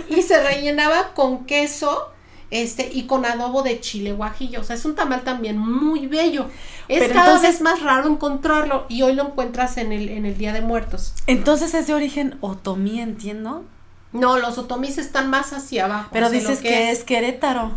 Y 0.09 0.23
se 0.23 0.43
rellenaba 0.43 1.15
con 1.15 1.45
queso 1.47 2.11
este, 2.51 2.91
y 2.93 3.05
con 3.05 3.25
adobo 3.25 3.63
de 3.63 3.81
chile 3.81 4.13
guajillo. 4.13 4.61
O 4.61 4.65
sea, 4.65 4.77
es 4.77 4.85
un 4.85 4.95
tamal 4.95 5.23
también 5.23 5.59
muy 5.59 6.07
bello. 6.07 6.47
Es 6.89 7.13
cada 7.13 7.39
vez 7.41 7.61
más 7.61 7.83
raro 7.83 8.09
encontrarlo 8.09 8.87
y 8.89 9.03
hoy 9.03 9.15
lo 9.15 9.27
encuentras 9.27 9.77
en 9.77 9.93
el, 9.93 10.09
en 10.09 10.27
el 10.27 10.37
Día 10.37 10.53
de 10.53 10.61
Muertos. 10.61 11.15
Entonces 11.27 11.75
es 11.75 11.87
de 11.87 11.95
origen 11.95 12.37
otomí, 12.41 13.01
entiendo. 13.01 13.65
No, 14.13 14.39
los 14.39 14.59
otomís 14.59 14.99
están 14.99 15.31
más 15.31 15.53
hacia 15.53 15.85
abajo. 15.85 16.09
Pero 16.13 16.31
dices 16.31 16.61
que, 16.61 16.91
es, 16.91 17.05
Querétaro. 17.05 17.73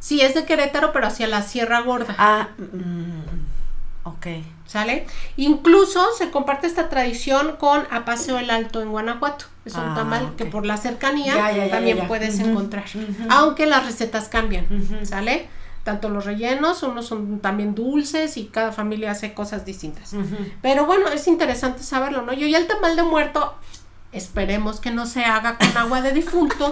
Sí, 0.00 0.20
es 0.20 0.34
de 0.34 0.44
Querétaro, 0.44 0.92
pero 0.92 1.06
hacia 1.06 1.28
la 1.28 1.42
Sierra 1.42 1.80
Gorda. 1.80 2.14
Ah, 2.18 2.48
mm, 2.58 4.08
ok. 4.08 4.26
¿Sale? 4.74 5.06
Incluso 5.36 6.04
se 6.18 6.32
comparte 6.32 6.66
esta 6.66 6.88
tradición 6.88 7.54
con 7.58 7.86
Apaseo 7.92 8.40
el 8.40 8.50
Alto 8.50 8.82
en 8.82 8.90
Guanajuato. 8.90 9.44
Es 9.64 9.76
un 9.76 9.84
ah, 9.84 9.94
tamal 9.94 10.34
que 10.34 10.46
por 10.46 10.66
la 10.66 10.76
cercanía 10.76 11.32
también 11.70 12.08
puedes 12.08 12.40
encontrar. 12.40 12.82
Aunque 13.28 13.66
las 13.66 13.86
recetas 13.86 14.26
cambian, 14.26 14.66
¿sale? 15.04 15.46
Tanto 15.84 16.08
los 16.08 16.24
rellenos, 16.24 16.82
unos 16.82 17.06
son 17.06 17.38
también 17.38 17.76
dulces 17.76 18.36
y 18.36 18.46
cada 18.46 18.72
familia 18.72 19.12
hace 19.12 19.32
cosas 19.32 19.64
distintas. 19.64 20.12
Pero 20.60 20.86
bueno, 20.86 21.06
es 21.06 21.28
interesante 21.28 21.84
saberlo, 21.84 22.22
¿no? 22.22 22.32
Yo 22.32 22.48
ya 22.48 22.58
el 22.58 22.66
tamal 22.66 22.96
de 22.96 23.04
muerto, 23.04 23.54
esperemos 24.14 24.80
que 24.80 24.90
no 24.90 25.06
se 25.06 25.24
haga 25.24 25.58
con 25.58 25.76
agua 25.76 26.00
de 26.00 26.12
difunto, 26.12 26.70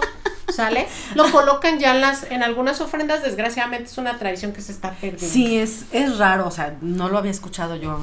¿sale? 0.49 0.87
Lo 1.15 1.29
colocan 1.31 1.79
ya 1.79 1.93
en 1.93 2.01
las, 2.01 2.23
en 2.23 2.41
algunas 2.41 2.81
ofrendas, 2.81 3.21
desgraciadamente 3.21 3.89
es 3.89 3.97
una 3.97 4.17
tradición 4.17 4.53
que 4.53 4.61
se 4.61 4.71
está 4.71 4.91
perdiendo. 4.91 5.27
Sí, 5.27 5.57
es, 5.57 5.85
es 5.91 6.17
raro, 6.17 6.47
o 6.47 6.51
sea, 6.51 6.77
no 6.81 7.09
lo 7.09 7.17
había 7.17 7.31
escuchado 7.31 7.75
yo. 7.75 7.99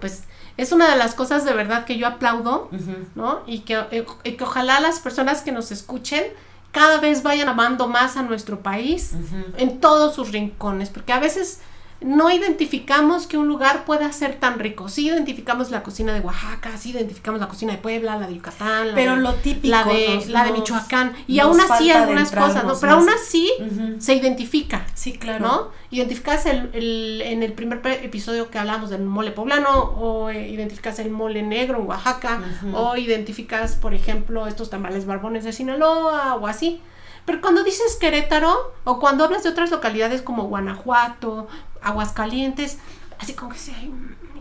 Pues 0.00 0.24
es 0.56 0.72
una 0.72 0.90
de 0.90 0.96
las 0.96 1.14
cosas 1.14 1.44
de 1.44 1.52
verdad 1.52 1.84
que 1.84 1.96
yo 1.96 2.06
aplaudo, 2.06 2.70
¿no? 3.14 3.42
Y 3.46 3.60
que, 3.60 3.84
eh, 3.90 4.06
y 4.24 4.32
que 4.32 4.44
ojalá 4.44 4.80
las 4.80 5.00
personas 5.00 5.42
que 5.42 5.52
nos 5.52 5.70
escuchen 5.70 6.24
cada 6.72 6.98
vez 6.98 7.22
vayan 7.22 7.48
amando 7.48 7.88
más 7.88 8.16
a 8.16 8.22
nuestro 8.22 8.60
país 8.60 9.12
en 9.56 9.80
todos 9.80 10.14
sus 10.14 10.32
rincones, 10.32 10.90
porque 10.90 11.12
a 11.12 11.18
veces 11.18 11.60
no 12.00 12.30
identificamos 12.30 13.26
que 13.26 13.38
un 13.38 13.48
lugar 13.48 13.84
pueda 13.84 14.12
ser 14.12 14.34
tan 14.34 14.58
rico. 14.58 14.88
Sí 14.88 15.08
identificamos 15.08 15.70
la 15.70 15.82
cocina 15.82 16.12
de 16.12 16.20
Oaxaca, 16.20 16.76
sí 16.76 16.90
identificamos 16.90 17.40
la 17.40 17.48
cocina 17.48 17.72
de 17.72 17.78
Puebla, 17.78 18.16
la 18.16 18.26
de 18.26 18.34
Yucatán, 18.34 18.88
la 18.88 18.94
pero 18.94 19.16
lo 19.16 19.34
típico, 19.34 19.68
la 19.68 19.84
de, 19.84 20.24
la 20.28 20.44
de 20.44 20.52
Michoacán. 20.52 21.14
Y 21.26 21.38
aún 21.38 21.58
así 21.60 21.90
algunas 21.90 22.30
cosas, 22.30 22.64
¿no? 22.64 22.78
Pero 22.78 22.92
aún 22.94 23.08
así 23.08 23.50
se 23.98 24.14
identifica. 24.14 24.86
Sí, 24.94 25.14
claro. 25.14 25.46
¿No? 25.46 25.70
Identificas 25.90 26.46
el, 26.46 27.22
en 27.22 27.42
el 27.42 27.52
primer 27.54 27.80
episodio 27.86 28.50
que 28.50 28.58
hablamos 28.58 28.90
del 28.90 29.02
mole 29.02 29.30
poblano, 29.30 29.70
o 29.98 30.28
eh, 30.28 30.48
identificas 30.48 30.98
el 30.98 31.10
mole 31.10 31.42
negro 31.42 31.80
en 31.80 31.86
Oaxaca, 31.86 32.40
o 32.74 32.96
identificas, 32.96 33.76
por 33.76 33.94
ejemplo, 33.94 34.46
estos 34.46 34.68
tamales 34.68 35.06
barbones 35.06 35.44
de 35.44 35.52
Sinaloa, 35.52 36.34
o 36.34 36.46
así. 36.46 36.82
Pero 37.24 37.40
cuando 37.40 37.64
dices 37.64 37.96
Querétaro, 38.00 38.72
o 38.84 39.00
cuando 39.00 39.24
hablas 39.24 39.42
de 39.42 39.48
otras 39.48 39.72
localidades 39.72 40.22
como 40.22 40.44
Guanajuato, 40.44 41.48
Aguascalientes, 41.88 42.78
así 43.18 43.34
como 43.34 43.52
que 43.52 43.58
se 43.58 43.72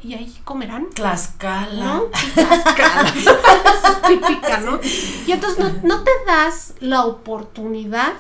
y 0.05 0.13
ahí 0.13 0.37
comerán. 0.43 0.89
Tlaxcala. 0.93 1.83
¿No? 1.83 2.03
Tlaxcala. 2.35 3.13
típica, 4.07 4.59
¿no? 4.59 4.79
Y 5.25 5.31
entonces 5.31 5.83
no, 5.83 6.03
te 6.03 6.11
das 6.27 6.75
la 6.79 7.05
oportunidad 7.05 8.13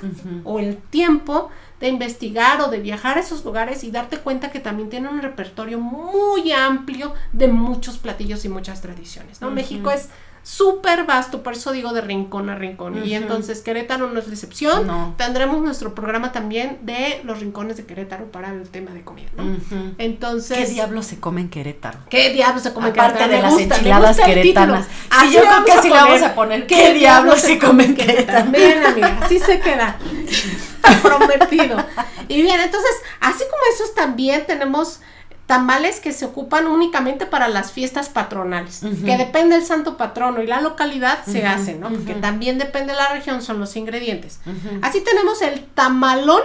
o 0.43 0.59
el 0.59 0.77
tiempo 0.77 1.49
de 1.79 1.89
investigar 1.89 2.61
o 2.61 2.69
de 2.69 2.79
viajar 2.79 3.17
a 3.17 3.21
esos 3.21 3.45
lugares 3.45 3.83
y 3.83 3.91
darte 3.91 4.17
cuenta 4.17 4.49
que 4.49 4.59
también 4.59 4.89
tienen 4.89 5.13
un 5.13 5.21
repertorio 5.21 5.79
muy 5.79 6.51
amplio 6.51 7.13
de 7.33 7.49
muchos 7.49 7.99
platillos 7.99 8.45
y 8.45 8.49
muchas 8.49 8.81
tradiciones, 8.81 9.41
¿no? 9.41 9.51
México 9.51 9.91
es 9.91 10.09
súper 10.45 11.05
vasto, 11.05 11.41
por 11.41 11.53
eso 11.53 11.71
digo 11.71 11.91
de 11.91 12.01
rincón 12.01 12.51
a 12.51 12.55
rincón. 12.55 13.03
Y 13.03 13.15
entonces 13.15 13.61
Querétaro 13.61 14.11
no 14.11 14.19
es 14.19 14.27
excepción. 14.27 14.85
No. 14.85 15.15
Tendremos 15.17 15.59
nuestro 15.63 15.95
programa 15.95 16.31
también 16.31 16.77
de 16.83 17.19
los 17.23 17.39
rincones 17.39 17.77
de 17.77 17.85
Querétaro 17.87 18.25
para 18.25 18.51
el 18.51 18.69
tema 18.69 18.91
de 18.91 19.01
comida, 19.01 19.29
¿no? 19.35 19.57
Entonces. 19.97 20.59
¿Qué 20.59 20.65
diablos 20.67 21.07
se 21.07 21.19
come 21.19 21.41
en 21.41 21.49
Querétaro? 21.49 21.97
¿Qué 22.11 22.31
diablos 22.31 22.61
se 22.61 22.73
come 22.73 22.89
en 22.89 22.93
Aparte 22.93 23.27
de 23.27 23.41
las 23.41 23.53
gusta, 23.53 23.75
enchiladas 23.77 24.19
queretanas. 24.19 24.85
Sí, 24.85 24.91
Así 25.09 25.33
yo 25.33 25.41
creo 25.41 25.65
que 25.65 25.71
así 25.71 25.89
le 25.89 25.95
vamos 25.95 26.21
a 26.21 26.35
poner, 26.35 26.67
¿qué 26.67 26.93
diablos 26.93 27.41
se 27.41 27.57
come 27.57 27.85
en 27.85 27.95
Querétaro? 27.95 28.51
Bien, 28.51 28.85
amiga, 28.85 29.17
así 29.23 29.39
se 29.39 29.59
queda. 29.59 29.97
Prometido. 31.01 31.83
Y 32.27 32.43
bien, 32.43 32.59
entonces, 32.59 32.91
así 33.19 33.43
como 33.49 33.63
esos 33.73 33.95
también 33.95 34.45
tenemos 34.45 34.99
tamales 35.45 35.99
que 35.99 36.11
se 36.11 36.25
ocupan 36.25 36.67
únicamente 36.67 37.25
para 37.25 37.47
las 37.47 37.71
fiestas 37.71 38.09
patronales, 38.09 38.81
que 39.05 39.17
depende 39.17 39.55
del 39.55 39.65
santo 39.65 39.95
patrono 39.97 40.41
y 40.41 40.47
la 40.47 40.61
localidad 40.61 41.19
se 41.25 41.45
hacen, 41.45 41.79
¿no? 41.79 41.89
Porque 41.89 42.15
también 42.15 42.57
depende 42.57 42.93
de 42.93 42.99
la 42.99 43.09
región, 43.09 43.41
son 43.41 43.59
los 43.59 43.75
ingredientes. 43.75 44.39
Así 44.81 45.01
tenemos 45.01 45.41
el 45.41 45.65
tamalón 45.65 46.41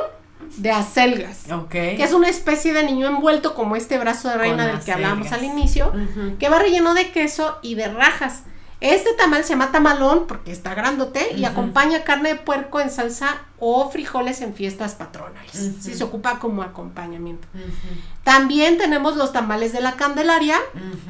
de 0.57 0.71
acelgas, 0.71 1.45
que 1.71 2.03
es 2.03 2.13
una 2.13 2.29
especie 2.29 2.73
de 2.73 2.83
niño 2.83 3.07
envuelto 3.07 3.55
como 3.55 3.77
este 3.77 3.99
brazo 3.99 4.29
de 4.29 4.37
reina 4.37 4.65
Con 4.65 4.77
del 4.77 4.85
que 4.85 4.93
hablábamos 4.93 5.33
al 5.33 5.45
inicio, 5.45 5.93
que 6.39 6.49
va 6.49 6.59
relleno 6.59 6.95
de 6.95 7.11
queso 7.11 7.59
y 7.63 7.75
de 7.77 7.89
rajas. 7.89 8.43
Este 8.81 9.13
tamal 9.13 9.45
se 9.45 9.51
llama 9.51 9.73
tamalón 9.73 10.27
porque 10.27 10.53
está 10.53 10.75
grandote 10.75 11.35
y 11.37 11.45
acompaña 11.45 12.03
carne 12.03 12.31
de 12.31 12.37
puerco 12.37 12.81
en 12.81 12.91
salsa 12.91 13.43
o 13.59 13.91
frijoles 13.91 14.41
en 14.41 14.55
fiestas 14.55 14.95
patronales. 14.95 15.75
Sí, 15.81 15.95
se 15.95 16.03
ocupa 16.03 16.39
como 16.39 16.63
acompañamiento. 16.63 17.47
También 18.25 18.79
tenemos 18.79 19.17
los 19.17 19.33
tamales 19.33 19.73
de 19.73 19.83
la 19.83 19.97
Candelaria, 19.97 20.57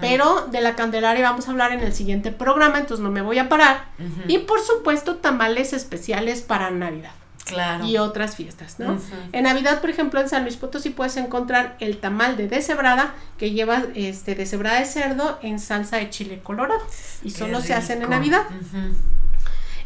pero 0.00 0.48
de 0.50 0.60
la 0.60 0.74
Candelaria 0.74 1.30
vamos 1.30 1.46
a 1.46 1.52
hablar 1.52 1.72
en 1.72 1.80
el 1.80 1.94
siguiente 1.94 2.32
programa, 2.32 2.78
entonces 2.78 3.04
no 3.04 3.10
me 3.10 3.22
voy 3.22 3.38
a 3.38 3.48
parar. 3.48 3.90
Y 4.26 4.38
por 4.38 4.60
supuesto 4.60 5.16
tamales 5.16 5.72
especiales 5.72 6.42
para 6.42 6.70
Navidad 6.70 7.12
Claro. 7.44 7.84
y 7.84 7.98
otras 7.98 8.36
fiestas, 8.36 8.78
¿no? 8.78 8.98
En 9.32 9.44
Navidad, 9.44 9.80
por 9.80 9.90
ejemplo, 9.90 10.20
en 10.20 10.28
San 10.28 10.42
Luis 10.44 10.56
Potosí 10.56 10.90
puedes 10.90 11.16
encontrar 11.16 11.76
el 11.80 11.98
tamal 11.98 12.36
de 12.36 12.46
deshebrada 12.48 13.14
que 13.38 13.50
lleva 13.50 13.82
este 13.94 14.34
deshebrada 14.36 14.78
de 14.78 14.86
cerdo 14.86 15.38
en 15.42 15.58
salsa 15.58 15.96
de 15.96 16.10
chile 16.10 16.40
colorado 16.42 16.80
y 17.24 17.32
Qué 17.32 17.38
solo 17.38 17.60
se 17.60 17.74
hacen 17.74 18.02
en. 18.02 18.10
Navidad. 18.10 18.42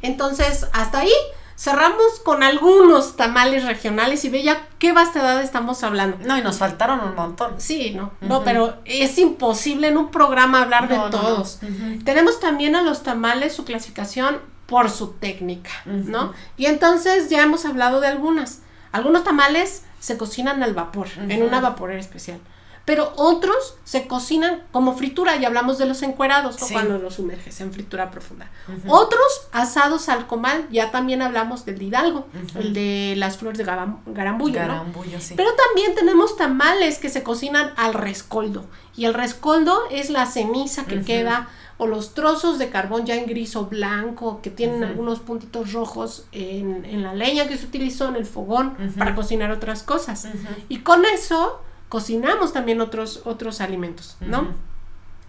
Entonces, 0.03 0.67
hasta 0.73 1.01
ahí 1.01 1.13
cerramos 1.57 2.21
con 2.25 2.43
algunos 2.43 3.17
tamales 3.17 3.65
regionales 3.65 4.25
y 4.25 4.29
ve 4.29 4.43
ya 4.43 4.67
qué 4.79 4.93
vastedad 4.93 5.41
estamos 5.41 5.83
hablando. 5.85 6.19
No, 6.27 6.37
y 6.37 6.43
nos 6.43 6.59
faltaron 6.59 7.01
un 7.01 7.15
montón. 7.15 7.55
Sí, 7.59 7.93
no, 7.95 8.13
no, 8.21 8.43
pero 8.45 8.77
es 8.85 9.17
imposible 9.19 9.89
en 9.89 9.97
un 9.97 10.11
programa 10.11 10.63
hablar 10.63 10.83
No, 10.83 10.89
de 10.89 10.97
no. 10.97 11.11
todos. 11.11 11.61
Tenemos 12.05 12.41
también 12.41 12.77
a 12.77 12.83
los 12.83 13.03
tamales 13.03 13.55
su 13.55 13.65
clasificación 13.65 14.39
por 14.67 14.91
su 14.91 15.09
técnica. 15.13 15.71
¿no? 15.85 16.33
Y 16.57 16.67
entonces 16.67 17.29
ya 17.31 17.43
hemos 17.43 17.65
hablado 17.65 18.01
de 18.01 18.09
algunas. 18.09 18.61
Algunos 18.93 19.25
tamales 19.25 19.83
se 20.01 20.17
cocinan 20.19 20.63
al 20.63 20.75
vapor, 20.75 21.09
en 21.29 21.43
una 21.43 21.61
vaporera 21.61 21.99
especial. 22.01 22.39
Pero 22.85 23.15
otros 23.17 23.77
se 23.85 24.07
cocinan 24.07 24.63
como 24.71 24.95
fritura, 24.95 25.37
y 25.37 25.45
hablamos 25.47 25.79
de 25.79 25.87
los 25.87 26.03
encuerados. 26.03 26.57
Sí. 26.57 26.75
cuando 26.75 26.99
los 26.99 27.15
sumerges 27.15 27.59
en 27.63 27.73
fritura 27.73 28.11
profunda. 28.11 28.51
Otros 28.89 29.23
asados 29.53 30.11
al 30.11 30.27
comal, 30.27 30.67
ya 30.71 30.91
también 30.91 31.23
hablamos 31.23 31.65
del 31.65 31.79
de 31.79 31.85
Hidalgo, 31.87 32.27
el 32.57 32.75
de 32.75 33.15
las 33.17 33.39
flores 33.39 33.57
de 33.57 33.65
garam- 33.65 34.01
garambullo, 34.05 34.61
¿no? 34.61 34.69
Garambullo, 34.69 35.19
sí. 35.19 35.33
Pero 35.35 35.49
también 35.55 35.95
tenemos 35.95 36.37
tamales 36.37 36.99
que 36.99 37.09
se 37.09 37.23
cocinan 37.23 37.73
al 37.79 37.95
rescoldo. 37.95 38.67
Y 38.95 39.07
el 39.07 39.15
rescoldo 39.15 39.81
es 39.91 40.11
la 40.11 40.27
ceniza 40.27 40.85
que 40.85 41.01
queda 41.03 41.49
o 41.77 41.87
los 41.87 42.15
trozos 42.15 42.59
de 42.59 42.71
carbón 42.71 43.05
ya 43.05 43.17
en 43.17 43.27
gris 43.27 43.57
o 43.57 43.67
blanco 43.67 44.41
que 44.43 44.51
tienen 44.51 44.85
algunos 44.85 45.21
puntitos 45.21 45.73
rojos 45.73 46.27
en, 46.33 46.85
en 46.85 47.03
la 47.03 47.15
leña 47.15 47.49
que 47.49 47.57
se 47.57 47.67
utilizó 47.67 48.09
en 48.09 48.17
el 48.17 48.27
fogón 48.27 48.77
para 48.97 49.15
cocinar 49.15 49.51
otras 49.51 49.83
cosas. 49.83 50.29
Y 50.69 50.79
con 50.79 51.05
eso 51.05 51.61
cocinamos 51.89 52.53
también 52.53 52.81
otros, 52.81 53.23
otros 53.25 53.61
alimentos, 53.61 54.17
¿no? 54.21 54.49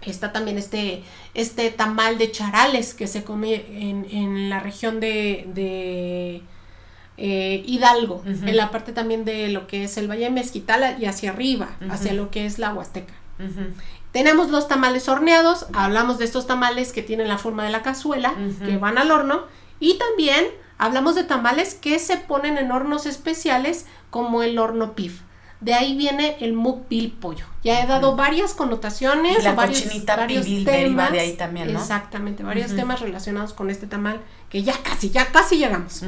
Está 0.01 0.31
también 0.31 0.57
este, 0.59 1.03
este 1.34 1.72
tamal 1.72 2.19
de 2.19 2.31
charales 2.31 2.93
que 2.93 3.07
se 3.07 3.23
come 3.23 3.65
en, 3.69 4.05
en 4.11 4.49
la 4.49 4.59
región 4.59 4.99
de, 4.99 5.47
de, 5.53 6.43
eh, 7.17 7.63
Hidalgo, 7.65 8.22
en 8.26 8.57
la 8.57 8.72
parte 8.72 8.91
también 8.91 9.26
de 9.26 9.47
lo 9.49 9.67
que 9.67 9.85
es 9.85 9.97
el 9.97 10.09
Valle 10.09 10.26
de 10.26 10.31
Mezquitala 10.31 10.99
y 10.99 11.05
hacia 11.05 11.31
arriba, 11.31 11.77
hacia 11.89 12.13
lo 12.13 12.30
que 12.30 12.45
es 12.45 12.59
la 12.59 12.73
Huasteca. 12.73 13.13
Tenemos 14.16 14.50
los 14.50 14.70
tamales 14.70 15.10
horneados, 15.10 15.66
hablamos 15.74 16.18
de 16.20 16.24
estos 16.24 16.48
tamales 16.48 16.94
que 16.94 17.02
tienen 17.02 17.28
la 17.28 17.38
forma 17.38 17.66
de 17.66 17.70
la 17.70 17.82
cazuela, 17.82 18.34
que 18.64 18.78
van 18.78 18.98
al 18.98 19.12
horno, 19.12 19.44
y 19.82 19.98
también 19.98 20.46
hablamos 20.78 21.16
de 21.16 21.26
tamales 21.26 21.74
que 21.74 22.00
se 22.00 22.16
ponen 22.16 22.58
en 22.58 22.72
hornos 22.72 23.08
especiales 23.08 23.86
como 24.12 24.42
el 24.42 24.58
horno 24.58 24.96
PIF. 24.96 25.20
De 25.60 25.74
ahí 25.74 25.98
viene 25.98 26.38
el 26.40 26.54
mukbil 26.54 27.12
pollo. 27.12 27.44
Ya 27.62 27.84
he 27.84 27.88
dado 27.88 28.16
varias 28.16 28.54
connotaciones, 28.54 29.40
Y 29.40 29.44
la 29.44 29.52
varios, 29.52 29.82
cochinita 29.82 30.16
varios 30.16 30.46
pibil 30.46 30.64
deriva 30.64 31.10
de 31.10 31.20
ahí 31.20 31.34
también, 31.34 31.74
¿no? 31.74 31.80
Exactamente, 31.82 32.42
varios 32.42 32.74
temas 32.74 33.02
relacionados 33.02 33.52
con 33.52 33.70
este 33.70 33.86
tamal 33.86 34.22
que 34.50 34.64
ya 34.64 34.82
casi, 34.82 35.10
ya 35.10 35.34
casi 35.34 35.58
llegamos. 35.58 36.04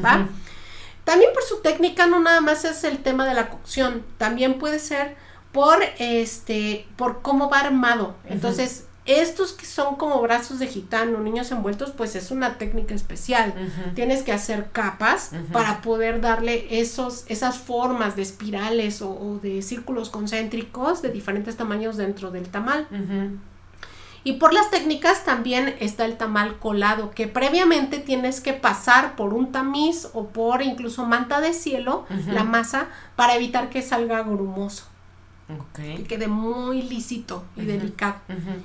También 1.04 1.32
por 1.34 1.44
su 1.44 1.62
técnica 1.62 2.08
no 2.08 2.22
nada 2.22 2.40
más 2.40 2.64
es 2.64 2.86
el 2.86 3.00
tema 3.00 3.26
de 3.26 3.34
la 3.34 3.50
cocción, 3.50 4.06
también 4.18 4.60
puede 4.60 4.80
ser 4.80 5.18
por 5.58 5.80
este 5.98 6.86
por 6.98 7.24
cómo 7.24 7.50
va 7.50 7.62
armado. 7.62 8.14
Entonces, 8.30 8.86
estos 9.08 9.54
que 9.54 9.66
son 9.66 9.96
como 9.96 10.22
brazos 10.22 10.60
de 10.60 10.68
gitano, 10.68 11.20
niños 11.20 11.50
envueltos, 11.52 11.92
pues 11.92 12.16
es 12.16 12.30
una 12.30 12.60
técnica 12.60 12.94
especial. 12.94 13.56
Tienes 13.96 14.22
que 14.22 14.34
hacer 14.34 14.70
capas 14.72 15.32
para 15.52 15.82
poder 15.82 16.22
darle 16.22 16.80
esos, 16.80 17.26
esas 17.28 17.58
formas 17.58 18.16
de 18.16 18.22
espirales 18.22 19.02
o, 19.02 19.10
o 19.10 19.40
de 19.40 19.64
círculos 19.64 20.10
concéntricos 20.10 21.02
de 21.02 21.10
diferentes 21.10 21.58
tamaños 21.58 21.98
dentro 21.98 22.30
del 22.30 22.50
tamal. 22.50 22.88
Y 24.24 24.34
por 24.34 24.54
las 24.54 24.70
técnicas 24.70 25.24
también 25.24 25.76
está 25.80 26.04
el 26.04 26.18
tamal 26.18 26.60
colado, 26.60 27.12
que 27.12 27.28
previamente 27.28 27.98
tienes 27.98 28.42
que 28.42 28.52
pasar 28.52 29.16
por 29.16 29.34
un 29.34 29.54
tamiz 29.54 30.10
o 30.14 30.28
por 30.28 30.62
incluso 30.62 31.06
manta 31.06 31.40
de 31.40 31.54
cielo, 31.54 32.06
la 32.28 32.44
masa, 32.44 32.90
para 33.16 33.36
evitar 33.36 33.70
que 33.70 33.82
salga 33.82 34.22
grumoso, 34.22 34.84
que 35.48 35.54
Ok. 36.02 36.08
quede 36.08 36.28
muy 36.28 36.82
lícito 36.82 37.46
y 37.56 37.62
delicado. 37.66 38.16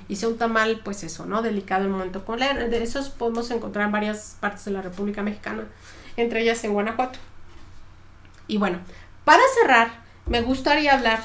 Y 0.09 0.17
sea 0.17 0.29
un 0.29 0.37
tamal, 0.37 0.81
pues 0.83 1.03
eso, 1.03 1.25
¿no? 1.25 1.41
Delicado 1.41 1.83
el 1.85 1.89
momento 1.89 2.25
con 2.25 2.39
leer. 2.39 2.69
De 2.69 2.83
esos 2.83 3.09
podemos 3.09 3.49
encontrar 3.51 3.85
en 3.85 3.91
varias 3.91 4.35
partes 4.39 4.65
de 4.65 4.71
la 4.71 4.81
República 4.81 5.21
Mexicana, 5.23 5.63
entre 6.17 6.41
ellas 6.41 6.63
en 6.63 6.73
Guanajuato. 6.73 7.19
Y 8.47 8.57
bueno, 8.57 8.79
para 9.23 9.41
cerrar, 9.61 10.03
me 10.25 10.41
gustaría 10.41 10.93
hablar, 10.93 11.23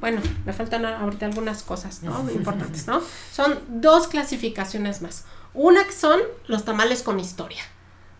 bueno, 0.00 0.20
me 0.44 0.52
faltan 0.52 0.84
ahorita 0.84 1.26
algunas 1.26 1.62
cosas, 1.62 2.02
¿no? 2.02 2.22
Muy 2.22 2.34
importantes, 2.40 2.86
¿no? 2.86 3.00
Son 3.32 3.58
dos 3.68 4.08
clasificaciones 4.08 5.00
más. 5.02 5.24
Una 5.54 5.84
que 5.84 5.92
son 5.92 6.20
los 6.46 6.64
tamales 6.64 7.02
con 7.02 7.18
historia. 7.18 7.62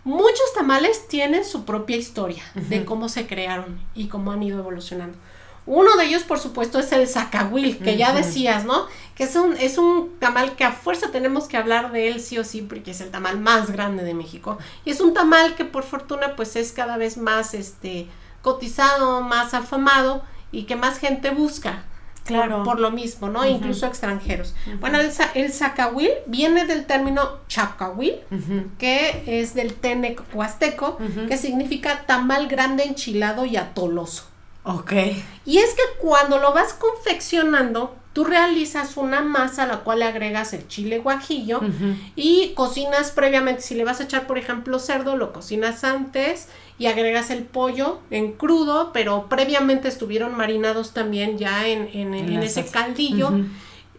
Muchos 0.03 0.55
tamales 0.55 1.07
tienen 1.09 1.45
su 1.45 1.67
propia 1.67 1.97
historia 1.99 2.43
de 2.55 2.87
cómo 2.87 3.11
se 3.11 3.27
crearon 3.27 3.79
y 3.95 4.09
cómo 4.09 4.33
han 4.33 4.43
ido 4.43 4.59
evolucionando. 4.59 5.19
Uno 5.67 5.97
de 5.97 6.07
ellos, 6.07 6.23
por 6.23 6.39
supuesto, 6.39 6.79
es 6.79 6.91
el 6.93 7.07
zacahuil, 7.07 7.79
que 7.79 7.97
ya 7.97 8.13
decías, 8.13 8.65
¿no? 8.65 8.87
Que 9.15 9.25
es 9.25 9.37
un, 9.37 9.55
es 9.57 9.79
un 9.79 10.17
tamal 10.19 10.57
que 10.57 10.65
a 10.65 10.73
fuerza 10.73 11.13
tenemos 11.13 11.47
que 11.47 11.57
hablar 11.57 11.93
de 11.93 12.09
él 12.09 12.21
sí 12.21 12.39
o 12.39 12.45
sí, 12.45 12.63
porque 12.63 12.93
es 12.93 13.01
el 13.01 13.11
tamal 13.11 13.39
más 13.39 13.71
grande 13.71 14.03
de 14.03 14.15
México. 14.15 14.59
Y 14.85 14.91
es 14.91 15.01
un 15.01 15.15
tamal 15.15 15.55
que 15.55 15.65
por 15.65 15.85
fortuna 15.85 16.35
pues 16.35 16.57
es 16.57 16.73
cada 16.73 16.97
vez 16.97 17.19
más 17.19 17.55
este 17.55 18.09
cotizado, 18.43 19.21
más 19.21 19.55
afamado 19.55 20.23
y 20.51 20.65
que 20.65 20.77
más 20.77 20.99
gente 20.99 21.31
busca. 21.31 21.85
Claro. 22.25 22.59
Por, 22.59 22.65
por 22.65 22.81
lo 22.81 22.91
mismo, 22.91 23.29
¿no? 23.29 23.45
Incluso 23.47 23.87
extranjeros. 23.87 24.55
Bueno, 24.79 25.01
el, 25.01 25.11
el 25.35 25.53
zacahuil 25.53 26.11
viene 26.27 26.65
del 26.65 26.87
término 26.87 27.39
chacahuil, 27.49 28.17
que 28.79 29.25
es 29.27 29.55
del 29.55 29.75
tenec 29.75 30.23
huasteco, 30.33 30.99
que 31.29 31.37
significa 31.37 32.05
tamal 32.07 32.47
grande, 32.47 32.85
enchilado 32.85 33.47
y 33.47 33.57
atoloso. 33.57 34.30
Ok. 34.65 34.93
Y 35.47 35.59
es 35.59 35.71
que 35.75 35.83
cuando 36.01 36.39
lo 36.39 36.53
vas 36.53 36.75
confeccionando, 36.75 37.97
tú 38.13 38.25
realizas 38.25 38.97
una 38.97 39.21
masa 39.21 39.63
a 39.63 39.67
la 39.67 39.79
cual 39.79 40.01
le 40.01 40.05
agregas 40.05 40.53
el 40.53 40.67
chile 40.69 40.99
guajillo 40.99 41.61
y 42.17 42.53
cocinas 42.55 43.11
previamente. 43.13 43.63
Si 43.63 43.75
le 43.75 43.85
vas 43.85 44.01
a 44.01 44.05
echar, 44.05 44.27
por 44.27 44.37
ejemplo, 44.39 44.79
cerdo, 44.79 45.17
lo 45.17 45.33
cocinas 45.33 45.85
antes 45.85 46.49
y 46.79 46.87
agregas 46.87 47.31
el 47.31 47.45
pollo 47.45 48.01
en 48.11 48.33
crudo, 48.33 48.91
pero 48.93 49.29
previamente 49.29 49.89
estuvieron 49.89 50.35
marinados 50.37 50.93
también 50.93 51.39
ya 51.39 51.67
en, 51.69 51.89
en- 51.93 52.15
En 52.15 52.29
en 52.29 52.35
la 52.35 52.45
ese 52.45 52.63
salsa. 52.63 52.73
caldillo. 52.85 53.31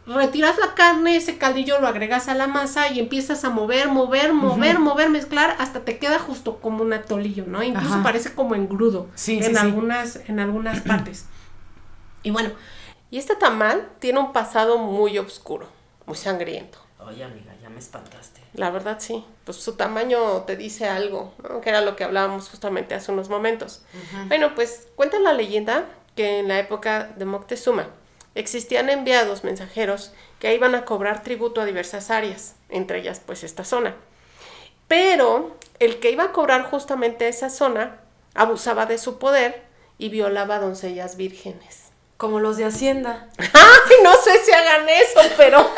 Retiras 0.07 0.57
la 0.57 0.73
carne, 0.73 1.15
ese 1.15 1.37
caldillo 1.37 1.79
lo 1.79 1.87
agregas 1.87 2.27
a 2.27 2.33
la 2.33 2.47
masa 2.47 2.89
y 2.89 2.99
empiezas 2.99 3.45
a 3.45 3.49
mover, 3.51 3.87
mover, 3.87 4.33
mover, 4.33 4.79
mover, 4.79 5.09
mezclar 5.09 5.55
hasta 5.59 5.81
te 5.81 5.99
queda 5.99 6.17
justo 6.17 6.57
como 6.59 6.81
un 6.83 6.91
atolillo, 6.93 7.45
¿no? 7.45 7.61
Incluso 7.61 7.93
Ajá. 7.95 8.03
parece 8.03 8.33
como 8.33 8.55
engrudo 8.55 9.07
Sí, 9.13 9.37
en 9.37 9.43
sí, 9.43 9.51
sí. 9.51 9.57
algunas 9.57 10.15
en 10.27 10.39
algunas 10.39 10.81
partes. 10.87 11.25
Y 12.23 12.31
bueno, 12.31 12.49
y 13.11 13.19
este 13.19 13.35
tamal 13.35 13.89
tiene 13.99 14.19
un 14.19 14.33
pasado 14.33 14.79
muy 14.79 15.17
oscuro, 15.19 15.67
muy 16.07 16.17
sangriento. 16.17 16.79
Oye, 16.99 17.23
amiga, 17.23 17.53
ya 17.61 17.69
me 17.69 17.79
espantaste. 17.79 18.41
La 18.53 18.69
verdad 18.71 18.97
sí, 18.99 19.23
pues 19.45 19.57
su 19.57 19.73
tamaño 19.73 20.41
te 20.41 20.55
dice 20.55 20.87
algo, 20.87 21.33
¿no? 21.47 21.61
que 21.61 21.69
era 21.69 21.81
lo 21.81 21.95
que 21.95 22.03
hablábamos 22.03 22.49
justamente 22.49 22.95
hace 22.95 23.11
unos 23.11 23.29
momentos. 23.29 23.83
Bueno, 24.27 24.55
pues 24.55 24.87
cuenta 24.95 25.19
la 25.19 25.33
leyenda 25.33 25.85
que 26.15 26.39
en 26.39 26.47
la 26.47 26.59
época 26.59 27.09
de 27.15 27.25
Moctezuma 27.25 27.87
existían 28.35 28.89
enviados 28.89 29.43
mensajeros 29.43 30.11
que 30.39 30.53
iban 30.55 30.75
a 30.75 30.85
cobrar 30.85 31.23
tributo 31.23 31.61
a 31.61 31.65
diversas 31.65 32.09
áreas, 32.11 32.55
entre 32.69 32.99
ellas 32.99 33.21
pues 33.25 33.43
esta 33.43 33.63
zona. 33.65 33.95
Pero 34.87 35.55
el 35.79 35.99
que 35.99 36.11
iba 36.11 36.25
a 36.25 36.31
cobrar 36.31 36.63
justamente 36.69 37.27
esa 37.27 37.49
zona 37.49 37.97
abusaba 38.35 38.85
de 38.85 38.97
su 38.97 39.19
poder 39.19 39.63
y 39.97 40.09
violaba 40.09 40.59
doncellas 40.59 41.15
vírgenes. 41.17 41.91
Como 42.17 42.39
los 42.39 42.57
de 42.57 42.65
Hacienda. 42.65 43.27
Ay, 43.37 43.95
no 44.03 44.13
sé 44.15 44.37
si 44.43 44.51
hagan 44.51 44.87
eso, 44.89 45.21
pero 45.37 45.59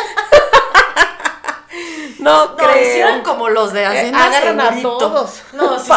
no, 2.19 2.47
No, 2.47 2.57
creo. 2.57 2.81
hicieron 2.81 3.21
como 3.21 3.49
los 3.49 3.73
de 3.73 3.81
Eh, 3.83 3.85
Hacienda. 3.87 4.25
agarran 4.25 4.61
a 4.61 4.81
todos. 4.81 5.41
No, 5.53 5.79
sí, 5.79 5.85
sí. 5.85 5.87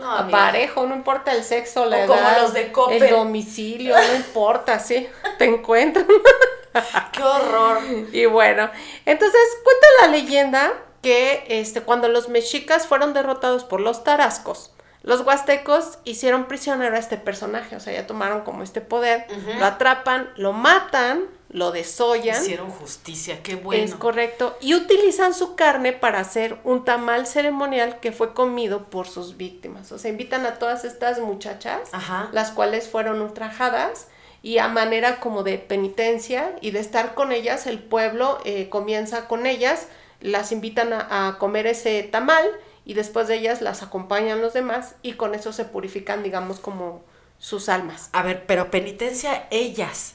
No, 0.00 0.10
a 0.10 0.18
amiga. 0.20 0.38
parejo, 0.38 0.86
no 0.86 0.94
importa 0.94 1.32
el 1.32 1.44
sexo, 1.44 1.84
la 1.84 2.04
O 2.04 2.06
como 2.06 2.20
edad, 2.20 2.42
los 2.42 2.52
de 2.52 2.72
Coppel. 2.72 3.02
el 3.02 3.10
domicilio, 3.10 3.94
no 3.96 4.14
importa, 4.14 4.78
sí, 4.78 5.08
te 5.38 5.44
encuentran. 5.44 6.06
Qué 7.12 7.22
horror. 7.22 7.78
y 8.12 8.26
bueno, 8.26 8.70
entonces 9.04 9.40
cuenta 9.64 9.86
la 10.02 10.08
leyenda 10.08 10.72
que 11.02 11.44
este, 11.48 11.82
cuando 11.82 12.08
los 12.08 12.28
mexicas 12.28 12.86
fueron 12.86 13.12
derrotados 13.12 13.64
por 13.64 13.80
los 13.80 14.04
tarascos, 14.04 14.72
los 15.02 15.22
huastecos 15.22 15.98
hicieron 16.04 16.44
prisionero 16.46 16.94
a 16.94 16.98
este 16.98 17.16
personaje, 17.16 17.74
o 17.74 17.80
sea, 17.80 17.92
ya 17.94 18.06
tomaron 18.06 18.42
como 18.42 18.62
este 18.62 18.80
poder, 18.82 19.26
lo 19.58 19.64
atrapan, 19.64 20.30
lo 20.36 20.52
matan, 20.52 21.24
lo 21.50 21.72
desollan. 21.72 22.40
Hicieron 22.42 22.70
justicia, 22.70 23.42
qué 23.42 23.56
bueno. 23.56 23.82
Es 23.82 23.94
correcto. 23.94 24.56
Y 24.60 24.74
utilizan 24.74 25.34
su 25.34 25.56
carne 25.56 25.92
para 25.92 26.20
hacer 26.20 26.58
un 26.62 26.84
tamal 26.84 27.26
ceremonial 27.26 27.98
que 27.98 28.12
fue 28.12 28.34
comido 28.34 28.88
por 28.88 29.08
sus 29.08 29.36
víctimas. 29.36 29.90
O 29.90 29.98
sea, 29.98 30.10
invitan 30.10 30.46
a 30.46 30.54
todas 30.54 30.84
estas 30.84 31.18
muchachas, 31.18 31.88
Ajá. 31.92 32.28
las 32.32 32.52
cuales 32.52 32.88
fueron 32.88 33.20
ultrajadas, 33.20 34.06
y 34.42 34.58
a 34.58 34.68
manera 34.68 35.20
como 35.20 35.42
de 35.42 35.58
penitencia 35.58 36.56
y 36.62 36.70
de 36.70 36.78
estar 36.78 37.14
con 37.14 37.30
ellas, 37.32 37.66
el 37.66 37.78
pueblo 37.78 38.38
eh, 38.44 38.68
comienza 38.70 39.28
con 39.28 39.44
ellas, 39.44 39.88
las 40.20 40.52
invitan 40.52 40.92
a, 40.92 41.28
a 41.28 41.38
comer 41.38 41.66
ese 41.66 42.02
tamal 42.04 42.44
y 42.86 42.94
después 42.94 43.28
de 43.28 43.34
ellas 43.34 43.60
las 43.60 43.82
acompañan 43.82 44.40
los 44.40 44.54
demás 44.54 44.94
y 45.02 45.14
con 45.14 45.34
eso 45.34 45.52
se 45.52 45.66
purifican, 45.66 46.22
digamos, 46.22 46.58
como 46.58 47.02
sus 47.38 47.68
almas. 47.68 48.08
A 48.12 48.22
ver, 48.22 48.46
pero 48.46 48.70
penitencia 48.70 49.46
ellas. 49.50 50.14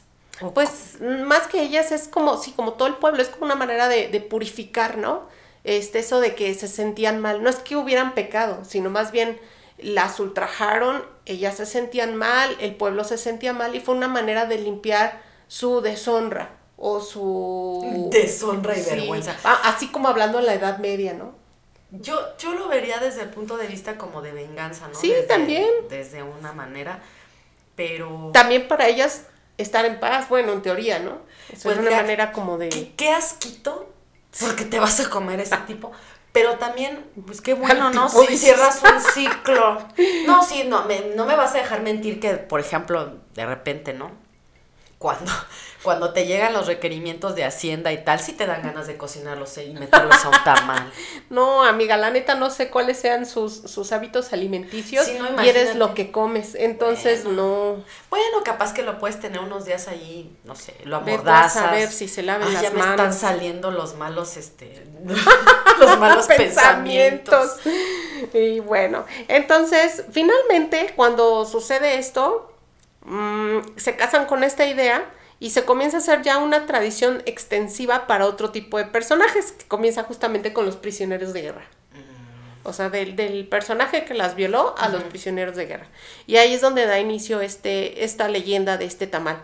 Pues 0.53 0.98
más 1.02 1.48
que 1.48 1.62
ellas 1.62 1.91
es 1.91 2.07
como, 2.07 2.38
sí, 2.38 2.52
como 2.56 2.74
todo 2.74 2.88
el 2.88 2.95
pueblo, 2.95 3.22
es 3.22 3.30
como 3.30 3.45
una 3.45 3.56
manera 3.56 3.88
de, 3.88 4.10
de 4.10 4.20
purificar, 4.22 4.98
¿no? 4.98 5.24
Este, 5.64 5.99
eso 5.99 6.20
de 6.20 6.36
que 6.36 6.53
se 6.53 6.68
sentían 6.68 7.20
mal, 7.22 7.41
no 7.41 7.49
es 7.49 7.56
que 7.57 7.76
hubieran 7.76 8.14
pecado, 8.14 8.64
sino 8.66 8.90
más 8.90 9.12
bien 9.12 9.40
las 9.78 10.20
ultrajaron, 10.20 11.03
ellas 11.26 11.56
se 11.57 11.66
sentían 11.66 12.16
mal, 12.16 12.56
el 12.60 12.76
pueblo 12.76 13.03
se 13.03 13.18
sentía 13.18 13.52
mal 13.53 13.76
y 13.76 13.80
fue 13.80 13.95
una 13.95 14.07
manera 14.07 14.45
de 14.45 14.57
limpiar 14.60 15.22
su 15.48 15.82
deshonra 15.82 16.49
o 16.78 16.99
su... 17.02 18.07
Deshonra 18.12 18.78
y 18.78 18.82
Sí, 18.84 18.90
vergüenza. 18.95 19.36
así 19.64 19.88
como 19.88 20.07
hablando 20.10 20.40
en 20.40 20.45
la 20.45 20.53
Edad 20.53 20.78
Media, 20.80 21.14
¿no? 21.14 21.34
Yo, 21.91 22.20
yo 22.38 22.53
lo 22.53 22.68
vería 22.68 22.98
desde 22.99 23.22
el 23.22 23.30
punto 23.30 23.57
de 23.57 23.68
vista 23.68 23.98
como 23.98 24.22
de 24.22 24.34
venganza, 24.34 24.88
¿no? 24.88 24.95
Sí, 24.99 25.10
Desde- 25.12 25.28
también. 25.28 25.68
Desde 25.90 26.24
una 26.24 26.52
manera, 26.52 26.99
pero... 27.76 28.32
También 28.34 28.68
para 28.68 28.88
ellas 28.88 29.24
estar 29.57 29.86
en 29.86 29.99
paz, 29.99 30.30
bueno, 30.30 30.53
en 30.53 30.61
teoría, 30.61 30.99
¿no? 30.99 31.19
Eso 31.49 31.64
Pues 31.64 31.76
es 31.76 31.80
una 31.80 31.90
mira, 31.90 32.02
manera 32.02 32.32
como 32.32 32.57
de... 32.57 32.69
¿Qué, 32.69 32.94
qué 32.95 33.10
asquito? 33.11 33.91
Porque 34.40 34.65
te 34.65 34.80
vas 34.80 34.99
a 34.99 35.10
comer 35.10 35.40
ese 35.40 35.57
tipo. 35.68 35.91
Pero 36.32 36.57
también, 36.57 37.06
pues 37.26 37.40
qué 37.40 37.53
bueno, 37.53 37.91
¿no? 37.91 38.10
Si 38.10 38.19
dices. 38.27 38.41
cierras 38.41 38.82
un 38.84 39.02
ciclo. 39.14 39.88
No, 40.27 40.44
sí, 40.44 40.65
no 40.68 40.84
me, 40.86 40.99
no 41.15 41.26
me 41.26 41.36
vas 41.36 41.56
a 41.56 41.60
dejar 41.60 41.82
mentir 41.82 42.19
que, 42.19 42.34
por 42.34 42.60
ejemplo, 42.60 43.14
de 43.34 43.45
repente, 43.45 43.94
¿no? 43.94 44.11
Cuando, 44.98 45.32
cuando 45.86 46.12
te 46.12 46.26
llegan 46.26 46.52
los 46.52 46.68
requerimientos 46.68 47.36
de 47.36 47.45
Hacienda 47.45 47.94
y 47.94 48.03
tal, 48.03 48.20
sí 48.20 48.34
te 48.34 48.45
dan 48.45 48.62
ganas 48.64 48.88
de 48.88 48.98
cocinarlos 48.98 49.57
y 49.60 49.70
meterlos 49.74 50.26
a 50.26 50.30
un 50.30 50.44
tamal. 50.44 50.91
No, 51.30 51.64
amiga, 51.64 51.95
la 51.98 52.10
neta 52.12 52.36
no 52.36 52.49
sé 52.49 52.70
cuáles 52.70 52.98
sean 52.98 53.26
sus, 53.26 53.53
sus 53.53 53.91
hábitos 53.91 54.34
alimenticios 54.34 55.06
Sí, 55.06 55.18
no, 55.18 55.44
y 55.44 55.48
eres 55.49 55.76
lo 55.76 55.94
que 55.94 56.12
comes. 56.12 56.56
Entonces, 56.56 57.26
no. 57.26 57.84
Bueno, 58.10 58.44
capaz 58.44 58.74
que 58.74 58.82
lo 58.84 58.98
puedes 58.99 59.20
tener 59.20 59.40
unos 59.40 59.66
días 59.66 59.88
ahí, 59.88 60.36
no 60.44 60.56
sé, 60.56 60.76
lo 60.84 60.99
tú 60.99 61.10
a 61.10 61.14
amordazas. 61.14 61.53
saber 61.64 61.90
si 61.90 62.07
se 62.07 62.24
laven 62.24 62.48
Ay, 62.48 62.53
las 62.53 62.62
ya 62.64 62.70
me 62.72 62.80
manos. 62.80 62.95
están 62.95 63.14
saliendo 63.14 63.72
los 63.72 63.95
malos, 63.95 64.38
este, 64.38 64.84
los 65.80 65.99
malos 65.99 66.26
pensamientos. 66.38 67.57
Y 68.34 68.60
bueno, 68.60 69.06
entonces, 69.28 70.03
finalmente, 70.12 70.94
cuando 70.95 71.45
sucede 71.45 71.98
esto, 71.99 72.52
mm, 73.02 73.60
se 73.78 73.95
casan 73.95 74.26
con 74.26 74.44
esta 74.44 74.66
idea 74.66 75.06
y 75.40 75.49
se 75.49 75.66
comienza 75.66 75.98
a 75.98 75.99
hacer 75.99 76.22
ya 76.22 76.38
una 76.38 76.66
tradición 76.66 77.22
extensiva 77.26 78.07
para 78.07 78.26
otro 78.26 78.52
tipo 78.52 78.78
de 78.78 78.86
personajes, 78.86 79.52
que 79.52 79.66
comienza 79.66 80.03
justamente 80.03 80.53
con 80.53 80.66
los 80.66 80.78
prisioneros 80.78 81.34
de 81.34 81.41
guerra. 81.41 81.66
O 82.64 82.74
sea, 82.74 82.90
del, 82.90 83.16
del 83.16 83.48
personaje 83.48 84.06
que 84.06 84.16
las 84.16 84.36
violó 84.36 84.74
a 84.80 84.90
los 84.90 85.03
prisioneros 85.03 85.56
de 85.56 85.68
guerra. 85.68 85.88
Y 86.26 86.38
ahí 86.38 86.53
es 86.53 86.62
donde 86.62 86.88
da 86.88 86.99
inicio 86.99 87.41
este, 87.41 88.03
esta 88.03 88.28
leyenda 88.28 88.78
de 88.78 88.86
este 88.86 89.06
tamal. 89.06 89.40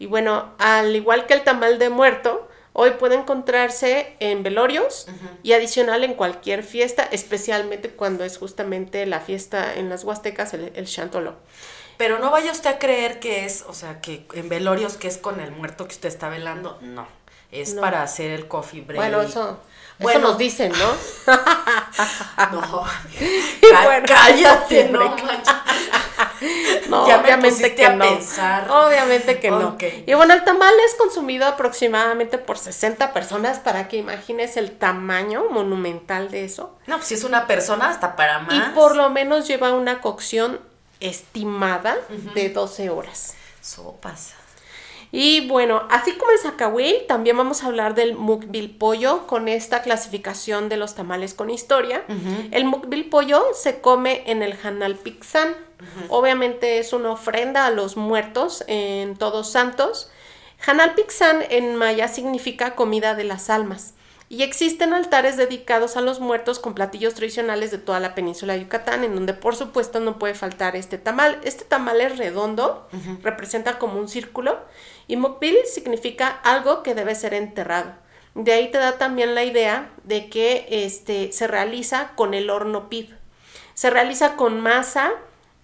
Y 0.00 0.06
bueno, 0.06 0.52
al 0.58 0.96
igual 0.96 1.26
que 1.26 1.34
el 1.34 1.44
tamal 1.44 1.78
de 1.78 1.88
muerto, 1.88 2.48
hoy 2.72 2.90
puede 2.92 3.14
encontrarse 3.14 4.16
en 4.18 4.42
velorios 4.42 5.06
y 5.44 5.52
adicional 5.52 6.02
en 6.02 6.14
cualquier 6.14 6.64
fiesta, 6.64 7.08
especialmente 7.12 7.90
cuando 7.90 8.24
es 8.24 8.38
justamente 8.38 9.06
la 9.06 9.20
fiesta 9.20 9.74
en 9.74 9.88
las 9.88 10.02
Huastecas, 10.02 10.52
el, 10.54 10.72
el 10.74 10.86
Chantoló. 10.86 11.36
Pero 11.96 12.18
no 12.18 12.30
vaya 12.30 12.50
usted 12.52 12.70
a 12.70 12.78
creer 12.78 13.20
que 13.20 13.44
es, 13.44 13.64
o 13.68 13.72
sea, 13.74 14.00
que 14.00 14.26
en 14.34 14.48
velorios 14.48 14.96
que 14.96 15.08
es 15.08 15.16
con 15.18 15.40
el 15.40 15.52
muerto 15.52 15.86
que 15.86 15.94
usted 15.94 16.08
está 16.08 16.28
velando, 16.28 16.78
no. 16.82 17.06
Es 17.52 17.74
No. 17.74 17.80
para 17.82 18.02
hacer 18.02 18.30
el 18.32 18.48
coffee 18.48 18.80
break. 18.80 18.96
Bueno, 19.00 19.20
eso, 19.22 19.60
Bueno. 20.00 20.18
eso 20.18 20.28
nos 20.28 20.38
dicen, 20.38 20.72
¿no? 20.72 21.34
No, 22.52 22.60
bueno, 23.84 24.06
cállate, 24.08 24.88
no. 24.90 25.14
No, 26.88 27.06
Ya 27.08 27.16
me 27.18 27.22
obviamente 27.24 27.74
que 27.74 27.86
a 27.86 27.94
no. 27.94 28.04
pensar. 28.04 28.70
Obviamente 28.70 29.40
que 29.40 29.50
no. 29.50 29.76
Y 30.06 30.12
bueno, 30.14 30.34
el 30.34 30.44
tamal 30.44 30.74
es 30.86 30.94
consumido 30.96 31.46
aproximadamente 31.46 32.38
por 32.38 32.58
60 32.58 33.12
personas 33.12 33.58
para 33.60 33.88
que 33.88 33.96
imagines 33.96 34.56
el 34.56 34.72
tamaño 34.76 35.44
monumental 35.50 36.30
de 36.30 36.44
eso. 36.44 36.76
No, 36.86 36.96
pues 36.96 37.08
si 37.08 37.14
es 37.14 37.24
una 37.24 37.46
persona, 37.46 37.88
hasta 37.88 38.14
para 38.16 38.40
más. 38.40 38.54
Y 38.54 38.60
por 38.74 38.94
lo 38.96 39.10
menos 39.10 39.46
lleva 39.48 39.72
una 39.72 40.00
cocción 40.00 40.60
estimada 41.08 41.96
de 42.34 42.48
12 42.50 42.90
horas. 42.90 43.34
Sopas. 43.60 44.34
Y 45.16 45.46
bueno, 45.46 45.86
así 45.90 46.12
como 46.14 46.32
el 46.32 46.40
zacahuil, 46.40 47.06
también 47.06 47.36
vamos 47.36 47.62
a 47.62 47.66
hablar 47.66 47.94
del 47.94 48.16
mukbil 48.16 48.70
pollo 48.76 49.28
con 49.28 49.46
esta 49.46 49.80
clasificación 49.82 50.68
de 50.68 50.76
los 50.76 50.96
tamales 50.96 51.34
con 51.34 51.50
historia. 51.50 52.02
El 52.50 52.64
mukbil 52.64 53.08
pollo 53.08 53.44
se 53.54 53.80
come 53.80 54.24
en 54.26 54.42
el 54.42 54.58
Hanal 54.60 54.96
Pixán. 54.96 55.54
Obviamente 56.08 56.78
es 56.78 56.92
una 56.92 57.12
ofrenda 57.12 57.66
a 57.66 57.70
los 57.70 57.96
muertos 57.96 58.64
en 58.66 59.16
Todos 59.16 59.52
Santos. 59.52 60.10
Hanal 60.66 60.94
Pixán 60.94 61.44
en 61.48 61.76
maya 61.76 62.08
significa 62.08 62.74
comida 62.74 63.14
de 63.14 63.22
las 63.22 63.50
almas. 63.50 63.94
Y 64.34 64.42
existen 64.42 64.94
altares 64.94 65.36
dedicados 65.36 65.96
a 65.96 66.00
los 66.00 66.18
muertos 66.18 66.58
con 66.58 66.74
platillos 66.74 67.14
tradicionales 67.14 67.70
de 67.70 67.78
toda 67.78 68.00
la 68.00 68.16
península 68.16 68.54
de 68.54 68.62
Yucatán, 68.62 69.04
en 69.04 69.14
donde 69.14 69.32
por 69.32 69.54
supuesto 69.54 70.00
no 70.00 70.18
puede 70.18 70.34
faltar 70.34 70.74
este 70.74 70.98
tamal. 70.98 71.38
Este 71.44 71.64
tamal 71.64 72.00
es 72.00 72.18
redondo, 72.18 72.88
representa 73.22 73.78
como 73.78 74.00
un 74.00 74.08
círculo, 74.08 74.58
y 75.06 75.16
mukbil 75.16 75.56
significa 75.72 76.26
algo 76.26 76.82
que 76.82 76.96
debe 76.96 77.14
ser 77.14 77.32
enterrado. 77.32 77.94
De 78.34 78.52
ahí 78.52 78.72
te 78.72 78.78
da 78.78 78.98
también 78.98 79.36
la 79.36 79.44
idea 79.44 79.92
de 80.02 80.28
que 80.28 80.66
este, 80.68 81.30
se 81.30 81.46
realiza 81.46 82.10
con 82.16 82.34
el 82.34 82.50
horno 82.50 82.88
pib. 82.88 83.16
Se 83.74 83.88
realiza 83.88 84.34
con 84.34 84.58
masa, 84.58 85.12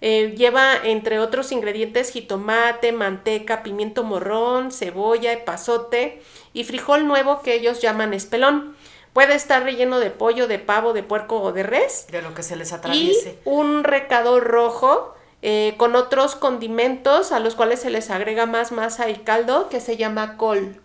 eh, 0.01 0.33
lleva 0.35 0.75
entre 0.83 1.19
otros 1.19 1.51
ingredientes 1.51 2.11
jitomate, 2.11 2.91
manteca, 2.91 3.63
pimiento 3.63 4.03
morrón, 4.03 4.71
cebolla, 4.71 5.31
epazote 5.31 6.21
y 6.53 6.63
frijol 6.63 7.07
nuevo 7.07 7.41
que 7.41 7.53
ellos 7.53 7.81
llaman 7.81 8.13
espelón. 8.13 8.75
Puede 9.13 9.35
estar 9.35 9.63
relleno 9.63 9.99
de 9.99 10.09
pollo, 10.09 10.47
de 10.47 10.57
pavo, 10.57 10.93
de 10.93 11.03
puerco 11.03 11.41
o 11.41 11.51
de 11.51 11.63
res. 11.63 12.07
De 12.11 12.21
lo 12.21 12.33
que 12.33 12.43
se 12.43 12.55
les 12.55 12.71
Y 12.71 12.75
atraviese. 12.75 13.39
un 13.45 13.83
recado 13.83 14.39
rojo 14.39 15.13
eh, 15.41 15.73
con 15.77 15.95
otros 15.95 16.35
condimentos 16.35 17.31
a 17.31 17.39
los 17.39 17.55
cuales 17.55 17.81
se 17.81 17.89
les 17.89 18.09
agrega 18.09 18.45
más 18.45 18.71
masa 18.71 19.09
y 19.09 19.15
caldo 19.17 19.69
que 19.69 19.81
se 19.81 19.97
llama 19.97 20.37
col, 20.37 20.79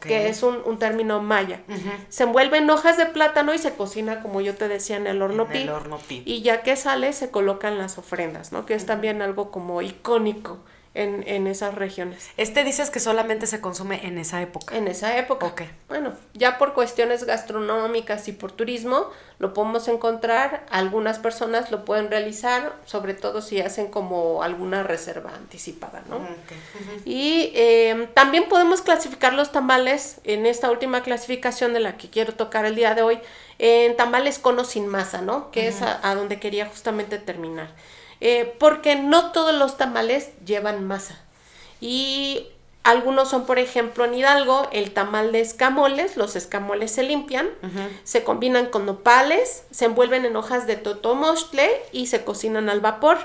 Que 0.00 0.28
es 0.28 0.42
un, 0.42 0.58
un 0.64 0.78
término 0.78 1.20
maya. 1.22 1.60
Se 2.08 2.22
envuelve 2.24 2.58
en 2.58 2.70
hojas 2.70 2.96
de 2.96 3.06
plátano 3.06 3.52
y 3.54 3.58
se 3.58 3.74
cocina, 3.74 4.22
como 4.22 4.40
yo 4.40 4.54
te 4.54 4.68
decía, 4.68 4.96
en 4.96 5.06
el 5.06 5.20
horno 5.22 5.44
En 5.50 5.56
el 5.56 5.62
pi. 5.64 5.68
horno 5.68 5.98
pi. 5.98 6.22
Y 6.24 6.42
ya 6.42 6.62
que 6.62 6.76
sale, 6.76 7.12
se 7.12 7.30
colocan 7.30 7.78
las 7.78 7.98
ofrendas, 7.98 8.52
¿no? 8.52 8.64
Que 8.66 8.74
es 8.74 8.86
también 8.86 9.22
algo 9.22 9.50
como 9.50 9.82
icónico 9.82 10.58
en, 10.94 11.24
en, 11.26 11.46
esas 11.46 11.74
regiones. 11.74 12.28
Este 12.36 12.64
dices 12.64 12.90
que 12.90 13.00
solamente 13.00 13.46
se 13.46 13.60
consume 13.60 14.06
en 14.06 14.18
esa 14.18 14.42
época. 14.42 14.76
En 14.76 14.88
esa 14.88 15.16
época. 15.16 15.46
Ok. 15.46 15.62
Bueno, 15.88 16.12
ya 16.34 16.58
por 16.58 16.74
cuestiones 16.74 17.24
gastronómicas 17.24 18.28
y 18.28 18.32
por 18.32 18.52
turismo 18.52 19.06
lo 19.38 19.54
podemos 19.54 19.88
encontrar. 19.88 20.66
Algunas 20.70 21.18
personas 21.18 21.70
lo 21.70 21.84
pueden 21.84 22.10
realizar, 22.10 22.74
sobre 22.84 23.14
todo 23.14 23.40
si 23.40 23.60
hacen 23.60 23.88
como 23.88 24.42
alguna 24.42 24.82
reserva 24.82 25.34
anticipada, 25.34 26.02
¿no? 26.08 26.20
Y 27.04 27.50
eh, 27.54 28.08
también 28.14 28.48
podemos 28.48 28.82
clasificar 28.82 29.32
los 29.32 29.50
tamales 29.50 30.20
en 30.24 30.44
esta 30.44 30.70
última 30.70 31.02
clasificación 31.02 31.72
de 31.72 31.80
la 31.80 31.96
que 31.96 32.10
quiero 32.10 32.34
tocar 32.34 32.66
el 32.66 32.76
día 32.76 32.94
de 32.94 33.02
hoy, 33.02 33.18
en 33.58 33.96
tamales 33.96 34.38
con 34.38 34.58
o 34.58 34.64
sin 34.64 34.86
masa, 34.86 35.22
¿no? 35.22 35.50
Que 35.50 35.68
es 35.68 35.80
a, 35.80 36.06
a 36.08 36.14
donde 36.14 36.38
quería 36.38 36.66
justamente 36.66 37.18
terminar. 37.18 37.70
Eh, 38.24 38.54
porque 38.60 38.94
no 38.94 39.32
todos 39.32 39.52
los 39.52 39.76
tamales 39.76 40.30
llevan 40.46 40.86
masa. 40.86 41.18
Y 41.80 42.46
algunos 42.84 43.28
son, 43.28 43.46
por 43.46 43.58
ejemplo, 43.58 44.04
en 44.04 44.14
Hidalgo, 44.14 44.68
el 44.70 44.92
tamal 44.92 45.32
de 45.32 45.40
escamoles, 45.40 46.16
los 46.16 46.36
escamoles 46.36 46.92
se 46.92 47.02
limpian, 47.02 47.48
se 48.04 48.22
combinan 48.22 48.66
con 48.66 48.86
nopales, 48.86 49.64
se 49.72 49.86
envuelven 49.86 50.24
en 50.24 50.36
hojas 50.36 50.68
de 50.68 50.76
totomostle 50.76 51.68
y 51.90 52.06
se 52.06 52.24
cocinan 52.24 52.68
al 52.68 52.80
vapor. 52.80 53.18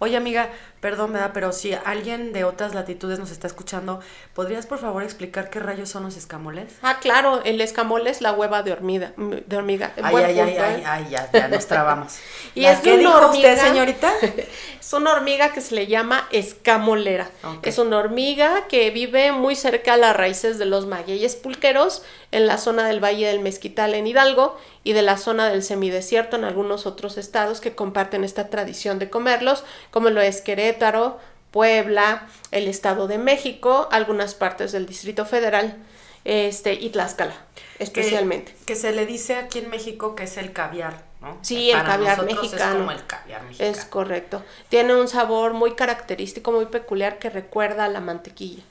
Oye, 0.00 0.16
amiga, 0.16 0.50
Perdón, 0.80 1.12
¿verdad? 1.12 1.32
Pero 1.34 1.52
si 1.52 1.74
alguien 1.74 2.32
de 2.32 2.44
otras 2.44 2.74
latitudes 2.74 3.18
nos 3.18 3.30
está 3.30 3.46
escuchando, 3.46 4.00
¿podrías 4.34 4.64
por 4.64 4.78
favor 4.78 5.02
explicar 5.02 5.50
qué 5.50 5.60
rayos 5.60 5.90
son 5.90 6.04
los 6.04 6.16
escamoles? 6.16 6.72
Ah, 6.80 7.00
claro, 7.00 7.42
el 7.44 7.60
escamole 7.60 8.08
es 8.08 8.22
la 8.22 8.32
hueva 8.32 8.62
de 8.62 8.72
hormiga. 8.72 9.12
De 9.18 9.56
hormiga. 9.56 9.92
Ay, 10.02 10.16
ay, 10.16 10.40
ay, 10.40 10.56
ay, 10.56 10.82
ay, 10.86 11.06
ya, 11.10 11.30
ya 11.30 11.48
nos 11.48 11.66
trabamos. 11.66 12.14
¿Y 12.54 12.64
es 12.64 12.78
qué 12.78 12.96
dijo 12.96 13.14
hormiga, 13.14 13.52
usted, 13.52 13.58
señorita? 13.58 14.10
es 14.80 14.92
una 14.94 15.12
hormiga 15.12 15.52
que 15.52 15.60
se 15.60 15.74
le 15.74 15.86
llama 15.86 16.26
escamolera. 16.32 17.30
Es 17.62 17.76
una 17.76 17.98
hormiga 17.98 18.66
que 18.68 18.88
vive 18.90 19.32
muy 19.32 19.56
cerca 19.56 19.94
a 19.94 19.96
las 19.98 20.16
raíces 20.16 20.58
de 20.58 20.64
los 20.64 20.86
magueyes 20.86 21.36
pulqueros 21.36 22.02
en 22.32 22.46
la 22.46 22.56
zona 22.56 22.86
del 22.86 23.04
Valle 23.04 23.26
del 23.26 23.40
Mezquital 23.40 23.94
en 23.94 24.06
Hidalgo 24.06 24.56
y 24.82 24.94
de 24.94 25.02
la 25.02 25.18
zona 25.18 25.50
del 25.50 25.62
semidesierto 25.62 26.36
en 26.36 26.44
algunos 26.44 26.86
otros 26.86 27.18
estados 27.18 27.60
que 27.60 27.74
comparten 27.74 28.24
esta 28.24 28.48
tradición 28.48 28.98
de 28.98 29.10
comerlos, 29.10 29.64
como 29.90 30.10
lo 30.10 30.20
es 30.20 30.40
Querétaro, 30.40 31.18
Puebla, 31.50 32.28
el 32.50 32.68
Estado 32.68 33.08
de 33.08 33.18
México, 33.18 33.88
algunas 33.90 34.34
partes 34.34 34.72
del 34.72 34.86
Distrito 34.86 35.24
Federal 35.24 35.76
este, 36.24 36.74
y 36.74 36.90
Tlaxcala, 36.90 37.34
especialmente. 37.78 38.54
Que, 38.66 38.76
se 38.76 38.92
le 38.92 39.06
dice 39.06 39.36
aquí 39.36 39.58
en 39.60 39.70
México 39.70 40.14
que 40.14 40.24
es 40.24 40.36
el 40.36 40.52
caviar, 40.52 41.02
¿no? 41.20 41.38
Sí, 41.42 41.70
el 41.70 41.82
caviar 41.82 42.24
mexicano. 42.24 42.72
Es 42.72 42.78
como 42.78 42.90
el 42.92 43.06
caviar 43.06 43.42
mexicano. 43.42 43.70
Es 43.70 43.84
correcto. 43.84 44.44
Tiene 44.68 44.94
un 44.94 45.08
sabor 45.08 45.54
muy 45.54 45.74
característico, 45.74 46.52
muy 46.52 46.66
peculiar 46.66 47.18
que 47.18 47.30
recuerda 47.30 47.86
a 47.86 47.88
la 47.88 48.00
mantequilla. 48.00 48.62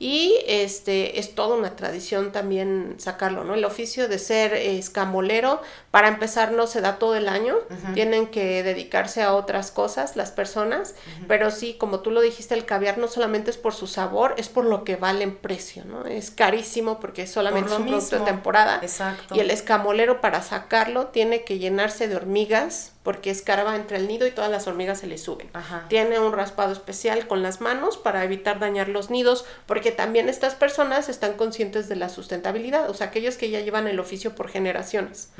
Y 0.00 0.36
este 0.46 1.18
es 1.18 1.34
toda 1.34 1.56
una 1.56 1.74
tradición 1.74 2.30
también 2.30 2.94
sacarlo, 2.98 3.42
¿no? 3.42 3.54
El 3.54 3.64
oficio 3.64 4.06
de 4.06 4.20
ser 4.20 4.54
escamolero, 4.54 5.60
para 5.90 6.06
empezar, 6.06 6.52
no 6.52 6.68
se 6.68 6.80
da 6.80 6.98
todo 7.00 7.16
el 7.16 7.28
año, 7.28 7.56
tienen 7.94 8.28
que 8.28 8.62
dedicarse 8.62 9.22
a 9.22 9.34
otras 9.34 9.72
cosas 9.72 10.14
las 10.14 10.30
personas, 10.30 10.94
pero 11.26 11.50
sí, 11.50 11.74
como 11.74 11.98
tú 12.00 12.12
lo 12.12 12.20
dijiste, 12.20 12.54
el 12.54 12.64
caviar 12.64 12.98
no 12.98 13.08
solamente 13.08 13.50
es 13.50 13.56
por 13.56 13.74
su 13.74 13.88
sabor, 13.88 14.34
es 14.38 14.48
por 14.48 14.64
lo 14.64 14.84
que 14.84 14.94
vale 14.94 15.24
en 15.24 15.34
precio, 15.34 15.84
¿no? 15.84 16.04
Es 16.04 16.30
carísimo 16.30 17.00
porque 17.00 17.26
solamente 17.26 17.72
es 17.72 17.78
un 17.78 17.86
producto 17.86 18.20
de 18.20 18.24
temporada. 18.24 18.78
Exacto. 18.82 19.34
Y 19.34 19.40
el 19.40 19.50
escamolero 19.50 20.20
para 20.20 20.42
sacarlo 20.42 21.08
tiene 21.08 21.42
que 21.42 21.58
llenarse 21.58 22.06
de 22.06 22.14
hormigas, 22.14 22.92
porque 23.02 23.30
escarba 23.30 23.76
entre 23.76 23.96
el 23.96 24.08
nido 24.08 24.26
y 24.26 24.30
todas 24.30 24.50
las 24.50 24.66
hormigas 24.66 25.00
se 25.00 25.06
le 25.06 25.18
suben. 25.18 25.50
Tiene 25.88 26.18
un 26.18 26.32
raspado 26.32 26.72
especial 26.72 27.26
con 27.26 27.42
las 27.42 27.60
manos 27.60 27.96
para 27.96 28.24
evitar 28.24 28.58
dañar 28.58 28.88
los 28.88 29.08
nidos, 29.08 29.46
porque 29.66 29.92
también 29.92 30.28
estas 30.28 30.54
personas 30.54 31.08
están 31.08 31.34
conscientes 31.34 31.88
de 31.88 31.96
la 31.96 32.08
sustentabilidad, 32.08 32.90
o 32.90 32.94
sea, 32.94 33.06
aquellos 33.08 33.36
que 33.36 33.50
ya 33.50 33.60
llevan 33.60 33.86
el 33.86 34.00
oficio 34.00 34.34
por 34.34 34.48
generaciones, 34.48 35.30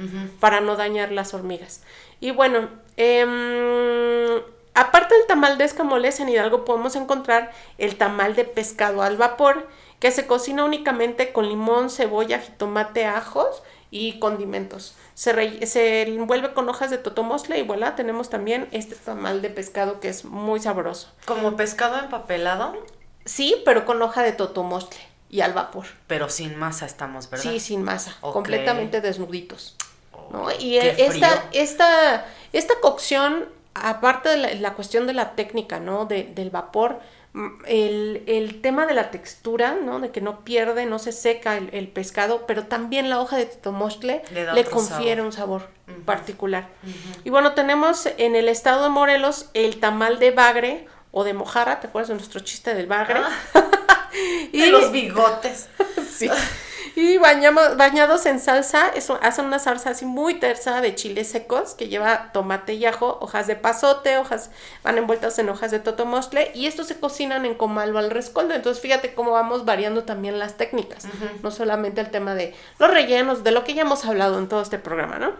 para 0.40 0.60
no 0.60 0.76
dañar 0.76 1.12
las 1.12 1.34
hormigas. 1.34 1.82
Y 2.20 2.30
bueno, 2.30 2.68
eh, 2.96 4.42
aparte 4.74 5.14
del 5.14 5.26
tamal 5.26 5.58
de 5.58 5.64
escamoles, 5.64 6.20
en 6.20 6.28
Hidalgo 6.28 6.64
podemos 6.64 6.96
encontrar 6.96 7.50
el 7.76 7.96
tamal 7.96 8.34
de 8.34 8.44
pescado 8.44 9.02
al 9.02 9.16
vapor, 9.16 9.68
que 10.00 10.10
se 10.12 10.26
cocina 10.26 10.64
únicamente 10.64 11.32
con 11.32 11.48
limón, 11.48 11.90
cebolla, 11.90 12.38
jitomate, 12.38 13.04
ajos 13.04 13.62
y 13.90 14.18
condimentos. 14.18 14.94
Se, 15.14 15.66
se 15.66 16.02
envuelve 16.02 16.52
con 16.52 16.68
hojas 16.68 16.90
de 16.90 16.98
totomosle 16.98 17.58
y 17.58 17.62
voilà, 17.62 17.96
tenemos 17.96 18.30
también 18.30 18.68
este 18.72 18.94
tamal 18.94 19.42
de 19.42 19.50
pescado 19.50 20.00
que 20.00 20.08
es 20.08 20.24
muy 20.24 20.60
sabroso. 20.60 21.08
¿Como 21.24 21.56
pescado 21.56 21.98
empapelado? 21.98 22.76
Sí, 23.24 23.56
pero 23.64 23.84
con 23.84 24.00
hoja 24.02 24.22
de 24.22 24.32
totomosle 24.32 24.98
y 25.30 25.40
al 25.40 25.52
vapor. 25.52 25.86
Pero 26.06 26.28
sin 26.28 26.56
masa 26.56 26.86
estamos, 26.86 27.30
¿verdad? 27.30 27.50
Sí, 27.50 27.60
sin 27.60 27.82
masa, 27.82 28.16
completamente 28.20 29.00
desnuditos. 29.00 29.76
¿no? 30.30 30.48
Y 30.58 30.78
esta, 30.78 31.44
esta, 31.52 32.26
esta 32.52 32.74
cocción, 32.80 33.46
aparte 33.74 34.28
de 34.30 34.54
la, 34.56 34.74
cuestión 34.74 35.06
de 35.06 35.14
la 35.14 35.34
técnica, 35.34 35.80
¿no? 35.80 36.06
De, 36.06 36.24
del 36.24 36.50
vapor, 36.50 37.00
el, 37.66 38.60
tema 38.62 38.86
de 38.86 38.94
la 38.94 39.10
textura, 39.10 39.76
¿no? 39.82 40.00
De 40.00 40.10
que 40.10 40.20
no 40.20 40.44
pierde, 40.44 40.86
no 40.86 40.98
se 40.98 41.12
seca 41.12 41.56
el, 41.56 41.88
pescado, 41.88 42.46
pero 42.46 42.64
también 42.64 43.10
la 43.10 43.20
hoja 43.20 43.36
de 43.36 43.46
totomostle 43.46 44.22
le, 44.54 44.64
confiere 44.64 45.22
un 45.22 45.32
sabor 45.32 45.68
particular. 46.04 46.68
Y 47.24 47.30
bueno, 47.30 47.52
tenemos 47.52 48.08
en 48.18 48.36
el 48.36 48.48
estado 48.48 48.84
de 48.84 48.90
Morelos 48.90 49.50
el 49.54 49.78
tamal 49.78 50.18
de 50.18 50.30
bagre 50.30 50.86
o 51.10 51.24
de 51.24 51.34
mojarra, 51.34 51.80
¿te 51.80 51.86
acuerdas 51.86 52.08
de 52.08 52.14
nuestro 52.14 52.40
chiste 52.40 52.74
del 52.74 52.86
bagre? 52.86 53.20
Ah. 53.54 53.70
y 54.52 54.66
los 54.66 54.92
bigotes. 54.92 55.68
sí. 56.10 56.30
Y 57.00 57.16
bañamos, 57.16 57.76
bañados 57.76 58.26
en 58.26 58.40
salsa, 58.40 58.88
eso, 58.88 59.20
hacen 59.22 59.44
una 59.44 59.60
salsa 59.60 59.90
así 59.90 60.04
muy 60.04 60.34
tersa 60.34 60.80
de 60.80 60.96
chiles 60.96 61.28
secos 61.28 61.74
que 61.74 61.86
lleva 61.86 62.32
tomate 62.32 62.74
y 62.74 62.84
ajo, 62.86 63.18
hojas 63.20 63.46
de 63.46 63.54
pasote, 63.54 64.18
hojas, 64.18 64.50
van 64.82 64.98
envueltas 64.98 65.38
en 65.38 65.48
hojas 65.48 65.70
de 65.70 65.78
totomostle 65.78 66.50
y 66.56 66.66
estos 66.66 66.88
se 66.88 66.98
cocinan 66.98 67.46
en 67.46 67.54
comal 67.54 67.94
o 67.94 68.00
al 68.00 68.10
rescoldo. 68.10 68.52
Entonces 68.52 68.82
fíjate 68.82 69.14
cómo 69.14 69.30
vamos 69.30 69.64
variando 69.64 70.02
también 70.02 70.40
las 70.40 70.56
técnicas, 70.56 71.06
no 71.40 71.52
solamente 71.52 72.00
el 72.00 72.10
tema 72.10 72.34
de 72.34 72.52
los 72.80 72.90
rellenos, 72.90 73.44
de 73.44 73.52
lo 73.52 73.62
que 73.62 73.74
ya 73.74 73.82
hemos 73.82 74.04
hablado 74.04 74.36
en 74.36 74.48
todo 74.48 74.60
este 74.60 74.80
programa, 74.80 75.20
¿no? 75.20 75.34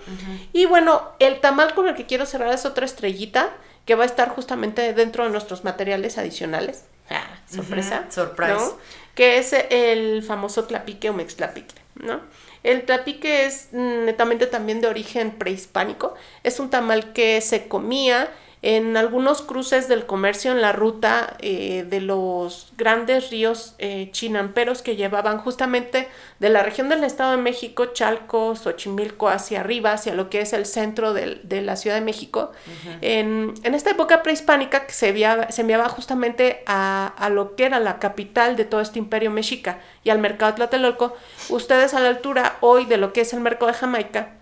Y 0.53 0.67
bueno, 0.67 1.11
el 1.19 1.41
tamal 1.41 1.75
con 1.75 1.89
el 1.89 1.97
que 1.97 2.07
quiero 2.07 2.25
cerrar 2.25 2.55
es 2.55 2.67
otra 2.67 2.87
estrellita 2.87 3.49
que 3.85 3.97
va 3.97 4.05
a 4.05 4.07
estar 4.07 4.29
justamente 4.29 4.93
dentro 4.95 5.25
de 5.25 5.31
nuestros 5.31 5.65
materiales 5.65 6.19
adicionales. 6.19 6.85
Ah, 7.11 7.25
sorpresa. 7.51 8.05
Surprise 8.11 8.75
que 9.19 9.39
es 9.39 9.53
el 9.53 10.23
famoso 10.23 10.66
tlapique 10.66 11.11
o 11.11 11.12
mextlapique, 11.12 11.74
¿no? 11.97 12.20
El 12.62 12.85
tlapique 12.85 13.47
es 13.47 13.70
netamente 13.73 14.47
también 14.47 14.81
de 14.81 14.86
origen 14.86 15.32
prehispánico, 15.32 16.15
es 16.45 16.61
un 16.61 16.70
tamal 16.70 17.12
que 17.12 17.40
se 17.40 17.66
comía 17.66 18.31
en 18.61 18.97
algunos 18.97 19.43
cruces 19.43 19.89
del 19.89 20.05
comercio 20.05 20.51
en 20.51 20.61
la 20.61 20.73
ruta 20.73 21.37
eh, 21.41 21.87
de 21.89 22.01
los 22.01 22.73
grandes 22.77 23.31
ríos 23.31 23.77
eh, 23.79 24.09
chinamperos 24.11 24.83
que 24.83 24.97
llevaban 24.97 25.39
justamente 25.39 26.09
de 26.41 26.49
la 26.49 26.63
región 26.63 26.89
del 26.89 27.05
Estado 27.05 27.33
de 27.33 27.37
México, 27.43 27.87
Chalco, 27.87 28.57
Xochimilco, 28.57 29.29
hacia 29.29 29.61
arriba, 29.61 29.93
hacia 29.93 30.15
lo 30.15 30.29
que 30.29 30.41
es 30.41 30.53
el 30.53 30.67
centro 30.67 31.13
de 31.13 31.63
la 31.63 31.77
Ciudad 31.77 31.97
de 31.97 32.03
México. 32.03 32.53
en, 33.01 33.55
esta 33.63 33.91
época 33.91 34.23
prehispánica 34.23 34.87
que 34.87 34.93
se 34.93 35.11
enviaba, 35.11 35.53
se 35.53 35.61
enviaba 35.61 35.89
justamente 35.89 36.63
a, 36.67 37.07
a, 37.17 37.29
lo 37.29 37.55
que 37.55 37.65
era 37.65 37.79
la 37.79 37.99
capital 37.99 38.57
de 38.57 38.65
todo 38.65 38.81
este 38.81 38.99
imperio 38.99 39.31
mexica 39.31 39.79
y 40.03 40.11
al 40.11 40.19
mercado 40.19 40.53
de 40.53 40.57
Tlatelolco, 40.57 41.17
ustedes 41.49 41.95
a 41.95 42.01
la 42.01 42.09
altura 42.09 42.57
hoy 42.61 42.87
de 42.87 42.97
lo 42.97 43.13
que 43.13 43.21
es 43.21 43.33
el 43.33 43.41
mercado 43.41 43.71
de 43.71 43.79
Jamaica, 43.79 44.38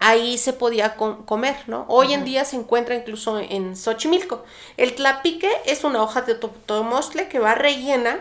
ahí 0.00 0.38
se 0.38 0.54
podía 0.54 0.96
comer, 0.96 1.56
¿no? 1.66 1.84
Hoy 1.88 2.14
en 2.14 2.24
día 2.24 2.44
se 2.44 2.56
encuentra 2.56 2.96
incluso 2.96 3.38
en 3.38 3.76
Xochimilco. 3.76 4.42
El 4.76 4.94
tlapique 4.94 5.50
es 5.66 5.84
una 5.84 6.02
hoja 6.02 6.22
de 6.22 6.34
totomostle 6.34 7.28
que 7.28 7.38
va 7.38 7.54
rellena 7.54 8.18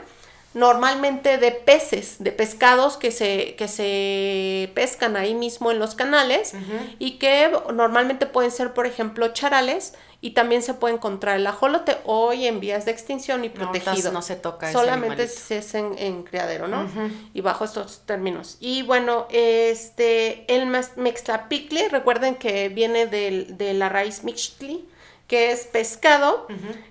normalmente 0.54 1.38
de 1.38 1.52
peces, 1.52 2.18
de 2.20 2.32
pescados 2.32 2.98
que 2.98 3.12
se, 3.12 3.56
que 3.56 3.68
se 3.68 4.72
pescan 4.74 5.16
ahí 5.16 5.36
mismo 5.36 5.72
en 5.72 5.80
los 5.80 5.96
canales 5.96 6.54
y 6.98 7.12
que 7.12 7.52
normalmente 7.74 8.26
pueden 8.26 8.52
ser, 8.52 8.74
por 8.74 8.86
ejemplo, 8.86 9.30
charales 9.30 9.94
y 10.22 10.32
también 10.32 10.62
se 10.62 10.74
puede 10.74 10.96
encontrar 10.96 11.38
el 11.38 11.48
ajolote 11.48 11.98
hoy 12.04 12.46
en 12.46 12.60
vías 12.60 12.86
de 12.86 12.92
extinción 12.92 13.46
y 13.46 13.50
protegido. 13.50 14.12
No, 14.12 14.22
se 14.22 14.36
toca 14.36 14.72
Solamente 14.72 15.28
se 15.28 15.60
es 15.60 15.74
en, 15.76 16.24
criadero, 16.24 16.68
¿no? 16.68 16.90
Y 17.34 17.42
bajo 17.42 17.64
estos 17.64 18.02
términos. 18.06 18.58
Y 18.60 18.82
bueno, 18.82 19.28
este, 19.30 20.46
el 20.54 20.68
mextlapicle, 20.98 21.90
recuerden 21.90 22.36
que 22.36 22.70
viene 22.70 23.08
de 23.08 23.74
la 23.74 23.88
raíz 23.88 24.24
mixtli, 24.24 24.86
que 25.30 25.52
es 25.52 25.68
pescado, 25.68 26.48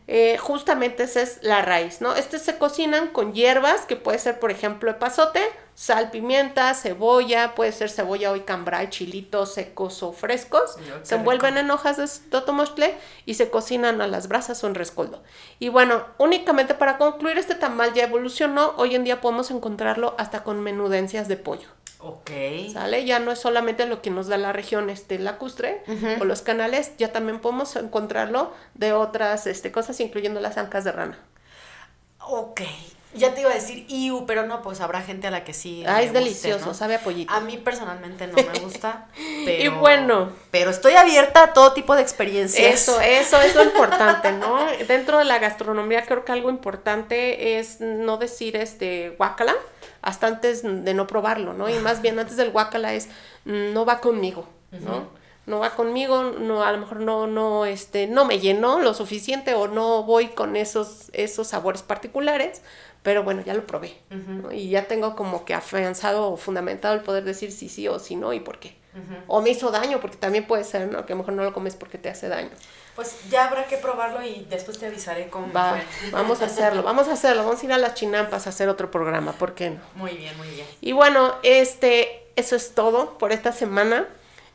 eh, 0.06 0.38
justamente 0.38 1.02
esa 1.02 1.22
es 1.22 1.40
la 1.42 1.60
raíz, 1.60 2.00
¿no? 2.00 2.14
Estos 2.14 2.40
se 2.40 2.56
cocinan 2.56 3.08
con 3.08 3.34
hierbas, 3.34 3.84
que 3.84 3.96
puede 3.96 4.20
ser, 4.20 4.38
por 4.38 4.52
ejemplo, 4.52 4.92
epazote, 4.92 5.42
sal, 5.74 6.12
pimienta, 6.12 6.72
cebolla, 6.74 7.56
puede 7.56 7.72
ser 7.72 7.90
cebolla 7.90 8.30
hoy 8.30 8.42
cambray, 8.42 8.90
chilitos 8.90 9.54
secos 9.54 10.04
o 10.04 10.12
frescos. 10.12 10.76
se 11.02 11.16
envuelven 11.16 11.58
en 11.58 11.68
hojas 11.72 11.96
de 11.96 12.30
totomostle 12.30 12.94
y 13.26 13.34
se 13.34 13.50
cocinan 13.50 14.00
a 14.00 14.06
las 14.06 14.28
brasas 14.28 14.62
o 14.62 14.68
en 14.68 14.76
rescoldo. 14.76 15.20
Y 15.58 15.68
bueno, 15.70 16.04
únicamente 16.18 16.74
para 16.74 16.96
concluir, 16.96 17.38
este 17.38 17.56
tamal 17.56 17.92
ya 17.92 18.04
evolucionó. 18.04 18.74
Hoy 18.76 18.94
en 18.94 19.02
día 19.02 19.20
podemos 19.20 19.50
encontrarlo 19.50 20.14
hasta 20.16 20.44
con 20.44 20.60
menudencias 20.60 21.26
de 21.26 21.38
pollo. 21.38 21.66
Ok. 22.00 22.30
¿Sale? 22.72 23.04
Ya 23.04 23.18
no 23.18 23.32
es 23.32 23.40
solamente 23.40 23.86
lo 23.86 24.02
que 24.02 24.10
nos 24.10 24.28
da 24.28 24.38
la 24.38 24.52
región 24.52 24.88
este, 24.88 25.18
lacustre 25.18 25.82
o 26.20 26.24
los 26.24 26.42
canales, 26.42 26.92
ya 26.96 27.12
también 27.12 27.40
podemos 27.40 27.74
encontrarlo 27.76 28.52
de 28.74 28.92
otras 28.92 29.46
este, 29.46 29.72
cosas, 29.72 29.98
incluyendo 30.00 30.40
las 30.40 30.58
ancas 30.58 30.84
de 30.84 30.92
rana. 30.92 31.18
Ok. 32.20 32.60
Ya 33.14 33.34
te 33.34 33.40
iba 33.40 33.50
a 33.50 33.54
decir 33.54 33.86
iu, 33.88 34.26
pero 34.26 34.46
no, 34.46 34.60
pues 34.60 34.80
habrá 34.80 35.00
gente 35.00 35.26
a 35.26 35.30
la 35.30 35.42
que 35.42 35.54
sí. 35.54 35.82
Ah, 35.86 36.02
es 36.02 36.12
delicioso, 36.12 36.74
sabe 36.74 36.94
a 36.94 37.00
pollito. 37.00 37.32
A 37.32 37.40
mí 37.40 37.56
personalmente 37.56 38.26
no 38.26 38.34
me 38.34 38.58
gusta. 38.60 39.08
Pero, 39.46 39.62
y 39.62 39.68
bueno. 39.68 40.30
Pero 40.50 40.70
estoy 40.70 40.92
abierta 40.92 41.42
a 41.42 41.52
todo 41.54 41.72
tipo 41.72 41.96
de 41.96 42.02
experiencias. 42.02 42.74
Eso, 42.74 43.00
eso 43.00 43.40
es 43.40 43.54
lo 43.54 43.64
importante, 43.64 44.30
¿no? 44.32 44.58
Dentro 44.86 45.18
de 45.18 45.24
la 45.24 45.38
gastronomía 45.38 46.04
creo 46.04 46.26
que 46.26 46.32
algo 46.32 46.50
importante 46.50 47.58
es 47.58 47.80
no 47.80 48.18
decir 48.18 48.56
este 48.56 49.14
guacala 49.16 49.54
hasta 50.02 50.26
antes 50.26 50.62
de 50.62 50.94
no 50.94 51.06
probarlo, 51.06 51.52
¿no? 51.54 51.68
Y 51.68 51.74
más 51.80 52.02
bien 52.02 52.18
antes 52.18 52.36
del 52.36 52.50
guacala 52.50 52.94
es 52.94 53.08
no 53.44 53.84
va 53.84 54.00
conmigo, 54.00 54.48
¿no? 54.70 55.18
no 55.48 55.60
va 55.60 55.70
conmigo, 55.70 56.22
no, 56.22 56.62
a 56.62 56.70
lo 56.72 56.78
mejor 56.78 57.00
no, 57.00 57.26
no, 57.26 57.64
este, 57.64 58.06
no 58.06 58.26
me 58.26 58.38
llenó 58.38 58.80
lo 58.80 58.92
suficiente 58.92 59.54
o 59.54 59.66
no 59.66 60.02
voy 60.04 60.28
con 60.28 60.56
esos, 60.56 61.08
esos 61.14 61.48
sabores 61.48 61.82
particulares, 61.82 62.62
pero 63.02 63.22
bueno, 63.22 63.42
ya 63.44 63.54
lo 63.54 63.66
probé. 63.66 63.96
Y 64.52 64.68
ya 64.68 64.86
tengo 64.86 65.16
como 65.16 65.46
que 65.46 65.54
afianzado 65.54 66.30
o 66.30 66.36
fundamentado 66.36 66.94
el 66.94 67.00
poder 67.00 67.24
decir 67.24 67.50
si 67.50 67.70
sí 67.70 67.88
o 67.88 67.98
si 67.98 68.14
no 68.14 68.34
y 68.34 68.40
por 68.40 68.58
qué. 68.58 68.76
O 69.26 69.40
me 69.40 69.50
hizo 69.50 69.70
daño, 69.70 70.00
porque 70.00 70.16
también 70.16 70.46
puede 70.46 70.64
ser, 70.64 70.88
¿no? 70.88 71.06
Que 71.06 71.12
a 71.12 71.16
lo 71.16 71.22
mejor 71.22 71.34
no 71.34 71.44
lo 71.44 71.52
comes 71.52 71.76
porque 71.76 71.98
te 71.98 72.08
hace 72.08 72.28
daño. 72.28 72.50
Pues 72.96 73.28
ya 73.30 73.46
habrá 73.46 73.66
que 73.66 73.76
probarlo 73.76 74.24
y 74.24 74.46
después 74.50 74.78
te 74.78 74.86
avisaré 74.86 75.28
cómo 75.28 75.52
Va, 75.52 75.80
Vamos 76.10 76.42
a 76.42 76.44
hacerlo, 76.46 76.82
vamos 76.82 77.06
a 77.08 77.12
hacerlo. 77.12 77.44
Vamos 77.44 77.62
a 77.62 77.66
ir 77.66 77.72
a 77.72 77.78
las 77.78 77.94
chinampas 77.94 78.46
a 78.46 78.50
hacer 78.50 78.68
otro 78.68 78.90
programa, 78.90 79.32
¿por 79.32 79.54
qué 79.54 79.70
no? 79.70 79.80
Muy 79.94 80.16
bien, 80.16 80.36
muy 80.36 80.48
bien. 80.48 80.66
Y 80.80 80.92
bueno, 80.92 81.34
este, 81.44 82.26
eso 82.34 82.56
es 82.56 82.74
todo 82.74 83.16
por 83.18 83.30
esta 83.30 83.52
semana. 83.52 84.08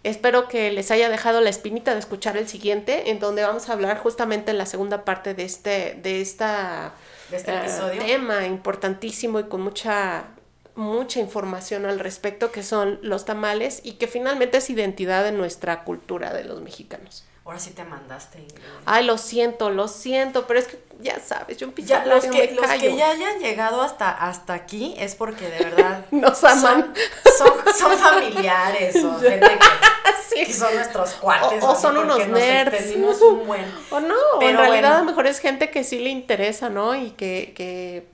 Espero 0.04 0.50
que 0.50 0.70
les 0.72 0.92
haya 0.92 1.08
dejado 1.08 1.40
la 1.40 1.50
espinita 1.50 1.94
de 1.94 2.00
escuchar 2.00 2.36
el 2.36 2.50
siguiente, 2.50 3.12
en 3.12 3.20
donde 3.20 3.44
vamos 3.44 3.70
a 3.70 3.74
hablar 3.74 3.98
justamente 4.00 4.52
en 4.52 4.58
la 4.58 4.66
segunda 4.66 5.06
parte 5.06 5.34
de 5.34 5.46
este, 5.46 5.98
de 6.04 6.20
esta 6.20 6.94
este 7.32 7.54
eh, 7.54 8.00
tema 8.00 8.46
importantísimo 8.46 9.40
y 9.40 9.46
con 9.46 9.62
mucha 9.62 10.26
mucha 10.76 11.20
información 11.20 11.86
al 11.86 12.00
respecto 12.00 12.52
que 12.52 12.64
son 12.64 13.00
los 13.02 13.26
tamales 13.26 13.82
y 13.84 13.94
que 13.94 14.08
finalmente 14.08 14.58
es 14.58 14.70
identidad 14.70 15.24
de 15.24 15.32
nuestra 15.32 15.84
cultura 15.84 16.34
de 16.34 16.44
los 16.44 16.62
mexicanos. 16.62 17.26
Ahora 17.45 17.60
sí 17.60 17.72
te 17.72 17.84
mandaste. 17.84 18.48
Ay, 18.86 19.06
lo 19.06 19.18
siento, 19.18 19.70
lo 19.70 19.90
siento, 19.90 20.48
pero 20.48 20.60
es 20.60 20.68
que 20.68 20.80
ya 21.02 21.20
sabes, 21.20 21.58
yo 21.58 21.68
empiezo 21.68 21.90
ya, 21.90 22.06
los 22.06 22.24
que, 22.26 22.54
los 22.54 22.66
que 22.72 22.95
ya 22.95 23.12
hayan 23.12 23.40
llegado 23.40 23.82
hasta, 23.82 24.10
hasta 24.10 24.54
aquí 24.54 24.95
es 24.98 25.16
porque 25.16 25.50
de 25.50 25.66
verdad 25.66 26.06
nos 26.12 26.41
aman. 26.45 26.94
Son, 27.38 27.52
son, 27.78 27.98
familiares 27.98 28.95
o 29.04 29.20
gente 29.20 29.60
que, 30.34 30.54
son 30.54 30.74
nuestros 30.74 31.16
cuates. 31.16 31.62
O, 31.62 31.76
son 31.76 31.98
unos 31.98 32.26
nerds. 32.30 32.95
Un 32.95 33.45
buen. 33.45 33.66
O 33.91 34.00
no, 34.00 34.16
pero 34.40 34.52
en 34.52 34.58
realidad 34.58 34.95
a 34.95 35.00
lo 35.00 35.04
mejor 35.04 35.28
es 35.28 35.40
gente 35.40 35.70
que 35.70 35.84
sí 35.84 36.00
le 36.00 36.12
interesa, 36.12 36.70
¿no? 36.70 36.95
Y 36.95 37.12
que, 37.12 37.52
que 37.58 38.08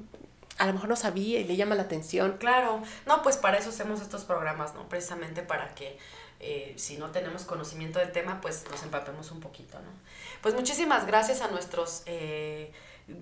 a 0.60 0.66
lo 0.68 0.74
mejor 0.74 0.90
no 0.90 0.96
sabía 0.96 1.40
y 1.40 1.46
le 1.46 1.56
llama 1.56 1.76
la 1.76 1.84
atención. 1.84 2.36
Claro, 2.38 2.84
no, 3.06 3.24
pues 3.24 3.38
para 3.38 3.58
eso 3.58 3.70
hacemos 3.70 4.02
estos 4.02 4.26
programas, 4.26 4.76
¿no? 4.76 4.88
Precisamente 4.88 5.42
para 5.42 5.74
que 5.74 5.98
eh, 6.42 6.74
si 6.78 6.98
no 6.98 7.12
tenemos 7.12 7.44
conocimiento 7.44 8.00
del 8.00 8.12
tema, 8.12 8.40
pues 8.42 8.66
nos 8.70 8.84
empapemos 8.84 9.32
un 9.32 9.40
poquito, 9.40 9.80
¿no? 9.80 9.90
Pues 10.42 10.56
muchísimas 10.56 11.08
gracias 11.08 11.42
a 11.42 11.48
nuestros 11.48 12.04
eh, 12.06 12.72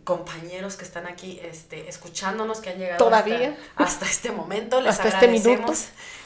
compañeros 0.03 0.75
que 0.75 0.83
están 0.83 1.07
aquí 1.07 1.39
este, 1.43 1.89
escuchándonos, 1.89 2.59
que 2.59 2.71
han 2.71 2.77
llegado 2.77 3.03
¿Todavía? 3.03 3.55
Hasta, 3.75 4.05
este 4.05 4.31
momento. 4.31 4.81
Les 4.81 4.91
hasta 4.91 5.09
este 5.09 5.27
minuto. 5.27 5.73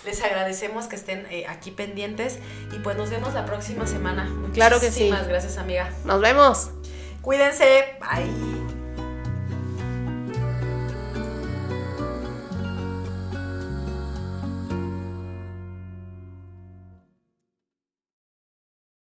Les 0.06 0.24
agradecemos 0.24 0.86
que 0.86 0.96
estén 0.96 1.28
eh, 1.30 1.46
aquí 1.48 1.72
pendientes 1.72 2.40
y 2.74 2.80
pues 2.80 2.98
nos 2.98 3.10
vemos 3.10 3.34
la 3.34 3.46
próxima 3.46 3.86
semana. 3.86 4.30
Claro 4.54 4.80
que 4.80 4.92
sí. 4.92 5.04
Muchísimas 5.04 5.28
gracias, 5.28 5.58
amiga. 5.58 5.94
Nos 6.06 6.22
vemos. 6.22 6.72
Cuídense. 7.22 7.98
Bye. 8.00 8.81